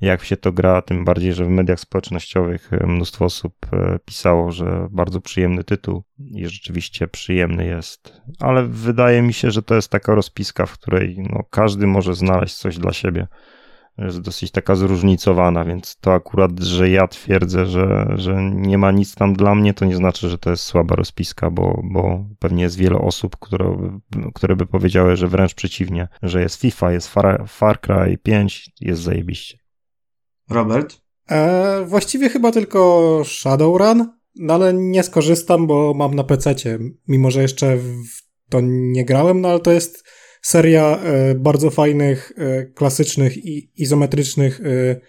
jak 0.00 0.24
się 0.24 0.36
to 0.36 0.52
gra, 0.52 0.82
tym 0.82 1.04
bardziej, 1.04 1.32
że 1.32 1.44
w 1.44 1.48
mediach 1.48 1.80
społecznościowych 1.80 2.72
e, 2.72 2.86
mnóstwo 2.86 3.24
osób 3.24 3.54
e, 3.72 3.98
pisało, 4.04 4.52
że 4.52 4.88
bardzo 4.90 5.20
przyjemny 5.20 5.64
tytuł 5.64 6.02
i 6.18 6.46
rzeczywiście 6.48 7.08
przyjemny 7.08 7.66
jest. 7.66 8.20
Ale 8.40 8.66
wydaje 8.66 9.22
mi 9.22 9.32
się, 9.32 9.50
że 9.50 9.62
to 9.62 9.74
jest 9.74 9.90
taka 9.90 10.14
rozpiska, 10.14 10.66
w 10.66 10.72
której 10.72 11.16
no, 11.18 11.42
każdy 11.50 11.86
może 11.86 12.14
znaleźć 12.14 12.54
coś 12.54 12.78
dla 12.78 12.92
siebie. 12.92 13.26
Jest 13.98 14.20
dosyć 14.20 14.50
taka 14.50 14.74
zróżnicowana, 14.74 15.64
więc 15.64 15.96
to 16.00 16.12
akurat, 16.14 16.60
że 16.60 16.90
ja 16.90 17.08
twierdzę, 17.08 17.66
że, 17.66 18.14
że 18.16 18.50
nie 18.52 18.78
ma 18.78 18.92
nic 18.92 19.14
tam 19.14 19.34
dla 19.34 19.54
mnie, 19.54 19.74
to 19.74 19.84
nie 19.84 19.96
znaczy, 19.96 20.28
że 20.28 20.38
to 20.38 20.50
jest 20.50 20.62
słaba 20.62 20.96
rozpiska, 20.96 21.50
bo, 21.50 21.80
bo 21.84 22.24
pewnie 22.38 22.62
jest 22.62 22.76
wiele 22.76 22.98
osób, 22.98 23.36
które, 23.36 23.98
które 24.34 24.56
by 24.56 24.66
powiedziały, 24.66 25.16
że 25.16 25.28
wręcz 25.28 25.54
przeciwnie, 25.54 26.08
że 26.22 26.42
jest 26.42 26.60
FIFA, 26.60 26.92
jest 26.92 27.08
Far, 27.08 27.44
Far 27.48 27.80
Cry 27.80 28.18
5, 28.22 28.70
jest 28.80 29.02
zajebiście. 29.02 29.58
Robert? 30.50 31.00
E, 31.30 31.84
właściwie 31.84 32.28
chyba 32.28 32.52
tylko 32.52 33.22
Shadowrun, 33.24 34.08
no 34.34 34.54
ale 34.54 34.74
nie 34.74 35.02
skorzystam, 35.02 35.66
bo 35.66 35.94
mam 35.94 36.14
na 36.14 36.24
PC, 36.24 36.54
mimo 37.08 37.30
że 37.30 37.42
jeszcze 37.42 37.76
w 37.76 38.26
to 38.48 38.60
nie 38.62 39.04
grałem, 39.04 39.40
no 39.40 39.48
ale 39.48 39.60
to 39.60 39.72
jest 39.72 40.08
seria 40.46 40.98
e, 40.98 41.34
bardzo 41.34 41.70
fajnych, 41.70 42.32
e, 42.36 42.64
klasycznych 42.64 43.44
i 43.44 43.70
izometrycznych 43.76 44.60
e, 44.60 45.00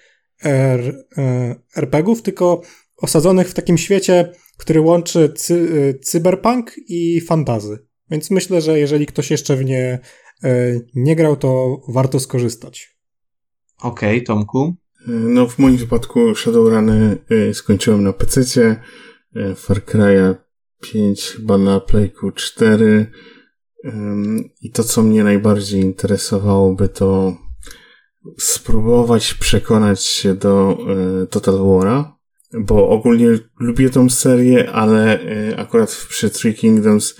RPGów, 1.75 2.21
tylko 2.21 2.61
osadzonych 2.97 3.49
w 3.49 3.53
takim 3.53 3.77
świecie, 3.77 4.31
który 4.57 4.81
łączy 4.81 5.33
cy, 5.35 5.99
cyberpunk 6.03 6.71
i 6.87 7.21
fantazy. 7.21 7.77
Więc 8.11 8.31
myślę, 8.31 8.61
że 8.61 8.79
jeżeli 8.79 9.05
ktoś 9.05 9.31
jeszcze 9.31 9.55
w 9.55 9.65
nie 9.65 9.99
nie 10.95 11.15
grał, 11.15 11.35
to 11.35 11.81
warto 11.87 12.19
skorzystać. 12.19 12.97
Okej, 13.81 14.15
okay, 14.17 14.21
Tomku. 14.21 14.75
No 15.07 15.47
w 15.47 15.59
moim 15.59 15.77
wypadku 15.77 16.35
Shadowruny 16.35 17.17
skończyłem 17.53 18.03
na 18.03 18.13
PC, 18.13 18.75
Far 19.55 19.77
Cry'a 19.85 20.35
5 20.81 21.21
chyba 21.21 21.57
na 21.57 21.79
Playku 21.79 22.31
4 22.31 23.11
i 24.61 24.71
to 24.71 24.83
co 24.83 25.03
mnie 25.03 25.23
najbardziej 25.23 25.81
interesowałoby 25.81 26.89
to 26.89 27.37
spróbować 28.39 29.33
przekonać 29.33 30.03
się 30.03 30.33
do 30.33 30.77
y, 31.23 31.27
Total 31.27 31.55
War'a, 31.55 32.03
bo 32.53 32.89
ogólnie 32.89 33.27
lubię 33.59 33.89
tą 33.89 34.09
serię, 34.09 34.71
ale 34.71 35.19
akurat 35.57 36.05
przy 36.09 36.29
Three 36.29 36.53
Kingdoms 36.53 37.15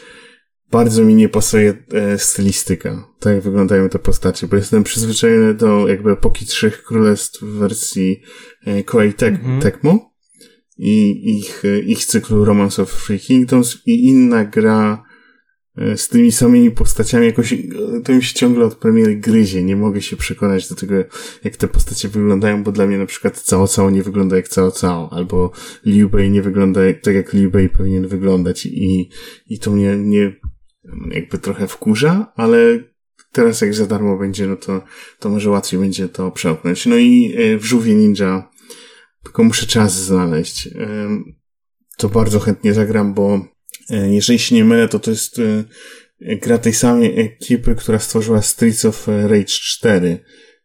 bardzo 0.72 1.04
mi 1.04 1.16
nie 1.16 1.30
pasuje 1.30 1.74
e, 1.92 2.18
stylistyka, 2.18 3.08
tak 3.20 3.34
jak 3.34 3.44
wyglądają 3.44 3.90
te 3.90 4.00
postacie, 4.00 4.48
bo 4.48 4.56
jestem 4.56 4.84
przyzwyczajony 4.84 5.54
do 5.54 5.88
jakby 5.88 6.12
epoki 6.12 6.46
Trzech 6.46 6.84
Królestw 6.84 7.42
w 7.42 7.58
wersji 7.58 8.22
e, 8.66 8.84
Koei 8.84 9.14
Tek 9.14 9.44
-hmm. 9.44 9.62
Tecmo 9.62 10.14
i 10.78 11.22
ich, 11.38 11.66
e, 11.66 11.80
ich 11.80 12.06
cyklu 12.06 12.46
Romance 12.46 12.82
of 12.82 13.06
Three 13.06 13.20
Kingdoms 13.20 13.78
i 13.86 14.08
inna 14.08 14.46
gra 14.46 15.04
e, 15.04 15.07
z 15.96 16.08
tymi 16.08 16.32
samymi 16.32 16.72
postaciami 16.72 17.26
jakoś, 17.26 17.54
e, 17.54 17.58
to 18.04 18.14
mi 18.14 18.24
się 18.24 18.34
ciągle 18.34 18.66
od 18.66 18.76
premiery 18.76 19.16
gryzie, 19.16 19.64
nie 19.64 19.76
mogę 19.76 20.02
się 20.02 20.18
przekonać 20.18 20.70
do 20.70 20.76
tego, 20.76 20.96
jak 21.44 21.58
te 21.58 21.68
postacie 21.68 22.10
wyglądają, 22.10 22.64
bo 22.64 22.72
dla 22.72 22.88
mnie 22.88 22.98
na 22.98 23.06
przykład 23.06 23.44
Cao 23.50 23.68
Cao 23.76 23.90
nie 23.90 24.04
wygląda 24.04 24.36
jak 24.36 24.50
Cao 24.50 24.72
Cao, 24.72 25.10
albo 25.12 25.52
Liu 25.86 26.10
Bei 26.10 26.32
nie 26.32 26.42
wygląda 26.42 26.82
tak, 27.04 27.16
jak 27.16 27.34
Liu 27.34 27.52
Bei 27.52 27.70
powinien 27.70 28.08
wyglądać 28.08 28.66
i, 28.66 29.10
i 29.48 29.60
to 29.60 29.72
mnie 29.72 29.98
nie, 29.98 30.36
jakby 31.12 31.38
trochę 31.38 31.68
wkurza, 31.68 32.34
ale 32.36 32.58
teraz 33.32 33.62
jak 33.62 33.74
za 33.74 33.86
darmo 33.86 34.18
będzie, 34.18 34.48
no 34.48 34.56
to, 34.56 34.82
to 35.20 35.30
może 35.30 35.50
łatwiej 35.50 35.80
będzie 35.80 36.10
to 36.10 36.32
przełknąć. 36.32 36.86
No 36.86 36.98
i 36.98 37.36
e, 37.38 37.58
w 37.58 37.66
Żółwie 37.66 37.96
Ninja 37.96 38.50
tylko 39.24 39.44
muszę 39.44 39.66
czas 39.66 40.06
znaleźć. 40.06 40.70
To 41.98 42.10
bardzo 42.10 42.40
chętnie 42.40 42.74
zagram, 42.74 43.14
bo 43.14 43.36
e, 43.36 43.57
jeżeli 43.90 44.40
się 44.40 44.56
nie 44.56 44.66
mylę, 44.66 44.88
to 44.88 45.00
to 45.00 45.12
jest 45.12 45.40
e, 45.40 45.64
gra 46.36 46.58
tej 46.58 46.74
samej 46.74 47.20
ekipy, 47.20 47.76
która 47.76 48.00
stworzyła 48.00 48.42
Streets 48.42 48.86
of 48.86 49.08
Rage 49.08 49.46
4, 49.46 50.20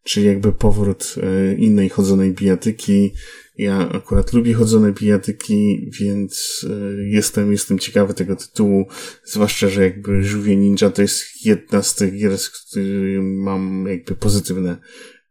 czyli 0.05 0.27
jakby 0.27 0.53
powrót 0.53 1.15
innej 1.59 1.89
chodzonej 1.89 2.33
bijatyki, 2.33 3.13
ja 3.59 3.89
akurat 3.89 4.33
lubię 4.33 4.55
chodzone 4.55 4.93
bijatyki, 4.93 5.91
więc 6.01 6.67
e, 6.71 7.03
jestem, 7.03 7.53
jestem 7.53 7.79
ciekawy 7.79 8.15
tego 8.15 8.37
tytułu, 8.37 8.87
zwłaszcza, 9.25 9.69
że 9.69 9.83
jakby 9.83 10.25
Żółwie 10.25 10.57
Ninja 10.57 10.91
to 10.91 11.03
jest 11.03 11.47
jedna 11.47 11.83
z 11.83 11.95
tych 11.95 12.19
gier, 12.19 12.39
z 12.39 12.51
których 12.51 13.23
mam 13.23 13.87
jakby 13.89 14.15
pozytywne 14.15 14.77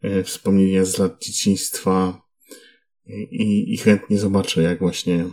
e, 0.01 0.23
wspomnienia 0.23 0.85
z 0.85 0.97
lat 0.97 1.23
dzieciństwa 1.23 2.22
i, 3.31 3.73
i 3.73 3.77
chętnie 3.77 4.19
zobaczę, 4.19 4.61
jak 4.61 4.80
właśnie 4.80 5.26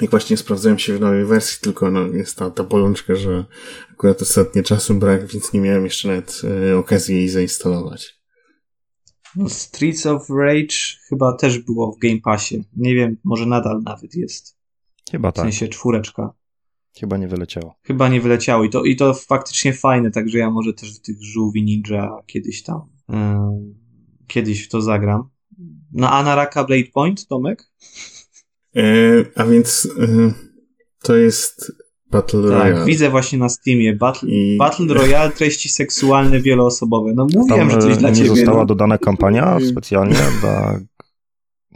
jak 0.00 0.10
właśnie 0.10 0.36
sprawdzałem 0.36 0.78
się 0.78 0.96
w 0.96 1.00
nowej 1.00 1.24
wersji, 1.24 1.58
tylko 1.62 1.90
no, 1.90 2.06
jest 2.06 2.36
ta, 2.36 2.50
ta 2.50 2.64
bolączka, 2.64 3.14
że 3.14 3.44
akurat 3.92 4.22
ostatnio 4.22 4.62
czasu 4.62 4.94
brak, 4.94 5.26
więc 5.26 5.52
nie 5.52 5.60
miałem 5.60 5.84
jeszcze 5.84 6.08
nawet 6.08 6.42
e, 6.70 6.76
okazji 6.76 7.16
jej 7.16 7.28
zainstalować. 7.28 8.18
No, 9.36 9.48
Streets 9.48 10.06
of 10.06 10.30
Rage 10.30 10.76
chyba 11.08 11.32
też 11.32 11.58
było 11.58 11.92
w 11.92 11.98
Game 11.98 12.20
Passie. 12.20 12.64
Nie 12.76 12.94
wiem, 12.94 13.16
może 13.24 13.46
nadal 13.46 13.82
nawet 13.82 14.14
jest. 14.14 14.58
Chyba 15.10 15.32
tak. 15.32 15.44
W 15.44 15.46
sensie 15.46 15.68
czwóreczka. 15.68 16.32
Chyba 17.00 17.16
nie 17.16 17.28
wyleciało. 17.28 17.74
Chyba 17.82 18.08
nie 18.08 18.20
wyleciało 18.20 18.64
i 18.64 18.70
to, 18.70 18.84
i 18.84 18.96
to 18.96 19.14
faktycznie 19.14 19.72
fajne, 19.72 20.10
także 20.10 20.38
ja 20.38 20.50
może 20.50 20.72
też 20.72 20.98
w 20.98 21.00
tych 21.00 21.16
żółwi 21.20 21.62
ninja 21.62 22.16
kiedyś 22.26 22.62
tam 22.62 22.80
yy, 23.08 23.16
kiedyś 24.26 24.64
w 24.64 24.68
to 24.68 24.82
zagram. 24.82 25.28
No 25.92 26.10
a 26.10 26.22
na 26.22 26.34
Raka 26.34 26.64
Blade 26.64 26.90
Point, 26.94 27.26
Tomek? 27.26 27.70
E, 28.76 28.82
a 29.34 29.44
więc 29.44 29.88
e, 30.00 30.32
to 31.02 31.16
jest 31.16 31.72
Battle 32.10 32.42
tak, 32.42 32.50
Royale. 32.50 32.84
widzę 32.84 33.10
właśnie 33.10 33.38
na 33.38 33.48
Steamie. 33.48 33.96
Battle, 33.96 34.28
I... 34.28 34.56
Battle 34.58 34.94
Royale, 34.94 35.30
treści 35.30 35.68
seksualne 35.68 36.40
wieloosobowe. 36.40 37.12
No 37.14 37.26
mówiłem, 37.34 37.70
że 37.70 37.78
coś 37.78 37.96
dla 37.96 38.10
nie 38.10 38.16
ciebie. 38.16 38.30
Nie 38.30 38.36
została 38.36 38.58
no. 38.58 38.66
dodana 38.66 38.98
kampania 38.98 39.58
specjalnie 39.70 40.16
dla... 40.40 40.80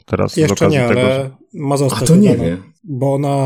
Teraz 0.06 0.36
Jeszcze 0.36 0.68
nie, 0.68 0.88
tego, 0.88 1.00
ale 1.00 1.30
ma 1.54 1.76
zostać 1.76 2.02
A 2.02 2.06
to 2.06 2.16
nie 2.16 2.36
wie. 2.36 2.58
Bo 2.84 3.18
na 3.18 3.36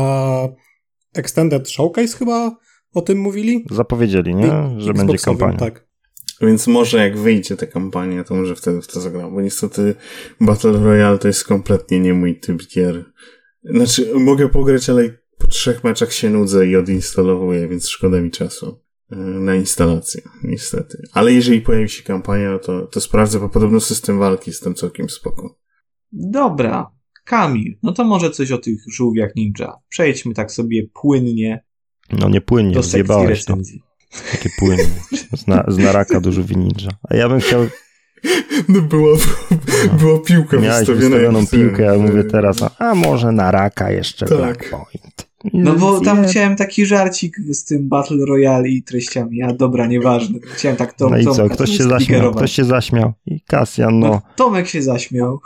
Extended 1.15 1.69
Showcase 1.69 2.17
chyba 2.17 2.55
o 2.93 3.01
tym 3.01 3.17
mówili? 3.17 3.65
Zapowiedzieli, 3.71 4.35
nie? 4.35 4.75
Że 4.77 4.93
będzie 4.93 5.17
kampania. 5.17 5.57
Tak. 5.57 5.87
Więc 6.41 6.67
może 6.67 6.97
jak 6.97 7.17
wyjdzie 7.17 7.57
ta 7.57 7.65
kampania, 7.65 8.23
to 8.23 8.35
może 8.35 8.55
wtedy 8.55 8.81
w 8.81 8.87
to 8.87 9.01
zagram, 9.01 9.35
bo 9.35 9.41
niestety 9.41 9.95
Battle 10.41 10.71
Royale 10.71 11.17
to 11.17 11.27
jest 11.27 11.43
kompletnie 11.43 11.99
nie 11.99 12.13
mój 12.13 12.39
typ 12.39 12.67
gier. 12.67 13.05
Znaczy, 13.63 14.11
mogę 14.15 14.49
pograć, 14.49 14.89
ale 14.89 15.17
po 15.37 15.47
trzech 15.47 15.83
meczach 15.83 16.13
się 16.13 16.29
nudzę 16.29 16.67
i 16.67 16.75
odinstalowuję, 16.75 17.67
więc 17.67 17.89
szkoda 17.89 18.21
mi 18.21 18.31
czasu 18.31 18.79
e, 19.11 19.15
na 19.15 19.55
instalację, 19.55 20.21
niestety. 20.43 21.01
Ale 21.13 21.33
jeżeli 21.33 21.61
pojawi 21.61 21.89
się 21.89 22.03
kampania, 22.03 22.59
to, 22.59 22.87
to 22.87 23.01
sprawdzę, 23.01 23.39
bo 23.39 23.49
podobno 23.49 23.79
system 23.79 24.19
walki 24.19 24.49
jest 24.49 24.63
tam 24.63 24.75
całkiem 24.75 25.09
spoko. 25.09 25.59
Dobra, 26.11 26.91
Kamil, 27.25 27.77
no 27.83 27.93
to 27.93 28.03
może 28.03 28.31
coś 28.31 28.51
o 28.51 28.57
tych 28.57 28.79
żółwiach 28.93 29.35
ninja. 29.35 29.73
Przejdźmy 29.89 30.33
tak 30.33 30.51
sobie 30.51 30.87
płynnie. 31.01 31.63
No 32.11 32.29
nie 32.29 32.41
płynnie, 32.41 32.73
do 32.73 32.83
sekcji 32.83 33.27
recenzji. 33.27 33.79
To. 33.79 33.87
Takie 34.31 34.49
płynnie. 34.59 35.01
Z, 35.37 35.47
na, 35.47 35.65
z 35.67 35.77
naraka 35.77 36.21
do 36.21 36.31
żółwi 36.31 36.57
ninja. 36.57 36.89
A 37.09 37.15
ja 37.15 37.29
bym 37.29 37.39
chciał 37.39 37.67
no 38.69 38.81
była, 38.81 39.17
była 39.99 40.19
piłka 40.19 40.57
Miałeś 40.57 40.87
wystawioną 40.87 41.47
piłkę, 41.47 41.83
ja 41.83 41.97
mówię 41.97 42.23
teraz, 42.23 42.57
a 42.79 42.95
może 42.95 43.31
na 43.31 43.51
raka 43.51 43.91
jeszcze 43.91 44.25
tak. 44.25 44.37
Black 44.37 44.69
Point. 44.69 45.27
No 45.53 45.73
bo 45.73 46.01
tam 46.01 46.23
chciałem 46.27 46.55
taki 46.55 46.85
żarcik 46.85 47.37
z 47.49 47.65
tym 47.65 47.89
Battle 47.89 48.25
Royale 48.25 48.69
i 48.69 48.83
treściami, 48.83 49.41
a 49.43 49.53
dobra, 49.53 49.85
nieważne. 49.87 50.39
Chciałem 50.39 50.77
tak 50.77 50.93
to 50.93 51.09
No 51.09 51.17
i 51.17 51.23
co, 51.23 51.35
Tomka 51.35 51.55
ktoś 51.55 51.69
się 51.77 51.83
zaśmiał, 51.83 52.33
ktoś 52.33 52.51
się 52.51 52.63
zaśmiał. 52.63 53.13
I 53.25 53.41
Kasjan, 53.41 53.99
No, 53.99 54.07
no. 54.07 54.21
Tomek 54.35 54.67
się 54.67 54.81
zaśmiał. 54.81 55.39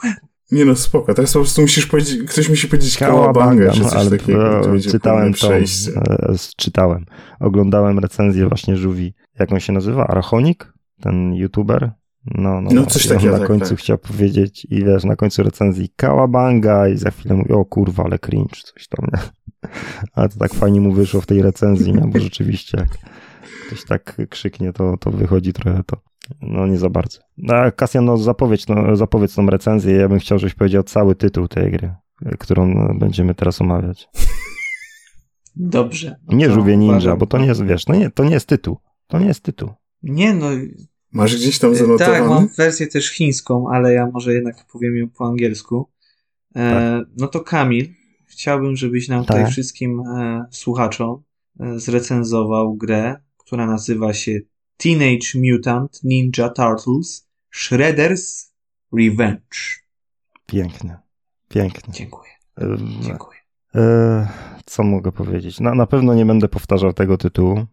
Nie 0.52 0.66
no, 0.66 0.76
spoko. 0.76 1.14
Teraz 1.14 1.34
po 1.34 1.40
prostu 1.40 1.62
musisz 1.62 1.86
powiedzieć, 1.86 2.32
ktoś 2.32 2.50
musi 2.50 2.68
powiedzieć 2.68 2.98
Kałabanga, 2.98 3.34
kałabanga, 3.34 3.72
czy 3.72 3.80
no, 3.80 3.90
coś 3.90 4.00
ale 4.00 4.10
takiego. 4.10 4.62
to 4.62 4.92
czytałem 4.92 5.34
to, 5.34 5.38
przejście. 5.38 5.92
e, 5.92 6.36
czytałem. 6.58 7.06
Oglądałem 7.40 8.00
recenzję 8.00 8.48
właśnie 8.48 8.78
Żółwi. 8.78 9.14
Jak 9.40 9.52
on 9.52 9.60
się 9.60 9.74
nazywa? 9.74 10.08
Archonik? 10.08 10.74
Ten 11.02 11.34
youtuber? 11.34 11.92
No, 12.26 12.62
no, 12.62 12.70
No, 12.74 12.86
coś 12.86 13.06
i 13.06 13.10
on 13.10 13.16
takiego, 13.16 13.34
na 13.34 13.40
tak, 13.40 13.48
końcu 13.48 13.70
tak. 13.70 13.80
chciał 13.80 13.98
powiedzieć 13.98 14.68
i 14.70 14.86
wiesz, 14.86 15.04
na 15.04 15.16
końcu 15.16 15.44
recenzji 15.44 15.90
kałabanga 15.96 16.88
i 16.88 16.98
za 16.98 17.12
chwilę 17.12 17.36
mówi, 17.36 17.52
o 17.52 17.66
kurwa, 17.66 18.04
ale 18.04 18.20
cringe, 18.20 18.62
coś 18.62 18.88
tam, 18.88 19.08
nie? 19.14 19.20
Ale 20.14 20.30
to 20.30 20.40
tak 20.40 20.54
fajnie 20.54 20.82
mu 20.82 20.92
wyszło 20.92 21.22
w 21.22 21.26
tej 21.26 21.42
recenzji, 21.42 21.94
nie? 21.94 22.02
Bo 22.02 22.20
rzeczywiście 22.30 22.78
jak 22.78 22.90
ktoś 23.68 23.86
tak 23.86 24.18
krzyknie, 24.30 24.74
to, 24.74 24.98
to 24.98 25.12
wychodzi 25.12 25.54
trochę 25.54 25.84
to. 25.84 25.98
No 26.42 26.68
nie 26.68 26.78
za 26.78 26.90
bardzo. 26.90 27.20
No, 27.38 27.56
a 27.56 27.72
Kasjan, 27.72 28.06
no 28.06 28.18
zapowiedź, 28.18 28.68
no 28.68 28.96
zapowiedz 28.96 29.36
tą 29.36 29.46
recenzję. 29.46 29.96
Ja 29.96 30.10
bym 30.10 30.20
chciał, 30.20 30.40
żebyś 30.40 30.54
powiedział 30.54 30.84
cały 30.84 31.16
tytuł 31.16 31.48
tej 31.48 31.72
gry, 31.72 31.94
którą 32.40 32.88
będziemy 33.00 33.36
teraz 33.36 33.62
omawiać. 33.62 34.10
Dobrze. 35.56 36.16
No 36.28 36.38
Nie 36.38 36.52
żółwie 36.52 36.78
ninja, 36.78 37.16
bo 37.16 37.28
to 37.28 37.38
nie 37.38 37.46
jest, 37.46 37.66
wiesz, 37.66 37.88
no 37.88 37.96
nie, 37.96 38.10
to 38.10 38.24
nie 38.24 38.32
jest 38.32 38.48
tytuł. 38.48 38.78
To 39.08 39.20
nie 39.20 39.26
jest 39.28 39.44
tytuł. 39.44 39.70
Nie 40.04 40.34
no, 40.34 40.48
Masz 41.14 41.36
gdzieś 41.36 41.60
tam 41.60 41.72
tak, 41.72 41.80
zanotowany? 41.80 42.20
mam 42.30 42.48
wersję 42.58 42.88
też 42.88 43.10
chińską, 43.14 43.70
ale 43.70 43.94
ja 43.94 44.08
może 44.14 44.34
jednak 44.34 44.66
powiem 44.72 44.96
ją 44.98 45.10
po 45.10 45.26
angielsku. 45.28 45.90
E, 46.56 47.02
no 47.18 47.28
to 47.28 47.40
Kamil, 47.40 47.94
chciałbym, 48.26 48.76
żebyś 48.76 49.08
nam 49.08 49.22
tutaj 49.26 49.44
Tak. 49.44 49.52
wszystkim 49.52 50.00
e, 50.00 50.46
słuchaczom 50.52 51.24
e, 51.60 51.80
zrecenzował 51.80 52.76
grę, 52.76 53.16
która 53.38 53.66
nazywa 53.66 54.14
się 54.14 54.40
Teenage 54.78 55.28
Mutant 55.36 56.04
Ninja 56.04 56.50
Turtles 56.50 57.28
Shredder's 57.56 58.52
Revenge. 58.98 59.82
Pięknie. 60.46 60.98
Pięknie. 61.50 61.94
Dziękuję, 61.94 62.32
E, 62.62 62.78
dziękuję. 63.02 63.40
e, 63.76 64.28
co 64.66 64.84
mogę 64.84 65.12
powiedzieć? 65.12 65.60
Na, 65.60 65.76
na 65.76 65.86
pewno 65.88 66.14
nie 66.14 66.26
będę 66.26 66.48
powtarzał 66.48 66.94
tego 66.94 67.18
tytułu 67.18 67.58
e, 67.58 67.66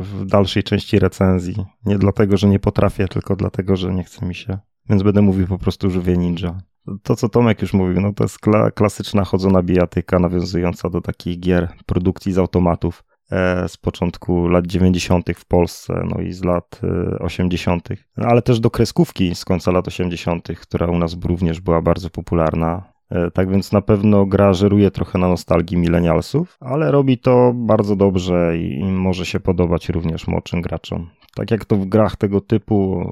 w 0.00 0.24
dalszej 0.26 0.62
części 0.62 0.98
recenzji. 0.98 1.64
Nie 1.86 1.98
dlatego, 1.98 2.36
że 2.36 2.48
nie 2.48 2.58
potrafię, 2.58 3.08
tylko 3.08 3.36
dlatego, 3.36 3.76
że 3.76 3.94
nie 3.94 4.04
chce 4.04 4.26
mi 4.26 4.34
się. 4.34 4.58
Więc 4.90 5.02
będę 5.02 5.22
mówił 5.22 5.46
po 5.46 5.58
prostu 5.58 5.90
żółwie 5.90 6.16
ninja. 6.16 6.58
To, 7.02 7.16
co 7.16 7.28
Tomek 7.28 7.62
już 7.62 7.72
mówił, 7.72 8.00
no 8.00 8.12
to 8.12 8.24
jest 8.24 8.38
kla, 8.38 8.70
klasyczna 8.70 9.24
chodzona 9.24 9.62
bijatyka 9.62 10.18
nawiązująca 10.18 10.90
do 10.90 11.00
takich 11.00 11.40
gier 11.40 11.68
produkcji 11.86 12.32
z 12.32 12.38
automatów 12.38 13.04
e, 13.30 13.68
z 13.68 13.76
początku 13.76 14.48
lat 14.48 14.66
90. 14.66 15.26
w 15.36 15.44
Polsce, 15.44 16.02
no 16.14 16.20
i 16.20 16.32
z 16.32 16.44
lat 16.44 16.80
e, 16.82 17.18
80., 17.18 17.88
no, 18.16 18.26
ale 18.26 18.42
też 18.42 18.60
do 18.60 18.70
kreskówki 18.70 19.34
z 19.34 19.44
końca 19.44 19.70
lat 19.70 19.88
80., 19.88 20.48
która 20.60 20.86
u 20.86 20.98
nas 20.98 21.16
również 21.24 21.60
była 21.60 21.82
bardzo 21.82 22.10
popularna. 22.10 22.92
E, 23.10 23.30
Tak 23.30 23.50
więc 23.50 23.72
na 23.72 23.80
pewno 23.80 24.26
gra 24.26 24.52
żeruje 24.52 24.90
trochę 24.90 25.18
na 25.18 25.28
nostalgii 25.28 25.76
milenialsów, 25.76 26.56
ale 26.60 26.90
robi 26.90 27.18
to 27.18 27.52
bardzo 27.54 27.96
dobrze 27.96 28.58
i, 28.58 28.84
może 28.84 29.26
się 29.26 29.40
podobać 29.40 29.88
również 29.88 30.26
młodszym 30.26 30.62
graczom. 30.62 31.08
Tak 31.34 31.50
jak 31.50 31.64
to 31.64 31.76
w 31.76 31.86
grach 31.86 32.16
tego 32.16 32.40
typu, 32.40 33.04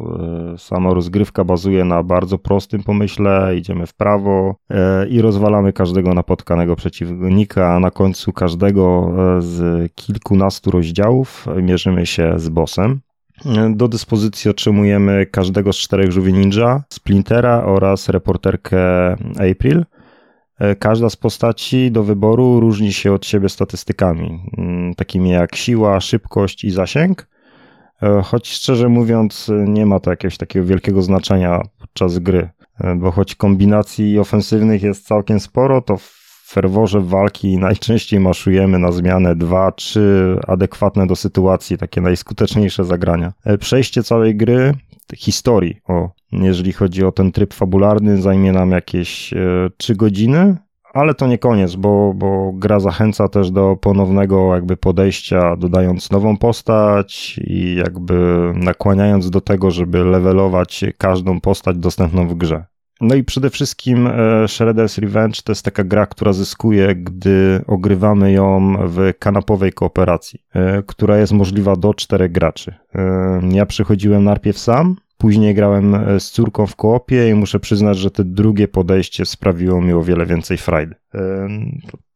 e, 0.55 0.59
sama 0.59 0.95
rozgrywka 0.95 1.45
bazuje 1.45 1.85
na 1.85 2.03
bardzo 2.03 2.39
prostym 2.39 2.83
pomyśle, 2.83 3.57
idziemy 3.57 3.87
w 3.87 3.95
prawo 3.95 4.55
e, 4.71 5.09
i 5.09 5.21
rozwalamy 5.21 5.73
każdego 5.73 6.15
napotkanego 6.15 6.77
przeciwnika, 6.77 7.75
a 7.75 7.81
na 7.81 7.91
końcu 7.91 8.33
każdego 8.33 9.13
z 9.39 9.93
kilkunastu 9.95 10.71
rozdziałów 10.71 11.47
mierzymy 11.63 12.07
się 12.07 12.33
z 12.37 12.49
bossem. 12.49 13.01
Do 13.71 13.89
dyspozycji 13.89 14.51
otrzymujemy 14.51 15.27
każdego 15.27 15.73
z 15.73 15.77
czterech 15.77 16.13
żółwi 16.13 16.33
ninja, 16.33 16.83
Splintera 16.93 17.65
oraz 17.65 18.09
reporterkę 18.09 18.79
April. 19.53 19.85
E, 20.59 20.75
Każda 20.77 21.11
z 21.11 21.17
postaci 21.17 21.91
do 21.91 22.03
wyboru 22.03 22.61
różni 22.61 22.93
się 22.93 23.13
od 23.13 23.27
siebie 23.27 23.49
statystykami, 23.49 24.41
mm, 24.59 24.95
takimi 24.95 25.31
jak 25.31 25.57
siła, 25.57 26.01
szybkość 26.01 26.65
i 26.65 26.71
zasięg. 26.71 27.29
E, 28.03 28.23
Choć 28.23 28.49
szczerze 28.49 28.89
mówiąc, 28.89 29.51
nie 29.67 29.87
ma 29.87 30.01
to 30.01 30.11
jakiegoś 30.11 30.37
takiego 30.37 30.67
wielkiego 30.67 31.03
znaczenia 31.03 31.63
podczas 31.79 32.19
gry, 32.19 32.49
e, 32.81 32.95
bo 32.95 33.11
choć 33.11 33.35
kombinacji 33.35 34.19
ofensywnych 34.19 34.83
jest 34.83 35.07
całkiem 35.07 35.41
sporo, 35.41 35.83
to 35.83 35.97
w 36.47 36.53
ferworze 36.53 37.01
walki 37.01 37.59
najczęściej 37.59 38.21
maszujemy 38.21 38.79
na 38.79 38.93
zmianę 38.93 39.37
dwa, 39.37 39.73
trzy 39.73 40.39
adekwatne 40.47 41.07
do 41.07 41.17
sytuacji, 41.17 41.79
takie 41.79 42.01
najskuteczniejsze 42.01 42.85
zagrania. 42.85 43.33
E, 43.45 43.59
Przejście 43.59 44.03
całej 44.03 44.37
gry, 44.37 44.75
historii, 45.17 45.81
o, 45.89 46.11
jeżeli 46.33 46.73
chodzi 46.73 47.05
o 47.05 47.13
ten 47.13 47.33
tryb 47.33 47.55
fabularny, 47.55 48.23
zajmie 48.23 48.53
nam 48.53 48.71
jakieś 48.71 49.33
e, 49.33 49.39
3 49.77 49.95
godziny, 49.95 50.57
ale 50.95 51.15
to 51.15 51.27
nie 51.27 51.39
koniec, 51.39 51.75
bo, 51.75 52.15
bo 52.15 52.53
gra 52.53 52.81
zachęca 52.81 53.29
też 53.29 53.51
do 53.51 53.77
ponownego 53.77 54.55
jakby 54.55 54.77
podejścia, 54.77 55.57
dodając 55.57 56.11
nową 56.11 56.37
postać 56.37 57.41
i 57.45 57.75
jakby 57.75 58.53
nakłaniając 58.55 59.31
do 59.31 59.41
tego, 59.41 59.71
żeby 59.71 60.05
levelować 60.05 60.85
każdą 60.99 61.41
postać 61.41 61.77
dostępną 61.77 62.29
w 62.29 62.35
grze. 62.35 62.65
No 63.01 63.15
i 63.15 63.25
przede 63.25 63.51
wszystkim 63.51 64.07
e, 64.07 64.11
Shredder's 64.47 65.01
Revenge 65.01 65.43
to 65.45 65.53
jest 65.53 65.65
taka 65.65 65.85
gra, 65.85 66.07
która 66.07 66.33
zyskuje, 66.33 66.95
gdy 66.95 67.61
ogrywamy 67.67 68.33
ją 68.33 68.77
w 68.87 69.13
kanapowej 69.19 69.73
kooperacji, 69.73 70.43
e, 70.55 70.83
która 70.83 71.19
jest 71.19 71.33
możliwa 71.33 71.77
do 71.77 71.95
czterech 71.95 72.33
graczy. 72.33 72.75
E, 72.95 73.41
Ja 73.53 73.67
przychodziłem 73.67 74.25
najpierw 74.25 74.59
sam, 74.59 74.97
później 75.19 75.55
grałem 75.55 75.97
z 76.19 76.31
córką 76.31 76.67
w 76.67 76.77
koopie 76.77 77.31
i 77.31 77.35
muszę 77.35 77.61
przyznać, 77.61 77.99
że 77.99 78.11
to 78.11 78.25
drugie 78.25 78.69
podejście 78.69 79.27
sprawiło 79.27 79.81
mi 79.81 79.93
o 79.93 80.03
wiele 80.03 80.27
więcej 80.27 80.59
frajdy. 80.59 80.95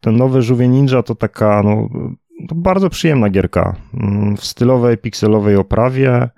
Ten 0.00 0.16
nowy 0.16 0.42
Żółwie 0.42 0.68
Ninja 0.68 1.02
to 1.02 1.14
taka 1.14 1.62
no, 1.62 1.88
bardzo 2.54 2.90
przyjemna 2.90 3.30
gierka 3.30 3.76
mm, 3.94 4.36
w 4.36 4.44
stylowej, 4.44 4.98
pikselowej 4.98 5.56
oprawie, 5.56 6.28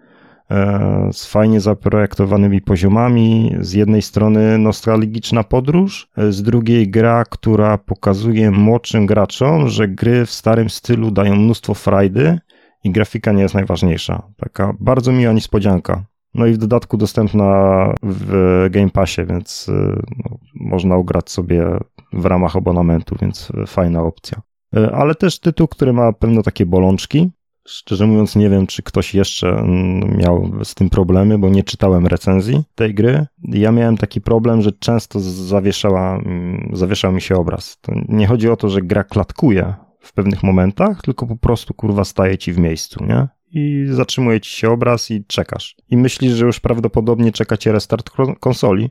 z 1.13 1.27
fajnie 1.27 1.61
zaprojektowanymi 1.61 2.61
poziomami. 2.61 3.57
Z 3.61 3.73
jednej 3.73 4.03
strony 4.03 4.59
nostalgiczna 4.59 5.45
podróż, 5.45 6.09
e, 6.17 6.33
z 6.33 6.43
drugiej 6.43 6.91
gra, 6.91 7.25
która 7.25 7.79
pokazuje 7.79 8.51
młodszym 8.51 9.07
graczom, 9.07 9.69
że 9.69 9.89
gry 9.89 10.27
w 10.27 10.31
starym 10.31 10.71
stylu 10.71 11.11
dają 11.11 11.37
mnóstwo 11.37 11.75
frajdy 11.75 12.39
i 12.85 12.91
grafika 12.91 13.33
nie 13.33 13.43
jest 13.43 13.55
najważniejsza. 13.55 14.23
Taka 14.37 14.75
bardzo 14.81 15.13
miła 15.13 15.33
niespodzianka. 15.33 16.05
No 16.35 16.47
i 16.47 16.53
w 16.53 16.59
dodatku 16.59 16.97
dostępna 16.97 17.95
w 18.03 18.67
Game 18.71 18.91
Passie, 18.91 19.25
więc 19.25 19.69
e, 19.69 20.03
no, 20.25 20.39
można 20.55 20.97
ugrać 20.97 21.31
sobie 21.31 21.65
w 22.13 22.27
ramach 22.27 22.57
abonamentu, 22.57 23.17
więc 23.21 23.53
fajna 23.67 24.03
opcja. 24.03 24.43
E, 24.77 24.93
Ale 24.93 25.15
też 25.15 25.41
tytuł, 25.41 25.69
który 25.69 25.93
ma 25.93 26.13
pewne 26.13 26.43
takie 26.43 26.67
bolączki, 26.67 27.31
Szczerze 27.67 28.07
mówiąc, 28.07 28.37
nie 28.37 28.51
wiem, 28.51 28.67
czy 28.67 28.83
ktoś 28.83 29.15
jeszcze 29.15 29.49
mm, 29.49 30.17
miał 30.17 30.51
z 30.65 30.75
tym 30.75 30.91
problemy, 30.91 31.39
bo 31.39 31.49
nie 31.49 31.65
czytałem 31.65 32.07
recenzji 32.07 32.63
tej 32.75 32.95
gry. 32.95 33.27
Ja 33.43 33.73
miałem 33.73 33.97
taki 33.97 34.21
problem, 34.21 34.63
że 34.63 34.73
często 34.73 35.21
zawieszała, 35.21 36.17
mm, 36.17 36.71
zawieszał 36.73 37.13
mi 37.13 37.21
się 37.21 37.37
obraz. 37.37 37.79
To 37.81 37.93
nie 38.09 38.27
chodzi 38.27 38.49
o 38.49 38.57
to, 38.57 38.69
że 38.69 38.83
gra 38.83 39.05
klatkuje 39.05 39.75
w 40.01 40.13
pewnych 40.13 40.43
momentach, 40.43 41.03
tylko 41.03 41.27
po 41.27 41.37
prostu 41.37 41.75
kurwa 41.75 42.05
staje 42.05 42.39
ci 42.39 42.53
w 42.53 42.59
miejscu, 42.59 43.05
nie? 43.05 43.29
I 43.55 43.87
zatrzymuje 43.91 44.41
ci 44.41 44.51
się 44.51 44.71
obraz 44.71 45.11
i 45.11 45.25
czekasz. 45.25 45.77
I 45.91 45.97
myślisz, 45.97 46.33
że 46.33 46.47
już 46.47 46.61
prawdopodobnie 46.61 47.33
czeka 47.33 47.57
cię 47.57 47.73
restart 47.73 48.11
ko- 48.11 48.37
konsoli, 48.41 48.91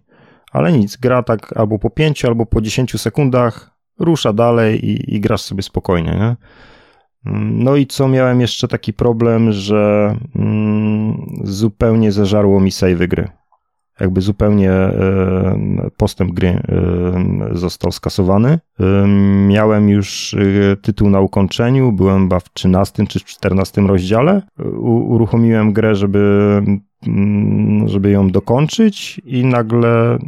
ale 0.52 0.72
nic, 0.72 0.98
gra 0.98 1.24
tak 1.24 1.58
albo 1.58 1.80
po 1.80 1.90
5, 1.90 2.26
albo 2.26 2.46
po 2.46 2.62
10 2.62 3.02
sekundach 3.02 3.72
rusza 4.00 4.34
dalej 4.34 4.86
i, 4.86 5.16
i 5.16 5.20
grasz 5.20 5.42
sobie 5.42 5.64
spokojnie, 5.64 6.12
nie? 6.12 6.36
No 7.26 7.76
i 7.76 7.88
co 7.88 8.08
miałem 8.08 8.42
jeszcze 8.42 8.68
taki 8.68 8.94
problem, 8.94 9.52
że 9.52 10.16
mm, 10.36 11.26
zupełnie 11.44 12.12
zeżarło 12.12 12.60
mi 12.60 12.72
save 12.72 13.08
gry. 13.08 13.28
Jakby 14.00 14.22
zupełnie 14.22 14.72
postęp 15.98 16.32
gry 16.32 16.62
został 17.52 17.92
skasowany. 17.92 18.60
Miałem 19.48 19.90
już 19.90 20.34
e, 20.34 20.76
tytuł 20.76 21.10
na 21.10 21.20
ukończeniu, 21.20 21.92
byłem 21.92 22.22
chyba 22.22 22.40
w 22.40 22.54
13 22.54 23.08
czy 23.08 23.20
14 23.20 23.82
rozdziale. 23.82 24.42
Uruchomiłem 24.84 25.74
grę, 25.74 25.96
żeby, 25.96 26.62
mm, 27.08 27.88
żeby 27.88 28.12
ją 28.12 28.30
dokończyć 28.30 29.22
i 29.26 29.46
nagle 29.46 30.20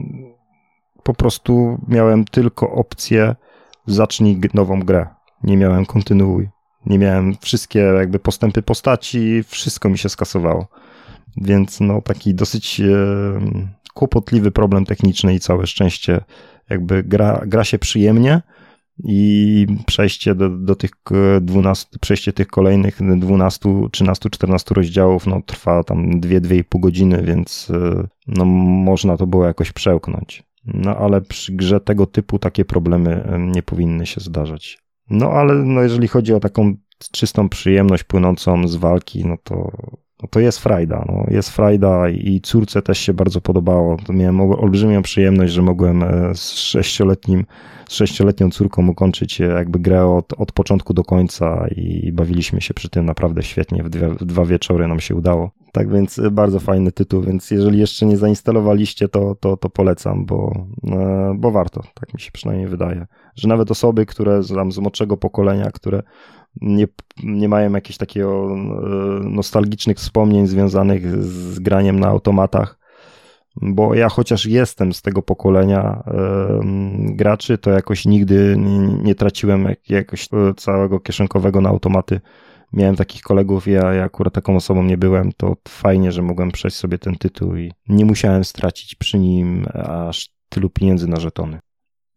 po 1.04 1.14
prostu 1.14 1.78
miałem 1.88 2.26
tylko 2.26 2.72
opcję 2.72 3.36
zacznij 3.86 4.40
nową 4.54 4.80
grę. 4.80 5.08
Nie 5.44 5.58
miałem 5.58 5.86
kontynuuj. 5.86 6.50
Nie 6.86 7.00
miałem 7.00 7.36
wszystkie 7.42 7.80
jakby 7.80 8.20
postępy 8.20 8.62
postaci, 8.62 9.44
wszystko 9.48 9.90
mi 9.90 9.98
się 9.98 10.10
skasowało. 10.10 10.68
Więc 11.38 11.80
no 11.80 12.02
taki 12.02 12.36
dosyć 12.36 12.80
e, 12.80 12.86
kłopotliwy 13.94 14.52
problem 14.52 14.86
techniczny 14.86 15.36
i 15.36 15.40
całe 15.40 15.68
szczęście 15.68 16.22
jakby 16.70 17.04
gra, 17.04 17.42
gra 17.46 17.64
się 17.64 17.80
przyjemnie, 17.80 18.42
i 19.04 19.68
przejście 19.86 20.36
do, 20.36 20.50
do 20.50 20.76
tych 20.76 20.92
12, 21.42 22.00
przejście 22.02 22.34
tych 22.34 22.48
kolejnych 22.48 23.00
12, 23.18 23.90
13, 23.92 24.30
14 24.30 24.76
rozdziałów 24.76 25.28
no, 25.28 25.42
trwa 25.46 25.84
tam 25.84 26.22
2-2,5 26.22 26.80
godziny, 26.80 27.24
więc 27.24 27.72
no, 28.28 28.46
można 28.46 29.18
to 29.18 29.28
było 29.28 29.46
jakoś 29.46 29.72
przełknąć. 29.72 30.44
No 30.66 30.98
ale 30.98 31.22
przy 31.22 31.54
grze 31.54 31.80
tego 31.80 32.06
typu 32.06 32.40
takie 32.40 32.66
problemy 32.66 33.38
nie 33.40 33.64
powinny 33.64 34.06
się 34.06 34.22
zdarzać. 34.22 34.83
No 35.10 35.32
ale 35.32 35.54
no, 35.54 35.82
jeżeli 35.82 36.08
chodzi 36.08 36.34
o 36.34 36.40
taką 36.40 36.76
czystą 37.12 37.50
przyjemność 37.50 38.04
płynącą 38.04 38.68
z 38.68 38.76
walki, 38.76 39.26
no 39.26 39.38
to, 39.44 39.72
no 40.22 40.28
to 40.30 40.40
jest 40.40 40.60
frajda. 40.60 41.06
No, 41.08 41.26
jest 41.28 41.50
frajda 41.50 42.10
i 42.10 42.42
córce 42.44 42.82
też 42.82 43.00
się 43.00 43.14
bardzo 43.14 43.42
podobało. 43.42 43.98
Miałem 44.10 44.42
olbrzymią 44.42 45.02
przyjemność, 45.02 45.54
że 45.54 45.62
mogłem 45.62 46.04
e, 46.04 46.36
z 46.36 46.52
sześcioletnim, 46.52 47.46
z 47.90 47.94
sześcioletnią 47.94 48.50
córką 48.50 48.88
ukończyć 48.88 49.42
e, 49.42 49.46
jakby 49.46 49.80
grę 49.80 50.06
od, 50.06 50.34
od 50.34 50.52
początku 50.52 50.94
do 50.94 51.04
końca 51.04 51.68
i 51.76 52.12
bawiliśmy 52.12 52.62
się 52.62 52.74
przy 52.74 52.90
tym 52.90 53.06
naprawdę 53.06 53.44
świetnie. 53.44 53.84
W, 53.84 53.90
dwie, 53.90 54.10
w 54.10 54.26
dwa 54.26 54.46
wieczory 54.46 54.88
nam 54.88 55.00
się 55.00 55.16
udało. 55.16 55.52
Tak 55.74 55.90
więc 55.90 56.20
e, 56.20 56.32
bardzo 56.32 56.60
fajny 56.60 56.92
tytuł, 56.92 57.22
więc 57.22 57.52
jeżeli 57.52 57.80
jeszcze 57.80 58.06
nie 58.06 58.18
zainstalowaliście, 58.18 59.10
to, 59.10 59.36
to, 59.36 59.58
to 59.58 59.70
polecam, 59.70 60.26
bo, 60.26 60.66
bo 61.36 61.52
warto, 61.52 61.84
tak 61.94 62.14
mi 62.14 62.20
się 62.20 62.32
przynajmniej 62.32 62.68
wydaje. 62.68 63.08
Że 63.36 63.48
nawet 63.48 63.72
osoby, 63.72 64.06
które 64.06 64.44
z, 64.44 64.48
tam 64.48 64.72
z 64.72 64.78
młodszego 64.78 65.18
pokolenia, 65.18 65.72
które 65.72 66.04
nie, 66.62 66.88
nie 67.24 67.50
mają 67.50 67.74
jakichś 67.74 67.98
takiego 67.98 68.56
e, 68.56 68.60
nostalgicznych 69.30 69.98
wspomnień 69.98 70.48
związanych 70.48 71.24
z 71.24 71.60
graniem 71.60 72.00
na 72.00 72.08
automatach, 72.08 72.80
bo 73.62 73.96
ja 73.96 74.10
chociaż 74.10 74.46
jestem 74.46 74.94
z 74.94 75.02
tego 75.02 75.22
pokolenia 75.22 76.04
graczy, 76.98 77.58
to 77.58 77.72
jakoś 77.72 78.06
nigdy 78.06 78.56
nie, 78.58 78.80
nie 79.04 79.16
traciłem 79.16 79.64
jak, 79.64 79.90
jakoś 79.90 80.30
całego 80.58 81.00
kieszonkowego 81.00 81.62
na 81.62 81.70
automaty. 81.70 82.22
Miałem 82.74 82.96
takich 82.96 83.22
kolegów, 83.22 83.68
ja, 83.68 83.94
ja 83.94 84.04
akurat 84.04 84.34
taką 84.34 84.56
osobą 84.56 84.84
nie 84.84 84.98
byłem, 84.98 85.32
to 85.38 85.58
fajnie, 85.68 86.12
że 86.12 86.22
mogłem 86.22 86.52
przejść 86.52 86.78
sobie 86.78 86.98
ten 86.98 87.16
tytuł 87.16 87.56
i 87.56 87.72
nie 87.90 88.06
musiałem 88.06 88.44
stracić 88.44 88.96
przy 88.96 89.20
nim 89.20 89.66
aż 89.74 90.30
tylu 90.50 90.70
pieniędzy 90.70 91.08
na 91.08 91.20
żetony. 91.20 91.60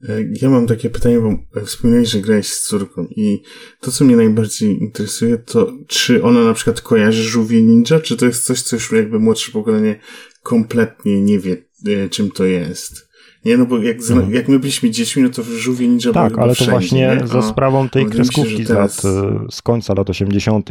E, 0.09 0.23
ja 0.43 0.51
mam 0.51 0.67
takie 0.67 0.91
pytanie, 0.91 1.21
bo 1.21 1.61
wspomniałeś, 1.65 2.09
że 2.09 2.21
grałeś 2.21 2.47
z 2.47 2.67
córką 2.67 3.07
i 3.11 3.43
to, 3.81 3.91
co 3.91 4.05
mnie 4.05 4.17
najbardziej 4.17 4.83
interesuje, 4.83 5.39
to 5.39 5.73
czy 5.87 6.23
ona 6.23 6.45
na 6.45 6.55
przykład 6.55 6.81
kojarzy 6.81 7.23
żółwie 7.23 7.63
ninja, 7.63 8.01
czy 8.01 8.17
to 8.17 8.27
jest 8.27 8.45
coś, 8.45 8.63
co 8.63 8.77
już 8.77 8.93
jakby 8.93 9.19
młodsze 9.19 9.53
pokolenie 9.53 10.01
kompletnie 10.43 11.23
nie 11.23 11.39
wie, 11.39 11.57
e, 11.87 12.09
czym 12.09 12.31
to 12.31 12.45
jest? 12.45 13.06
Nie, 13.47 13.57
no 13.57 13.67
bo 13.67 13.79
jak, 13.79 13.97
mhm. 13.97 14.35
jak 14.35 14.49
my 14.49 14.59
byliśmy 14.59 14.91
dziećmi, 14.91 15.23
no 15.23 15.29
to 15.29 15.43
żółwie 15.43 15.89
ninja 15.89 16.13
Tak, 16.13 16.39
ale 16.39 16.55
to 16.55 16.65
właśnie 16.65 17.19
nie? 17.21 17.27
za 17.27 17.43
sprawą 17.43 17.89
tej 17.89 18.07
kreskówki 18.07 18.65
teraz... 18.65 19.01
z, 19.01 19.05
lat, 19.05 19.15
e, 19.15 19.47
z 19.51 19.63
końca 19.63 19.95
lat 19.95 20.11
80., 20.11 20.71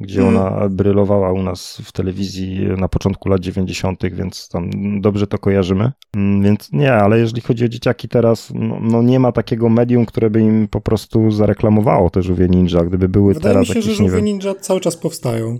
gdzie 0.00 0.20
hmm. 0.20 0.36
ona 0.36 0.68
brylowała 0.68 1.32
u 1.32 1.42
nas 1.42 1.82
w 1.84 1.92
telewizji 1.92 2.66
na 2.76 2.88
początku 2.88 3.28
lat 3.28 3.40
90., 3.40 4.02
więc 4.12 4.48
tam 4.48 4.70
dobrze 5.00 5.26
to 5.26 5.38
kojarzymy. 5.38 5.92
Mm, 6.16 6.42
więc 6.42 6.72
nie, 6.72 6.92
ale 6.92 7.18
jeżeli 7.18 7.42
chodzi 7.42 7.64
o 7.64 7.68
dzieciaki 7.68 8.08
teraz, 8.08 8.52
no, 8.54 8.78
no, 8.82 9.02
nie 9.02 9.20
ma 9.20 9.32
takiego 9.32 9.68
medium, 9.68 10.06
które 10.06 10.30
by 10.30 10.40
im 10.40 10.68
po 10.68 10.80
prostu 10.80 11.30
zareklamowało 11.30 12.10
te 12.10 12.22
żółwie 12.22 12.48
ninja. 12.48 12.84
Gdyby 12.84 13.08
były 13.08 13.34
Wydaje 13.34 13.54
teraz 13.54 13.68
mi 13.68 13.74
się, 13.74 13.78
jakieś, 13.78 13.96
że 13.96 14.04
żółwie 14.04 14.22
ninja 14.22 14.54
cały 14.54 14.80
czas 14.80 14.96
powstają. 14.96 15.58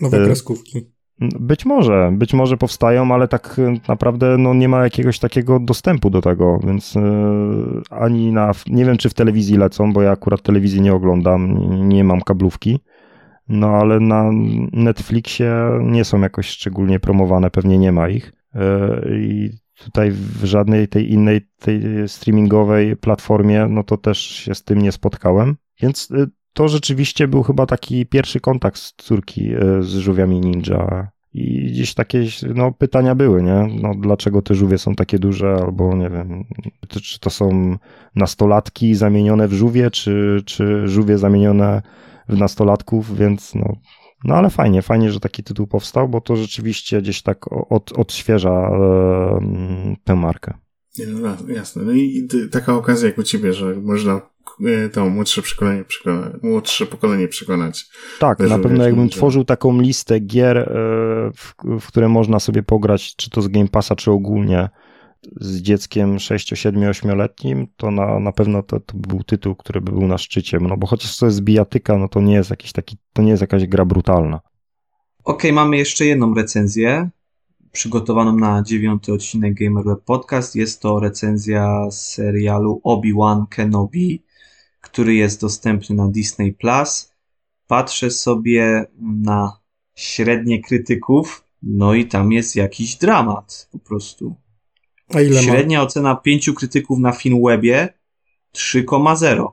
Nowe 0.00 0.22
y 0.22 0.24
kreskówki. 0.24 0.97
Być 1.20 1.64
może, 1.66 2.10
być 2.12 2.34
może 2.34 2.56
powstają, 2.56 3.14
ale 3.14 3.28
tak 3.28 3.60
naprawdę 3.88 4.38
no, 4.38 4.54
nie 4.54 4.68
ma 4.68 4.82
jakiegoś 4.82 5.18
takiego 5.18 5.60
dostępu 5.60 6.10
do 6.10 6.22
tego, 6.22 6.58
więc 6.66 6.94
yy, 6.94 7.02
ani 7.90 8.32
na, 8.32 8.52
nie 8.66 8.84
wiem 8.84 8.96
czy 8.96 9.08
w 9.08 9.14
telewizji 9.14 9.56
lecą, 9.56 9.92
bo 9.92 10.02
ja 10.02 10.10
akurat 10.10 10.42
telewizji 10.42 10.80
nie 10.80 10.94
oglądam, 10.94 11.58
nie 11.88 12.04
mam 12.04 12.20
kablówki, 12.20 12.80
no 13.48 13.68
ale 13.68 14.00
na 14.00 14.30
Netflixie 14.72 15.52
nie 15.82 16.04
są 16.04 16.20
jakoś 16.20 16.46
szczególnie 16.46 17.00
promowane, 17.00 17.50
pewnie 17.50 17.78
nie 17.78 17.92
ma 17.92 18.08
ich. 18.08 18.32
E, 18.54 19.00
I 19.10 19.50
tutaj 19.84 20.10
w 20.10 20.44
żadnej 20.44 20.88
tej 20.88 21.12
innej, 21.12 21.40
tej 21.58 21.82
streamingowej 22.06 22.96
platformie, 22.96 23.66
no 23.70 23.84
to 23.84 23.96
też 23.96 24.18
się 24.18 24.54
z 24.54 24.64
tym 24.64 24.82
nie 24.82 24.92
spotkałem. 24.92 25.56
Więc 25.80 26.10
e, 26.10 26.26
to 26.58 26.68
rzeczywiście 26.68 27.28
był 27.28 27.42
chyba 27.42 27.66
taki 27.66 28.06
pierwszy 28.06 28.40
kontakt 28.40 28.78
z 28.78 28.94
córki 28.96 29.52
e, 29.54 29.82
z 29.82 29.86
żółwiami 29.86 30.40
ninja. 30.40 31.10
I 31.34 31.70
gdzieś 31.72 31.94
takie 31.94 32.24
no, 32.54 32.72
pytania 32.72 33.14
były, 33.14 33.42
nie? 33.42 33.68
No, 33.82 33.94
dlaczego 34.00 34.42
te 34.42 34.54
żółwie 34.54 34.78
są 34.78 34.94
takie 34.94 35.18
duże, 35.18 35.54
albo 35.54 35.96
nie 35.96 36.10
wiem, 36.10 36.44
czy 36.88 37.20
to 37.20 37.30
są 37.30 37.76
nastolatki 38.14 38.94
zamienione 38.94 39.48
w 39.48 39.52
żółwie, 39.52 39.90
czy, 39.90 40.42
czy 40.46 40.88
żółwie 40.88 41.18
zamienione 41.18 41.82
w 42.28 42.38
nastolatków, 42.38 43.18
więc 43.18 43.54
no, 43.54 43.76
no 44.24 44.34
ale 44.34 44.50
fajnie, 44.50 44.82
fajnie, 44.82 45.12
że 45.12 45.20
taki 45.20 45.42
tytuł 45.42 45.66
powstał, 45.66 46.08
bo 46.08 46.20
to 46.20 46.36
rzeczywiście 46.36 47.02
gdzieś 47.02 47.22
tak 47.22 47.52
od, 47.72 47.92
odświeża 47.92 48.50
e, 48.50 49.96
tę 50.04 50.16
markę. 50.16 50.54
No, 51.08 51.36
jasne. 51.48 51.82
No 51.82 51.92
i 51.92 52.28
taka 52.50 52.74
okazja 52.74 53.08
jak 53.08 53.18
u 53.18 53.22
ciebie, 53.22 53.52
że 53.52 53.74
można 53.74 54.20
to 54.92 55.08
młodsze 55.08 55.42
pokolenie, 55.42 55.84
przekonać, 55.84 56.32
młodsze 56.42 56.86
pokolenie 56.86 57.28
przekonać. 57.28 57.86
Tak, 58.18 58.38
na 58.38 58.58
pewno 58.58 58.84
jakbym 58.84 59.08
tworzył 59.08 59.44
taką 59.44 59.80
listę 59.80 60.20
gier, 60.20 60.58
e, 60.58 60.64
w, 61.36 61.54
w 61.80 61.86
które 61.86 62.08
można 62.08 62.40
sobie 62.40 62.62
pograć, 62.62 63.16
czy 63.16 63.30
to 63.30 63.42
z 63.42 63.48
Game 63.48 63.68
Passa, 63.68 63.96
czy 63.96 64.10
ogólnie, 64.10 64.68
z 65.40 65.56
dzieckiem 65.56 66.18
6, 66.18 66.48
7, 66.54 66.82
8-letnim, 66.82 67.66
to 67.76 67.90
na, 67.90 68.20
na 68.20 68.32
pewno 68.32 68.62
to, 68.62 68.80
to 68.80 68.96
był 68.96 69.22
tytuł, 69.22 69.54
który 69.54 69.80
by 69.80 69.92
był 69.92 70.06
na 70.06 70.18
szczycie. 70.18 70.58
No 70.60 70.76
bo 70.76 70.86
chociaż 70.86 71.16
to 71.16 71.26
jest 71.26 71.40
bijatyka, 71.40 71.98
no 71.98 72.08
to 72.08 72.20
nie 72.20 72.34
jest 72.34 72.50
jakiś 72.50 72.72
taki, 72.72 72.96
to 73.12 73.22
nie 73.22 73.30
jest 73.30 73.40
jakaś 73.40 73.66
gra 73.66 73.84
brutalna. 73.84 74.40
Okej, 75.24 75.50
okay, 75.50 75.52
mamy 75.52 75.76
jeszcze 75.76 76.04
jedną 76.04 76.34
recenzję 76.34 77.10
przygotowaną 77.72 78.36
na 78.36 78.62
dziewiąty 78.62 79.12
odcinek 79.12 79.54
Gamer 79.54 79.84
Web 79.84 80.00
Podcast. 80.04 80.56
Jest 80.56 80.82
to 80.82 81.00
recenzja 81.00 81.90
serialu 81.90 82.80
Obi-Wan 82.84 83.46
Kenobi, 83.50 84.22
który 84.80 85.14
jest 85.14 85.40
dostępny 85.40 85.96
na 85.96 86.08
Disney 86.08 86.52
Plus. 86.52 87.12
Patrzę 87.66 88.10
sobie 88.10 88.86
na 89.00 89.60
średnie 89.94 90.62
krytyków, 90.62 91.44
no 91.62 91.94
i 91.94 92.06
tam 92.06 92.32
jest 92.32 92.56
jakiś 92.56 92.96
dramat 92.96 93.68
po 93.72 93.78
prostu. 93.78 94.36
A 95.14 95.20
ile 95.20 95.42
Średnia 95.42 95.78
ma? 95.78 95.84
ocena 95.84 96.16
pięciu 96.16 96.54
krytyków 96.54 96.98
na 96.98 97.12
Finwebie 97.12 97.88
3,0. 98.56 99.48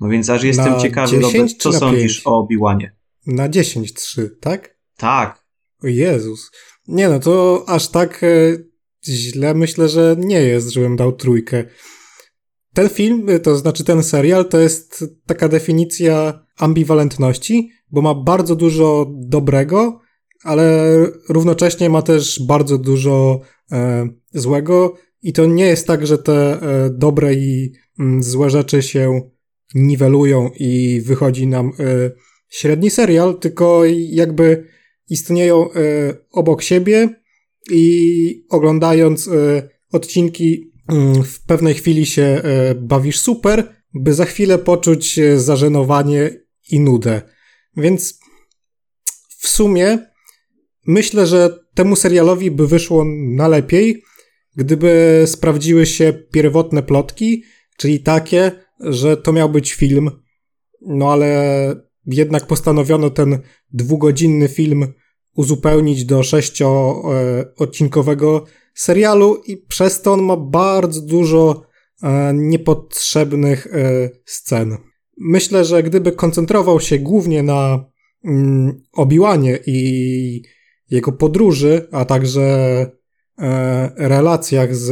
No 0.00 0.08
więc 0.08 0.30
aż 0.30 0.42
jestem 0.42 0.72
na 0.72 0.80
ciekawy, 0.80 1.20
Robert, 1.20 1.52
co 1.58 1.72
sądzisz 1.72 2.14
5? 2.14 2.26
o 2.26 2.38
Obi-Wanie? 2.38 2.96
Na 3.26 3.48
10 3.48 3.94
3, 3.94 4.36
tak? 4.40 4.76
Tak. 4.96 5.44
O 5.82 5.86
Jezus. 5.86 6.50
Nie 6.88 7.08
no, 7.08 7.18
to 7.20 7.64
aż 7.66 7.88
tak 7.88 8.24
e, 8.24 8.56
źle 9.04 9.54
myślę, 9.54 9.88
że 9.88 10.16
nie 10.18 10.40
jest, 10.42 10.68
żebym 10.68 10.96
dał 10.96 11.12
trójkę. 11.12 11.64
Ten 12.74 12.88
film, 12.88 13.28
e, 13.28 13.38
to 13.40 13.56
znaczy 13.56 13.84
ten 13.84 14.02
serial, 14.02 14.48
to 14.48 14.58
jest 14.58 15.04
taka 15.26 15.48
definicja 15.48 16.44
ambiwalentności, 16.58 17.70
bo 17.90 18.02
ma 18.02 18.14
bardzo 18.14 18.56
dużo 18.56 19.06
dobrego, 19.14 20.00
ale 20.42 20.96
równocześnie 21.28 21.90
ma 21.90 22.02
też 22.02 22.42
bardzo 22.46 22.78
dużo 22.78 23.40
e, 23.72 24.08
złego. 24.32 24.94
I 25.22 25.32
to 25.32 25.46
nie 25.46 25.66
jest 25.66 25.86
tak, 25.86 26.06
że 26.06 26.18
te 26.18 26.32
e, 26.32 26.90
dobre 26.90 27.34
i 27.34 27.72
mm, 27.98 28.22
złe 28.22 28.50
rzeczy 28.50 28.82
się 28.82 29.30
niwelują 29.74 30.50
i 30.58 31.02
wychodzi 31.04 31.46
nam 31.46 31.72
e, 31.78 32.10
średni 32.48 32.90
serial, 32.90 33.38
tylko 33.38 33.82
jakby 34.10 34.64
istnieją 35.08 35.72
e, 35.72 36.16
obok 36.30 36.62
siebie 36.62 37.08
i 37.70 38.46
oglądając 38.50 39.30
odcinki 39.92 40.54
mm, 40.60 40.73
w 41.24 41.44
pewnej 41.46 41.74
chwili 41.74 42.06
się 42.06 42.42
bawisz 42.76 43.20
super, 43.20 43.76
by 43.94 44.14
za 44.14 44.24
chwilę 44.24 44.58
poczuć 44.58 45.20
zażenowanie 45.36 46.30
i 46.70 46.80
nudę. 46.80 47.22
Więc 47.76 48.18
w 49.38 49.48
sumie 49.48 49.98
myślę, 50.86 51.26
że 51.26 51.58
temu 51.74 51.96
serialowi 51.96 52.50
by 52.50 52.66
wyszło 52.66 53.04
na 53.36 53.48
lepiej, 53.48 54.02
gdyby 54.56 55.22
sprawdziły 55.26 55.86
się 55.86 56.12
pierwotne 56.12 56.82
plotki, 56.82 57.44
czyli 57.76 58.00
takie, 58.00 58.52
że 58.80 59.16
to 59.16 59.32
miał 59.32 59.50
być 59.50 59.72
film, 59.72 60.10
no 60.80 61.12
ale 61.12 61.84
jednak 62.06 62.46
postanowiono 62.46 63.10
ten 63.10 63.38
dwugodzinny 63.72 64.48
film 64.48 64.92
uzupełnić 65.36 66.04
do 66.04 66.22
sześcioodcinkowego 66.22 68.44
serialu 68.74 69.42
i 69.46 69.56
przez 69.56 70.02
to 70.02 70.12
on 70.12 70.22
ma 70.22 70.36
bardzo 70.36 71.00
dużo 71.00 71.62
e, 72.02 72.34
niepotrzebnych 72.34 73.66
e, 73.66 74.10
scen. 74.24 74.76
Myślę, 75.16 75.64
że 75.64 75.82
gdyby 75.82 76.12
koncentrował 76.12 76.80
się 76.80 76.98
głównie 76.98 77.42
na 77.42 77.84
mm, 78.24 78.82
Obiłanie 78.92 79.58
i 79.66 80.42
jego 80.90 81.12
podróży, 81.12 81.88
a 81.92 82.04
także 82.04 82.86
E, 83.38 83.90
relacjach 83.96 84.76
z 84.76 84.90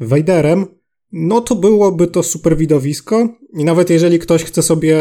Vaderem, 0.00 0.66
no 1.12 1.40
to 1.40 1.54
byłoby 1.54 2.06
to 2.06 2.22
super 2.22 2.56
widowisko. 2.56 3.28
I 3.54 3.64
nawet 3.64 3.90
jeżeli 3.90 4.18
ktoś 4.18 4.44
chce 4.44 4.62
sobie 4.62 5.00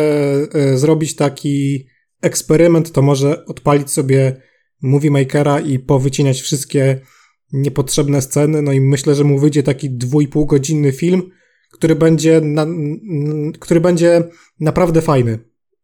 zrobić 0.76 1.16
taki 1.16 1.88
eksperyment, 2.22 2.92
to 2.92 3.02
może 3.02 3.46
odpalić 3.46 3.92
sobie 3.92 4.42
Movie 4.82 5.12
Makera 5.12 5.60
i 5.60 5.80
powycinać 5.80 6.42
wszystkie 6.42 7.02
niepotrzebne 7.54 8.22
sceny. 8.22 8.62
No 8.62 8.72
i 8.72 8.82
myślę, 8.82 9.16
że 9.16 9.24
mu 9.24 9.40
wyjdzie 9.40 9.64
taki 9.64 9.90
dwójpół 9.90 10.46
godzinny 10.46 10.92
film, 10.92 11.32
który 11.72 11.96
będzie, 11.96 12.42
na, 12.42 12.68
który 13.60 13.82
będzie 13.82 14.24
naprawdę 14.60 15.02
fajny. 15.02 15.40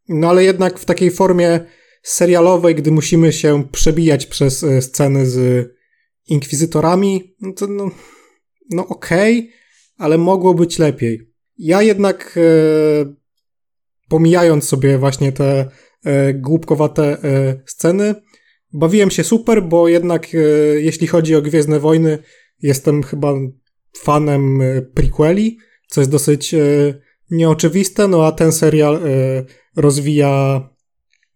No 0.09 0.29
ale 0.29 0.43
jednak 0.43 0.79
w 0.79 0.85
takiej 0.85 1.11
formie 1.11 1.59
serialowej, 2.03 2.75
gdy 2.75 2.91
musimy 2.91 3.33
się 3.33 3.63
przebijać 3.71 4.25
przez 4.25 4.63
e, 4.63 4.81
sceny 4.81 5.25
z 5.25 5.67
inkwizytorami, 6.27 7.35
no 7.41 7.53
to 7.53 7.67
no, 7.67 7.91
no 8.69 8.87
okej, 8.87 9.39
okay, 9.39 9.51
ale 9.97 10.17
mogło 10.17 10.53
być 10.53 10.79
lepiej. 10.79 11.33
Ja 11.57 11.81
jednak 11.81 12.37
e, 12.37 13.13
pomijając 14.09 14.63
sobie 14.63 14.97
właśnie 14.97 15.31
te 15.31 15.69
e, 16.05 16.33
głupkowate 16.33 17.03
e, 17.23 17.61
sceny, 17.65 18.15
bawiłem 18.73 19.11
się 19.11 19.23
super, 19.23 19.63
bo 19.63 19.87
jednak 19.87 20.27
e, 20.35 20.37
jeśli 20.81 21.07
chodzi 21.07 21.35
o 21.35 21.41
Gwiezdne 21.41 21.79
Wojny, 21.79 22.17
jestem 22.61 23.03
chyba 23.03 23.33
fanem 23.97 24.61
e, 24.61 24.81
prequeli, 24.81 25.57
co 25.87 26.01
jest 26.01 26.11
dosyć 26.11 26.53
e, 26.53 26.59
nieoczywiste, 27.31 28.07
no 28.07 28.25
a 28.25 28.31
ten 28.31 28.51
serial 28.51 28.99
rozwija 29.75 30.69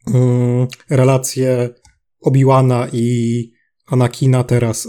mm, 0.07 0.67
relacje 0.89 1.69
Obi-Wana 2.21 2.87
i 2.93 3.51
Anakina, 3.87 4.43
teraz 4.43 4.87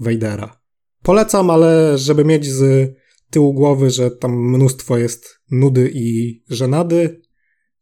Vadera. 0.00 0.60
Polecam, 1.02 1.50
ale 1.50 1.98
żeby 1.98 2.24
mieć 2.24 2.46
z 2.46 2.92
tyłu 3.30 3.54
głowy, 3.54 3.90
że 3.90 4.10
tam 4.10 4.32
mnóstwo 4.32 4.98
jest 4.98 5.38
nudy 5.50 5.90
i 5.94 6.42
żenady, 6.48 7.20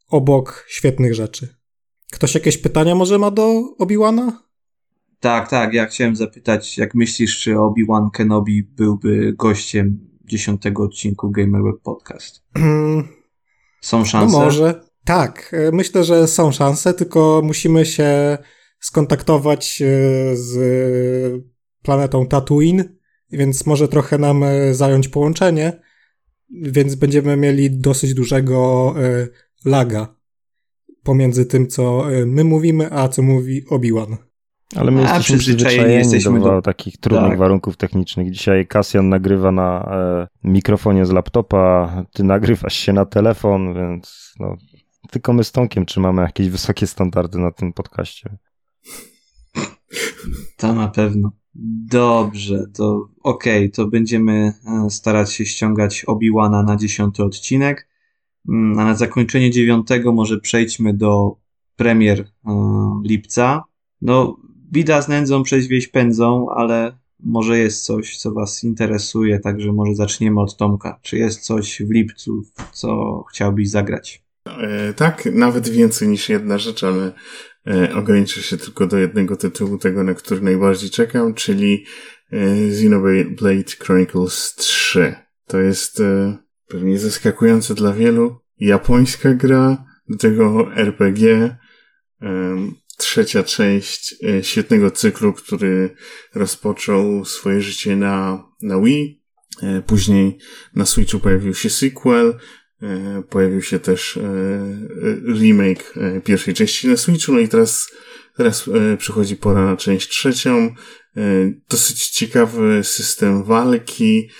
obok 0.09 0.64
świetnych 0.68 1.14
rzeczy. 1.14 1.60
Ktoś 2.11 2.35
jakieś 2.35 2.59
pytania 2.59 2.95
może 2.95 3.19
ma 3.19 3.31
do 3.31 3.74
Obi-Wana? 3.78 4.32
Tak, 5.20 5.51
tak. 5.51 5.74
Ja 5.74 5.87
chciałem 5.87 6.16
zapytać, 6.16 6.78
jak 6.78 6.95
myślisz, 6.95 7.41
czy 7.41 7.59
Obi-Wan 7.59 8.11
Kenobi 8.11 8.62
byłby 8.62 9.32
gościem 9.39 9.99
dziesiątego 10.24 10.82
odcinku 10.82 11.31
Gamer 11.31 11.62
Web 11.62 11.82
Podcast? 11.82 12.43
Są 13.81 14.05
szanse? 14.05 14.37
No 14.37 14.45
może. 14.45 14.81
Tak, 15.05 15.53
e, 15.53 15.73
myślę, 15.73 16.05
że 16.05 16.28
są 16.28 16.53
szanse, 16.53 16.95
tylko 16.95 17.43
musimy 17.45 17.87
się 17.87 18.39
skontaktować 18.81 19.82
e, 19.82 19.87
z 20.37 21.45
planetą 21.82 22.27
Tatooine, 22.27 22.85
więc 23.32 23.66
może 23.66 23.89
trochę 23.89 24.19
nam 24.19 24.43
e, 24.43 24.74
zająć 24.74 25.09
połączenie, 25.09 25.81
więc 26.51 26.95
będziemy 26.95 27.37
mieli 27.37 27.70
dosyć 27.70 28.15
dużego 28.15 28.95
laga 29.65 30.20
pomiędzy 31.02 31.47
tym, 31.47 31.66
co 31.66 32.12
e, 32.12 32.27
my 32.27 32.44
mówimy, 32.44 32.93
a 32.93 33.09
co 33.09 33.22
mówi 33.22 33.64
Obi-Wan. 33.70 34.16
Ale 34.77 34.90
my 34.90 35.01
a, 35.01 35.02
jesteśmy 35.02 35.39
przyzwyczajeni 35.39 35.94
jesteśmy 35.94 36.40
do, 36.40 36.47
do 36.47 36.62
takich 36.62 36.97
trudnych 36.97 37.31
tak. 37.31 37.39
warunków 37.39 37.77
technicznych. 37.77 38.31
Dzisiaj 38.31 38.66
Kasjan 38.66 39.09
nagrywa 39.09 39.52
na 39.52 39.90
e, 39.93 40.48
mikrofonie 40.48 41.06
z 41.06 41.10
laptopa, 41.10 42.05
ty 42.12 42.24
nagrywasz 42.24 42.74
się 42.74 42.93
na 42.93 43.05
telefon, 43.05 43.74
więc 43.74 44.35
no, 44.40 44.56
tylko 45.10 45.32
my 45.32 45.44
z 45.44 45.52
Tomkiem 45.52 45.86
trzymamy 45.86 46.22
jakieś 46.22 46.48
wysokie 46.48 46.86
standardy 46.86 47.39
na 47.39 47.51
tym 47.51 47.72
podcaście. 47.72 48.36
To 50.56 50.74
na 50.74 50.89
pewno. 50.89 51.32
Dobrze, 51.90 52.66
to 52.74 53.09
okej, 53.22 53.64
okay, 53.64 53.68
to 53.68 53.86
będziemy 53.86 54.52
e, 54.86 54.90
starać 54.90 55.32
się 55.32 55.44
ściągać 55.44 56.05
Obi-Wana 56.06 56.62
na 56.62 56.77
dziesiąty 56.77 57.24
odcinek. 57.24 57.90
Mm, 58.49 58.73
na 58.73 58.95
zakończenie 58.95 59.51
dziewiątego 59.51 60.12
może 60.12 60.41
przejdźmy 60.41 60.95
do 60.95 61.37
premier 61.77 62.21
e, 62.47 62.53
lipca. 63.05 63.65
No, 64.03 64.37
bida 64.73 65.03
z 65.03 65.09
nędzą 65.09 65.43
przez 65.43 65.67
wieś 65.67 65.89
pędzą, 65.89 66.47
ale 66.57 66.99
może 67.23 67.59
jest 67.59 67.85
coś, 67.85 68.19
co 68.19 68.33
Was 68.33 68.65
interesuje, 68.65 69.39
także 69.39 69.73
może 69.73 69.95
zaczniemy 69.95 70.41
od 70.41 70.57
Tomka. 70.57 70.99
Czy 71.03 71.19
jest 71.19 71.41
coś 71.41 71.83
w 71.83 71.91
lipcu, 71.91 72.43
co 72.73 73.23
chciałbyś 73.31 73.71
zagrać? 73.71 74.25
E, 74.47 74.95
tak, 74.95 75.29
nawet 75.33 75.69
więcej 75.69 76.09
niż 76.09 76.29
jedna 76.29 76.59
rzecz, 76.59 76.85
ale 76.85 77.12
e, 77.67 77.95
ograniczę 77.95 78.43
się 78.43 78.57
tylko 78.57 78.87
do 78.87 78.99
jednego 78.99 79.37
tytułu, 79.37 79.79
tego 79.79 80.05
na 80.05 80.15
który 80.15 80.41
najbardziej 80.41 80.91
czekam, 80.91 81.35
czyli 81.35 81.85
e, 82.33 82.37
Xenoblade 82.71 83.73
Chronicles 83.85 84.55
3. 84.55 85.15
To 85.47 85.61
jest 85.61 86.01
e, 86.01 86.37
pewnie 86.71 86.99
zaskakujące 86.99 87.75
dla 87.75 87.93
wielu. 87.93 88.39
Japońska 88.59 89.35
gra, 89.35 89.85
do 90.09 90.17
tego 90.17 90.75
RPG, 90.77 91.57
trzecia 93.01 93.43
część 93.43 94.15
e, 94.25 94.45
świetnego 94.45 94.91
cyklu, 94.91 95.33
który 95.33 95.95
rozpoczął 96.35 97.25
swoje 97.25 97.61
życie 97.61 97.97
na, 97.97 98.45
na 98.63 98.81
Wii. 98.81 99.23
E, 99.63 99.83
później 99.83 100.39
na 100.75 100.87
Switchu 100.87 101.21
pojawił 101.21 101.55
się 101.55 101.71
sequel, 101.71 102.35
e, 102.83 103.23
pojawił 103.31 103.63
się 103.63 103.79
też 103.79 104.19
remake 105.41 105.95
pierwszej 106.25 106.55
części 106.55 106.89
na 106.89 106.97
Switchu, 106.97 107.33
no 107.33 107.39
i 107.39 107.49
teraz, 107.49 107.91
teraz 108.37 108.71
przychodzi 108.99 109.37
pora 109.37 109.65
na 109.65 109.77
część 109.77 110.09
trzecią. 110.09 110.75
Dosyć 111.69 112.09
ciekawy 112.09 112.85
system 112.85 113.45
walki, 113.45 114.31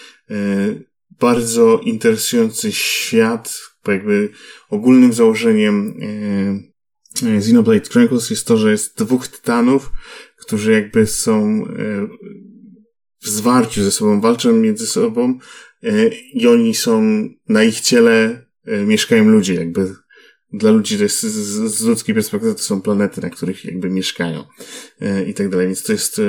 bardzo 1.21 1.81
interesujący 1.85 2.73
świat, 2.73 3.61
jakby 3.89 4.29
ogólnym 4.71 5.13
założeniem 5.13 5.95
e, 7.23 7.29
e, 7.29 7.37
Xenoblade 7.37 7.89
Chronicles 7.91 8.31
jest 8.31 8.47
to, 8.47 8.57
że 8.57 8.71
jest 8.71 8.99
dwóch 8.99 9.29
tytanów, 9.29 9.91
którzy 10.37 10.73
jakby 10.73 11.07
są 11.07 11.65
e, 11.65 12.09
w 13.23 13.29
zwarciu 13.29 13.83
ze 13.83 13.91
sobą, 13.91 14.21
walczą 14.21 14.53
między 14.53 14.87
sobą 14.87 15.39
i 16.33 16.47
oni 16.47 16.75
są, 16.75 17.29
na 17.49 17.65
ich 17.65 17.81
ciele 17.81 18.47
mieszkają 18.87 19.25
ludzie, 19.25 19.55
jakby 19.55 19.95
dla 20.53 20.71
ludzi 20.71 20.97
to 20.97 21.03
jest 21.03 21.21
z 21.21 21.85
ludzkiej 21.85 22.15
perspektywy 22.15 22.55
to 22.55 22.63
są 22.63 22.83
planety, 22.83 23.21
na 23.21 23.31
których 23.31 23.65
jakby 23.65 23.91
mieszkają 23.91 24.45
i 25.27 25.35
tak 25.35 25.49
dalej, 25.49 25.67
więc 25.67 25.83
to 25.83 25.93
jest 25.93 26.21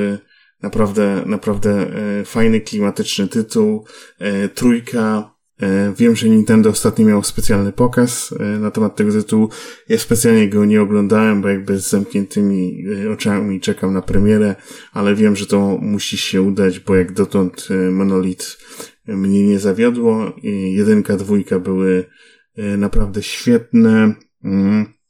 Naprawdę, 0.61 1.23
naprawdę 1.25 1.71
e, 1.71 2.25
fajny, 2.25 2.61
klimatyczny 2.61 3.27
tytuł. 3.27 3.85
E, 4.19 4.49
trójka. 4.49 5.35
E, 5.61 5.93
wiem, 5.97 6.15
że 6.15 6.29
Nintendo 6.29 6.69
ostatnio 6.69 7.05
miał 7.05 7.23
specjalny 7.23 7.71
pokaz 7.71 8.35
na 8.59 8.71
temat 8.71 8.95
tego 8.95 9.11
tytułu. 9.11 9.49
Ja 9.89 9.97
specjalnie 9.97 10.49
go 10.49 10.65
nie 10.65 10.81
oglądałem, 10.81 11.41
bo 11.41 11.49
jakby 11.49 11.79
z 11.79 11.89
zamkniętymi 11.89 12.85
oczami 13.13 13.59
czekam 13.59 13.93
na 13.93 14.01
premierę, 14.01 14.55
ale 14.93 15.15
wiem, 15.15 15.35
że 15.35 15.45
to 15.45 15.77
musi 15.81 16.17
się 16.17 16.41
udać, 16.41 16.79
bo 16.79 16.95
jak 16.95 17.11
dotąd 17.11 17.67
Monolith 17.91 18.57
mnie 19.07 19.47
nie 19.47 19.59
zawiodło. 19.59 20.35
Jedynka, 20.73 21.17
dwójka 21.17 21.59
były 21.59 22.05
naprawdę 22.77 23.23
świetne. 23.23 24.13
Mm 24.43 25.00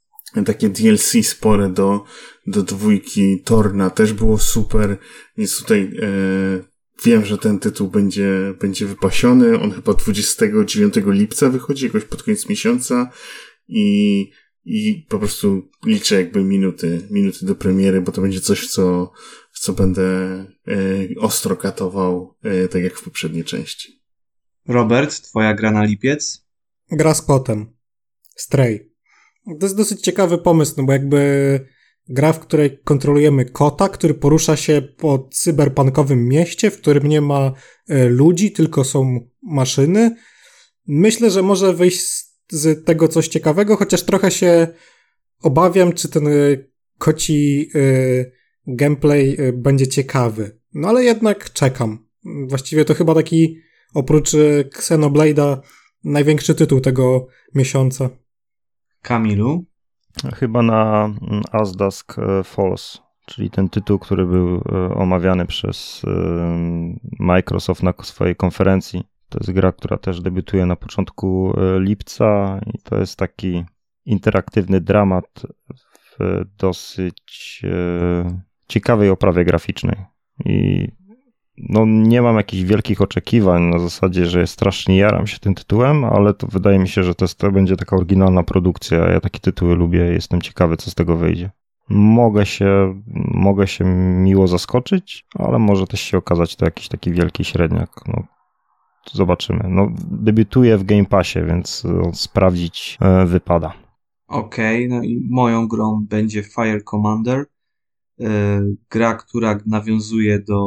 takie 0.45 0.69
DLC 0.69 1.27
spore 1.27 1.69
do, 1.69 2.03
do 2.47 2.63
dwójki 2.63 3.41
Torna 3.43 3.89
też 3.89 4.13
było 4.13 4.37
super, 4.37 4.97
więc 5.37 5.57
tutaj 5.57 5.91
e, 6.01 6.71
wiem, 7.05 7.25
że 7.25 7.37
ten 7.37 7.59
tytuł 7.59 7.87
będzie, 7.87 8.53
będzie 8.61 8.85
wypasiony. 8.85 9.59
On 9.59 9.71
chyba 9.71 9.93
29 9.93 10.93
lipca 11.05 11.49
wychodzi, 11.49 11.85
jakoś 11.85 12.03
pod 12.03 12.23
koniec 12.23 12.49
miesiąca 12.49 13.11
i, 13.67 14.29
i 14.65 15.05
po 15.09 15.19
prostu 15.19 15.69
liczę 15.85 16.15
jakby 16.15 16.43
minuty, 16.43 17.07
minuty 17.09 17.45
do 17.45 17.55
premiery, 17.55 18.01
bo 18.01 18.11
to 18.11 18.21
będzie 18.21 18.41
coś, 18.41 18.59
w 18.59 18.69
co, 18.69 19.11
w 19.51 19.59
co 19.59 19.73
będę 19.73 20.01
e, 20.03 20.45
ostro 21.19 21.55
katował, 21.55 22.37
e, 22.43 22.67
tak 22.67 22.83
jak 22.83 22.95
w 22.95 23.03
poprzedniej 23.03 23.43
części. 23.43 24.01
Robert, 24.67 25.21
twoja 25.21 25.53
gra 25.53 25.71
na 25.71 25.83
lipiec? 25.83 26.45
Gra 26.91 27.13
z 27.13 27.21
kotem. 27.21 27.73
Stray. 28.35 28.90
To 29.45 29.65
jest 29.65 29.77
dosyć 29.77 30.01
ciekawy 30.01 30.37
pomysł, 30.37 30.73
no 30.77 30.83
bo 30.83 30.93
jakby 30.93 31.59
gra, 32.09 32.33
w 32.33 32.39
której 32.39 32.79
kontrolujemy 32.83 33.45
kota, 33.45 33.89
który 33.89 34.13
porusza 34.13 34.55
się 34.55 34.81
po 34.97 35.29
cyberpunkowym 35.31 36.27
mieście, 36.27 36.71
w 36.71 36.77
którym 36.77 37.07
nie 37.07 37.21
ma 37.21 37.53
e, 37.87 38.05
ludzi, 38.09 38.51
tylko 38.51 38.83
są 38.83 39.19
maszyny. 39.43 40.15
Myślę, 40.87 41.31
że 41.31 41.41
może 41.41 41.73
wyjść 41.73 42.01
z 42.51 42.85
tego 42.85 43.07
coś 43.07 43.27
ciekawego, 43.27 43.75
chociaż 43.75 44.03
trochę 44.03 44.31
się 44.31 44.67
obawiam, 45.41 45.93
czy 45.93 46.09
ten 46.09 46.27
e, 46.27 46.31
koci 46.97 47.69
e, 47.75 47.79
gameplay 48.67 49.37
będzie 49.53 49.87
ciekawy. 49.87 50.59
No 50.73 50.87
ale 50.87 51.03
jednak 51.03 51.53
czekam. 51.53 52.07
Właściwie 52.47 52.85
to 52.85 52.93
chyba 52.93 53.15
taki 53.15 53.57
oprócz 53.93 54.31
Xenoblade'a 54.75 55.57
największy 56.03 56.55
tytuł 56.55 56.79
tego 56.81 57.27
miesiąca. 57.55 58.09
Kamilu? 59.01 59.65
Chyba 60.35 60.61
na 60.61 61.05
mm, 61.05 61.41
Asdask 61.51 62.19
e, 62.19 62.43
Falls, 62.43 63.01
czyli 63.25 63.49
ten 63.49 63.69
tytuł, 63.69 63.99
który 63.99 64.25
był 64.25 64.55
e, 64.55 64.95
omawiany 64.95 65.45
przez 65.45 66.01
e, 66.07 66.11
Microsoft 67.19 67.83
na 67.83 67.93
swojej 68.03 68.35
konferencji 68.35 69.03
To 69.29 69.39
jest 69.39 69.51
gra, 69.51 69.71
która 69.71 69.97
też 69.97 70.21
debiutuje 70.21 70.65
na 70.65 70.75
początku 70.75 71.53
lipca 71.79 72.59
i 72.73 72.79
to 72.79 72.97
jest 72.97 73.19
taki 73.19 73.65
interaktywny 74.05 74.81
dramat 74.81 75.45
w 75.69 76.45
dosyć 76.57 77.61
ciekawej 78.67 79.09
oprawie 79.09 79.45
graficznej. 79.45 79.95
I 80.45 80.87
no, 81.69 81.85
nie 81.85 82.21
mam 82.21 82.35
jakichś 82.35 82.63
wielkich 82.63 83.01
oczekiwań 83.01 83.63
na 83.63 83.79
zasadzie, 83.79 84.25
że 84.25 84.47
strasznie 84.47 84.97
jaram 84.97 85.27
się 85.27 85.39
tym 85.39 85.55
tytułem, 85.55 86.05
ale 86.05 86.33
to 86.33 86.47
wydaje 86.47 86.79
mi 86.79 86.87
się, 86.87 87.03
że 87.03 87.15
to, 87.15 87.25
jest, 87.25 87.37
to 87.37 87.51
będzie 87.51 87.77
taka 87.77 87.95
oryginalna 87.95 88.43
produkcja. 88.43 88.97
Ja 88.97 89.19
takie 89.19 89.39
tytuły 89.39 89.75
lubię, 89.75 89.99
jestem 89.99 90.41
ciekawy, 90.41 90.77
co 90.77 90.91
z 90.91 90.95
tego 90.95 91.17
wyjdzie. 91.17 91.51
Mogę 91.89 92.45
się, 92.45 93.01
mogę 93.33 93.67
się 93.67 93.85
miło 94.15 94.47
zaskoczyć, 94.47 95.25
ale 95.35 95.59
może 95.59 95.87
też 95.87 96.01
się 96.01 96.17
okazać 96.17 96.55
to 96.55 96.65
jakiś 96.65 96.87
taki 96.87 97.11
wielki 97.11 97.45
średniak. 97.45 97.89
No, 98.07 98.23
zobaczymy. 99.13 99.63
No, 99.67 99.91
debiutuje 100.11 100.77
w 100.77 100.83
Game 100.83 101.05
Passie, 101.05 101.39
więc 101.47 101.83
no, 101.83 102.13
sprawdzić 102.13 102.97
e, 103.01 103.25
wypada. 103.25 103.73
Okej, 104.27 104.87
okay, 104.87 104.97
no 104.97 105.03
i 105.03 105.27
moją 105.29 105.67
grą 105.67 106.05
będzie 106.09 106.43
Fire 106.43 106.81
Commander. 106.81 107.45
E, 108.19 108.61
gra, 108.89 109.13
która 109.13 109.57
nawiązuje 109.65 110.39
do 110.39 110.57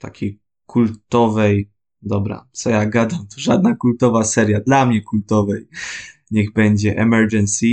takiej 0.00 0.40
kultowej, 0.66 1.70
dobra, 2.02 2.48
co 2.52 2.70
ja 2.70 2.86
gadam, 2.86 3.26
to 3.26 3.40
żadna 3.40 3.74
kultowa 3.76 4.24
seria, 4.24 4.60
dla 4.60 4.86
mnie 4.86 5.02
kultowej, 5.02 5.68
niech 6.30 6.52
będzie 6.52 6.98
Emergency. 6.98 7.66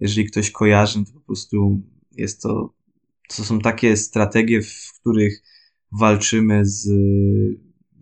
Jeżeli 0.00 0.26
ktoś 0.26 0.50
kojarzy, 0.50 1.04
to 1.04 1.12
po 1.12 1.20
prostu 1.20 1.80
jest 2.12 2.42
to, 2.42 2.74
to 3.36 3.44
są 3.44 3.58
takie 3.58 3.96
strategie, 3.96 4.62
w 4.62 5.00
których 5.00 5.42
walczymy 5.92 6.64
z 6.64 6.88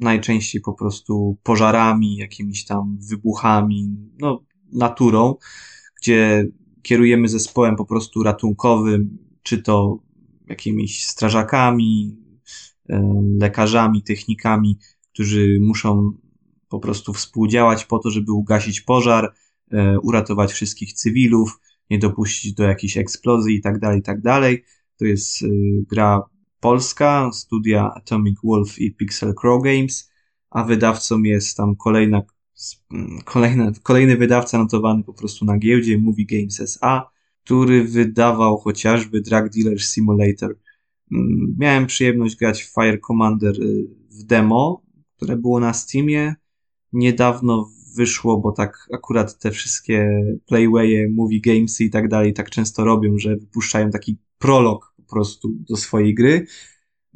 najczęściej 0.01 0.61
po 0.61 0.75
prostu 0.75 1.39
pożarami, 1.43 2.17
jakimiś 2.17 2.65
tam 2.65 2.99
wybuchami, 3.11 3.97
no, 4.19 4.45
naturą, 4.73 5.35
gdzie 6.01 6.49
kierujemy 6.83 7.29
zespołem 7.29 7.77
po 7.77 7.85
prostu 7.85 8.23
ratunkowym, 8.23 9.19
czy 9.43 9.63
to 9.63 9.99
jakimiś 10.49 11.07
strażakami, 11.07 12.17
lekarzami, 13.41 14.03
technikami, 14.03 14.79
którzy 15.13 15.59
muszą 15.61 16.13
po 16.69 16.81
prostu 16.81 17.13
współdziałać 17.13 17.85
po 17.85 17.99
to, 17.99 18.11
żeby 18.11 18.33
ugasić 18.33 18.81
pożar, 18.81 19.35
e, 19.73 19.99
uratować 20.01 20.53
wszystkich 20.53 20.93
cywilów, 20.93 21.61
nie 21.91 21.99
dopuścić 21.99 22.55
do 22.55 22.65
jakichś 22.65 22.97
eksplozji 22.97 23.57
i 23.57 23.61
tak 23.61 23.79
dalej, 23.79 23.99
i 23.99 24.03
tak. 24.03 24.19
To 24.99 25.05
jest 25.05 25.43
e, 25.43 25.47
gra 25.91 26.23
polska, 26.61 27.31
studia 27.33 27.93
Atomic 27.95 28.39
Wolf 28.45 28.79
i 28.79 28.95
Pixel 28.95 29.35
Crow 29.35 29.63
Games, 29.63 30.11
a 30.51 30.65
wydawcą 30.65 31.23
jest 31.23 31.57
tam 31.57 31.77
kolejna, 31.77 32.23
kolejna, 33.25 33.73
kolejny 33.83 34.17
wydawca 34.17 34.59
notowany 34.59 35.05
po 35.05 35.15
prostu 35.15 35.45
na 35.45 35.59
giełdzie, 35.59 35.99
Movie 35.99 36.27
Games 36.27 36.61
SA, 36.61 37.11
który 37.45 37.85
wydawał 37.85 38.59
chociażby 38.59 39.21
Drug 39.21 39.49
Dealer 39.49 39.83
Simulator. 39.83 40.57
Mm, 41.13 41.57
miałem 41.59 41.87
przyjemność 41.87 42.37
grać 42.37 42.63
w 42.63 42.75
Fire 42.75 42.99
Commander 42.99 43.63
y, 43.63 43.89
w 44.11 44.23
demo, 44.23 44.83
które 45.17 45.37
było 45.37 45.61
na 45.61 45.73
Steamie. 45.73 46.35
Niedawno 46.93 47.71
wyszło, 47.97 48.41
bo 48.41 48.53
tak 48.53 48.89
akurat 48.95 49.39
te 49.39 49.51
wszystkie 49.51 50.11
Playwaye, 50.47 51.09
Movie 51.15 51.41
Gamesy 51.41 51.85
i 51.85 51.91
tak 51.91 52.09
dalej 52.09 52.35
tak 52.35 52.51
często 52.51 52.85
robią, 52.85 53.19
że 53.19 53.37
wypuszczają 53.37 53.91
taki 53.91 54.19
prolog 54.39 54.95
po 54.97 55.03
prostu 55.03 55.49
do 55.69 55.77
swojej 55.77 56.15
gry, 56.15 56.47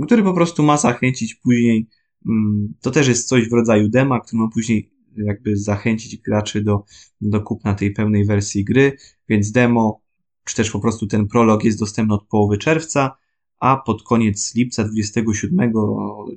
który 0.07 0.23
po 0.23 0.35
prostu 0.35 0.63
ma 0.63 0.77
zachęcić 0.77 1.35
później. 1.35 1.89
Mm, 2.27 2.75
to 2.81 2.91
też 2.91 3.09
jest 3.09 3.29
coś 3.29 3.49
w 3.49 3.53
rodzaju 3.53 3.89
dema, 3.89 4.21
który 4.21 4.43
ma 4.43 4.49
później 4.49 4.93
jakby 5.17 5.57
zachęcić 5.57 6.17
graczy 6.17 6.61
do, 6.61 6.85
do 7.21 7.41
kupna 7.41 7.75
tej 7.75 7.91
pełnej 7.91 8.25
wersji 8.25 8.65
gry, 8.65 8.97
więc 9.29 9.53
demo 9.53 10.03
czy 10.45 10.57
też 10.57 10.71
po 10.71 10.81
prostu 10.81 11.07
ten 11.07 11.29
prolog 11.29 11.65
jest 11.65 11.79
dostępny 11.79 12.15
od 12.15 12.27
połowy 12.27 12.59
czerwca, 12.59 13.17
a 13.63 13.77
pod 13.77 14.03
koniec 14.03 14.55
lipca, 14.55 14.85
27 14.85 15.73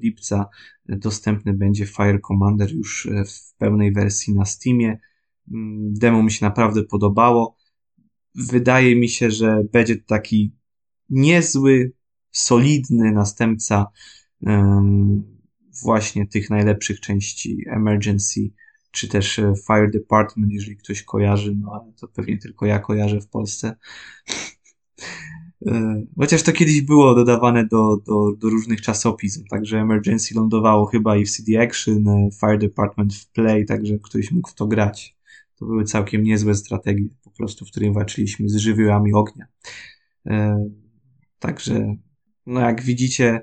lipca, 0.02 0.46
dostępny 0.86 1.54
będzie 1.54 1.86
Fire 1.86 2.20
Commander 2.20 2.76
już 2.76 3.06
e, 3.06 3.26
w 3.26 3.54
pełnej 3.58 3.94
wersji 3.94 4.34
na 4.34 4.46
Steamie. 4.46 5.00
Mm, 5.52 5.94
demo 5.94 6.24
mi 6.24 6.32
się 6.32 6.46
naprawdę 6.46 6.84
podobało. 6.84 7.58
Wydaje 8.36 8.96
mi 8.96 9.10
się, 9.10 9.32
że 9.32 9.64
będzie 9.72 9.96
taki 9.96 10.56
niezły, 11.10 11.92
solidny 12.32 13.12
następca 13.12 13.86
właśnie 15.84 16.28
tych 16.28 16.50
najlepszych 16.50 17.00
części 17.00 17.64
Emergency 17.68 18.52
czy 18.92 19.08
też 19.08 19.40
e, 19.40 19.54
Fire 19.68 19.90
Department, 19.92 20.52
jeżeli 20.52 20.78
ktoś 20.78 21.04
kojarzy, 21.04 21.56
no 21.56 21.72
ale 21.82 21.94
to 21.94 22.08
pewnie 22.08 22.38
tylko 22.38 22.66
ja 22.66 22.80
kojarzę 22.80 23.22
w 23.22 23.28
Polsce. 23.28 23.76
E, 25.68 26.04
chociaż 26.20 26.44
to 26.44 26.52
kiedyś 26.52 26.82
było 26.82 27.16
dodawane 27.16 27.66
do, 27.66 27.98
do, 27.98 28.32
do 28.38 28.50
różnych 28.50 28.82
czasopism, 28.82 29.44
także 29.50 29.80
Emergency 29.80 30.36
lądowało 30.36 30.86
chyba 30.86 31.18
i 31.18 31.26
w 31.26 31.32
CD 31.32 31.62
Action, 31.62 32.08
e, 32.08 32.30
Fire 32.40 32.58
Department 32.58 33.16
w 33.16 33.32
Play, 33.32 33.66
także 33.66 34.00
ktoś 34.00 34.32
mógł 34.32 34.50
w 34.50 34.54
to 34.54 34.68
grać. 34.68 35.16
To 35.56 35.66
były 35.66 35.84
całkiem 35.84 36.24
niezłe 36.24 36.56
strategie, 36.56 37.06
po 37.24 37.32
prostu, 37.32 37.66
w 37.66 37.72
którym 37.72 37.94
walczyliśmy 37.94 38.50
z 38.50 38.56
żywiołami 38.56 39.14
ognia. 39.14 39.46
Także, 41.40 41.96
no 42.46 42.60
jak 42.60 42.82
widzicie, 42.82 43.42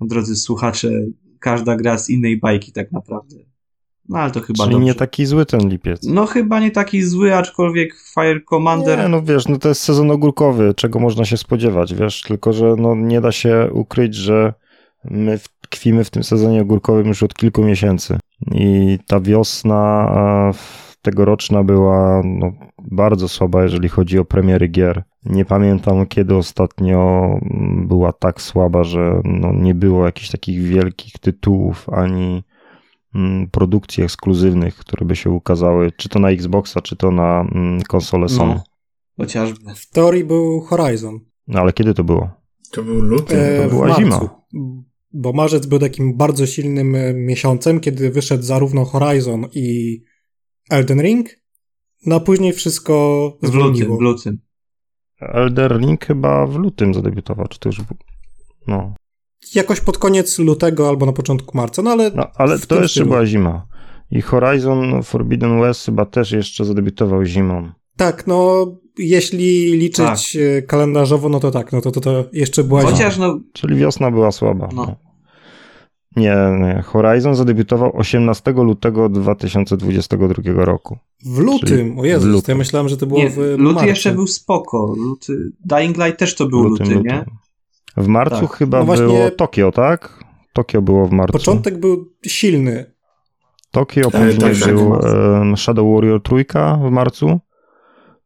drodzy 0.00 0.36
słuchacze, 0.36 0.90
każda 1.38 1.76
gra 1.76 1.98
z 1.98 2.10
innej 2.10 2.38
bajki 2.38 2.72
tak 2.72 2.92
naprawdę. 2.92 3.36
No 4.08 4.18
ale 4.18 4.30
to 4.30 4.40
chyba 4.40 4.64
Czyli 4.64 4.74
dobrze. 4.74 4.86
nie 4.86 4.94
taki 4.94 5.26
zły 5.26 5.46
ten 5.46 5.68
lipiec. 5.68 6.06
No 6.06 6.26
chyba 6.26 6.60
nie 6.60 6.70
taki 6.70 7.02
zły, 7.02 7.36
aczkolwiek 7.36 7.94
Fire 8.14 8.40
Commander... 8.40 8.98
Nie, 8.98 9.08
no 9.08 9.22
wiesz, 9.22 9.48
no 9.48 9.58
to 9.58 9.68
jest 9.68 9.80
sezon 9.80 10.10
ogórkowy, 10.10 10.74
czego 10.76 11.00
można 11.00 11.24
się 11.24 11.36
spodziewać, 11.36 11.94
wiesz, 11.94 12.22
tylko 12.22 12.52
że 12.52 12.74
no 12.78 12.94
nie 12.94 13.20
da 13.20 13.32
się 13.32 13.68
ukryć, 13.72 14.14
że 14.14 14.54
my 15.04 15.38
tkwimy 15.60 16.04
w 16.04 16.10
tym 16.10 16.24
sezonie 16.24 16.62
ogórkowym 16.62 17.06
już 17.06 17.22
od 17.22 17.34
kilku 17.34 17.62
miesięcy 17.62 18.18
i 18.52 18.98
ta 19.06 19.20
wiosna 19.20 20.52
tegoroczna 21.02 21.64
była 21.64 22.22
no, 22.24 22.52
bardzo 22.78 23.28
słaba, 23.28 23.62
jeżeli 23.62 23.88
chodzi 23.88 24.18
o 24.18 24.24
premiery 24.24 24.68
gier. 24.68 25.02
Nie 25.24 25.44
pamiętam, 25.44 26.06
kiedy 26.06 26.36
ostatnio 26.36 27.30
była 27.86 28.12
tak 28.12 28.40
słaba, 28.40 28.84
że 28.84 29.20
no, 29.24 29.52
nie 29.52 29.74
było 29.74 30.06
jakichś 30.06 30.30
takich 30.30 30.62
wielkich 30.62 31.12
tytułów 31.12 31.88
ani 31.88 32.44
produkcji 33.50 34.04
ekskluzywnych, 34.04 34.76
które 34.76 35.06
by 35.06 35.16
się 35.16 35.30
ukazały, 35.30 35.92
czy 35.96 36.08
to 36.08 36.18
na 36.18 36.30
Xboxa, 36.30 36.80
czy 36.80 36.96
to 36.96 37.10
na 37.10 37.40
mm, 37.40 37.82
konsolę 37.82 38.28
Sony. 38.28 38.54
No, 38.54 38.64
chociażby. 39.16 39.74
W 39.74 39.90
teorii 39.90 40.24
był 40.24 40.60
Horizon. 40.60 41.20
No 41.46 41.60
ale 41.60 41.72
kiedy 41.72 41.94
to 41.94 42.04
było? 42.04 42.30
To 42.70 42.82
był 42.82 43.00
luty. 43.00 43.40
E, 43.40 43.62
to 43.62 43.68
była 43.68 43.94
zima. 43.94 44.44
Bo 45.12 45.32
marzec 45.32 45.66
był 45.66 45.78
takim 45.78 46.16
bardzo 46.16 46.46
silnym 46.46 46.94
e, 46.94 47.14
miesiącem, 47.14 47.80
kiedy 47.80 48.10
wyszedł 48.10 48.42
zarówno 48.42 48.84
Horizon 48.84 49.46
i 49.52 50.00
Elden 50.70 51.02
Ring, 51.02 51.28
no 52.06 52.16
a 52.16 52.20
później 52.20 52.52
wszystko 52.52 53.38
w 53.42 53.54
lutym, 53.54 53.96
w 53.96 54.00
lutym. 54.00 54.38
Elden 55.20 55.78
Ring 55.78 56.04
chyba 56.04 56.46
w 56.46 56.56
lutym 56.56 56.94
zadebiutował, 56.94 57.46
czy 57.48 57.58
to 57.58 57.68
już... 57.68 57.80
No 58.66 58.94
jakoś 59.54 59.80
pod 59.80 59.98
koniec 59.98 60.38
lutego 60.38 60.88
albo 60.88 61.06
na 61.06 61.12
początku 61.12 61.56
marca, 61.56 61.82
no 61.82 61.90
ale... 61.90 62.10
No, 62.14 62.26
ale 62.34 62.58
to 62.58 62.74
jeszcze 62.74 62.88
stylu. 62.88 63.06
była 63.06 63.26
zima. 63.26 63.66
I 64.10 64.20
Horizon 64.20 65.02
Forbidden 65.02 65.60
West 65.60 65.86
chyba 65.86 66.04
też 66.06 66.32
jeszcze 66.32 66.64
zadebiutował 66.64 67.24
zimą. 67.24 67.72
Tak, 67.96 68.26
no 68.26 68.66
jeśli 68.98 69.72
liczyć 69.72 70.32
tak. 70.32 70.42
E, 70.58 70.62
kalendarzowo, 70.62 71.28
no 71.28 71.40
to 71.40 71.50
tak, 71.50 71.72
no 71.72 71.80
to, 71.80 71.90
to, 71.90 72.00
to 72.00 72.24
jeszcze 72.32 72.64
była 72.64 72.82
Chociaż 72.82 73.18
no... 73.18 73.40
Czyli 73.52 73.76
wiosna 73.76 74.10
była 74.10 74.32
słaba. 74.32 74.68
No. 74.74 74.84
no. 74.86 74.96
Nie, 76.16 76.36
nie, 76.60 76.82
Horizon 76.82 77.34
zadebiutował 77.34 77.96
18 77.96 78.52
lutego 78.52 79.08
2022 79.08 80.64
roku. 80.64 80.98
W 81.26 81.38
lutym? 81.38 81.98
o 81.98 82.04
Jezus, 82.04 82.28
lutym. 82.28 82.52
ja 82.52 82.58
myślałem, 82.58 82.88
że 82.88 82.96
to 82.96 83.06
było 83.06 83.20
nie, 83.20 83.30
w 83.30 83.36
Luty 83.36 83.74
marcu. 83.74 83.88
jeszcze 83.88 84.12
był 84.12 84.26
spoko. 84.26 84.94
Luty... 84.96 85.52
Dying 85.64 85.96
Light 85.96 86.18
też 86.18 86.34
to 86.34 86.46
był 86.46 86.62
lutym, 86.62 86.92
luty, 86.92 87.08
nie? 87.08 87.24
W 87.96 88.06
marcu 88.06 88.40
tak. 88.48 88.56
chyba 88.56 88.78
no 88.78 88.84
właśnie... 88.84 89.06
było 89.06 89.30
Tokio, 89.30 89.72
tak? 89.72 90.24
Tokio 90.52 90.82
było 90.82 91.06
w 91.06 91.12
marcu. 91.12 91.32
Początek 91.32 91.78
był 91.78 92.12
silny. 92.26 92.94
Tokio, 93.70 94.10
później 94.10 94.38
tak, 94.38 94.58
tak, 94.58 94.74
był 94.74 95.00
tak. 95.00 95.58
Shadow 95.58 95.94
Warrior 95.94 96.22
trójka 96.22 96.76
w 96.76 96.90
marcu. 96.90 97.40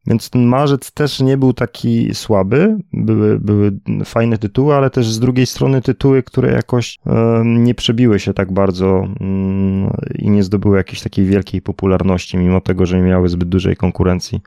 Więc 0.07 0.31
ten 0.31 0.45
marzec 0.47 0.93
też 0.93 1.21
nie 1.21 1.37
był 1.37 1.53
taki 1.53 2.15
słaby. 2.15 2.77
Były, 2.93 3.39
były 3.39 3.73
fajne 4.05 4.39
tytuły, 4.39 4.75
ale 4.75 4.91
też 4.91 5.13
z 5.13 5.21
drugiej 5.21 5.47
strony 5.47 5.83
tytuły, 5.83 6.23
które 6.23 6.53
jakoś 6.53 6.99
nie 7.45 7.75
przebiły 7.75 8.21
się 8.21 8.35
tak 8.35 8.53
bardzo 8.53 9.05
mm, 9.21 9.97
i 10.15 10.31
nie 10.31 10.43
zdobyły 10.43 10.77
jakiejś 10.77 11.03
takiej 11.03 11.25
wielkiej 11.25 11.63
popularności, 11.63 12.37
mimo 12.37 12.61
tego, 12.61 12.87
że 12.87 12.97
nie 12.97 13.03
miały 13.03 13.29
zbyt 13.29 13.49
dużej 13.49 13.77
konkurencji. 13.77 14.41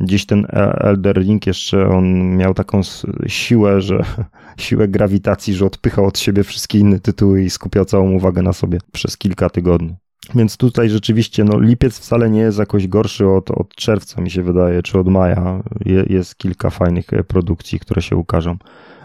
Gdzieś 0.00 0.26
ten 0.26 0.44
E- 0.44 0.78
Elder 0.80 1.16
Ring 1.16 1.46
jeszcze 1.46 1.88
on 1.88 2.36
miał 2.36 2.54
taką 2.54 2.80
siłę, 3.26 3.80
że 3.80 4.04
siłę 4.58 4.88
grawitacji, 4.88 5.54
że 5.54 5.66
odpychał 5.66 6.06
od 6.06 6.18
siebie 6.18 6.44
wszystkie 6.44 6.78
inne 6.78 7.00
tytuły 7.00 7.42
i 7.42 7.50
skupiał 7.50 7.84
całą 7.84 8.10
uwagę 8.10 8.42
na 8.42 8.52
sobie 8.52 8.78
przez 8.92 9.16
kilka 9.16 9.50
tygodni. 9.50 9.96
Więc 10.34 10.56
tutaj 10.56 10.88
rzeczywiście, 10.90 11.44
no 11.44 11.60
lipiec 11.60 11.98
wcale 11.98 12.30
nie 12.30 12.40
jest 12.40 12.58
jakoś 12.58 12.88
gorszy 12.88 13.28
od, 13.28 13.50
od 13.50 13.74
czerwca, 13.74 14.20
mi 14.20 14.30
się 14.30 14.42
wydaje, 14.42 14.82
czy 14.82 14.98
od 14.98 15.08
maja. 15.08 15.62
Je, 15.84 16.04
jest 16.08 16.36
kilka 16.36 16.70
fajnych 16.70 17.12
e, 17.12 17.24
produkcji, 17.24 17.80
które 17.80 18.02
się 18.02 18.16
ukażą. 18.16 18.56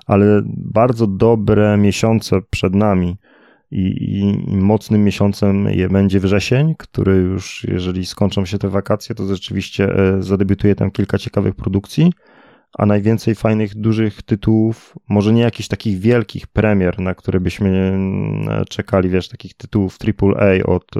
Ale 0.06 0.42
bardzo 0.46 1.08
dobre 1.08 1.78
miesiące 1.78 2.42
przed 2.50 2.76
nami 2.76 3.18
i, 3.72 3.82
i, 3.82 4.52
i 4.52 4.58
mocnym 4.58 5.04
miesiącem 5.04 5.68
będzie 5.90 6.20
wrzesień, 6.20 6.76
który 6.78 7.16
już, 7.16 7.64
jeżeli 7.64 8.06
skończą 8.06 8.46
się 8.46 8.58
te 8.58 8.70
wakacje, 8.70 9.16
to 9.16 9.28
rzeczywiście 9.28 9.96
e, 9.96 10.24
zadebiutuje 10.24 10.76
tam 10.76 10.92
kilka 10.92 11.18
ciekawych 11.18 11.56
produkcji, 11.56 12.14
a 12.78 12.86
najwięcej 12.86 13.36
fajnych, 13.36 13.76
dużych 13.76 14.22
tytułów, 14.22 14.96
może 15.10 15.34
nie 15.34 15.42
jakichś 15.42 15.68
takich 15.68 16.00
wielkich 16.00 16.48
premier, 16.48 17.00
na 17.00 17.16
które 17.16 17.40
byśmy 17.40 17.70
mm, 17.70 18.66
czekali, 18.70 19.10
wiesz, 19.10 19.30
takich 19.30 19.54
tytułów 19.54 19.98
AAA 20.22 20.64
od, 20.66 20.98
e, 20.98 21.00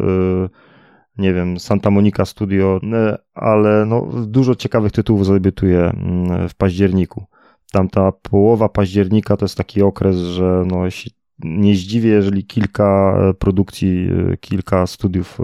nie 1.18 1.34
wiem, 1.34 1.60
Santa 1.60 1.92
Monica 1.92 2.26
Studio, 2.26 2.80
e, 2.94 3.18
ale 3.34 3.86
no, 3.86 4.10
dużo 4.28 4.56
ciekawych 4.56 4.92
tytułów 4.92 5.26
zadebiutuje 5.26 5.80
mm, 5.80 6.50
w 6.50 6.56
październiku. 6.56 7.26
Tamta 7.72 8.12
połowa 8.12 8.70
października 8.70 9.38
to 9.38 9.46
jest 9.46 9.58
taki 9.58 9.82
okres, 9.82 10.16
że 10.16 10.64
no, 10.68 10.86
jeśli 10.86 11.12
nie 11.44 11.76
zdziwię, 11.76 12.10
jeżeli 12.10 12.46
kilka 12.46 13.20
e, 13.30 13.34
produkcji, 13.34 14.10
e, 14.32 14.38
kilka 14.38 14.88
studiów 14.88 15.40
e, 15.40 15.44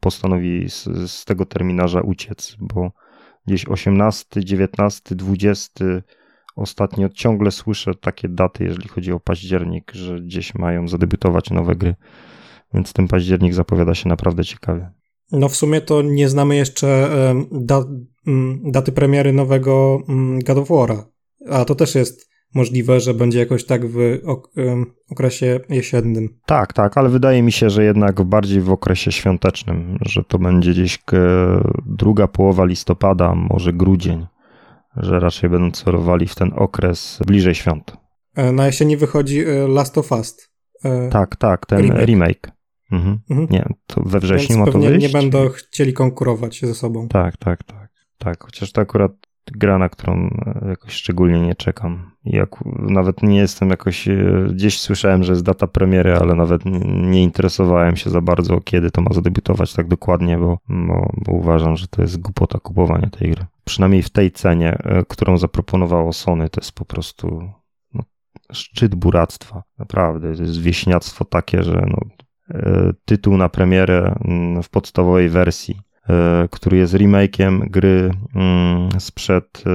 postanowi 0.00 0.70
z, 0.70 0.84
z 1.10 1.24
tego 1.24 1.46
terminarza 1.46 2.00
uciec, 2.00 2.56
bo 2.60 2.92
gdzieś 3.46 3.68
18, 3.68 4.44
19, 4.44 5.14
20 5.14 5.84
ostatnio 6.56 7.08
ciągle 7.08 7.50
słyszę 7.50 7.94
takie 7.94 8.28
daty, 8.28 8.64
jeżeli 8.64 8.88
chodzi 8.88 9.12
o 9.12 9.20
październik, 9.20 9.92
że 9.92 10.20
gdzieś 10.20 10.54
mają 10.54 10.88
zadebiutować 10.88 11.50
nowe 11.50 11.76
gry, 11.76 11.94
więc 12.74 12.92
ten 12.92 13.08
październik 13.08 13.54
zapowiada 13.54 13.94
się 13.94 14.08
naprawdę 14.08 14.44
ciekawie. 14.44 14.90
No 15.32 15.48
w 15.48 15.56
sumie 15.56 15.80
to 15.80 16.02
nie 16.02 16.28
znamy 16.28 16.56
jeszcze 16.56 17.10
da, 17.52 17.84
mm, 18.26 18.60
daty 18.70 18.92
premiery 18.92 19.32
nowego 19.32 20.02
mm, 20.08 20.40
God 20.40 20.58
of 20.58 20.68
War'a, 20.68 21.02
a 21.50 21.64
to 21.64 21.74
też 21.74 21.94
jest 21.94 22.35
możliwe, 22.54 23.00
że 23.00 23.14
będzie 23.14 23.38
jakoś 23.38 23.64
tak 23.66 23.86
w 23.86 24.18
okresie 25.10 25.60
jesiennym. 25.68 26.28
Tak, 26.46 26.72
tak, 26.72 26.98
ale 26.98 27.08
wydaje 27.08 27.42
mi 27.42 27.52
się, 27.52 27.70
że 27.70 27.84
jednak 27.84 28.22
bardziej 28.22 28.60
w 28.60 28.70
okresie 28.70 29.12
świątecznym, 29.12 29.98
że 30.06 30.24
to 30.24 30.38
będzie 30.38 30.70
gdzieś 30.70 30.98
k- 30.98 31.16
druga 31.86 32.26
połowa 32.28 32.64
listopada, 32.64 33.34
może 33.34 33.72
grudzień, 33.72 34.26
że 34.96 35.20
raczej 35.20 35.50
będą 35.50 35.70
celowali 35.70 36.26
w 36.28 36.34
ten 36.34 36.50
okres 36.56 37.18
bliżej 37.26 37.54
świąt. 37.54 37.96
E, 38.34 38.52
Na 38.52 38.66
jesieni 38.66 38.96
wychodzi 38.96 39.40
e, 39.40 39.68
Last 39.68 39.98
of 39.98 40.12
Us. 40.12 40.48
E, 40.84 41.08
Tak, 41.08 41.36
tak, 41.36 41.66
ten 41.66 41.78
Remake. 41.80 42.06
remake. 42.06 42.52
Mhm. 42.92 43.18
Mhm. 43.30 43.48
Nie, 43.50 43.68
to 43.86 44.02
we 44.06 44.20
wrześniu 44.20 44.56
Więc 44.56 44.66
ma 44.66 44.72
to 44.72 44.78
wyjść? 44.78 45.06
nie 45.06 45.20
będą 45.20 45.48
chcieli 45.48 45.92
konkurować 45.92 46.60
ze 46.60 46.74
sobą. 46.74 47.08
Tak, 47.08 47.36
tak, 47.36 47.62
tak. 47.64 47.88
Tak, 48.18 48.44
chociaż 48.44 48.72
to 48.72 48.80
akurat 48.80 49.12
gra, 49.46 49.78
na 49.78 49.88
którą 49.88 50.14
e, 50.62 50.68
jakoś 50.68 50.92
szczególnie 50.92 51.40
nie 51.40 51.54
czekam. 51.54 52.10
Jak, 52.26 52.50
nawet 52.78 53.22
nie 53.22 53.36
jestem 53.36 53.70
jakoś, 53.70 54.08
e, 54.08 54.46
gdzieś 54.50 54.80
słyszałem, 54.80 55.24
że 55.24 55.32
jest 55.32 55.44
data 55.44 55.66
premiery, 55.66 56.16
ale 56.16 56.34
nawet 56.34 56.62
nie 56.84 57.22
interesowałem 57.22 57.96
się 57.96 58.10
za 58.10 58.20
bardzo, 58.20 58.60
kiedy 58.60 58.90
to 58.90 59.02
ma 59.02 59.12
zadebiutować 59.12 59.72
tak 59.72 59.88
dokładnie, 59.88 60.38
bo, 60.38 60.58
bo, 60.68 61.12
bo 61.24 61.32
uważam, 61.32 61.76
że 61.76 61.88
to 61.88 62.02
jest 62.02 62.20
głupota 62.20 62.58
kupowania 62.58 63.10
tej 63.10 63.30
gry. 63.30 63.46
Przynajmniej 63.64 64.02
w 64.02 64.10
tej 64.10 64.30
cenie, 64.30 64.78
e, 64.78 65.04
którą 65.08 65.38
zaproponowało 65.38 66.12
Sony, 66.12 66.48
to 66.48 66.60
jest 66.60 66.72
po 66.72 66.84
prostu 66.84 67.50
no, 67.94 68.02
szczyt 68.52 68.94
buractwa. 68.94 69.62
Naprawdę, 69.78 70.36
to 70.36 70.42
jest 70.42 70.60
wieśniactwo 70.60 71.24
takie, 71.24 71.62
że 71.62 71.86
no, 71.88 71.98
e, 72.50 72.92
tytuł 73.04 73.36
na 73.36 73.48
premierę 73.48 74.14
w 74.62 74.68
podstawowej 74.68 75.28
wersji 75.28 75.80
który 76.50 76.76
jest 76.76 76.94
remake'iem 76.94 77.60
gry 77.70 78.10
mm, 78.34 78.88
sprzed 78.98 79.62
e, 79.66 79.70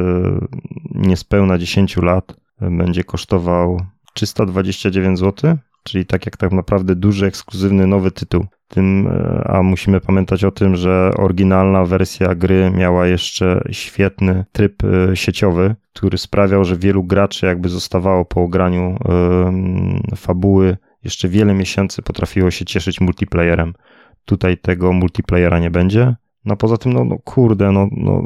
niespełna 0.91 1.57
10 1.57 1.97
lat, 1.97 2.35
e, 2.61 2.69
będzie 2.69 3.03
kosztował 3.03 3.81
329 4.13 5.19
zł, 5.19 5.57
czyli 5.83 6.05
tak 6.05 6.25
jak 6.25 6.37
tak 6.37 6.51
naprawdę 6.51 6.95
duży, 6.95 7.25
ekskluzywny, 7.25 7.87
nowy 7.87 8.11
tytuł. 8.11 8.45
Tym, 8.67 9.07
e, 9.07 9.43
a 9.47 9.63
musimy 9.63 10.01
pamiętać 10.01 10.43
o 10.43 10.51
tym, 10.51 10.75
że 10.75 11.11
oryginalna 11.17 11.85
wersja 11.85 12.35
gry 12.35 12.71
miała 12.75 13.07
jeszcze 13.07 13.61
świetny 13.71 14.45
tryb 14.51 14.83
e, 14.83 15.15
sieciowy, 15.15 15.75
który 15.93 16.17
sprawiał, 16.17 16.65
że 16.65 16.77
wielu 16.77 17.03
graczy 17.03 17.45
jakby 17.45 17.69
zostawało 17.69 18.25
po 18.25 18.41
ograniu 18.41 18.97
fabuły 20.15 20.77
jeszcze 21.03 21.29
wiele 21.29 21.53
miesięcy 21.53 22.01
potrafiło 22.01 22.51
się 22.51 22.65
cieszyć 22.65 23.01
multiplayerem. 23.01 23.73
Tutaj 24.25 24.57
tego 24.57 24.93
multiplayera 24.93 25.59
nie 25.59 25.71
będzie. 25.71 26.15
No 26.45 26.57
poza 26.57 26.77
tym, 26.77 26.93
no, 26.93 27.05
no 27.05 27.17
kurde, 27.17 27.71
no, 27.71 27.87
no 27.91 28.23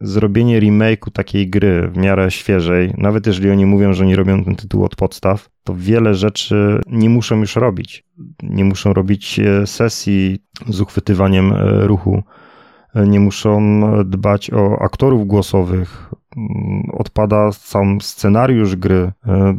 zrobienie 0.00 0.60
remake'u 0.60 1.10
takiej 1.12 1.50
gry 1.50 1.88
w 1.88 1.96
miarę 1.96 2.30
świeżej, 2.30 2.92
nawet 2.98 3.26
jeżeli 3.26 3.50
oni 3.50 3.66
mówią, 3.66 3.92
że 3.92 4.06
nie 4.06 4.16
robią 4.16 4.44
ten 4.44 4.56
tytuł 4.56 4.84
od 4.84 4.96
podstaw, 4.96 5.48
to 5.64 5.74
wiele 5.76 6.14
rzeczy 6.14 6.80
nie 6.86 7.10
muszą 7.10 7.36
już 7.36 7.56
robić. 7.56 8.04
Nie 8.42 8.64
muszą 8.64 8.92
robić 8.92 9.38
e, 9.38 9.66
sesji 9.66 10.38
z 10.68 10.80
uchwytywaniem 10.80 11.52
e, 11.52 11.86
ruchu, 11.86 12.22
E, 12.96 13.06
nie 13.06 13.20
muszą 13.20 13.80
dbać 14.04 14.50
o 14.50 14.78
aktorów 14.82 15.26
głosowych, 15.26 16.10
Mm, 16.36 16.90
odpada 16.92 17.52
sam 17.52 18.00
scenariusz 18.00 18.76
gry, 18.76 19.12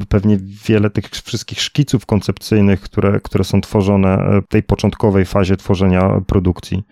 pewnie 0.10 0.38
wiele 0.68 0.90
tych 0.90 1.10
wszystkich 1.10 1.62
szkiców 1.62 2.06
koncepcyjnych, 2.06 2.82
które, 2.82 3.20
które 3.20 3.44
są 3.44 3.62
tworzone 3.62 4.42
w 4.42 4.48
tej 4.48 4.64
początkowej 4.64 5.26
fazie 5.26 5.58
tworzenia 5.58 6.22
produkcji. 6.28 6.84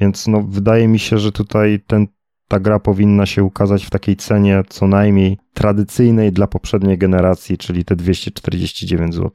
Więc 0.00 0.26
no, 0.26 0.42
wydaje 0.42 0.88
mi 0.88 0.98
się, 0.98 1.18
że 1.18 1.32
tutaj 1.32 1.80
ten, 1.86 2.06
ta 2.48 2.60
gra 2.60 2.78
powinna 2.78 3.26
się 3.26 3.44
ukazać 3.44 3.84
w 3.84 3.90
takiej 3.90 4.16
cenie 4.16 4.62
co 4.68 4.86
najmniej 4.86 5.38
tradycyjnej 5.54 6.32
dla 6.32 6.46
poprzedniej 6.46 6.98
generacji, 6.98 7.58
czyli 7.58 7.84
te 7.84 7.96
249 7.96 9.14
zł. 9.14 9.30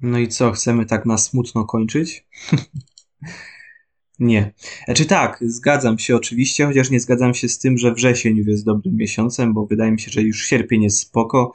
No 0.00 0.18
i 0.18 0.28
co, 0.28 0.52
chcemy 0.52 0.86
tak 0.86 1.06
na 1.06 1.18
smutno 1.18 1.64
kończyć? 1.64 2.26
nie. 4.18 4.52
Znaczy 4.84 5.04
tak, 5.04 5.38
zgadzam 5.40 5.98
się 5.98 6.16
oczywiście, 6.16 6.66
chociaż 6.66 6.90
nie 6.90 7.00
zgadzam 7.00 7.34
się 7.34 7.48
z 7.48 7.58
tym, 7.58 7.78
że 7.78 7.92
wrzesień 7.92 8.36
już 8.36 8.46
jest 8.46 8.64
dobrym 8.64 8.96
miesiącem, 8.96 9.54
bo 9.54 9.66
wydaje 9.66 9.92
mi 9.92 10.00
się, 10.00 10.10
że 10.10 10.22
już 10.22 10.46
sierpień 10.46 10.82
jest 10.82 10.98
spoko, 10.98 11.52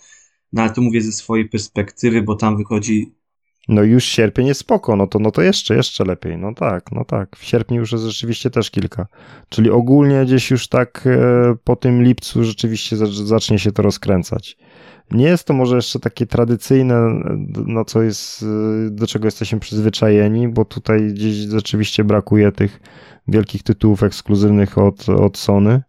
no 0.53 0.61
ale 0.61 0.71
to 0.71 0.81
mówię 0.81 1.01
ze 1.01 1.11
swojej 1.11 1.49
perspektywy, 1.49 2.21
bo 2.21 2.35
tam 2.35 2.57
wychodzi 2.57 3.13
No 3.67 3.83
już 3.83 4.03
sierpień 4.03 4.47
jest 4.47 4.59
spoko, 4.59 4.95
no 4.95 5.07
to, 5.07 5.19
no 5.19 5.31
to 5.31 5.41
jeszcze, 5.41 5.75
jeszcze 5.75 6.05
lepiej. 6.05 6.37
No 6.37 6.53
tak, 6.53 6.91
no 6.91 7.05
tak. 7.05 7.35
W 7.35 7.43
sierpniu 7.43 7.79
już 7.79 7.91
jest 7.91 8.03
rzeczywiście 8.03 8.49
też 8.49 8.71
kilka. 8.71 9.07
Czyli 9.49 9.69
ogólnie 9.69 10.25
gdzieś 10.25 10.51
już 10.51 10.67
tak 10.67 11.03
e, 11.07 11.55
po 11.63 11.75
tym 11.75 12.03
lipcu 12.03 12.43
rzeczywiście 12.43 12.95
zac- 12.95 13.25
zacznie 13.25 13.59
się 13.59 13.71
to 13.71 13.81
rozkręcać. 13.81 14.57
Nie 15.11 15.25
jest 15.25 15.47
to 15.47 15.53
może 15.53 15.75
jeszcze 15.75 15.99
takie 15.99 16.25
tradycyjne, 16.25 17.21
no 17.65 17.85
co 17.85 18.01
jest, 18.01 18.43
e, 18.43 18.89
do 18.89 19.07
czego 19.07 19.27
jesteśmy 19.27 19.59
przyzwyczajeni, 19.59 20.47
bo 20.47 20.65
tutaj 20.65 21.13
gdzieś 21.13 21.35
rzeczywiście 21.35 22.03
brakuje 22.03 22.51
tych 22.51 22.79
wielkich 23.27 23.63
tytułów 23.63 24.03
ekskluzywnych 24.03 24.77
od, 24.77 25.09
od 25.09 25.37
Sony. 25.37 25.81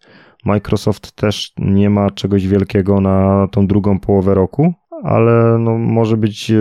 Microsoft 0.44 1.12
też 1.12 1.52
nie 1.58 1.90
ma 1.90 2.10
czegoś 2.10 2.46
wielkiego 2.48 3.00
na 3.00 3.48
tą 3.52 3.66
drugą 3.66 4.00
połowę 4.00 4.34
roku, 4.34 4.74
ale 5.02 5.58
no, 5.58 5.78
może 5.78 6.16
być 6.16 6.50
e, 6.50 6.56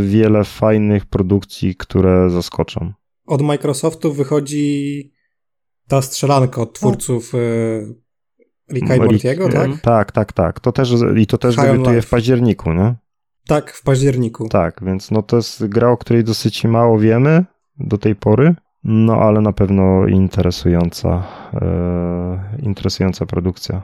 wiele 0.00 0.44
fajnych 0.44 1.06
produkcji, 1.06 1.74
które 1.74 2.30
zaskoczą. 2.30 2.92
Od 3.26 3.42
Microsoftu 3.42 4.12
wychodzi 4.12 5.12
ta 5.88 6.02
strzelanka 6.02 6.60
od 6.62 6.72
twórców 6.72 7.32
e, 7.34 7.38
Ricka 8.72 8.96
i 8.96 8.98
Mortiego, 8.98 9.48
tak? 9.48 9.80
Tak, 9.80 10.12
tak, 10.12 10.32
tak. 10.32 10.60
To 10.60 10.72
też, 10.72 10.94
I 11.16 11.26
to 11.26 11.38
też 11.38 11.54
High 11.54 11.64
debiutuje 11.64 12.02
w 12.02 12.10
październiku, 12.10 12.72
nie? 12.72 12.94
Tak, 13.46 13.72
w 13.72 13.82
październiku. 13.82 14.48
Tak, 14.48 14.80
więc 14.84 15.10
no 15.10 15.22
to 15.22 15.36
jest 15.36 15.66
gra, 15.66 15.90
o 15.90 15.96
której 15.96 16.24
dosyć 16.24 16.64
mało 16.64 16.98
wiemy 16.98 17.44
do 17.78 17.98
tej 17.98 18.16
pory, 18.16 18.54
no 18.84 19.14
ale 19.16 19.40
na 19.40 19.52
pewno 19.52 20.06
interesująca, 20.06 21.22
e, 21.54 22.58
interesująca 22.62 23.26
produkcja. 23.26 23.82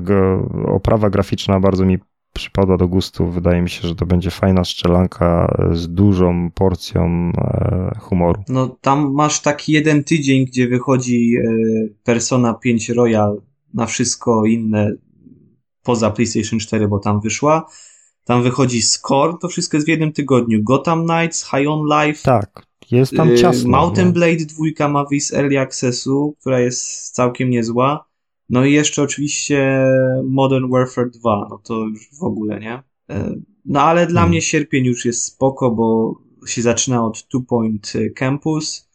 G- 0.00 0.48
oprawa 0.66 1.10
graficzna 1.10 1.60
bardzo 1.60 1.84
mi 1.84 1.98
przypadła 2.32 2.76
do 2.76 2.88
gustu. 2.88 3.30
Wydaje 3.30 3.62
mi 3.62 3.70
się, 3.70 3.88
że 3.88 3.94
to 3.94 4.06
będzie 4.06 4.30
fajna 4.30 4.64
strzelanka 4.64 5.56
z 5.72 5.88
dużą 5.88 6.50
porcją 6.54 7.32
e, 7.36 7.98
humoru. 8.00 8.42
No 8.48 8.76
tam 8.80 9.12
masz 9.12 9.40
taki 9.40 9.72
jeden 9.72 10.04
tydzień, 10.04 10.44
gdzie 10.44 10.68
wychodzi 10.68 11.34
e, 11.36 11.42
Persona 12.04 12.54
5 12.54 12.88
Royal 12.88 13.42
na 13.74 13.86
wszystko 13.86 14.46
inne 14.46 14.92
poza 15.82 16.10
PlayStation 16.10 16.58
4, 16.58 16.88
bo 16.88 16.98
tam 16.98 17.20
wyszła. 17.20 17.66
Tam 18.24 18.42
wychodzi 18.42 18.82
Score, 18.82 19.34
to 19.40 19.48
wszystko 19.48 19.76
jest 19.76 19.86
w 19.86 19.90
jednym 19.90 20.12
tygodniu. 20.12 20.62
Gotham 20.62 21.06
Knights, 21.06 21.50
High 21.50 21.68
on 21.68 21.80
Life. 21.86 22.22
Tak, 22.22 22.66
jest 22.90 23.16
tam 23.16 23.30
y, 23.30 23.36
ciasno. 23.36 23.70
Mountain? 23.70 24.12
Blade 24.12 24.44
2 24.76 24.88
ma 24.88 25.04
wyjść 25.04 25.26
z 25.26 25.34
Early 25.34 25.58
Accessu, 25.58 26.36
która 26.40 26.60
jest 26.60 27.10
całkiem 27.14 27.50
niezła. 27.50 28.11
No 28.50 28.64
i 28.64 28.72
jeszcze 28.72 29.02
oczywiście 29.02 29.86
Modern 30.24 30.70
Warfare 30.70 31.10
2, 31.10 31.46
no 31.50 31.58
to 31.58 31.74
już 31.74 32.08
w 32.20 32.22
ogóle, 32.22 32.60
nie? 32.60 32.82
E, 33.10 33.34
no 33.64 33.82
ale 33.82 34.06
dla 34.06 34.20
Hmm. 34.20 34.30
mnie 34.30 34.42
sierpień 34.42 34.84
już 34.84 35.04
jest 35.04 35.24
spoko, 35.24 35.70
bo 35.70 36.14
się 36.46 36.62
zaczyna 36.62 37.04
od 37.04 37.28
Two 37.28 37.40
Point 37.40 37.92
Campus. 38.14 38.88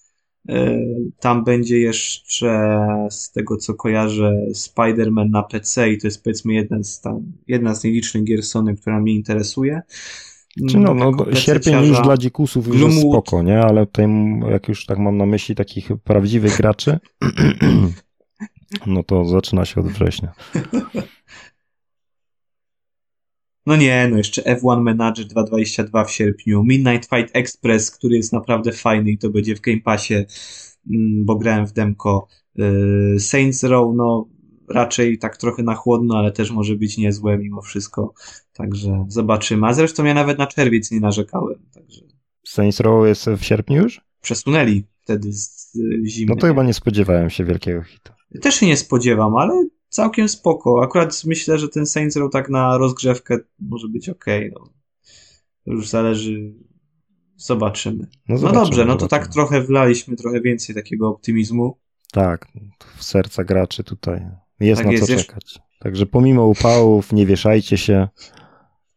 E, 0.49 0.78
Tam 1.19 1.44
będzie 1.44 1.80
jeszcze, 1.80 2.80
z 3.10 3.32
tego 3.32 3.57
co 3.57 3.74
kojarzę, 3.74 4.34
Spider-Man 4.56 5.30
na 5.30 5.44
PC 5.44 5.91
i 5.91 5.98
to 5.98 6.07
jest 6.07 6.24
powiedzmy 6.24 6.53
jedna 6.53 6.84
z, 6.84 7.02
tam, 7.02 7.22
jedna 7.48 7.76
z 7.76 7.84
nielicznych 7.84 8.24
gier 8.24 8.44
Sony, 8.44 8.76
która 8.76 8.99
mnie 8.99 9.14
interesuje. 9.14 9.82
Czy 10.69 10.80
no, 10.80 10.94
no, 10.94 11.11
bo 11.11 11.36
sierpień 11.36 11.86
już 11.86 12.02
dla 12.02 12.18
dzikusów 12.18 12.68
już 12.68 12.82
jest 12.82 12.99
spoko, 12.99 13.44
nie? 13.44 13.60
Ale 13.60 13.86
tutaj 13.86 14.07
jak 14.52 14.68
już 14.68 14.86
tak 14.86 14.99
mam 14.99 15.18
na 15.18 15.26
myśli 15.26 15.56
takich 15.56 15.90
prawdziwych 16.03 16.57
graczy, 16.57 16.99
no 18.88 19.03
to 19.03 19.26
zaczyna 19.26 19.65
się 19.65 19.81
od 19.81 19.88
września. 19.88 20.34
No 23.65 23.76
nie, 23.76 24.07
no 24.11 24.18
jeszcze 24.18 24.41
F1 24.41 24.81
Manager 24.81 25.26
2.22 25.26 26.06
w 26.06 26.11
sierpniu, 26.11 26.64
Midnight 26.64 27.10
Fight 27.10 27.35
Express, 27.35 27.91
który 27.91 28.15
jest 28.15 28.34
naprawdę 28.34 28.72
fajny 28.72 29.11
i 29.11 29.18
to 29.18 29.30
będzie 29.30 29.56
w 29.56 29.61
Game 29.61 29.81
Passie, 29.81 30.14
mm, 30.14 31.26
bo 31.26 31.35
grałem 31.35 31.68
w 31.68 31.73
demko. 31.73 32.27
Yy, 32.56 33.19
Saints 33.19 33.64
Row, 33.64 33.95
no 33.95 34.27
raczej 34.69 35.18
tak 35.18 35.38
trochę 35.38 35.64
na 35.64 35.76
chłodno, 35.76 36.18
ale 36.18 36.31
też 36.31 36.52
może 36.52 36.76
być 36.76 36.98
niezłe 36.98 37.38
mimo 37.38 37.61
wszystko, 37.61 38.14
także 38.53 39.06
zobaczymy. 39.07 39.68
A 39.68 39.73
zresztą 39.73 40.06
ja 40.06 40.14
nawet 40.14 40.38
na 40.38 40.48
czerwiec 40.48 40.91
nie 40.91 40.99
narzekałem, 40.99 41.60
także 41.73 42.02
Saints 42.48 42.80
Row 42.80 43.07
jest 43.07 43.26
w 43.38 43.44
sierpniu 43.44 43.84
już? 43.84 44.07
przesunęli 44.22 44.84
wtedy 45.03 45.34
z 45.34 45.77
zimy. 46.06 46.30
No 46.30 46.41
to 46.41 46.48
chyba 46.48 46.64
nie 46.64 46.73
spodziewałem 46.73 47.30
się 47.30 47.45
wielkiego 47.45 47.84
hitu. 47.84 48.14
Też 48.41 48.56
się 48.56 48.66
nie 48.66 48.78
spodziewam, 48.78 49.36
ale 49.36 49.66
całkiem 49.90 50.30
spoko. 50.30 50.84
Akurat 50.84 51.22
myślę, 51.26 51.60
że 51.60 51.70
ten 51.70 51.86
Saints 51.86 52.16
Row 52.16 52.32
tak 52.32 52.49
na 52.49 52.78
rozgrzewkę 52.78 53.38
może 53.60 53.88
być 53.88 54.10
ok. 54.10 54.26
No. 54.54 54.70
To 55.66 55.72
już 55.72 55.88
zależy. 55.90 56.54
Zobaczymy. 57.36 58.08
No, 58.30 58.38
zobaczymy, 58.38 58.66
dobrze, 58.66 58.86
no 58.86 58.94
to 58.95 58.99
zobaczymy. 58.99 59.24
tak 59.26 59.34
trochę 59.34 59.62
wlaliśmy 59.62 60.16
trochę 60.16 60.41
więcej 60.41 60.76
takiego 60.76 61.08
optymizmu. 61.10 61.78
Tak, 62.12 62.48
w 62.98 63.04
serca 63.04 63.44
graczy 63.44 63.84
tutaj 63.84 64.26
jest 64.60 64.78
Tak 64.80 64.86
na 64.86 64.91
jest, 64.91 65.06
co 65.06 65.12
jeszcze- 65.12 65.28
czekać. 65.28 65.60
Także 65.80 66.06
pomimo 66.06 66.45
upałów 66.48 67.14
nie 67.14 67.26
wieszajcie 67.26 67.78
się. 67.78 68.08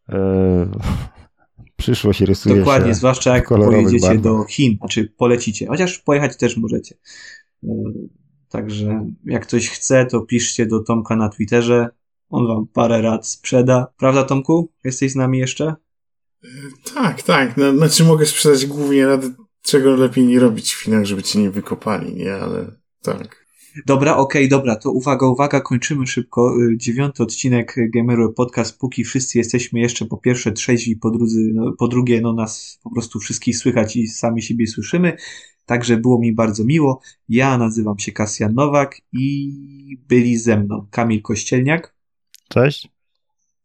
Yy, 0.09 0.17
przyszłość 1.77 2.21
rysuje 2.21 2.57
Dokładnie, 2.57 2.89
się. 2.89 2.95
zwłaszcza 2.95 3.37
jak 3.37 3.49
pojedziecie 3.49 4.01
barwach. 4.07 4.23
do 4.23 4.45
Chin, 4.45 4.77
znaczy 4.79 5.13
polecicie. 5.17 5.67
Chociaż 5.67 5.99
pojechać 5.99 6.37
też 6.37 6.57
możecie. 6.57 6.95
E, 7.65 7.69
Także 8.51 9.07
jak 9.25 9.47
ktoś 9.47 9.69
chce, 9.69 10.07
to 10.07 10.21
piszcie 10.21 10.67
do 10.67 10.81
Tomka 10.81 11.17
na 11.17 11.29
Twitterze. 11.29 11.89
On 12.31 12.47
wam 12.47 12.67
parę 12.67 13.03
rad 13.03 13.27
sprzeda. 13.27 13.87
Prawda, 13.97 14.25
Tomku? 14.25 14.73
Jesteś 14.85 15.13
z 15.13 15.17
nami 15.17 15.39
jeszcze? 15.39 15.75
Tak, 16.95 17.23
tak. 17.23 17.57
No, 17.57 17.77
znaczy 17.77 18.05
mogę 18.05 18.27
sprzedać 18.27 18.67
głównie 18.67 19.07
rady, 19.07 19.35
czego 19.63 19.97
lepiej 19.97 20.25
nie 20.25 20.41
robić 20.41 20.73
w 20.73 20.83
Chinach, 20.83 21.05
żeby 21.05 21.23
cię 21.23 21.39
nie 21.39 21.51
wykopali, 21.51 22.15
nie? 22.15 22.35
Ale 22.35 22.67
tak. 23.03 23.47
Dobra, 23.87 24.17
okej, 24.17 24.49
dobra, 24.49 24.77
to 24.77 24.91
uwaga, 24.91 25.27
uwaga, 25.27 25.61
kończymy 25.61 26.07
szybko. 26.07 26.55
Y, 26.63 26.77
Dziewiąty 26.77 27.23
odcinek 27.23 27.77
Gameru 27.95 28.33
Podcast, 28.33 28.79
póki 28.79 29.05
wszyscy 29.05 29.39
jesteśmy 29.39 29.81
jeszcze 29.81 30.07
po 30.07 30.17
pierwsze 30.17 30.53
trzeźwi, 30.53 30.97
po, 30.97 31.11
drudzy, 31.11 31.51
no, 31.55 31.73
po 31.79 31.89
drugie, 31.89 32.21
no 32.21 32.33
nas 32.33 32.79
po 32.83 32.91
prostu 32.91 33.21
wszystkich 33.21 33.59
słychać 33.59 33.97
i 33.97 34.07
sami 34.07 34.43
siebie 34.43 34.67
słyszymy. 34.67 35.17
Także 35.71 35.97
było 35.97 36.19
mi 36.19 36.33
bardzo 36.33 36.65
miło. 36.65 37.01
Ja 37.29 37.59
nazywam 37.59 37.99
się 37.99 38.13
Kasjan 38.13 38.55
Nowak 38.55 39.01
i 39.13 39.99
byli 40.09 40.39
ze 40.39 40.57
mną 40.57 40.87
Kamil 40.91 41.23
Kościelniak. 41.23 41.95
Cześć. 42.49 42.89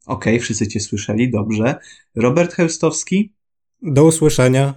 Okej, 0.06 0.40
wszyscy 0.40 0.68
cię 0.68 0.80
słyszeli, 0.80 1.32
dobrze. 1.32 1.76
Robert 2.16 2.54
Heustowski. 2.54 3.34
Do 3.82 4.06
usłyszenia. 4.06 4.74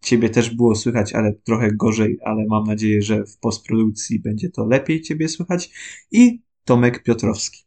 Ciebie 0.00 0.30
też 0.30 0.50
było 0.50 0.74
słychać, 0.74 1.12
ale 1.12 1.32
trochę 1.32 1.72
gorzej, 1.72 2.18
ale 2.24 2.44
mam 2.48 2.64
nadzieję, 2.64 3.02
że 3.02 3.24
w 3.24 3.38
postprodukcji 3.38 4.20
będzie 4.20 4.50
to 4.50 4.66
lepiej 4.66 5.02
ciebie 5.02 5.28
słychać. 5.28 5.70
I 6.10 6.42
Tomek 6.64 7.02
Piotrowski. 7.02 7.64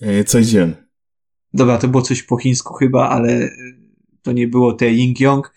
E, 0.00 0.24
Co 0.24 0.38
idziemy? 0.38 0.88
Dobra, 1.54 1.78
to 1.78 1.88
było 1.88 2.02
coś 2.02 2.22
po 2.22 2.36
chińsku 2.36 2.74
chyba, 2.74 3.08
ale 3.08 3.50
to 4.22 4.32
nie 4.32 4.48
było 4.48 4.72
te 4.72 4.90
Ying 4.90 5.20
Yong, 5.20 5.54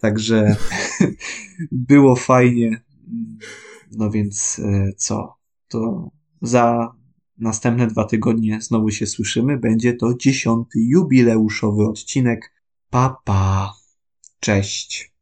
także 0.00 0.56
było 1.72 2.16
fajnie. 2.16 2.80
No 3.92 4.10
więc 4.10 4.58
y, 4.58 4.94
co? 4.96 5.36
To 5.68 6.10
za 6.42 6.94
następne 7.38 7.86
dwa 7.86 8.04
tygodnie 8.04 8.60
znowu 8.60 8.90
się 8.90 9.06
słyszymy. 9.06 9.58
Będzie 9.58 9.94
to 9.94 10.14
dziesiąty 10.14 10.78
jubileuszowy 10.82 11.84
odcinek. 11.84 12.52
Pa, 12.90 13.16
pa. 13.24 13.74
Cześć. 14.40 15.12